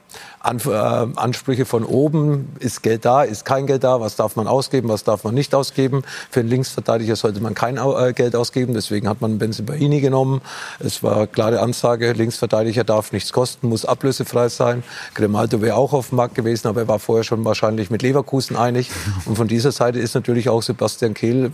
an, 0.43 0.59
äh, 0.59 0.71
Ansprüche 0.71 1.65
von 1.65 1.83
oben. 1.83 2.49
Ist 2.59 2.83
Geld 2.83 3.05
da, 3.05 3.23
ist 3.23 3.45
kein 3.45 3.65
Geld 3.65 3.83
da? 3.83 3.99
Was 3.99 4.15
darf 4.17 4.35
man 4.35 4.45
ausgeben, 4.45 4.89
was 4.89 5.03
darf 5.03 5.23
man 5.23 5.33
nicht 5.33 5.55
ausgeben? 5.55 6.03
Für 6.29 6.41
einen 6.41 6.49
Linksverteidiger 6.49 7.15
sollte 7.15 7.41
man 7.41 7.55
kein 7.55 7.77
äh, 7.77 8.13
Geld 8.13 8.35
ausgeben. 8.35 8.73
Deswegen 8.73 9.07
hat 9.07 9.21
man 9.21 9.39
Benzibaini 9.39 10.01
genommen. 10.01 10.41
Es 10.79 11.01
war 11.01 11.27
klare 11.27 11.61
Ansage, 11.61 12.11
Linksverteidiger 12.11 12.83
darf 12.83 13.13
nichts 13.13 13.31
kosten, 13.31 13.69
muss 13.69 13.85
ablösefrei 13.85 14.49
sein. 14.49 14.83
Grimaldo 15.15 15.61
wäre 15.61 15.77
auch 15.77 15.93
auf 15.93 16.09
dem 16.09 16.17
Markt 16.17 16.35
gewesen, 16.35 16.67
aber 16.67 16.81
er 16.81 16.87
war 16.89 16.99
vorher 16.99 17.23
schon 17.23 17.45
wahrscheinlich 17.45 17.89
mit 17.89 18.01
Leverkusen 18.01 18.57
einig. 18.57 18.91
Und 19.25 19.37
von 19.37 19.47
dieser 19.47 19.71
Seite 19.71 19.99
ist 19.99 20.13
natürlich 20.13 20.49
auch 20.49 20.61
Sebastian 20.61 21.13
Kehl 21.13 21.51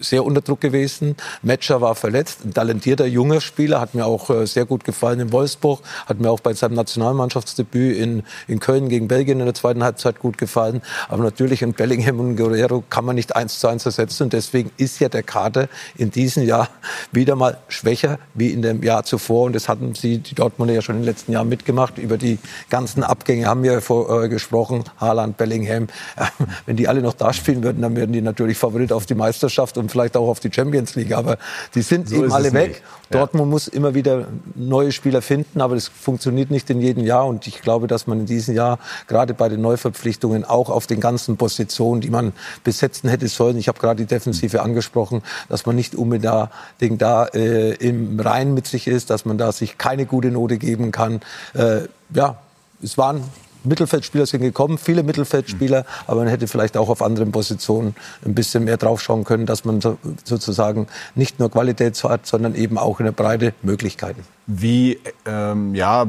sehr 0.00 0.24
unter 0.24 0.40
Druck 0.40 0.60
gewesen. 0.60 1.16
Metscher 1.42 1.80
war 1.80 1.94
verletzt, 1.94 2.44
ein 2.44 2.52
talentierter 2.52 3.06
junger 3.06 3.40
Spieler, 3.40 3.80
hat 3.80 3.94
mir 3.94 4.06
auch 4.06 4.30
äh, 4.30 4.46
sehr 4.46 4.64
gut 4.64 4.84
gefallen 4.84 5.20
in 5.20 5.32
Wolfsburg, 5.32 5.80
hat 6.06 6.20
mir 6.20 6.30
auch 6.30 6.40
bei 6.40 6.54
seinem 6.54 6.74
Nationalmannschaftsdebüt 6.74 7.96
in, 7.96 8.22
in 8.48 8.60
Köln 8.60 8.88
gegen 8.88 9.08
Belgien 9.08 9.40
in 9.40 9.46
der 9.46 9.54
zweiten 9.54 9.84
Halbzeit 9.84 10.20
gut 10.20 10.38
gefallen. 10.38 10.82
Aber 11.08 11.22
natürlich 11.22 11.62
in 11.62 11.72
Bellingham 11.72 12.20
und 12.20 12.36
Guerrero 12.36 12.82
kann 12.88 13.04
man 13.04 13.16
nicht 13.16 13.36
eins 13.36 13.58
zu 13.58 13.68
eins 13.68 13.86
ersetzen 13.86 14.24
und 14.24 14.32
deswegen 14.32 14.70
ist 14.76 15.00
ja 15.00 15.08
der 15.08 15.22
Kader 15.22 15.68
in 15.96 16.10
diesem 16.10 16.44
Jahr 16.44 16.68
wieder 17.12 17.36
mal 17.36 17.58
schwächer 17.68 18.18
wie 18.34 18.50
in 18.50 18.62
dem 18.62 18.82
Jahr 18.82 19.04
zuvor 19.04 19.44
und 19.44 19.54
das 19.54 19.68
hatten 19.68 19.94
sie, 19.94 20.18
die 20.18 20.34
Dortmunder 20.34 20.74
ja 20.74 20.82
schon 20.82 20.96
in 20.96 21.02
den 21.02 21.06
letzten 21.06 21.32
Jahren 21.32 21.48
mitgemacht. 21.48 21.98
Über 21.98 22.18
die 22.18 22.38
ganzen 22.70 23.02
Abgänge 23.02 23.46
haben 23.46 23.62
wir 23.62 23.80
vor, 23.80 24.24
äh, 24.24 24.28
gesprochen, 24.28 24.84
Haaland, 24.98 25.36
Bellingham. 25.36 25.86
wenn 26.66 26.76
die 26.76 26.88
alle 26.88 27.02
noch 27.02 27.14
da 27.14 27.32
spielen 27.32 27.62
würden, 27.62 27.82
dann 27.82 27.96
würden 27.96 28.12
die 28.12 28.20
natürlich 28.20 28.58
Favorit 28.58 28.92
auf 28.92 29.06
die 29.06 29.14
Meisterschaft 29.14 29.78
und 29.78 29.93
vielleicht 29.94 30.16
auch 30.16 30.28
auf 30.28 30.40
die 30.40 30.50
Champions 30.52 30.96
League. 30.96 31.12
Aber 31.12 31.38
die 31.76 31.82
sind 31.82 32.08
so 32.08 32.16
eben 32.16 32.32
alle 32.32 32.52
weg. 32.52 32.82
Ja. 33.10 33.20
Dortmund 33.20 33.48
muss 33.48 33.68
immer 33.68 33.94
wieder 33.94 34.26
neue 34.56 34.90
Spieler 34.90 35.22
finden, 35.22 35.60
aber 35.60 35.76
das 35.76 35.86
funktioniert 35.86 36.50
nicht 36.50 36.68
in 36.68 36.80
jedem 36.80 37.04
Jahr. 37.04 37.26
Und 37.26 37.46
ich 37.46 37.62
glaube, 37.62 37.86
dass 37.86 38.08
man 38.08 38.20
in 38.20 38.26
diesem 38.26 38.56
Jahr 38.56 38.80
gerade 39.06 39.34
bei 39.34 39.48
den 39.48 39.60
Neuverpflichtungen 39.60 40.44
auch 40.44 40.68
auf 40.68 40.88
den 40.88 40.98
ganzen 40.98 41.36
Positionen, 41.36 42.00
die 42.00 42.10
man 42.10 42.32
besetzen 42.64 43.08
hätte 43.08 43.28
sollen, 43.28 43.56
ich 43.56 43.68
habe 43.68 43.78
gerade 43.78 44.04
die 44.04 44.08
Defensive 44.08 44.62
angesprochen, 44.62 45.22
dass 45.48 45.64
man 45.64 45.76
nicht 45.76 45.94
unbedingt 45.94 47.02
da 47.02 47.24
äh, 47.26 47.74
im 47.74 48.18
Rein 48.18 48.52
mit 48.52 48.66
sich 48.66 48.88
ist, 48.88 49.10
dass 49.10 49.24
man 49.24 49.38
da 49.38 49.52
sich 49.52 49.78
keine 49.78 50.06
gute 50.06 50.32
Note 50.32 50.58
geben 50.58 50.90
kann. 50.90 51.20
Äh, 51.54 51.82
ja, 52.12 52.38
es 52.82 52.98
waren 52.98 53.22
Mittelfeldspieler 53.64 54.26
sind 54.26 54.42
gekommen, 54.42 54.78
viele 54.78 55.02
Mittelfeldspieler, 55.02 55.84
aber 56.06 56.20
man 56.20 56.28
hätte 56.28 56.46
vielleicht 56.48 56.76
auch 56.76 56.88
auf 56.88 57.02
anderen 57.02 57.32
Positionen 57.32 57.94
ein 58.24 58.34
bisschen 58.34 58.64
mehr 58.64 58.76
draufschauen 58.76 59.24
können, 59.24 59.46
dass 59.46 59.64
man 59.64 59.80
so, 59.80 59.98
sozusagen 60.24 60.86
nicht 61.14 61.38
nur 61.38 61.50
Qualität 61.50 62.02
hat, 62.04 62.26
sondern 62.26 62.54
eben 62.54 62.78
auch 62.78 63.00
in 63.00 63.04
der 63.04 63.12
Breite 63.12 63.54
Möglichkeiten. 63.62 64.22
Wie 64.46 64.98
ähm, 65.26 65.74
ja, 65.74 66.06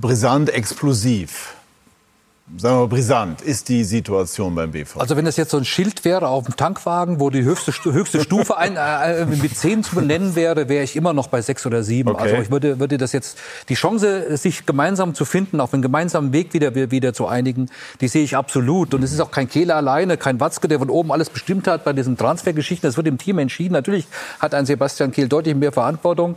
brisant, 0.00 0.50
explosiv 0.50 1.54
sagen 2.58 2.76
wir 2.76 2.80
mal, 2.80 2.88
brisant 2.88 3.40
ist 3.40 3.70
die 3.70 3.84
Situation 3.84 4.54
beim 4.54 4.70
BV? 4.70 5.00
Also 5.00 5.16
wenn 5.16 5.24
das 5.24 5.38
jetzt 5.38 5.50
so 5.50 5.56
ein 5.56 5.64
Schild 5.64 6.04
wäre 6.04 6.28
auf 6.28 6.44
dem 6.44 6.56
Tankwagen, 6.56 7.18
wo 7.18 7.30
die 7.30 7.42
höchste, 7.42 7.72
höchste 7.72 8.20
Stufe 8.20 8.58
ein, 8.58 8.76
äh, 8.76 9.22
äh 9.22 9.24
mit 9.24 9.56
zehn 9.56 9.82
zu 9.82 9.94
benennen 9.94 10.36
wäre, 10.36 10.68
wäre 10.68 10.84
ich 10.84 10.94
immer 10.94 11.14
noch 11.14 11.28
bei 11.28 11.40
sechs 11.40 11.64
oder 11.64 11.82
sieben. 11.82 12.10
Okay. 12.10 12.22
Also 12.22 12.36
ich 12.36 12.50
würde, 12.50 12.78
würde 12.80 12.98
das 12.98 13.12
jetzt, 13.12 13.38
die 13.70 13.74
Chance, 13.74 14.36
sich 14.36 14.66
gemeinsam 14.66 15.14
zu 15.14 15.24
finden, 15.24 15.58
auf 15.58 15.72
einen 15.72 15.82
gemeinsamen 15.82 16.34
Weg 16.34 16.52
wieder, 16.52 16.74
wieder 16.74 17.14
zu 17.14 17.26
einigen, 17.26 17.70
die 18.02 18.08
sehe 18.08 18.22
ich 18.22 18.36
absolut. 18.36 18.92
Und 18.92 19.02
es 19.02 19.12
ist 19.12 19.20
auch 19.20 19.30
kein 19.30 19.48
Kehler 19.48 19.76
alleine, 19.76 20.18
kein 20.18 20.38
Watzke, 20.38 20.68
der 20.68 20.78
von 20.78 20.90
oben 20.90 21.12
alles 21.12 21.30
bestimmt 21.30 21.66
hat 21.66 21.84
bei 21.84 21.94
diesen 21.94 22.18
Transfergeschichten. 22.18 22.86
Das 22.86 22.98
wird 22.98 23.06
im 23.06 23.16
Team 23.16 23.38
entschieden. 23.38 23.72
Natürlich 23.72 24.06
hat 24.38 24.54
ein 24.54 24.66
Sebastian 24.66 25.12
Kehl 25.12 25.28
deutlich 25.28 25.54
mehr 25.54 25.72
Verantwortung. 25.72 26.36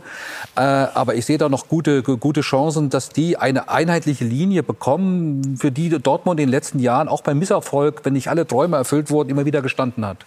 Äh, 0.56 0.60
aber 0.60 1.16
ich 1.16 1.26
sehe 1.26 1.36
da 1.36 1.50
noch 1.50 1.68
gute, 1.68 2.02
gute 2.02 2.40
Chancen, 2.40 2.88
dass 2.88 3.10
die 3.10 3.36
eine 3.36 3.68
einheitliche 3.68 4.24
Linie 4.24 4.62
bekommen, 4.62 5.58
für 5.58 5.70
die 5.70 5.97
Dortmund 6.00 6.40
in 6.40 6.46
den 6.46 6.50
letzten 6.50 6.78
Jahren 6.78 7.08
auch 7.08 7.22
beim 7.22 7.38
Misserfolg, 7.38 8.00
wenn 8.04 8.12
nicht 8.12 8.28
alle 8.28 8.46
Träume 8.46 8.76
erfüllt 8.76 9.10
wurden, 9.10 9.30
immer 9.30 9.44
wieder 9.44 9.62
gestanden 9.62 10.06
hat. 10.06 10.18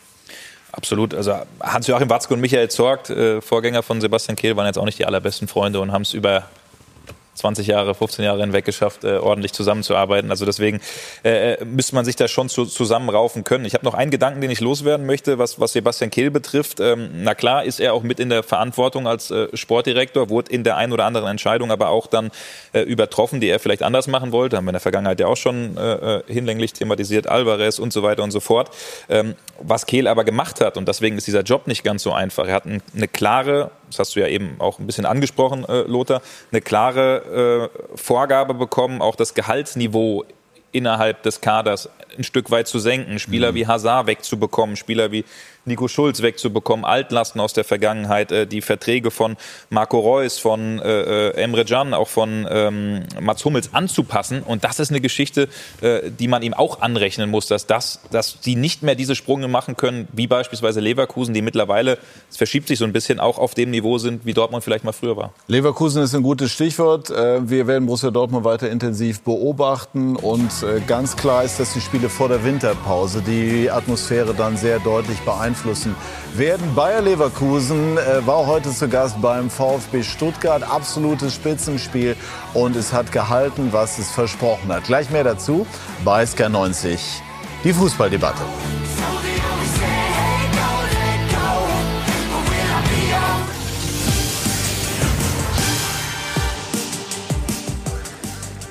Absolut. 0.71 1.13
Also 1.13 1.35
Hans-Joachim 1.61 2.09
Watzke 2.09 2.33
und 2.33 2.39
Michael 2.39 2.69
Zorgt, 2.69 3.09
äh, 3.09 3.41
Vorgänger 3.41 3.83
von 3.83 3.99
Sebastian 3.99 4.35
Kehl, 4.35 4.55
waren 4.55 4.65
jetzt 4.65 4.77
auch 4.77 4.85
nicht 4.85 4.99
die 4.99 5.05
allerbesten 5.05 5.47
Freunde 5.47 5.81
und 5.81 5.91
haben 5.91 6.03
es 6.03 6.13
über 6.13 6.45
20 7.33 7.67
Jahre, 7.67 7.95
15 7.95 8.25
Jahre 8.25 8.41
hinweg 8.41 8.65
geschafft, 8.65 9.03
äh, 9.03 9.17
ordentlich 9.17 9.53
zusammenzuarbeiten. 9.53 10.31
Also 10.31 10.45
deswegen 10.45 10.81
äh, 11.23 11.53
äh, 11.53 11.65
müsste 11.65 11.95
man 11.95 12.05
sich 12.05 12.15
da 12.15 12.27
schon 12.27 12.49
zu, 12.49 12.65
zusammenraufen 12.65 13.43
können. 13.43 13.65
Ich 13.65 13.73
habe 13.73 13.85
noch 13.85 13.93
einen 13.93 14.11
Gedanken, 14.11 14.41
den 14.41 14.51
ich 14.51 14.59
loswerden 14.59 15.05
möchte, 15.05 15.37
was, 15.37 15.59
was 15.59 15.73
Sebastian 15.73 16.11
Kehl 16.11 16.29
betrifft. 16.31 16.79
Ähm, 16.79 17.09
na 17.23 17.33
klar 17.33 17.63
ist 17.63 17.79
er 17.79 17.93
auch 17.93 18.03
mit 18.03 18.19
in 18.19 18.29
der 18.29 18.43
Verantwortung 18.43 19.07
als 19.07 19.31
äh, 19.31 19.47
Sportdirektor, 19.55 20.29
wurde 20.29 20.51
in 20.51 20.63
der 20.63 20.77
einen 20.77 20.91
oder 20.93 21.05
anderen 21.05 21.27
Entscheidung 21.27 21.71
aber 21.71 21.89
auch 21.89 22.07
dann 22.07 22.31
äh, 22.73 22.81
übertroffen, 22.81 23.39
die 23.39 23.47
er 23.47 23.59
vielleicht 23.59 23.83
anders 23.83 24.07
machen 24.07 24.31
wollte. 24.31 24.57
Haben 24.57 24.65
wir 24.65 24.71
in 24.71 24.73
der 24.73 24.81
Vergangenheit 24.81 25.19
ja 25.19 25.27
auch 25.27 25.37
schon 25.37 25.77
äh, 25.77 26.17
äh 26.17 26.23
hinlänglich 26.27 26.73
thematisiert, 26.73 27.27
Alvarez 27.27 27.79
und 27.79 27.93
so 27.93 28.03
weiter 28.03 28.23
und 28.23 28.31
so 28.31 28.39
fort. 28.39 28.71
Ähm, 29.09 29.35
was 29.59 29.85
Kehl 29.85 30.07
aber 30.07 30.23
gemacht 30.23 30.61
hat, 30.61 30.77
und 30.77 30.87
deswegen 30.87 31.17
ist 31.17 31.27
dieser 31.27 31.41
Job 31.41 31.67
nicht 31.67 31.83
ganz 31.83 32.03
so 32.03 32.11
einfach. 32.11 32.47
Er 32.47 32.55
hat 32.55 32.65
ein, 32.65 32.81
eine 32.95 33.07
klare 33.07 33.71
das 33.91 33.99
hast 33.99 34.15
du 34.15 34.19
ja 34.19 34.27
eben 34.27 34.55
auch 34.59 34.79
ein 34.79 34.87
bisschen 34.87 35.05
angesprochen, 35.05 35.65
äh, 35.65 35.81
Lothar, 35.81 36.21
eine 36.51 36.61
klare 36.61 37.69
äh, 37.93 37.97
Vorgabe 37.97 38.53
bekommen, 38.53 39.01
auch 39.01 39.15
das 39.15 39.33
Gehaltsniveau 39.33 40.25
innerhalb 40.71 41.23
des 41.23 41.41
Kaders 41.41 41.89
ein 42.17 42.23
Stück 42.23 42.51
weit 42.51 42.67
zu 42.67 42.79
senken, 42.79 43.19
Spieler 43.19 43.51
mhm. 43.51 43.55
wie 43.55 43.67
Hazard 43.67 44.07
wegzubekommen, 44.07 44.75
Spieler 44.75 45.11
wie 45.11 45.25
Nico 45.65 45.87
Schulz 45.87 46.21
wegzubekommen, 46.21 46.85
Altlasten 46.85 47.39
aus 47.39 47.53
der 47.53 47.63
Vergangenheit, 47.63 48.31
äh, 48.31 48.47
die 48.47 48.61
Verträge 48.61 49.11
von 49.11 49.37
Marco 49.69 49.99
Reus, 49.99 50.39
von 50.39 50.79
äh, 50.79 51.29
äh, 51.29 51.41
Emre 51.41 51.65
Can, 51.65 51.93
auch 51.93 52.07
von 52.07 52.47
ähm, 52.49 53.03
Mats 53.19 53.45
Hummels 53.45 53.69
anzupassen. 53.73 54.41
Und 54.41 54.63
das 54.63 54.79
ist 54.79 54.89
eine 54.89 55.01
Geschichte, 55.01 55.49
äh, 55.81 56.09
die 56.09 56.27
man 56.27 56.41
ihm 56.41 56.53
auch 56.53 56.81
anrechnen 56.81 57.29
muss, 57.29 57.45
dass 57.45 57.67
das, 57.67 58.01
dass 58.11 58.39
die 58.39 58.55
nicht 58.55 58.81
mehr 58.81 58.95
diese 58.95 59.15
Sprünge 59.15 59.47
machen 59.47 59.77
können, 59.77 60.07
wie 60.13 60.25
beispielsweise 60.25 60.79
Leverkusen, 60.79 61.33
die 61.33 61.43
mittlerweile, 61.43 61.99
es 62.29 62.37
verschiebt 62.37 62.67
sich 62.67 62.79
so 62.79 62.85
ein 62.85 62.93
bisschen, 62.93 63.19
auch 63.19 63.37
auf 63.37 63.53
dem 63.53 63.69
Niveau 63.69 63.99
sind, 63.99 64.25
wie 64.25 64.33
Dortmund 64.33 64.63
vielleicht 64.63 64.83
mal 64.83 64.93
früher 64.93 65.15
war. 65.15 65.33
Leverkusen 65.47 66.01
ist 66.01 66.15
ein 66.15 66.23
gutes 66.23 66.51
Stichwort. 66.51 67.11
Äh, 67.11 67.47
wir 67.47 67.67
werden 67.67 67.85
Borussia 67.85 68.09
Dortmund 68.09 68.45
weiter 68.45 68.69
intensiv 68.69 69.21
beobachten 69.21 70.15
und 70.15 70.51
äh, 70.63 70.81
ganz 70.87 71.15
klar 71.15 71.43
ist, 71.43 71.59
dass 71.59 71.73
die 71.73 71.81
Spiele 71.81 72.09
vor 72.09 72.29
der 72.29 72.43
Winterpause 72.43 73.21
die 73.21 73.69
Atmosphäre 73.69 74.33
dann 74.33 74.57
sehr 74.57 74.79
deutlich 74.79 75.19
beeinflussen 75.19 75.50
beeinflussen 75.51 75.95
werden. 76.35 76.75
Bayer 76.75 77.01
Leverkusen 77.01 77.97
äh, 77.97 78.25
war 78.25 78.47
heute 78.47 78.71
zu 78.71 78.87
Gast 78.87 79.21
beim 79.21 79.49
VfB 79.49 80.03
Stuttgart. 80.03 80.63
Absolutes 80.63 81.33
Spitzenspiel 81.33 82.15
und 82.53 82.75
es 82.75 82.93
hat 82.93 83.11
gehalten, 83.11 83.69
was 83.71 83.99
es 83.99 84.11
versprochen 84.11 84.71
hat. 84.71 84.85
Gleich 84.85 85.09
mehr 85.09 85.23
dazu 85.23 85.65
bei 86.03 86.23
SK90. 86.23 86.99
Die 87.63 87.73
Fußballdebatte. 87.73 88.41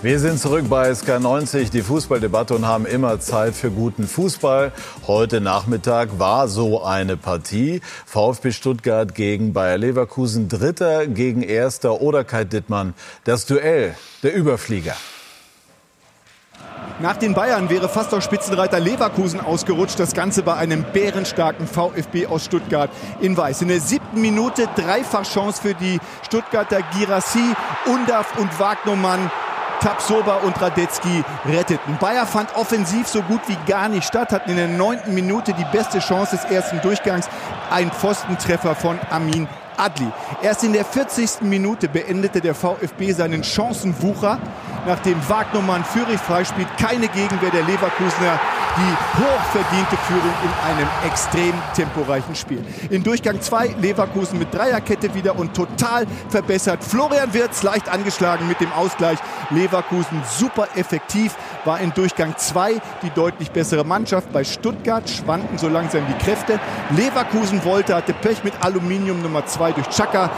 Wir 0.03 0.19
sind 0.19 0.41
zurück 0.41 0.65
bei 0.71 0.91
SK90, 0.91 1.71
die 1.71 1.83
Fußballdebatte 1.83 2.55
und 2.55 2.67
haben 2.67 2.87
immer 2.87 3.21
Zeit 3.21 3.55
für 3.55 3.71
guten 3.71 4.09
Fußball. 4.09 4.73
Heute 5.07 5.43
Nachmittag 5.43 6.19
war 6.19 6.49
so 6.49 6.83
eine 6.83 7.19
Partie. 7.19 7.83
VfB 8.07 8.53
Stuttgart 8.53 9.15
gegen 9.15 9.53
Bayer 9.53 9.77
Leverkusen, 9.77 10.49
Dritter 10.49 11.07
gegen 11.07 11.43
Erster 11.43 12.01
oder 12.01 12.25
Kai 12.25 12.45
Dittmann. 12.45 12.95
Das 13.25 13.45
Duell 13.45 13.95
der 14.23 14.35
Überflieger. 14.35 14.97
Nach 17.01 17.19
den 17.19 17.35
Bayern 17.35 17.69
wäre 17.69 17.91
fast 17.91 18.15
auch 18.15 18.23
Spitzenreiter 18.23 18.81
Leverkusen 18.81 19.41
ausgerutscht. 19.41 20.01
Das 20.01 20.15
Ganze 20.15 20.43
bei 20.43 20.55
einem 20.55 20.83
bärenstarken 20.95 21.67
VfB 21.67 22.27
aus 22.27 22.47
Stuttgart 22.47 22.89
in 23.21 23.37
Weiß. 23.37 23.61
In 23.61 23.69
der 23.69 23.81
siebten 23.81 24.23
Minute 24.23 24.67
Dreifachchance 24.77 25.61
für 25.61 25.75
die 25.75 25.99
Stuttgarter 26.25 26.81
Girassi, 26.95 27.55
Undaf 27.85 28.39
und 28.39 28.59
Wagnermann 28.59 29.31
Tapsoba 29.81 30.37
und 30.37 30.61
Radetzky 30.61 31.25
retteten. 31.47 31.97
Bayer 31.99 32.27
fand 32.27 32.55
offensiv 32.57 33.07
so 33.09 33.23
gut 33.23 33.41
wie 33.47 33.57
gar 33.67 33.89
nicht 33.89 34.07
statt, 34.07 34.33
hatten 34.33 34.51
in 34.51 34.57
der 34.57 34.69
neunten 34.69 35.15
Minute 35.15 35.53
die 35.55 35.65
beste 35.73 35.99
Chance 36.01 36.37
des 36.37 36.45
ersten 36.45 36.81
Durchgangs. 36.81 37.29
Ein 37.71 37.91
Pfostentreffer 37.91 38.75
von 38.75 38.99
Amin 39.11 39.49
Adli. 39.81 40.13
Erst 40.43 40.63
in 40.63 40.75
der 40.75 40.85
40. 40.85 41.41
Minute 41.43 41.89
beendete 41.89 42.41
der 42.41 42.55
VfB 42.55 43.13
seinen 43.13 43.43
Chancenwucher, 43.43 44.39
nachdem 44.87 45.17
Wagnermann 45.29 45.85
Führig 45.85 46.21
freispielt. 46.21 46.69
Keine 46.79 47.09
Gegenwehr 47.09 47.51
der 47.51 47.63
Leverkusener, 47.63 48.39
die 48.77 49.21
hochverdiente 49.23 49.97
Führung 50.07 50.33
in 50.45 50.71
einem 50.71 50.89
extrem 51.07 51.55
temporeichen 51.75 52.35
Spiel. 52.35 52.65
In 52.91 53.03
Durchgang 53.03 53.41
2 53.41 53.77
Leverkusen 53.81 54.39
mit 54.39 54.55
Dreierkette 54.55 55.15
wieder 55.15 55.39
und 55.39 55.55
total 55.55 56.07
verbessert. 56.29 56.85
Florian 56.85 57.33
Wirtz 57.35 57.63
leicht 57.63 57.89
angeschlagen 57.89 58.47
mit 58.49 58.61
dem 58.61 58.73
Ausgleich. 58.73 59.19
Leverkusen 59.51 60.23
super 60.39 60.69
effektiv. 60.77 61.35
War 61.65 61.81
in 61.81 61.93
Durchgang 61.93 62.35
2 62.37 62.81
die 63.03 63.11
deutlich 63.11 63.51
bessere 63.51 63.85
Mannschaft. 63.85 64.33
Bei 64.33 64.45
Stuttgart 64.45 65.09
schwanken 65.09 65.59
so 65.59 65.69
langsam 65.69 66.03
die 66.07 66.25
Kräfte. 66.25 66.59
Leverkusen 66.97 67.65
wollte, 67.65 67.95
hatte 67.95 68.13
Pech 68.13 68.45
mit 68.45 68.55
Aluminium 68.61 69.23
Nummer 69.23 69.47
2 69.47 69.73
durch 69.73 69.89
Chaka. 69.89 70.31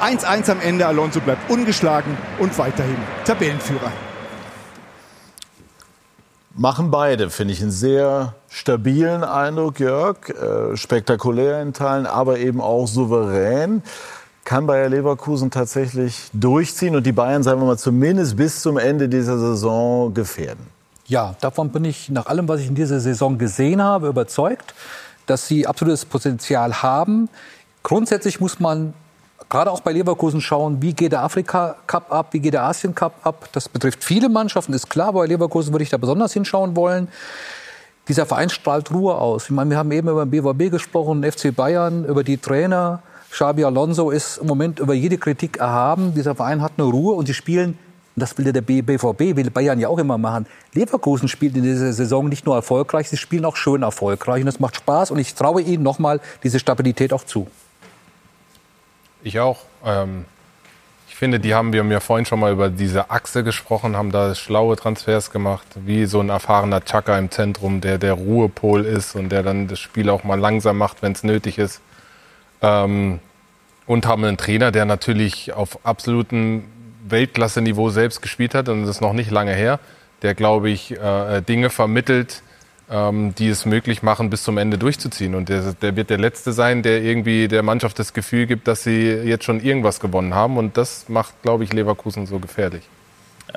1-1 0.00 0.50
am 0.50 0.60
Ende. 0.60 0.86
Alonso 0.86 1.20
bleibt 1.20 1.48
ungeschlagen 1.50 2.16
und 2.38 2.56
weiterhin 2.58 2.96
Tabellenführer. 3.24 3.92
Machen 6.56 6.90
beide, 6.92 7.30
finde 7.30 7.52
ich, 7.52 7.62
einen 7.62 7.72
sehr 7.72 8.34
stabilen 8.48 9.24
Eindruck, 9.24 9.80
Jörg. 9.80 10.28
Äh, 10.28 10.76
spektakulär 10.76 11.60
in 11.60 11.72
Teilen, 11.72 12.06
aber 12.06 12.38
eben 12.38 12.60
auch 12.60 12.86
souverän. 12.86 13.82
Kann 14.44 14.66
Bayer 14.66 14.88
Leverkusen 14.88 15.50
tatsächlich 15.50 16.28
durchziehen 16.32 16.94
und 16.94 17.04
die 17.06 17.12
Bayern, 17.12 17.42
sagen 17.42 17.60
wir 17.60 17.66
mal, 17.66 17.78
zumindest 17.78 18.36
bis 18.36 18.60
zum 18.60 18.76
Ende 18.76 19.08
dieser 19.08 19.38
Saison 19.38 20.12
gefährden? 20.12 20.73
Ja, 21.06 21.34
davon 21.40 21.70
bin 21.70 21.84
ich 21.84 22.08
nach 22.08 22.26
allem, 22.26 22.48
was 22.48 22.60
ich 22.60 22.68
in 22.68 22.74
dieser 22.74 22.98
Saison 22.98 23.36
gesehen 23.36 23.82
habe, 23.82 24.08
überzeugt, 24.08 24.74
dass 25.26 25.46
sie 25.46 25.66
absolutes 25.66 26.06
Potenzial 26.06 26.82
haben. 26.82 27.28
Grundsätzlich 27.82 28.40
muss 28.40 28.58
man 28.58 28.94
gerade 29.50 29.70
auch 29.70 29.80
bei 29.80 29.92
Leverkusen 29.92 30.40
schauen, 30.40 30.80
wie 30.80 30.94
geht 30.94 31.12
der 31.12 31.22
Afrika 31.22 31.76
Cup 31.86 32.10
ab, 32.10 32.28
wie 32.30 32.40
geht 32.40 32.54
der 32.54 32.62
Asien 32.62 32.94
Cup 32.94 33.14
ab. 33.22 33.48
Das 33.52 33.68
betrifft 33.68 34.02
viele 34.02 34.30
Mannschaften, 34.30 34.72
ist 34.72 34.88
klar. 34.88 35.12
Bei 35.12 35.26
Leverkusen 35.26 35.74
würde 35.74 35.82
ich 35.82 35.90
da 35.90 35.98
besonders 35.98 36.32
hinschauen 36.32 36.74
wollen. 36.74 37.08
Dieser 38.08 38.24
Verein 38.24 38.48
strahlt 38.48 38.90
Ruhe 38.90 39.14
aus. 39.14 39.44
Ich 39.44 39.50
meine, 39.50 39.70
wir 39.70 39.76
haben 39.76 39.92
eben 39.92 40.08
über 40.08 40.24
den 40.24 40.30
BVB 40.30 40.70
gesprochen, 40.70 41.22
FC 41.22 41.54
Bayern, 41.54 42.04
über 42.06 42.24
die 42.24 42.38
Trainer. 42.38 43.02
Xabi 43.30 43.64
Alonso 43.64 44.10
ist 44.10 44.38
im 44.38 44.46
Moment 44.46 44.78
über 44.78 44.94
jede 44.94 45.18
Kritik 45.18 45.58
erhaben. 45.58 46.14
Dieser 46.14 46.34
Verein 46.34 46.62
hat 46.62 46.72
eine 46.76 46.86
Ruhe 46.86 47.14
und 47.14 47.26
sie 47.26 47.34
spielen 47.34 47.78
das 48.16 48.38
will 48.38 48.52
der 48.52 48.60
BVB, 48.60 49.36
will 49.36 49.50
Bayern 49.50 49.80
ja 49.80 49.88
auch 49.88 49.98
immer 49.98 50.18
machen. 50.18 50.46
Leverkusen 50.72 51.28
spielt 51.28 51.56
in 51.56 51.62
dieser 51.62 51.92
Saison 51.92 52.28
nicht 52.28 52.46
nur 52.46 52.54
erfolgreich, 52.54 53.08
sie 53.08 53.16
spielen 53.16 53.44
auch 53.44 53.56
schön 53.56 53.82
erfolgreich. 53.82 54.40
Und 54.40 54.46
das 54.46 54.60
macht 54.60 54.76
Spaß. 54.76 55.10
Und 55.10 55.18
ich 55.18 55.34
traue 55.34 55.62
ihnen 55.62 55.82
nochmal 55.82 56.20
diese 56.42 56.60
Stabilität 56.60 57.12
auch 57.12 57.24
zu. 57.24 57.48
Ich 59.22 59.40
auch. 59.40 59.60
Ähm, 59.84 60.26
ich 61.08 61.16
finde, 61.16 61.40
die 61.40 61.54
haben 61.54 61.72
wir 61.72 61.80
haben 61.80 61.90
ja 61.90 62.00
vorhin 62.00 62.26
schon 62.26 62.40
mal 62.40 62.52
über 62.52 62.68
diese 62.68 63.10
Achse 63.10 63.42
gesprochen, 63.42 63.96
haben 63.96 64.10
da 64.10 64.34
schlaue 64.34 64.76
Transfers 64.76 65.30
gemacht, 65.30 65.66
wie 65.76 66.06
so 66.06 66.20
ein 66.20 66.28
erfahrener 66.28 66.84
Chaka 66.84 67.18
im 67.18 67.30
Zentrum, 67.30 67.80
der 67.80 67.98
der 67.98 68.14
Ruhepol 68.14 68.84
ist 68.84 69.14
und 69.14 69.30
der 69.30 69.42
dann 69.42 69.68
das 69.68 69.78
Spiel 69.78 70.10
auch 70.10 70.24
mal 70.24 70.38
langsam 70.38 70.76
macht, 70.76 71.02
wenn 71.02 71.12
es 71.12 71.22
nötig 71.22 71.58
ist. 71.58 71.80
Ähm, 72.62 73.20
und 73.86 74.06
haben 74.06 74.24
einen 74.24 74.36
Trainer, 74.36 74.70
der 74.70 74.84
natürlich 74.86 75.52
auf 75.52 75.84
absolutem 75.84 76.64
Weltklasse-Niveau 77.08 77.90
selbst 77.90 78.22
gespielt 78.22 78.54
hat 78.54 78.68
und 78.68 78.82
das 78.82 78.90
ist 78.90 79.00
noch 79.00 79.12
nicht 79.12 79.30
lange 79.30 79.54
her, 79.54 79.80
der, 80.22 80.34
glaube 80.34 80.70
ich, 80.70 80.92
äh, 80.92 81.42
Dinge 81.42 81.70
vermittelt, 81.70 82.42
ähm, 82.90 83.34
die 83.34 83.48
es 83.48 83.64
möglich 83.64 84.02
machen, 84.02 84.30
bis 84.30 84.42
zum 84.42 84.58
Ende 84.58 84.78
durchzuziehen. 84.78 85.34
Und 85.34 85.48
der, 85.48 85.74
der, 85.74 85.96
wird 85.96 86.10
der 86.10 86.18
Letzte 86.18 86.52
sein, 86.52 86.82
der 86.82 87.02
irgendwie 87.02 87.48
der 87.48 87.62
Mannschaft 87.62 87.98
das 87.98 88.12
Gefühl 88.12 88.46
gibt, 88.46 88.68
dass 88.68 88.82
sie 88.82 89.08
jetzt 89.08 89.44
schon 89.44 89.60
irgendwas 89.60 90.00
gewonnen 90.00 90.34
haben. 90.34 90.56
Und 90.56 90.76
das 90.76 91.08
macht, 91.08 91.40
glaube 91.42 91.64
ich, 91.64 91.72
Leverkusen 91.72 92.26
so 92.26 92.38
gefährlich. 92.38 92.82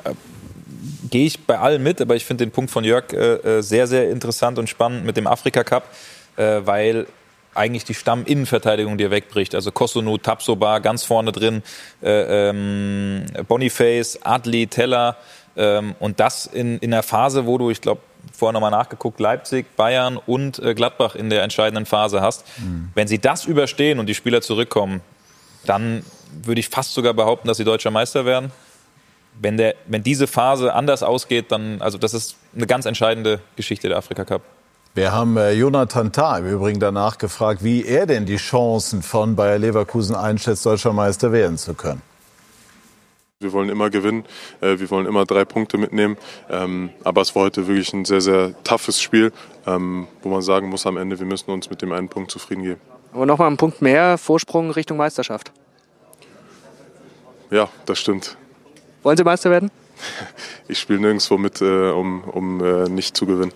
Äh, 0.04 0.12
Gehe 1.10 1.26
ich 1.26 1.46
bei 1.46 1.58
allen 1.58 1.82
mit, 1.82 2.00
aber 2.00 2.16
ich 2.16 2.24
finde 2.26 2.44
den 2.44 2.50
Punkt 2.50 2.70
von 2.70 2.84
Jörg 2.84 3.12
äh, 3.12 3.58
äh, 3.58 3.62
sehr, 3.62 3.86
sehr 3.86 4.10
interessant 4.10 4.58
und 4.58 4.68
spannend 4.68 5.06
mit 5.06 5.16
dem 5.16 5.26
Afrika 5.26 5.64
Cup, 5.64 5.84
äh, 6.36 6.60
weil 6.64 7.06
eigentlich 7.58 7.84
die 7.84 7.94
Stamminnenverteidigung 7.94 8.96
dir 8.96 9.10
wegbricht. 9.10 9.54
Also 9.54 9.72
Kosunu, 9.72 10.16
Tapsoba 10.18 10.78
ganz 10.78 11.04
vorne 11.04 11.32
drin, 11.32 11.62
äh, 12.02 12.48
ähm, 12.50 13.26
Boniface, 13.46 14.20
Adli, 14.22 14.68
Teller 14.68 15.16
ähm, 15.56 15.94
und 15.98 16.20
das 16.20 16.46
in, 16.46 16.78
in 16.78 16.94
einer 16.94 17.02
Phase, 17.02 17.46
wo 17.46 17.58
du, 17.58 17.70
ich 17.70 17.80
glaube, 17.80 18.00
vorher 18.32 18.52
nochmal 18.52 18.70
nachgeguckt, 18.70 19.20
Leipzig, 19.20 19.76
Bayern 19.76 20.16
und 20.16 20.58
äh, 20.60 20.74
Gladbach 20.74 21.14
in 21.14 21.30
der 21.30 21.42
entscheidenden 21.42 21.86
Phase 21.86 22.20
hast. 22.20 22.44
Mhm. 22.58 22.90
Wenn 22.94 23.08
sie 23.08 23.18
das 23.18 23.44
überstehen 23.44 23.98
und 23.98 24.06
die 24.06 24.14
Spieler 24.14 24.40
zurückkommen, 24.40 25.00
dann 25.66 26.04
würde 26.42 26.60
ich 26.60 26.68
fast 26.68 26.94
sogar 26.94 27.14
behaupten, 27.14 27.48
dass 27.48 27.56
sie 27.56 27.64
deutscher 27.64 27.90
Meister 27.90 28.24
werden. 28.24 28.52
Wenn, 29.40 29.56
der, 29.56 29.74
wenn 29.86 30.02
diese 30.02 30.26
Phase 30.26 30.74
anders 30.74 31.02
ausgeht, 31.02 31.50
dann, 31.52 31.80
also 31.80 31.98
das 31.98 32.14
ist 32.14 32.36
eine 32.54 32.66
ganz 32.66 32.86
entscheidende 32.86 33.40
Geschichte 33.56 33.88
der 33.88 33.98
Afrika 33.98 34.24
Cup. 34.24 34.42
Wir 34.98 35.12
haben 35.12 35.36
äh, 35.36 35.52
Jonathan 35.52 36.10
Tah 36.10 36.38
im 36.38 36.50
Übrigen 36.50 36.80
danach 36.80 37.18
gefragt, 37.18 37.62
wie 37.62 37.84
er 37.84 38.04
denn 38.06 38.26
die 38.26 38.34
Chancen 38.34 39.00
von 39.00 39.36
Bayer 39.36 39.56
Leverkusen 39.56 40.16
einschätzt, 40.16 40.66
deutscher 40.66 40.92
Meister 40.92 41.30
werden 41.30 41.56
zu 41.56 41.74
können. 41.74 42.02
Wir 43.38 43.52
wollen 43.52 43.68
immer 43.68 43.90
gewinnen, 43.90 44.24
äh, 44.60 44.76
wir 44.80 44.90
wollen 44.90 45.06
immer 45.06 45.24
drei 45.24 45.44
Punkte 45.44 45.78
mitnehmen. 45.78 46.16
Ähm, 46.50 46.90
aber 47.04 47.20
es 47.20 47.32
war 47.36 47.44
heute 47.44 47.68
wirklich 47.68 47.92
ein 47.92 48.06
sehr, 48.06 48.20
sehr 48.20 48.60
toughes 48.64 49.00
Spiel, 49.00 49.30
ähm, 49.68 50.08
wo 50.24 50.30
man 50.30 50.42
sagen 50.42 50.68
muss 50.68 50.84
am 50.84 50.96
Ende, 50.96 51.16
wir 51.16 51.26
müssen 51.26 51.52
uns 51.52 51.70
mit 51.70 51.80
dem 51.80 51.92
einen 51.92 52.08
Punkt 52.08 52.32
zufrieden 52.32 52.64
geben. 52.64 52.80
Aber 53.12 53.24
nochmal 53.24 53.46
einen 53.46 53.56
Punkt 53.56 53.80
mehr 53.80 54.18
Vorsprung 54.18 54.72
Richtung 54.72 54.96
Meisterschaft. 54.96 55.52
Ja, 57.52 57.68
das 57.86 58.00
stimmt. 58.00 58.36
Wollen 59.04 59.16
Sie 59.16 59.22
Meister 59.22 59.48
werden? 59.48 59.70
Ich 60.70 60.80
spiele 60.80 60.98
nirgendwo 60.98 61.38
mit, 61.38 61.62
äh, 61.62 61.90
um, 61.92 62.24
um 62.24 62.58
nicht 62.94 63.16
zu 63.16 63.24
gewinnen. 63.24 63.52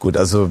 Gut, 0.00 0.16
also 0.16 0.50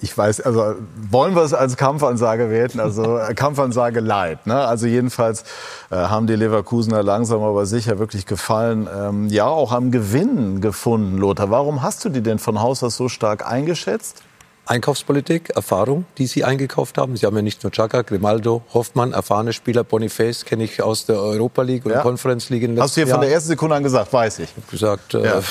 ich 0.00 0.16
weiß, 0.16 0.42
also 0.42 0.74
wollen 1.10 1.34
wir 1.34 1.42
es 1.42 1.54
als 1.54 1.76
Kampfansage 1.76 2.50
werten, 2.50 2.78
also 2.78 3.18
Kampfansage 3.34 4.00
leid. 4.00 4.46
Ne? 4.46 4.54
Also 4.54 4.86
jedenfalls 4.86 5.42
äh, 5.90 5.96
haben 5.96 6.26
die 6.26 6.36
Leverkusener 6.36 7.02
langsam 7.02 7.42
aber 7.42 7.66
sicher 7.66 7.98
wirklich 7.98 8.26
gefallen, 8.26 8.88
ähm, 8.94 9.28
ja 9.28 9.46
auch 9.46 9.72
am 9.72 9.90
Gewinn 9.90 10.60
gefunden, 10.60 11.18
Lothar. 11.18 11.50
Warum 11.50 11.82
hast 11.82 12.04
du 12.04 12.10
die 12.10 12.20
denn 12.20 12.38
von 12.38 12.60
Haus 12.60 12.82
aus 12.82 12.96
so 12.96 13.08
stark 13.08 13.50
eingeschätzt? 13.50 14.22
Einkaufspolitik, 14.66 15.50
Erfahrung, 15.56 16.04
die 16.18 16.26
Sie 16.26 16.44
eingekauft 16.44 16.98
haben. 16.98 17.16
Sie 17.16 17.24
haben 17.24 17.34
ja 17.34 17.40
nicht 17.40 17.62
nur 17.62 17.72
Chaka, 17.72 18.02
Grimaldo, 18.02 18.62
Hoffmann, 18.74 19.12
erfahrene 19.12 19.54
Spieler, 19.54 19.82
Boniface 19.82 20.44
kenne 20.44 20.64
ich 20.64 20.82
aus 20.82 21.06
der 21.06 21.20
Europa 21.22 21.62
League 21.62 21.86
und 21.86 21.92
ja. 21.92 22.02
Conference 22.02 22.50
League. 22.50 22.68
Hast 22.78 22.96
du 22.96 23.00
hier 23.00 23.10
von 23.10 23.22
der 23.22 23.30
ersten 23.30 23.48
Sekunde 23.48 23.76
an 23.76 23.82
gesagt, 23.82 24.12
weiß 24.12 24.40
ich. 24.40 24.50
Ich 24.50 24.56
habe 24.56 24.70
gesagt, 24.70 25.14
äh, 25.14 25.24
ja. 25.24 25.38
äh, 25.38 25.42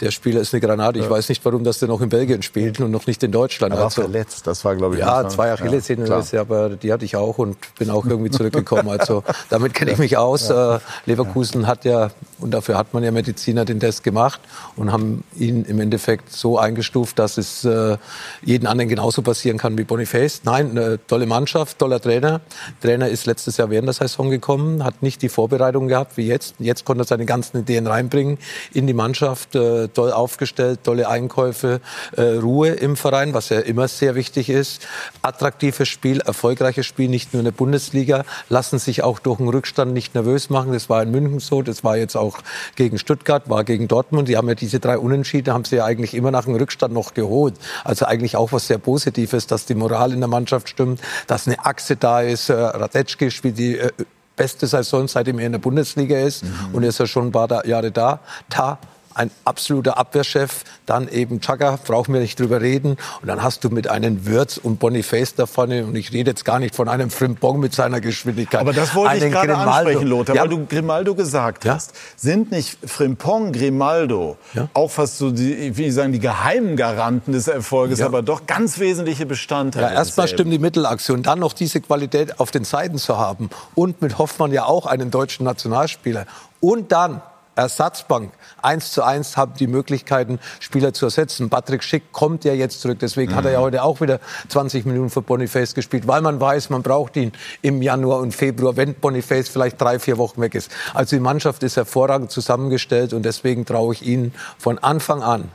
der 0.00 0.10
Spieler 0.10 0.40
ist 0.40 0.52
eine 0.52 0.60
Granate. 0.60 0.98
Ich 0.98 1.08
weiß 1.08 1.28
nicht, 1.28 1.44
warum 1.44 1.64
das 1.64 1.78
denn 1.78 1.88
noch 1.88 2.00
in 2.00 2.08
Belgien 2.08 2.42
spielt 2.42 2.80
und 2.80 2.90
noch 2.90 3.06
nicht 3.06 3.22
in 3.22 3.32
Deutschland. 3.32 3.72
Er 3.72 3.78
war 3.78 3.84
also, 3.86 4.02
verletzt, 4.02 4.46
das 4.46 4.64
war, 4.64 4.76
glaube 4.76 4.96
ich, 4.96 5.00
Ja, 5.00 5.28
zwei 5.28 5.52
Achillessehnen, 5.52 6.06
ja, 6.06 6.40
aber 6.40 6.70
die 6.70 6.92
hatte 6.92 7.04
ich 7.04 7.16
auch 7.16 7.38
und 7.38 7.56
bin 7.78 7.90
auch 7.90 8.04
irgendwie 8.04 8.30
zurückgekommen. 8.30 8.88
Also 8.88 9.22
damit 9.50 9.74
kenne 9.74 9.92
ich 9.92 9.98
mich 9.98 10.16
aus. 10.16 10.48
Ja. 10.48 10.76
Äh, 10.76 10.80
Leverkusen 11.06 11.66
hat 11.66 11.84
ja, 11.84 12.10
und 12.38 12.52
dafür 12.52 12.76
hat 12.76 12.92
man 12.92 13.02
ja 13.02 13.10
Mediziner 13.10 13.64
den 13.64 13.80
Test 13.80 14.04
gemacht 14.04 14.40
und 14.76 14.92
haben 14.92 15.24
ihn 15.36 15.64
im 15.64 15.80
Endeffekt 15.80 16.32
so 16.32 16.58
eingestuft, 16.58 17.18
dass 17.18 17.38
es 17.38 17.64
äh, 17.64 17.96
jeden 18.42 18.66
anderen 18.66 18.88
genauso 18.88 19.22
passieren 19.22 19.58
kann 19.58 19.78
wie 19.78 19.84
Boniface. 19.84 20.42
Nein, 20.44 20.70
eine 20.70 20.98
tolle 21.06 21.26
Mannschaft, 21.26 21.78
toller 21.78 22.00
Trainer. 22.00 22.40
Trainer 22.82 23.08
ist 23.08 23.26
letztes 23.26 23.56
Jahr 23.56 23.70
während 23.70 23.86
der 23.86 23.94
Saison 23.94 24.30
gekommen, 24.30 24.84
hat 24.84 25.02
nicht 25.02 25.22
die 25.22 25.28
Vorbereitung 25.28 25.88
gehabt 25.88 26.16
wie 26.16 26.26
jetzt. 26.26 26.56
Jetzt 26.58 26.84
konnte 26.84 27.02
er 27.04 27.06
seine 27.06 27.24
ganzen 27.24 27.60
Ideen 27.60 27.86
reinbringen 27.86 28.38
in 28.74 28.86
die 28.86 28.94
Mannschaft. 28.94 29.54
Äh, 29.54 29.85
toll 29.92 30.12
aufgestellt, 30.12 30.80
tolle 30.84 31.08
Einkäufe, 31.08 31.80
äh, 32.16 32.22
Ruhe 32.22 32.70
im 32.70 32.96
Verein, 32.96 33.34
was 33.34 33.48
ja 33.48 33.60
immer 33.60 33.88
sehr 33.88 34.14
wichtig 34.14 34.50
ist. 34.50 34.86
Attraktives 35.22 35.88
Spiel, 35.88 36.20
erfolgreiches 36.20 36.86
Spiel, 36.86 37.08
nicht 37.08 37.32
nur 37.32 37.40
in 37.40 37.44
der 37.44 37.52
Bundesliga, 37.52 38.24
lassen 38.48 38.78
sich 38.78 39.02
auch 39.02 39.18
durch 39.18 39.40
einen 39.40 39.48
Rückstand 39.48 39.92
nicht 39.92 40.14
nervös 40.14 40.50
machen. 40.50 40.72
Das 40.72 40.88
war 40.88 41.02
in 41.02 41.10
München 41.10 41.40
so, 41.40 41.62
das 41.62 41.84
war 41.84 41.96
jetzt 41.96 42.16
auch 42.16 42.38
gegen 42.74 42.98
Stuttgart, 42.98 43.48
war 43.48 43.64
gegen 43.64 43.88
Dortmund. 43.88 44.28
Die 44.28 44.36
haben 44.36 44.48
ja 44.48 44.54
diese 44.54 44.80
drei 44.80 44.98
Unentschieden, 44.98 45.52
haben 45.52 45.64
sie 45.64 45.76
ja 45.76 45.84
eigentlich 45.84 46.14
immer 46.14 46.30
nach 46.30 46.46
einem 46.46 46.56
Rückstand 46.56 46.92
noch 46.92 47.14
geholt. 47.14 47.54
Also 47.84 48.06
eigentlich 48.06 48.36
auch 48.36 48.52
was 48.52 48.66
sehr 48.66 48.78
Positives, 48.78 49.46
dass 49.46 49.66
die 49.66 49.74
Moral 49.74 50.12
in 50.12 50.20
der 50.20 50.28
Mannschaft 50.28 50.68
stimmt, 50.68 51.00
dass 51.26 51.46
eine 51.46 51.64
Achse 51.64 51.96
da 51.96 52.20
ist. 52.20 52.48
Äh, 52.48 52.54
Radetzky 52.54 53.30
spielt 53.30 53.58
die 53.58 53.78
äh, 53.78 53.90
beste 54.36 54.66
Saison, 54.66 55.08
seitdem 55.08 55.38
er 55.38 55.46
in 55.46 55.52
der 55.52 55.58
Bundesliga 55.58 56.18
ist 56.18 56.44
mhm. 56.44 56.74
und 56.74 56.82
ist 56.82 56.98
ja 56.98 57.06
schon 57.06 57.28
ein 57.28 57.32
paar 57.32 57.66
Jahre 57.66 57.90
da. 57.90 58.20
Ta 58.48 58.78
ein 59.16 59.30
absoluter 59.44 59.96
Abwehrchef, 59.96 60.64
dann 60.84 61.08
eben 61.08 61.40
Chaka, 61.40 61.78
brauchen 61.84 62.12
wir 62.12 62.20
nicht 62.20 62.38
drüber 62.38 62.60
reden. 62.60 62.96
Und 63.22 63.28
dann 63.28 63.42
hast 63.42 63.64
du 63.64 63.70
mit 63.70 63.88
einem 63.88 64.26
Würz 64.26 64.58
und 64.58 64.78
Boniface 64.78 65.34
da 65.34 65.46
vorne, 65.46 65.86
und 65.86 65.96
ich 65.96 66.12
rede 66.12 66.30
jetzt 66.30 66.44
gar 66.44 66.58
nicht 66.58 66.74
von 66.74 66.88
einem 66.88 67.10
Frimpong 67.10 67.58
mit 67.58 67.74
seiner 67.74 68.00
Geschwindigkeit. 68.00 68.60
Aber 68.60 68.74
das 68.74 68.94
wollte 68.94 69.16
ich 69.16 69.32
gerade 69.32 69.48
Grimaldo. 69.48 69.70
ansprechen, 69.70 70.06
Lothar, 70.06 70.36
ja. 70.36 70.42
weil 70.42 70.48
du 70.50 70.66
Grimaldo 70.66 71.14
gesagt 71.14 71.64
ja. 71.64 71.74
hast. 71.74 71.94
Sind 72.16 72.50
nicht 72.50 72.78
Frimpong, 72.84 73.52
Grimaldo 73.52 74.36
ja. 74.52 74.68
auch 74.74 74.90
fast 74.90 75.18
so, 75.18 75.30
die, 75.30 75.76
wie 75.76 75.90
sagen, 75.90 76.12
die 76.12 76.20
geheimen 76.20 76.76
Garanten 76.76 77.32
des 77.32 77.48
Erfolges, 77.48 78.02
aber 78.02 78.22
doch 78.22 78.46
ganz 78.46 78.78
wesentliche 78.78 79.24
Bestandteile? 79.24 79.86
Ja, 79.86 79.92
erstmal 79.92 80.28
stimmt 80.28 80.52
die 80.52 80.58
Mittelaktion, 80.58 81.22
dann 81.22 81.38
noch 81.38 81.54
diese 81.54 81.80
Qualität 81.80 82.38
auf 82.38 82.50
den 82.50 82.64
Seiten 82.64 82.98
zu 82.98 83.16
haben 83.16 83.48
und 83.74 84.02
mit 84.02 84.18
Hoffmann 84.18 84.52
ja 84.52 84.66
auch 84.66 84.84
einen 84.84 85.10
deutschen 85.10 85.44
Nationalspieler. 85.44 86.26
Und 86.60 86.92
dann 86.92 87.22
Ersatzbank. 87.56 88.32
Eins 88.62 88.92
zu 88.92 89.02
eins 89.02 89.36
haben 89.36 89.54
die 89.58 89.66
Möglichkeiten, 89.66 90.38
Spieler 90.60 90.92
zu 90.92 91.06
ersetzen. 91.06 91.50
Patrick 91.50 91.82
Schick 91.82 92.12
kommt 92.12 92.44
ja 92.44 92.52
jetzt 92.52 92.80
zurück. 92.80 92.98
Deswegen 93.00 93.32
mhm. 93.32 93.36
hat 93.36 93.44
er 93.46 93.52
ja 93.52 93.60
heute 93.60 93.82
auch 93.82 94.00
wieder 94.00 94.20
20 94.48 94.84
Minuten 94.84 95.10
für 95.10 95.22
Boniface 95.22 95.74
gespielt, 95.74 96.06
weil 96.06 96.20
man 96.20 96.40
weiß, 96.40 96.70
man 96.70 96.82
braucht 96.82 97.16
ihn 97.16 97.32
im 97.62 97.82
Januar 97.82 98.20
und 98.20 98.34
Februar, 98.34 98.76
wenn 98.76 98.94
Boniface 98.94 99.48
vielleicht 99.48 99.80
drei, 99.80 99.98
vier 99.98 100.18
Wochen 100.18 100.40
weg 100.40 100.54
ist. 100.54 100.70
Also 100.94 101.16
die 101.16 101.20
Mannschaft 101.20 101.62
ist 101.62 101.76
hervorragend 101.76 102.30
zusammengestellt 102.30 103.12
und 103.12 103.24
deswegen 103.24 103.64
traue 103.64 103.94
ich 103.94 104.06
Ihnen 104.06 104.34
von 104.58 104.78
Anfang 104.78 105.22
an, 105.22 105.50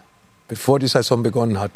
bevor 0.47 0.79
die 0.79 0.87
Saison 0.87 1.23
begonnen 1.23 1.59
hat, 1.59 1.71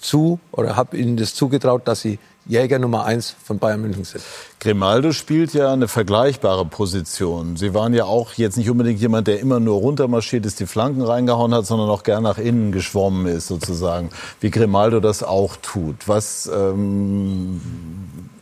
zu 0.00 0.38
oder 0.50 0.76
habe 0.76 0.96
Ihnen 0.96 1.16
das 1.16 1.34
zugetraut, 1.34 1.82
dass 1.86 2.02
Sie 2.02 2.18
Jäger 2.46 2.78
Nummer 2.78 3.04
eins 3.04 3.34
von 3.44 3.58
Bayern 3.58 3.80
München 3.80 4.04
sind. 4.04 4.24
Grimaldo 4.58 5.12
spielt 5.12 5.54
ja 5.54 5.72
eine 5.72 5.86
vergleichbare 5.86 6.64
Position. 6.64 7.56
Sie 7.56 7.72
waren 7.72 7.94
ja 7.94 8.04
auch 8.04 8.34
jetzt 8.34 8.56
nicht 8.56 8.68
unbedingt 8.68 9.00
jemand, 9.00 9.28
der 9.28 9.38
immer 9.40 9.60
nur 9.60 9.76
runtermarschiert 9.76 10.44
ist, 10.44 10.58
die 10.58 10.66
Flanken 10.66 11.02
reingehauen 11.02 11.54
hat, 11.54 11.66
sondern 11.66 11.88
auch 11.88 12.02
gern 12.02 12.24
nach 12.24 12.38
innen 12.38 12.72
geschwommen 12.72 13.26
ist, 13.26 13.46
sozusagen, 13.46 14.10
wie 14.40 14.50
Grimaldo 14.50 14.98
das 14.98 15.22
auch 15.22 15.56
tut. 15.56 16.08
Was 16.08 16.50
ähm, 16.52 17.60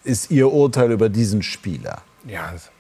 ist 0.05 0.31
Ihr 0.31 0.51
Urteil 0.51 0.93
über 0.93 1.09
diesen 1.09 1.43
Spieler? 1.43 2.02
Ja, 2.27 2.52
ist 2.52 2.70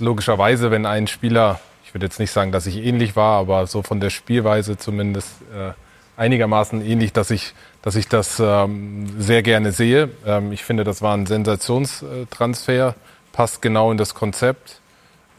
logischerweise, 0.00 0.70
wenn 0.70 0.86
ein 0.86 1.06
Spieler, 1.06 1.60
ich 1.84 1.94
würde 1.94 2.06
jetzt 2.06 2.18
nicht 2.18 2.30
sagen, 2.30 2.52
dass 2.52 2.66
ich 2.66 2.76
ähnlich 2.76 3.14
war, 3.16 3.40
aber 3.40 3.66
so 3.66 3.82
von 3.82 4.00
der 4.00 4.10
Spielweise 4.10 4.78
zumindest 4.78 5.28
äh, 5.54 5.72
einigermaßen 6.16 6.84
ähnlich, 6.84 7.12
dass 7.12 7.30
ich 7.30 7.54
dass 7.82 7.96
ich 7.96 8.08
das 8.08 8.40
ähm, 8.40 9.06
sehr 9.18 9.42
gerne 9.42 9.72
sehe. 9.72 10.10
Ähm, 10.26 10.52
ich 10.52 10.64
finde, 10.64 10.84
das 10.84 11.02
war 11.02 11.16
ein 11.16 11.26
Sensationstransfer, 11.26 12.94
passt 13.32 13.62
genau 13.62 13.90
in 13.90 13.98
das 13.98 14.14
Konzept 14.14 14.80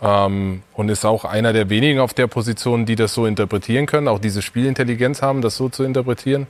ähm, 0.02 0.64
und 0.74 0.90
ist 0.90 1.06
auch 1.06 1.26
einer 1.26 1.54
der 1.54 1.70
wenigen 1.70 2.00
auf 2.00 2.14
der 2.14 2.28
Position, 2.28 2.86
die 2.86 2.96
das 2.96 3.14
so 3.14 3.26
interpretieren 3.26 3.86
können, 3.86 4.08
auch 4.08 4.20
diese 4.20 4.42
Spielintelligenz 4.42 5.22
haben, 5.22 5.42
das 5.42 5.56
so 5.56 5.70
zu 5.70 5.84
interpretieren. 5.84 6.48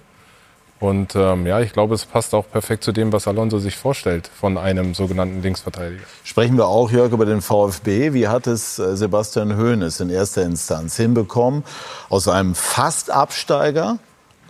Und 0.80 1.16
ähm, 1.16 1.46
ja, 1.46 1.60
ich 1.60 1.74
glaube, 1.74 1.94
es 1.94 2.08
passt 2.08 2.34
auch 2.34 2.50
perfekt 2.50 2.84
zu 2.84 2.92
dem, 2.92 3.14
was 3.14 3.28
Alonso 3.28 3.60
sich 3.60 3.76
vorstellt 3.76 4.32
von 4.34 4.58
einem 4.58 4.96
sogenannten 4.96 5.44
Linksverteidiger. 5.44 6.02
Sprechen 6.24 6.58
wir 6.58 6.66
auch, 6.66 6.90
Jörg, 6.90 7.12
über 7.12 7.28
den 7.28 7.42
VfB. 7.42 8.14
Wie 8.14 8.28
hat 8.28 8.48
es 8.48 8.80
äh, 8.80 8.98
Sebastian 8.98 9.58
Hoeneß 9.58 10.00
in 10.00 10.10
erster 10.10 10.42
Instanz 10.42 10.98
hinbekommen, 10.98 11.64
aus 12.10 12.28
einem 12.28 12.56
Fast-Absteiger 12.56 14.00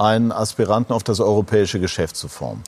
einen 0.01 0.31
Aspiranten 0.31 0.93
auf 0.93 1.03
das 1.03 1.19
europäische 1.19 1.79
Geschäft 1.79 2.15
zu 2.15 2.27
formen? 2.27 2.63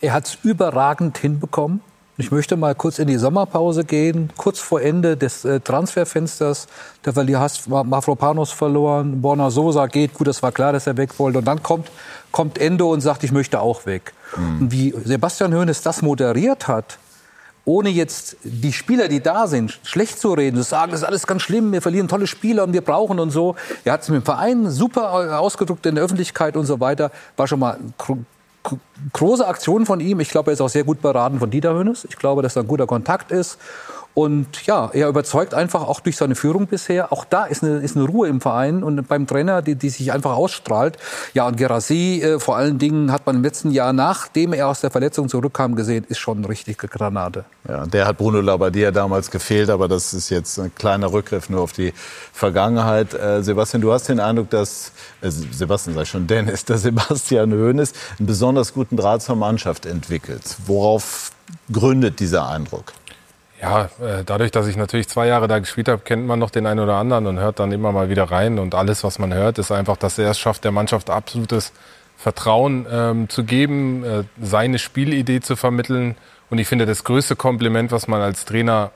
Er 0.00 0.12
hat 0.12 0.26
es 0.26 0.38
überragend 0.42 1.16
hinbekommen. 1.18 1.80
Ich 2.18 2.30
möchte 2.30 2.56
mal 2.56 2.74
kurz 2.74 2.98
in 2.98 3.08
die 3.08 3.16
Sommerpause 3.16 3.84
gehen, 3.84 4.30
kurz 4.36 4.58
vor 4.58 4.82
Ende 4.82 5.16
des 5.16 5.44
äh, 5.44 5.60
Transferfensters. 5.60 6.66
Der 7.04 7.14
Verlier 7.14 7.40
hast 7.40 7.68
Mafropanos 7.68 8.52
verloren, 8.52 9.22
Borna 9.22 9.50
Sosa 9.50 9.86
geht, 9.86 10.12
gut, 10.14 10.26
das 10.26 10.42
war 10.42 10.52
klar, 10.52 10.72
dass 10.72 10.86
er 10.86 10.96
weg 10.98 11.18
wollte. 11.18 11.38
Und 11.38 11.46
dann 11.46 11.62
kommt, 11.62 11.90
kommt 12.30 12.58
Endo 12.58 12.92
und 12.92 13.00
sagt, 13.00 13.24
ich 13.24 13.32
möchte 13.32 13.60
auch 13.60 13.86
weg. 13.86 14.12
Mhm. 14.36 14.60
Und 14.60 14.72
wie 14.72 14.94
Sebastian 15.04 15.54
Hoeneß 15.54 15.82
das 15.82 16.02
moderiert 16.02 16.68
hat, 16.68 16.98
ohne 17.64 17.90
jetzt 17.90 18.36
die 18.42 18.72
Spieler, 18.72 19.08
die 19.08 19.20
da 19.20 19.46
sind, 19.46 19.78
schlecht 19.84 20.18
zu 20.18 20.32
reden, 20.32 20.56
zu 20.56 20.62
sagen, 20.62 20.92
das 20.92 21.02
ist 21.02 21.06
alles 21.06 21.26
ganz 21.26 21.42
schlimm, 21.42 21.72
wir 21.72 21.82
verlieren 21.82 22.08
tolle 22.08 22.26
Spieler 22.26 22.64
und 22.64 22.72
wir 22.72 22.80
brauchen 22.80 23.20
und 23.20 23.30
so. 23.30 23.54
Er 23.84 23.92
hat 23.92 24.02
es 24.02 24.08
mit 24.08 24.22
dem 24.22 24.24
Verein 24.24 24.70
super 24.70 25.38
ausgedrückt 25.38 25.86
in 25.86 25.94
der 25.94 26.04
Öffentlichkeit 26.04 26.56
und 26.56 26.66
so 26.66 26.80
weiter. 26.80 27.12
War 27.36 27.46
schon 27.46 27.60
mal 27.60 27.78
große 29.12 29.46
Aktion 29.46 29.86
von 29.86 30.00
ihm. 30.00 30.20
Ich 30.20 30.30
glaube, 30.30 30.50
er 30.50 30.54
ist 30.54 30.60
auch 30.60 30.68
sehr 30.68 30.84
gut 30.84 31.02
beraten 31.02 31.38
von 31.38 31.50
Dieter 31.50 31.74
Hönes. 31.74 32.04
Ich 32.04 32.16
glaube, 32.16 32.42
dass 32.42 32.54
da 32.54 32.60
ein 32.60 32.66
guter 32.66 32.86
Kontakt 32.86 33.30
ist. 33.32 33.58
Und 34.14 34.66
ja, 34.66 34.90
er 34.92 35.08
überzeugt 35.08 35.54
einfach 35.54 35.82
auch 35.82 36.00
durch 36.00 36.16
seine 36.16 36.34
Führung 36.34 36.66
bisher. 36.66 37.12
Auch 37.12 37.24
da 37.24 37.46
ist 37.46 37.62
eine, 37.62 37.78
ist 37.78 37.96
eine 37.96 38.04
Ruhe 38.04 38.28
im 38.28 38.42
Verein 38.42 38.82
und 38.82 39.08
beim 39.08 39.26
Trainer, 39.26 39.62
die, 39.62 39.74
die 39.74 39.88
sich 39.88 40.12
einfach 40.12 40.36
ausstrahlt. 40.36 40.98
Ja, 41.32 41.46
und 41.46 41.56
Gerassi 41.56 42.20
äh, 42.22 42.38
vor 42.38 42.56
allen 42.56 42.78
Dingen 42.78 43.10
hat 43.10 43.24
man 43.24 43.36
im 43.36 43.42
letzten 43.42 43.70
Jahr, 43.70 43.94
nachdem 43.94 44.52
er 44.52 44.68
aus 44.68 44.82
der 44.82 44.90
Verletzung 44.90 45.30
zurückkam, 45.30 45.76
gesehen, 45.76 46.04
ist 46.08 46.18
schon 46.18 46.38
eine 46.38 46.48
richtige 46.48 46.88
Granate. 46.88 47.46
Ja, 47.66 47.86
der 47.86 48.06
hat 48.06 48.18
Bruno 48.18 48.42
Labbadia 48.42 48.90
damals 48.90 49.30
gefehlt, 49.30 49.70
aber 49.70 49.88
das 49.88 50.12
ist 50.12 50.28
jetzt 50.28 50.58
ein 50.58 50.74
kleiner 50.74 51.10
Rückgriff 51.10 51.48
nur 51.48 51.62
auf 51.62 51.72
die 51.72 51.94
Vergangenheit. 52.34 53.14
Äh, 53.14 53.42
Sebastian, 53.42 53.80
du 53.80 53.92
hast 53.92 54.08
den 54.10 54.20
Eindruck, 54.20 54.50
dass, 54.50 54.92
äh, 55.22 55.30
Sebastian 55.30 55.98
ich 55.98 56.08
schon, 56.10 56.26
Dennis, 56.26 56.64
dass 56.66 56.82
Sebastian 56.82 57.52
Hoeneß 57.52 57.92
einen 58.18 58.26
besonders 58.26 58.74
guten 58.74 58.98
Draht 58.98 59.22
zur 59.22 59.36
Mannschaft 59.36 59.86
entwickelt. 59.86 60.56
Worauf 60.66 61.30
gründet 61.72 62.20
dieser 62.20 62.46
Eindruck? 62.46 62.92
Ja, 63.62 63.84
äh, 64.00 64.24
dadurch, 64.26 64.50
dass 64.50 64.66
ich 64.66 64.76
natürlich 64.76 65.08
zwei 65.08 65.28
Jahre 65.28 65.46
da 65.46 65.60
gespielt 65.60 65.88
habe, 65.88 66.02
kennt 66.02 66.26
man 66.26 66.40
noch 66.40 66.50
den 66.50 66.66
einen 66.66 66.80
oder 66.80 66.96
anderen 66.96 67.28
und 67.28 67.38
hört 67.38 67.60
dann 67.60 67.70
immer 67.70 67.92
mal 67.92 68.10
wieder 68.10 68.24
rein. 68.24 68.58
Und 68.58 68.74
alles, 68.74 69.04
was 69.04 69.20
man 69.20 69.32
hört, 69.32 69.58
ist 69.58 69.70
einfach, 69.70 69.96
dass 69.96 70.18
er 70.18 70.32
es 70.32 70.38
schafft, 70.40 70.64
der 70.64 70.72
Mannschaft 70.72 71.10
absolutes 71.10 71.72
Vertrauen 72.16 72.86
ähm, 72.90 73.28
zu 73.28 73.44
geben, 73.44 74.02
äh, 74.02 74.24
seine 74.40 74.80
Spielidee 74.80 75.40
zu 75.40 75.54
vermitteln. 75.54 76.16
Und 76.50 76.58
ich 76.58 76.66
finde, 76.66 76.86
das 76.86 77.04
größte 77.04 77.36
Kompliment, 77.36 77.92
was 77.92 78.08
man 78.08 78.20
als 78.20 78.44
Trainer 78.44 78.90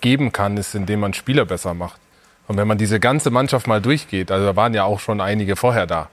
geben 0.00 0.32
kann, 0.32 0.56
ist, 0.56 0.74
indem 0.74 1.00
man 1.00 1.14
Spieler 1.14 1.44
besser 1.44 1.72
macht. 1.72 2.00
Und 2.48 2.56
wenn 2.56 2.66
man 2.66 2.78
diese 2.78 2.98
ganze 2.98 3.30
Mannschaft 3.30 3.68
mal 3.68 3.80
durchgeht, 3.80 4.32
also 4.32 4.46
da 4.46 4.56
waren 4.56 4.74
ja 4.74 4.82
auch 4.82 4.98
schon 4.98 5.20
einige 5.20 5.54
vorher 5.54 5.86
da. 5.86 6.08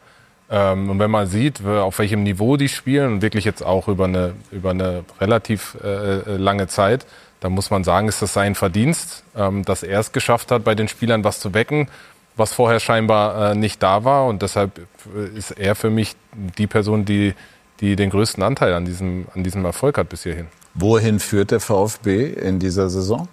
Ähm, 0.51 0.91
und 0.91 0.99
wenn 0.99 1.09
man 1.09 1.25
sieht, 1.25 1.65
auf 1.65 1.97
welchem 1.97 2.21
Niveau 2.21 2.55
die 2.55 2.69
spielen 2.69 3.13
und 3.13 3.21
wirklich 3.23 3.45
jetzt 3.45 3.65
auch 3.65 3.87
über 3.87 4.05
eine, 4.05 4.33
über 4.51 4.69
eine 4.69 5.05
relativ 5.19 5.75
äh, 5.83 5.87
äh 5.87 6.37
lange 6.37 6.67
Zeit, 6.67 7.07
da 7.43 7.49
muss 7.49 7.69
man 7.69 7.83
sagen, 7.83 8.07
ist 8.07 8.21
das 8.21 8.31
sein 8.31 8.55
Verdienst, 8.55 9.25
ähm, 9.35 9.65
dass 9.65 9.83
er 9.83 9.99
es 9.99 10.13
geschafft 10.13 10.49
hat, 10.49 10.63
bei 10.63 10.75
den 10.75 10.87
Spielern 10.87 11.25
was 11.25 11.41
zu 11.41 11.53
wecken, 11.53 11.89
was 12.37 12.53
vorher 12.53 12.79
scheinbar 12.79 13.51
äh, 13.51 13.55
nicht 13.55 13.83
da 13.83 14.05
war. 14.05 14.27
Und 14.27 14.41
deshalb 14.41 14.79
äh, 15.13 15.37
ist 15.37 15.51
er 15.51 15.75
für 15.75 15.89
mich 15.89 16.15
die 16.57 16.67
Person, 16.67 17.03
die, 17.03 17.33
die 17.81 17.97
den 17.97 18.11
größten 18.11 18.41
Anteil 18.41 18.73
an 18.73 18.85
diesem, 18.85 19.27
an 19.35 19.43
diesem 19.43 19.65
Erfolg 19.65 19.97
hat 19.97 20.07
bis 20.07 20.23
hierhin. 20.23 20.47
Wohin 20.73 21.19
führt 21.19 21.51
der 21.51 21.59
VfB 21.59 22.27
in 22.31 22.59
dieser 22.59 22.89
Saison? 22.89 23.27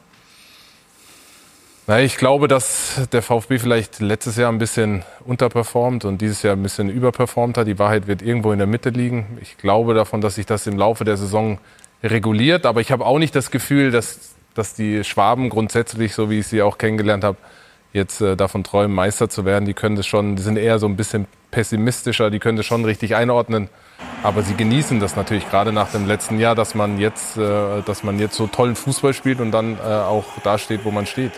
Na, 1.86 2.00
ich 2.00 2.16
glaube, 2.16 2.48
dass 2.48 3.08
der 3.12 3.22
VfB 3.22 3.60
vielleicht 3.60 4.00
letztes 4.00 4.34
Jahr 4.36 4.50
ein 4.50 4.58
bisschen 4.58 5.04
unterperformt 5.24 6.04
und 6.04 6.20
dieses 6.20 6.42
Jahr 6.42 6.56
ein 6.56 6.62
bisschen 6.64 6.90
überperformt 6.90 7.56
hat. 7.56 7.68
Die 7.68 7.78
Wahrheit 7.78 8.08
wird 8.08 8.22
irgendwo 8.22 8.50
in 8.50 8.58
der 8.58 8.66
Mitte 8.66 8.90
liegen. 8.90 9.38
Ich 9.40 9.56
glaube 9.56 9.94
davon, 9.94 10.20
dass 10.20 10.34
sich 10.34 10.46
das 10.46 10.66
im 10.66 10.76
Laufe 10.76 11.04
der 11.04 11.16
Saison 11.16 11.58
reguliert. 12.02 12.66
Aber 12.66 12.80
ich 12.80 12.92
habe 12.92 13.06
auch 13.06 13.18
nicht 13.18 13.34
das 13.34 13.50
Gefühl, 13.50 13.90
dass, 13.90 14.34
dass 14.54 14.74
die 14.74 15.04
Schwaben 15.04 15.50
grundsätzlich, 15.50 16.14
so 16.14 16.30
wie 16.30 16.40
ich 16.40 16.46
sie 16.46 16.62
auch 16.62 16.78
kennengelernt 16.78 17.24
habe, 17.24 17.38
jetzt 17.92 18.20
äh, 18.20 18.36
davon 18.36 18.64
träumen, 18.64 18.94
Meister 18.94 19.28
zu 19.28 19.44
werden. 19.44 19.64
Die 19.64 19.74
können 19.74 19.96
das 19.96 20.06
schon, 20.06 20.36
die 20.36 20.42
sind 20.42 20.56
eher 20.56 20.78
so 20.78 20.86
ein 20.86 20.96
bisschen 20.96 21.26
pessimistischer, 21.50 22.30
die 22.30 22.38
können 22.38 22.56
das 22.56 22.66
schon 22.66 22.84
richtig 22.84 23.16
einordnen. 23.16 23.68
Aber 24.22 24.42
sie 24.42 24.54
genießen 24.54 25.00
das 25.00 25.16
natürlich 25.16 25.48
gerade 25.50 25.72
nach 25.72 25.90
dem 25.90 26.06
letzten 26.06 26.38
Jahr, 26.38 26.54
dass 26.54 26.74
man 26.74 26.98
jetzt, 26.98 27.36
äh, 27.36 27.82
dass 27.84 28.02
man 28.02 28.18
jetzt 28.18 28.36
so 28.36 28.46
tollen 28.46 28.76
Fußball 28.76 29.14
spielt 29.14 29.40
und 29.40 29.50
dann 29.50 29.76
äh, 29.78 29.80
auch 29.82 30.24
da 30.44 30.58
steht, 30.58 30.84
wo 30.84 30.90
man 30.90 31.06
steht. 31.06 31.32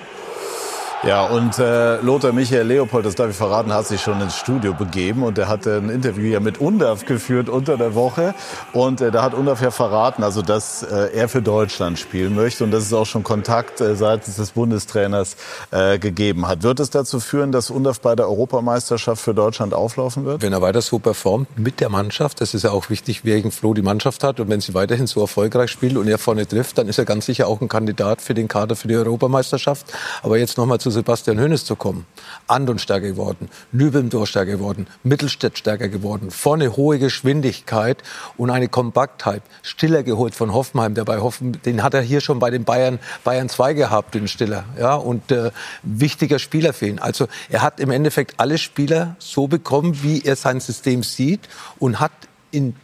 Ja, 1.05 1.27
und 1.27 1.59
äh, 1.59 1.97
Lothar 1.97 2.33
Michael 2.33 2.65
Leopold, 2.65 3.05
das 3.05 3.17
darf 3.17 3.29
ich 3.29 3.35
verraten, 3.35 3.75
hat 3.75 3.89
sich 3.89 4.01
schon 4.01 4.21
ins 4.21 4.37
Studio 4.37 4.73
begeben 4.73 5.25
und 5.25 5.37
er 5.37 5.49
hat 5.49 5.67
ein 5.67 5.91
Interview 5.91 6.31
ja 6.31 6.39
mit 6.39 6.59
Undaf 6.61 7.07
geführt 7.07 7.49
unter 7.49 7.77
der 7.77 7.97
Woche 7.97 8.37
und 8.73 9.01
äh, 9.01 9.11
da 9.11 9.25
hat 9.25 9.35
Undaf 9.35 9.61
ja 9.61 9.73
verraten, 9.73 10.23
also 10.23 10.43
dass 10.43 10.85
äh, 10.85 11.11
er 11.13 11.29
für 11.29 11.43
Deutschland 11.43 11.99
spielen 11.99 12.37
möchte 12.37 12.63
und 12.63 12.71
dass 12.71 12.85
es 12.85 12.93
auch 12.93 13.05
schon 13.05 13.25
Kontakt 13.25 13.81
äh, 13.81 13.97
seitens 13.97 14.37
des 14.37 14.53
Bundestrainers 14.53 15.37
äh, 15.73 15.99
gegeben 15.99 16.47
hat. 16.47 16.63
Wird 16.63 16.79
es 16.79 16.91
dazu 16.91 17.19
führen, 17.19 17.51
dass 17.51 17.71
Undaf 17.71 18.01
bei 18.01 18.15
der 18.15 18.29
Europameisterschaft 18.29 19.21
für 19.21 19.35
Deutschland 19.35 19.75
auflaufen 19.75 20.25
wird? 20.25 20.41
Wenn 20.41 20.53
er 20.53 20.63
weiter 20.63 20.83
so 20.83 21.01
performt 21.01 21.59
mit 21.59 21.81
der 21.81 21.89
Mannschaft, 21.89 22.41
das 22.41 22.55
ist 22.55 22.63
ja 22.63 22.71
auch 22.71 22.91
wichtig, 22.91 23.25
wie 23.25 23.43
Flo 23.51 23.75
die 23.75 23.83
Mannschaft 23.83 24.23
hat 24.23 24.39
und 24.39 24.49
wenn 24.49 24.61
sie 24.61 24.73
weiterhin 24.73 25.09
so 25.09 25.21
erfolgreich 25.21 25.73
spielt 25.73 25.97
und 25.97 26.07
er 26.07 26.19
vorne 26.19 26.47
trifft, 26.47 26.79
dann 26.79 26.87
ist 26.87 26.99
er 26.99 27.07
ganz 27.07 27.27
sicher 27.27 27.49
auch 27.49 27.61
ein 27.61 27.69
Kandidat 27.69 28.23
für 28.23 28.35
den 28.35 28.47
Kader 28.47 28.77
für 28.77 28.87
die 28.87 28.95
Europameisterschaft. 28.95 29.87
Aber 30.23 30.39
jetzt 30.39 30.59
nochmal 30.59 30.79
zu 30.79 30.92
Sebastian 30.93 31.39
Hönes 31.39 31.65
zu 31.65 31.75
kommen. 31.77 32.07
Andon 32.47 32.79
stärker 32.79 33.09
geworden, 33.09 33.49
Lübendorf 33.73 34.29
stärker 34.29 34.53
geworden, 34.53 34.87
Mittelstädt 35.03 35.59
stärker 35.59 35.89
geworden, 35.89 36.31
vorne 36.31 36.77
hohe 36.77 36.99
Geschwindigkeit 36.99 38.03
und 38.37 38.51
eine 38.51 38.69
Kompaktheit. 38.69 39.43
Stiller 39.63 40.03
geholt 40.03 40.35
von 40.35 40.53
Hoffenheim, 40.53 40.95
der 40.95 41.05
bei 41.05 41.19
Hoffen, 41.19 41.61
den 41.65 41.83
hat 41.83 41.95
er 41.95 42.03
hier 42.03 42.21
schon 42.21 42.39
bei 42.39 42.51
den 42.51 42.65
Bayern, 42.65 42.99
Bayern 43.25 43.49
2 43.49 43.75
gehabt, 43.75 44.15
den 44.15 44.29
Stiller, 44.29 44.65
ja, 44.79 44.95
und 44.95 45.33
äh, 45.33 45.51
wichtiger 45.83 46.39
Spieler 46.39 46.73
ihn. 46.83 46.99
Also 46.99 47.29
er 47.49 47.63
hat 47.63 47.81
im 47.81 47.91
Endeffekt 47.91 48.35
alle 48.39 48.59
Spieler 48.59 49.17
so 49.19 49.49
bekommen, 49.49 50.03
wie 50.03 50.23
er 50.23 50.37
sein 50.37 50.61
System 50.61 51.03
sieht 51.03 51.49
und 51.79 52.01
hat 52.01 52.13
in 52.51 52.77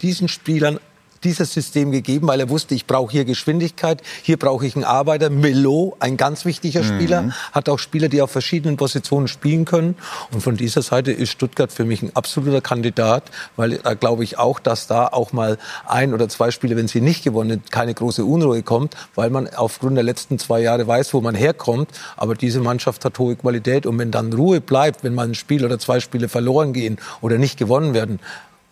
diesen 0.00 0.28
Spielern 0.28 0.80
dieses 1.24 1.52
System 1.52 1.90
gegeben, 1.90 2.26
weil 2.28 2.40
er 2.40 2.48
wusste, 2.48 2.74
ich 2.74 2.86
brauche 2.86 3.12
hier 3.12 3.24
Geschwindigkeit, 3.24 4.02
hier 4.22 4.36
brauche 4.36 4.66
ich 4.66 4.74
einen 4.76 4.84
Arbeiter. 4.84 5.30
Melo, 5.30 5.96
ein 6.00 6.16
ganz 6.16 6.44
wichtiger 6.44 6.82
Spieler, 6.84 7.22
Mhm. 7.22 7.32
hat 7.52 7.68
auch 7.68 7.78
Spieler, 7.78 8.08
die 8.08 8.22
auf 8.22 8.30
verschiedenen 8.30 8.76
Positionen 8.76 9.28
spielen 9.28 9.64
können. 9.64 9.96
Und 10.32 10.42
von 10.42 10.56
dieser 10.56 10.82
Seite 10.82 11.12
ist 11.12 11.30
Stuttgart 11.30 11.72
für 11.72 11.84
mich 11.84 12.02
ein 12.02 12.14
absoluter 12.14 12.60
Kandidat, 12.60 13.24
weil 13.56 13.78
da 13.78 13.94
glaube 13.94 14.24
ich 14.24 14.38
auch, 14.38 14.60
dass 14.60 14.86
da 14.86 15.06
auch 15.06 15.32
mal 15.32 15.58
ein 15.86 16.14
oder 16.14 16.28
zwei 16.28 16.50
Spiele, 16.50 16.76
wenn 16.76 16.88
sie 16.88 17.00
nicht 17.00 17.24
gewonnen, 17.24 17.62
keine 17.70 17.94
große 17.94 18.24
Unruhe 18.24 18.62
kommt, 18.62 18.96
weil 19.14 19.30
man 19.30 19.48
aufgrund 19.54 19.96
der 19.96 20.04
letzten 20.04 20.38
zwei 20.38 20.60
Jahre 20.60 20.86
weiß, 20.86 21.14
wo 21.14 21.20
man 21.20 21.34
herkommt. 21.34 21.88
Aber 22.16 22.34
diese 22.34 22.60
Mannschaft 22.60 23.04
hat 23.04 23.18
hohe 23.18 23.36
Qualität 23.36 23.86
und 23.86 23.98
wenn 23.98 24.10
dann 24.10 24.32
Ruhe 24.32 24.60
bleibt, 24.60 25.04
wenn 25.04 25.14
mal 25.14 25.26
ein 25.28 25.34
Spiel 25.34 25.64
oder 25.64 25.78
zwei 25.78 26.00
Spiele 26.00 26.28
verloren 26.28 26.72
gehen 26.72 26.98
oder 27.20 27.38
nicht 27.38 27.58
gewonnen 27.58 27.94
werden 27.94 28.20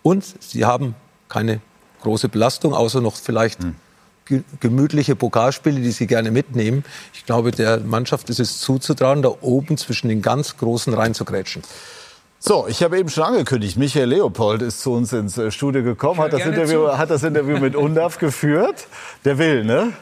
und 0.03 0.23
sie 0.39 0.65
haben 0.65 0.95
keine 1.29 1.61
große 2.01 2.29
Belastung, 2.29 2.73
außer 2.73 3.01
noch 3.01 3.15
vielleicht 3.15 3.59
ge- 4.25 4.43
gemütliche 4.59 5.15
Pokalspiele, 5.15 5.79
die 5.79 5.91
sie 5.91 6.07
gerne 6.07 6.31
mitnehmen. 6.31 6.83
Ich 7.13 7.25
glaube, 7.25 7.51
der 7.51 7.79
Mannschaft 7.79 8.29
ist 8.29 8.39
es 8.39 8.59
zuzutrauen, 8.59 9.21
da 9.21 9.31
oben 9.41 9.77
zwischen 9.77 10.09
den 10.09 10.21
ganz 10.21 10.57
Großen 10.57 10.93
reinzugrätschen. 10.93 11.61
So, 12.43 12.65
ich 12.67 12.81
habe 12.81 12.97
eben 12.97 13.09
schon 13.09 13.23
angekündigt, 13.23 13.77
Michael 13.77 14.09
Leopold 14.09 14.63
ist 14.63 14.81
zu 14.81 14.93
uns 14.93 15.13
ins 15.13 15.37
äh, 15.37 15.51
Studio 15.51 15.83
gekommen, 15.83 16.19
hat 16.19 16.33
das, 16.33 16.43
Interview, 16.43 16.87
zu. 16.87 16.97
hat 16.97 17.11
das 17.11 17.21
Interview 17.21 17.59
mit 17.59 17.75
Undaf 17.75 18.17
geführt. 18.17 18.87
Der 19.25 19.37
will, 19.37 19.63
ne? 19.63 19.93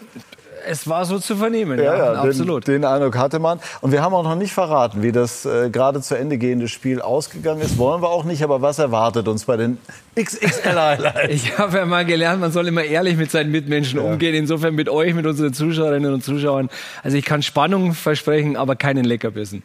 Es 0.67 0.87
war 0.87 1.05
so 1.05 1.19
zu 1.19 1.35
vernehmen, 1.35 1.81
ja, 1.81 2.13
absolut. 2.13 2.67
Den, 2.67 2.81
den 2.81 2.85
Eindruck 2.85 3.17
hatte 3.17 3.39
man. 3.39 3.59
Und 3.81 3.91
wir 3.91 4.01
haben 4.01 4.13
auch 4.13 4.23
noch 4.23 4.35
nicht 4.35 4.53
verraten, 4.53 5.01
wie 5.01 5.11
das 5.11 5.45
äh, 5.45 5.69
gerade 5.69 6.01
zu 6.01 6.17
Ende 6.17 6.37
gehende 6.37 6.67
Spiel 6.67 7.01
ausgegangen 7.01 7.61
ist. 7.61 7.77
Wollen 7.77 8.01
wir 8.01 8.09
auch 8.09 8.23
nicht, 8.23 8.43
aber 8.43 8.61
was 8.61 8.79
erwartet 8.79 9.27
uns 9.27 9.45
bei 9.45 9.57
den 9.57 9.77
XXL-Highlights? 10.19 11.29
Ich 11.29 11.57
habe 11.57 11.77
ja 11.77 11.85
mal 11.85 12.05
gelernt, 12.05 12.41
man 12.41 12.51
soll 12.51 12.67
immer 12.67 12.83
ehrlich 12.83 13.17
mit 13.17 13.31
seinen 13.31 13.51
Mitmenschen 13.51 13.99
umgehen. 13.99 14.35
Insofern 14.35 14.75
mit 14.75 14.89
euch, 14.89 15.13
mit 15.13 15.25
unseren 15.25 15.53
Zuschauerinnen 15.53 16.13
und 16.13 16.23
Zuschauern. 16.23 16.69
Also 17.03 17.17
ich 17.17 17.25
kann 17.25 17.41
Spannung 17.41 17.93
versprechen, 17.93 18.57
aber 18.57 18.75
keinen 18.75 19.05
Leckerbissen. 19.05 19.63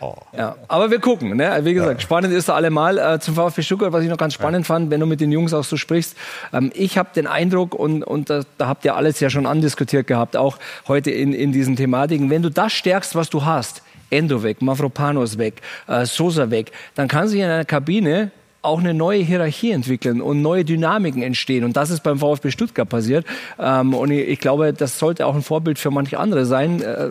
Oh. 0.00 0.14
Ja, 0.36 0.56
aber 0.68 0.90
wir 0.90 1.00
gucken. 1.00 1.36
Ne? 1.36 1.58
Wie 1.62 1.74
gesagt, 1.74 2.02
spannend 2.02 2.32
ist 2.32 2.48
er 2.48 2.54
allemal. 2.54 2.98
Äh, 2.98 3.18
zum 3.18 3.34
VfB 3.34 3.62
Stuttgart, 3.62 3.92
was 3.92 4.04
ich 4.04 4.10
noch 4.10 4.16
ganz 4.16 4.34
spannend 4.34 4.66
fand, 4.66 4.90
wenn 4.90 5.00
du 5.00 5.06
mit 5.06 5.20
den 5.20 5.32
Jungs 5.32 5.52
auch 5.52 5.64
so 5.64 5.76
sprichst. 5.76 6.16
Ähm, 6.52 6.70
ich 6.74 6.96
habe 6.98 7.08
den 7.14 7.26
Eindruck, 7.26 7.74
und, 7.74 8.04
und 8.04 8.30
da, 8.30 8.42
da 8.58 8.68
habt 8.68 8.84
ihr 8.84 8.94
alles 8.94 9.18
ja 9.18 9.28
schon 9.28 9.46
andiskutiert 9.46 10.06
gehabt, 10.06 10.36
auch 10.36 10.58
heute 10.86 11.10
in, 11.10 11.32
in 11.32 11.50
diesen 11.50 11.74
Thematiken, 11.74 12.30
wenn 12.30 12.42
du 12.42 12.50
das 12.50 12.72
stärkst, 12.72 13.16
was 13.16 13.28
du 13.28 13.44
hast, 13.44 13.82
Endo 14.10 14.42
weg, 14.42 14.62
Mavropanos 14.62 15.36
weg, 15.36 15.62
äh, 15.88 16.06
Sosa 16.06 16.50
weg, 16.50 16.70
dann 16.94 17.08
kann 17.08 17.26
sich 17.26 17.40
in 17.40 17.46
einer 17.46 17.64
Kabine 17.64 18.30
auch 18.62 18.80
eine 18.80 18.94
neue 18.94 19.22
Hierarchie 19.22 19.72
entwickeln 19.72 20.20
und 20.20 20.42
neue 20.42 20.64
Dynamiken 20.64 21.22
entstehen. 21.22 21.64
Und 21.64 21.76
das 21.76 21.90
ist 21.90 22.02
beim 22.02 22.18
VfB 22.18 22.50
Stuttgart 22.50 22.88
passiert. 22.88 23.26
Ähm, 23.58 23.94
und 23.94 24.10
ich, 24.10 24.28
ich 24.28 24.40
glaube, 24.40 24.72
das 24.72 24.98
sollte 24.98 25.26
auch 25.26 25.34
ein 25.34 25.42
Vorbild 25.42 25.78
für 25.78 25.90
manche 25.90 26.18
andere 26.18 26.44
sein. 26.44 26.82
Äh, 26.82 27.10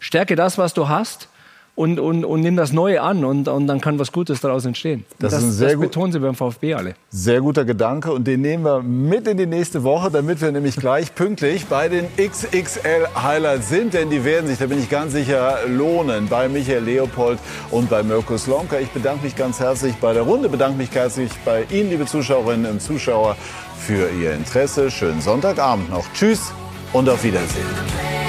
stärke 0.00 0.36
das, 0.36 0.58
was 0.58 0.74
du 0.74 0.88
hast. 0.88 1.28
Und, 1.76 1.98
und, 1.98 2.24
und 2.24 2.40
nimm 2.40 2.54
das 2.54 2.72
Neue 2.72 3.02
an 3.02 3.24
und, 3.24 3.48
und 3.48 3.66
dann 3.66 3.80
kann 3.80 3.98
was 3.98 4.12
Gutes 4.12 4.40
daraus 4.40 4.64
entstehen. 4.64 5.04
Das 5.18 5.32
das, 5.32 5.42
ist 5.42 5.48
ein 5.48 5.52
sehr 5.52 5.70
das 5.70 5.80
betonen 5.80 6.12
sie 6.12 6.20
beim 6.20 6.36
VfB 6.36 6.74
alle. 6.74 6.94
Sehr 7.10 7.40
guter 7.40 7.64
Gedanke 7.64 8.12
und 8.12 8.28
den 8.28 8.42
nehmen 8.42 8.64
wir 8.64 8.80
mit 8.80 9.26
in 9.26 9.36
die 9.36 9.46
nächste 9.46 9.82
Woche, 9.82 10.08
damit 10.10 10.40
wir 10.40 10.52
nämlich 10.52 10.76
gleich 10.76 11.12
pünktlich 11.16 11.66
bei 11.66 11.88
den 11.88 12.06
XXL 12.16 13.08
Highlights 13.20 13.70
sind, 13.70 13.92
denn 13.92 14.08
die 14.08 14.24
werden 14.24 14.46
sich, 14.46 14.58
da 14.58 14.66
bin 14.66 14.78
ich 14.78 14.88
ganz 14.88 15.14
sicher, 15.14 15.58
lohnen 15.66 16.28
bei 16.28 16.48
Michael 16.48 16.84
Leopold 16.84 17.40
und 17.72 17.90
bei 17.90 18.04
Mirko 18.04 18.38
Slomka. 18.38 18.78
Ich 18.78 18.90
bedanke 18.90 19.24
mich 19.24 19.34
ganz 19.34 19.58
herzlich 19.58 19.96
bei 19.96 20.12
der 20.12 20.22
Runde, 20.22 20.48
bedanke 20.48 20.78
mich 20.78 20.92
herzlich 20.92 21.32
bei 21.44 21.64
Ihnen, 21.72 21.90
liebe 21.90 22.06
Zuschauerinnen 22.06 22.70
und 22.70 22.82
Zuschauer, 22.82 23.36
für 23.84 24.08
Ihr 24.10 24.32
Interesse. 24.32 24.90
Schönen 24.90 25.20
Sonntagabend 25.20 25.90
noch. 25.90 26.04
Tschüss 26.14 26.52
und 26.92 27.08
auf 27.08 27.22
Wiedersehen. 27.24 28.23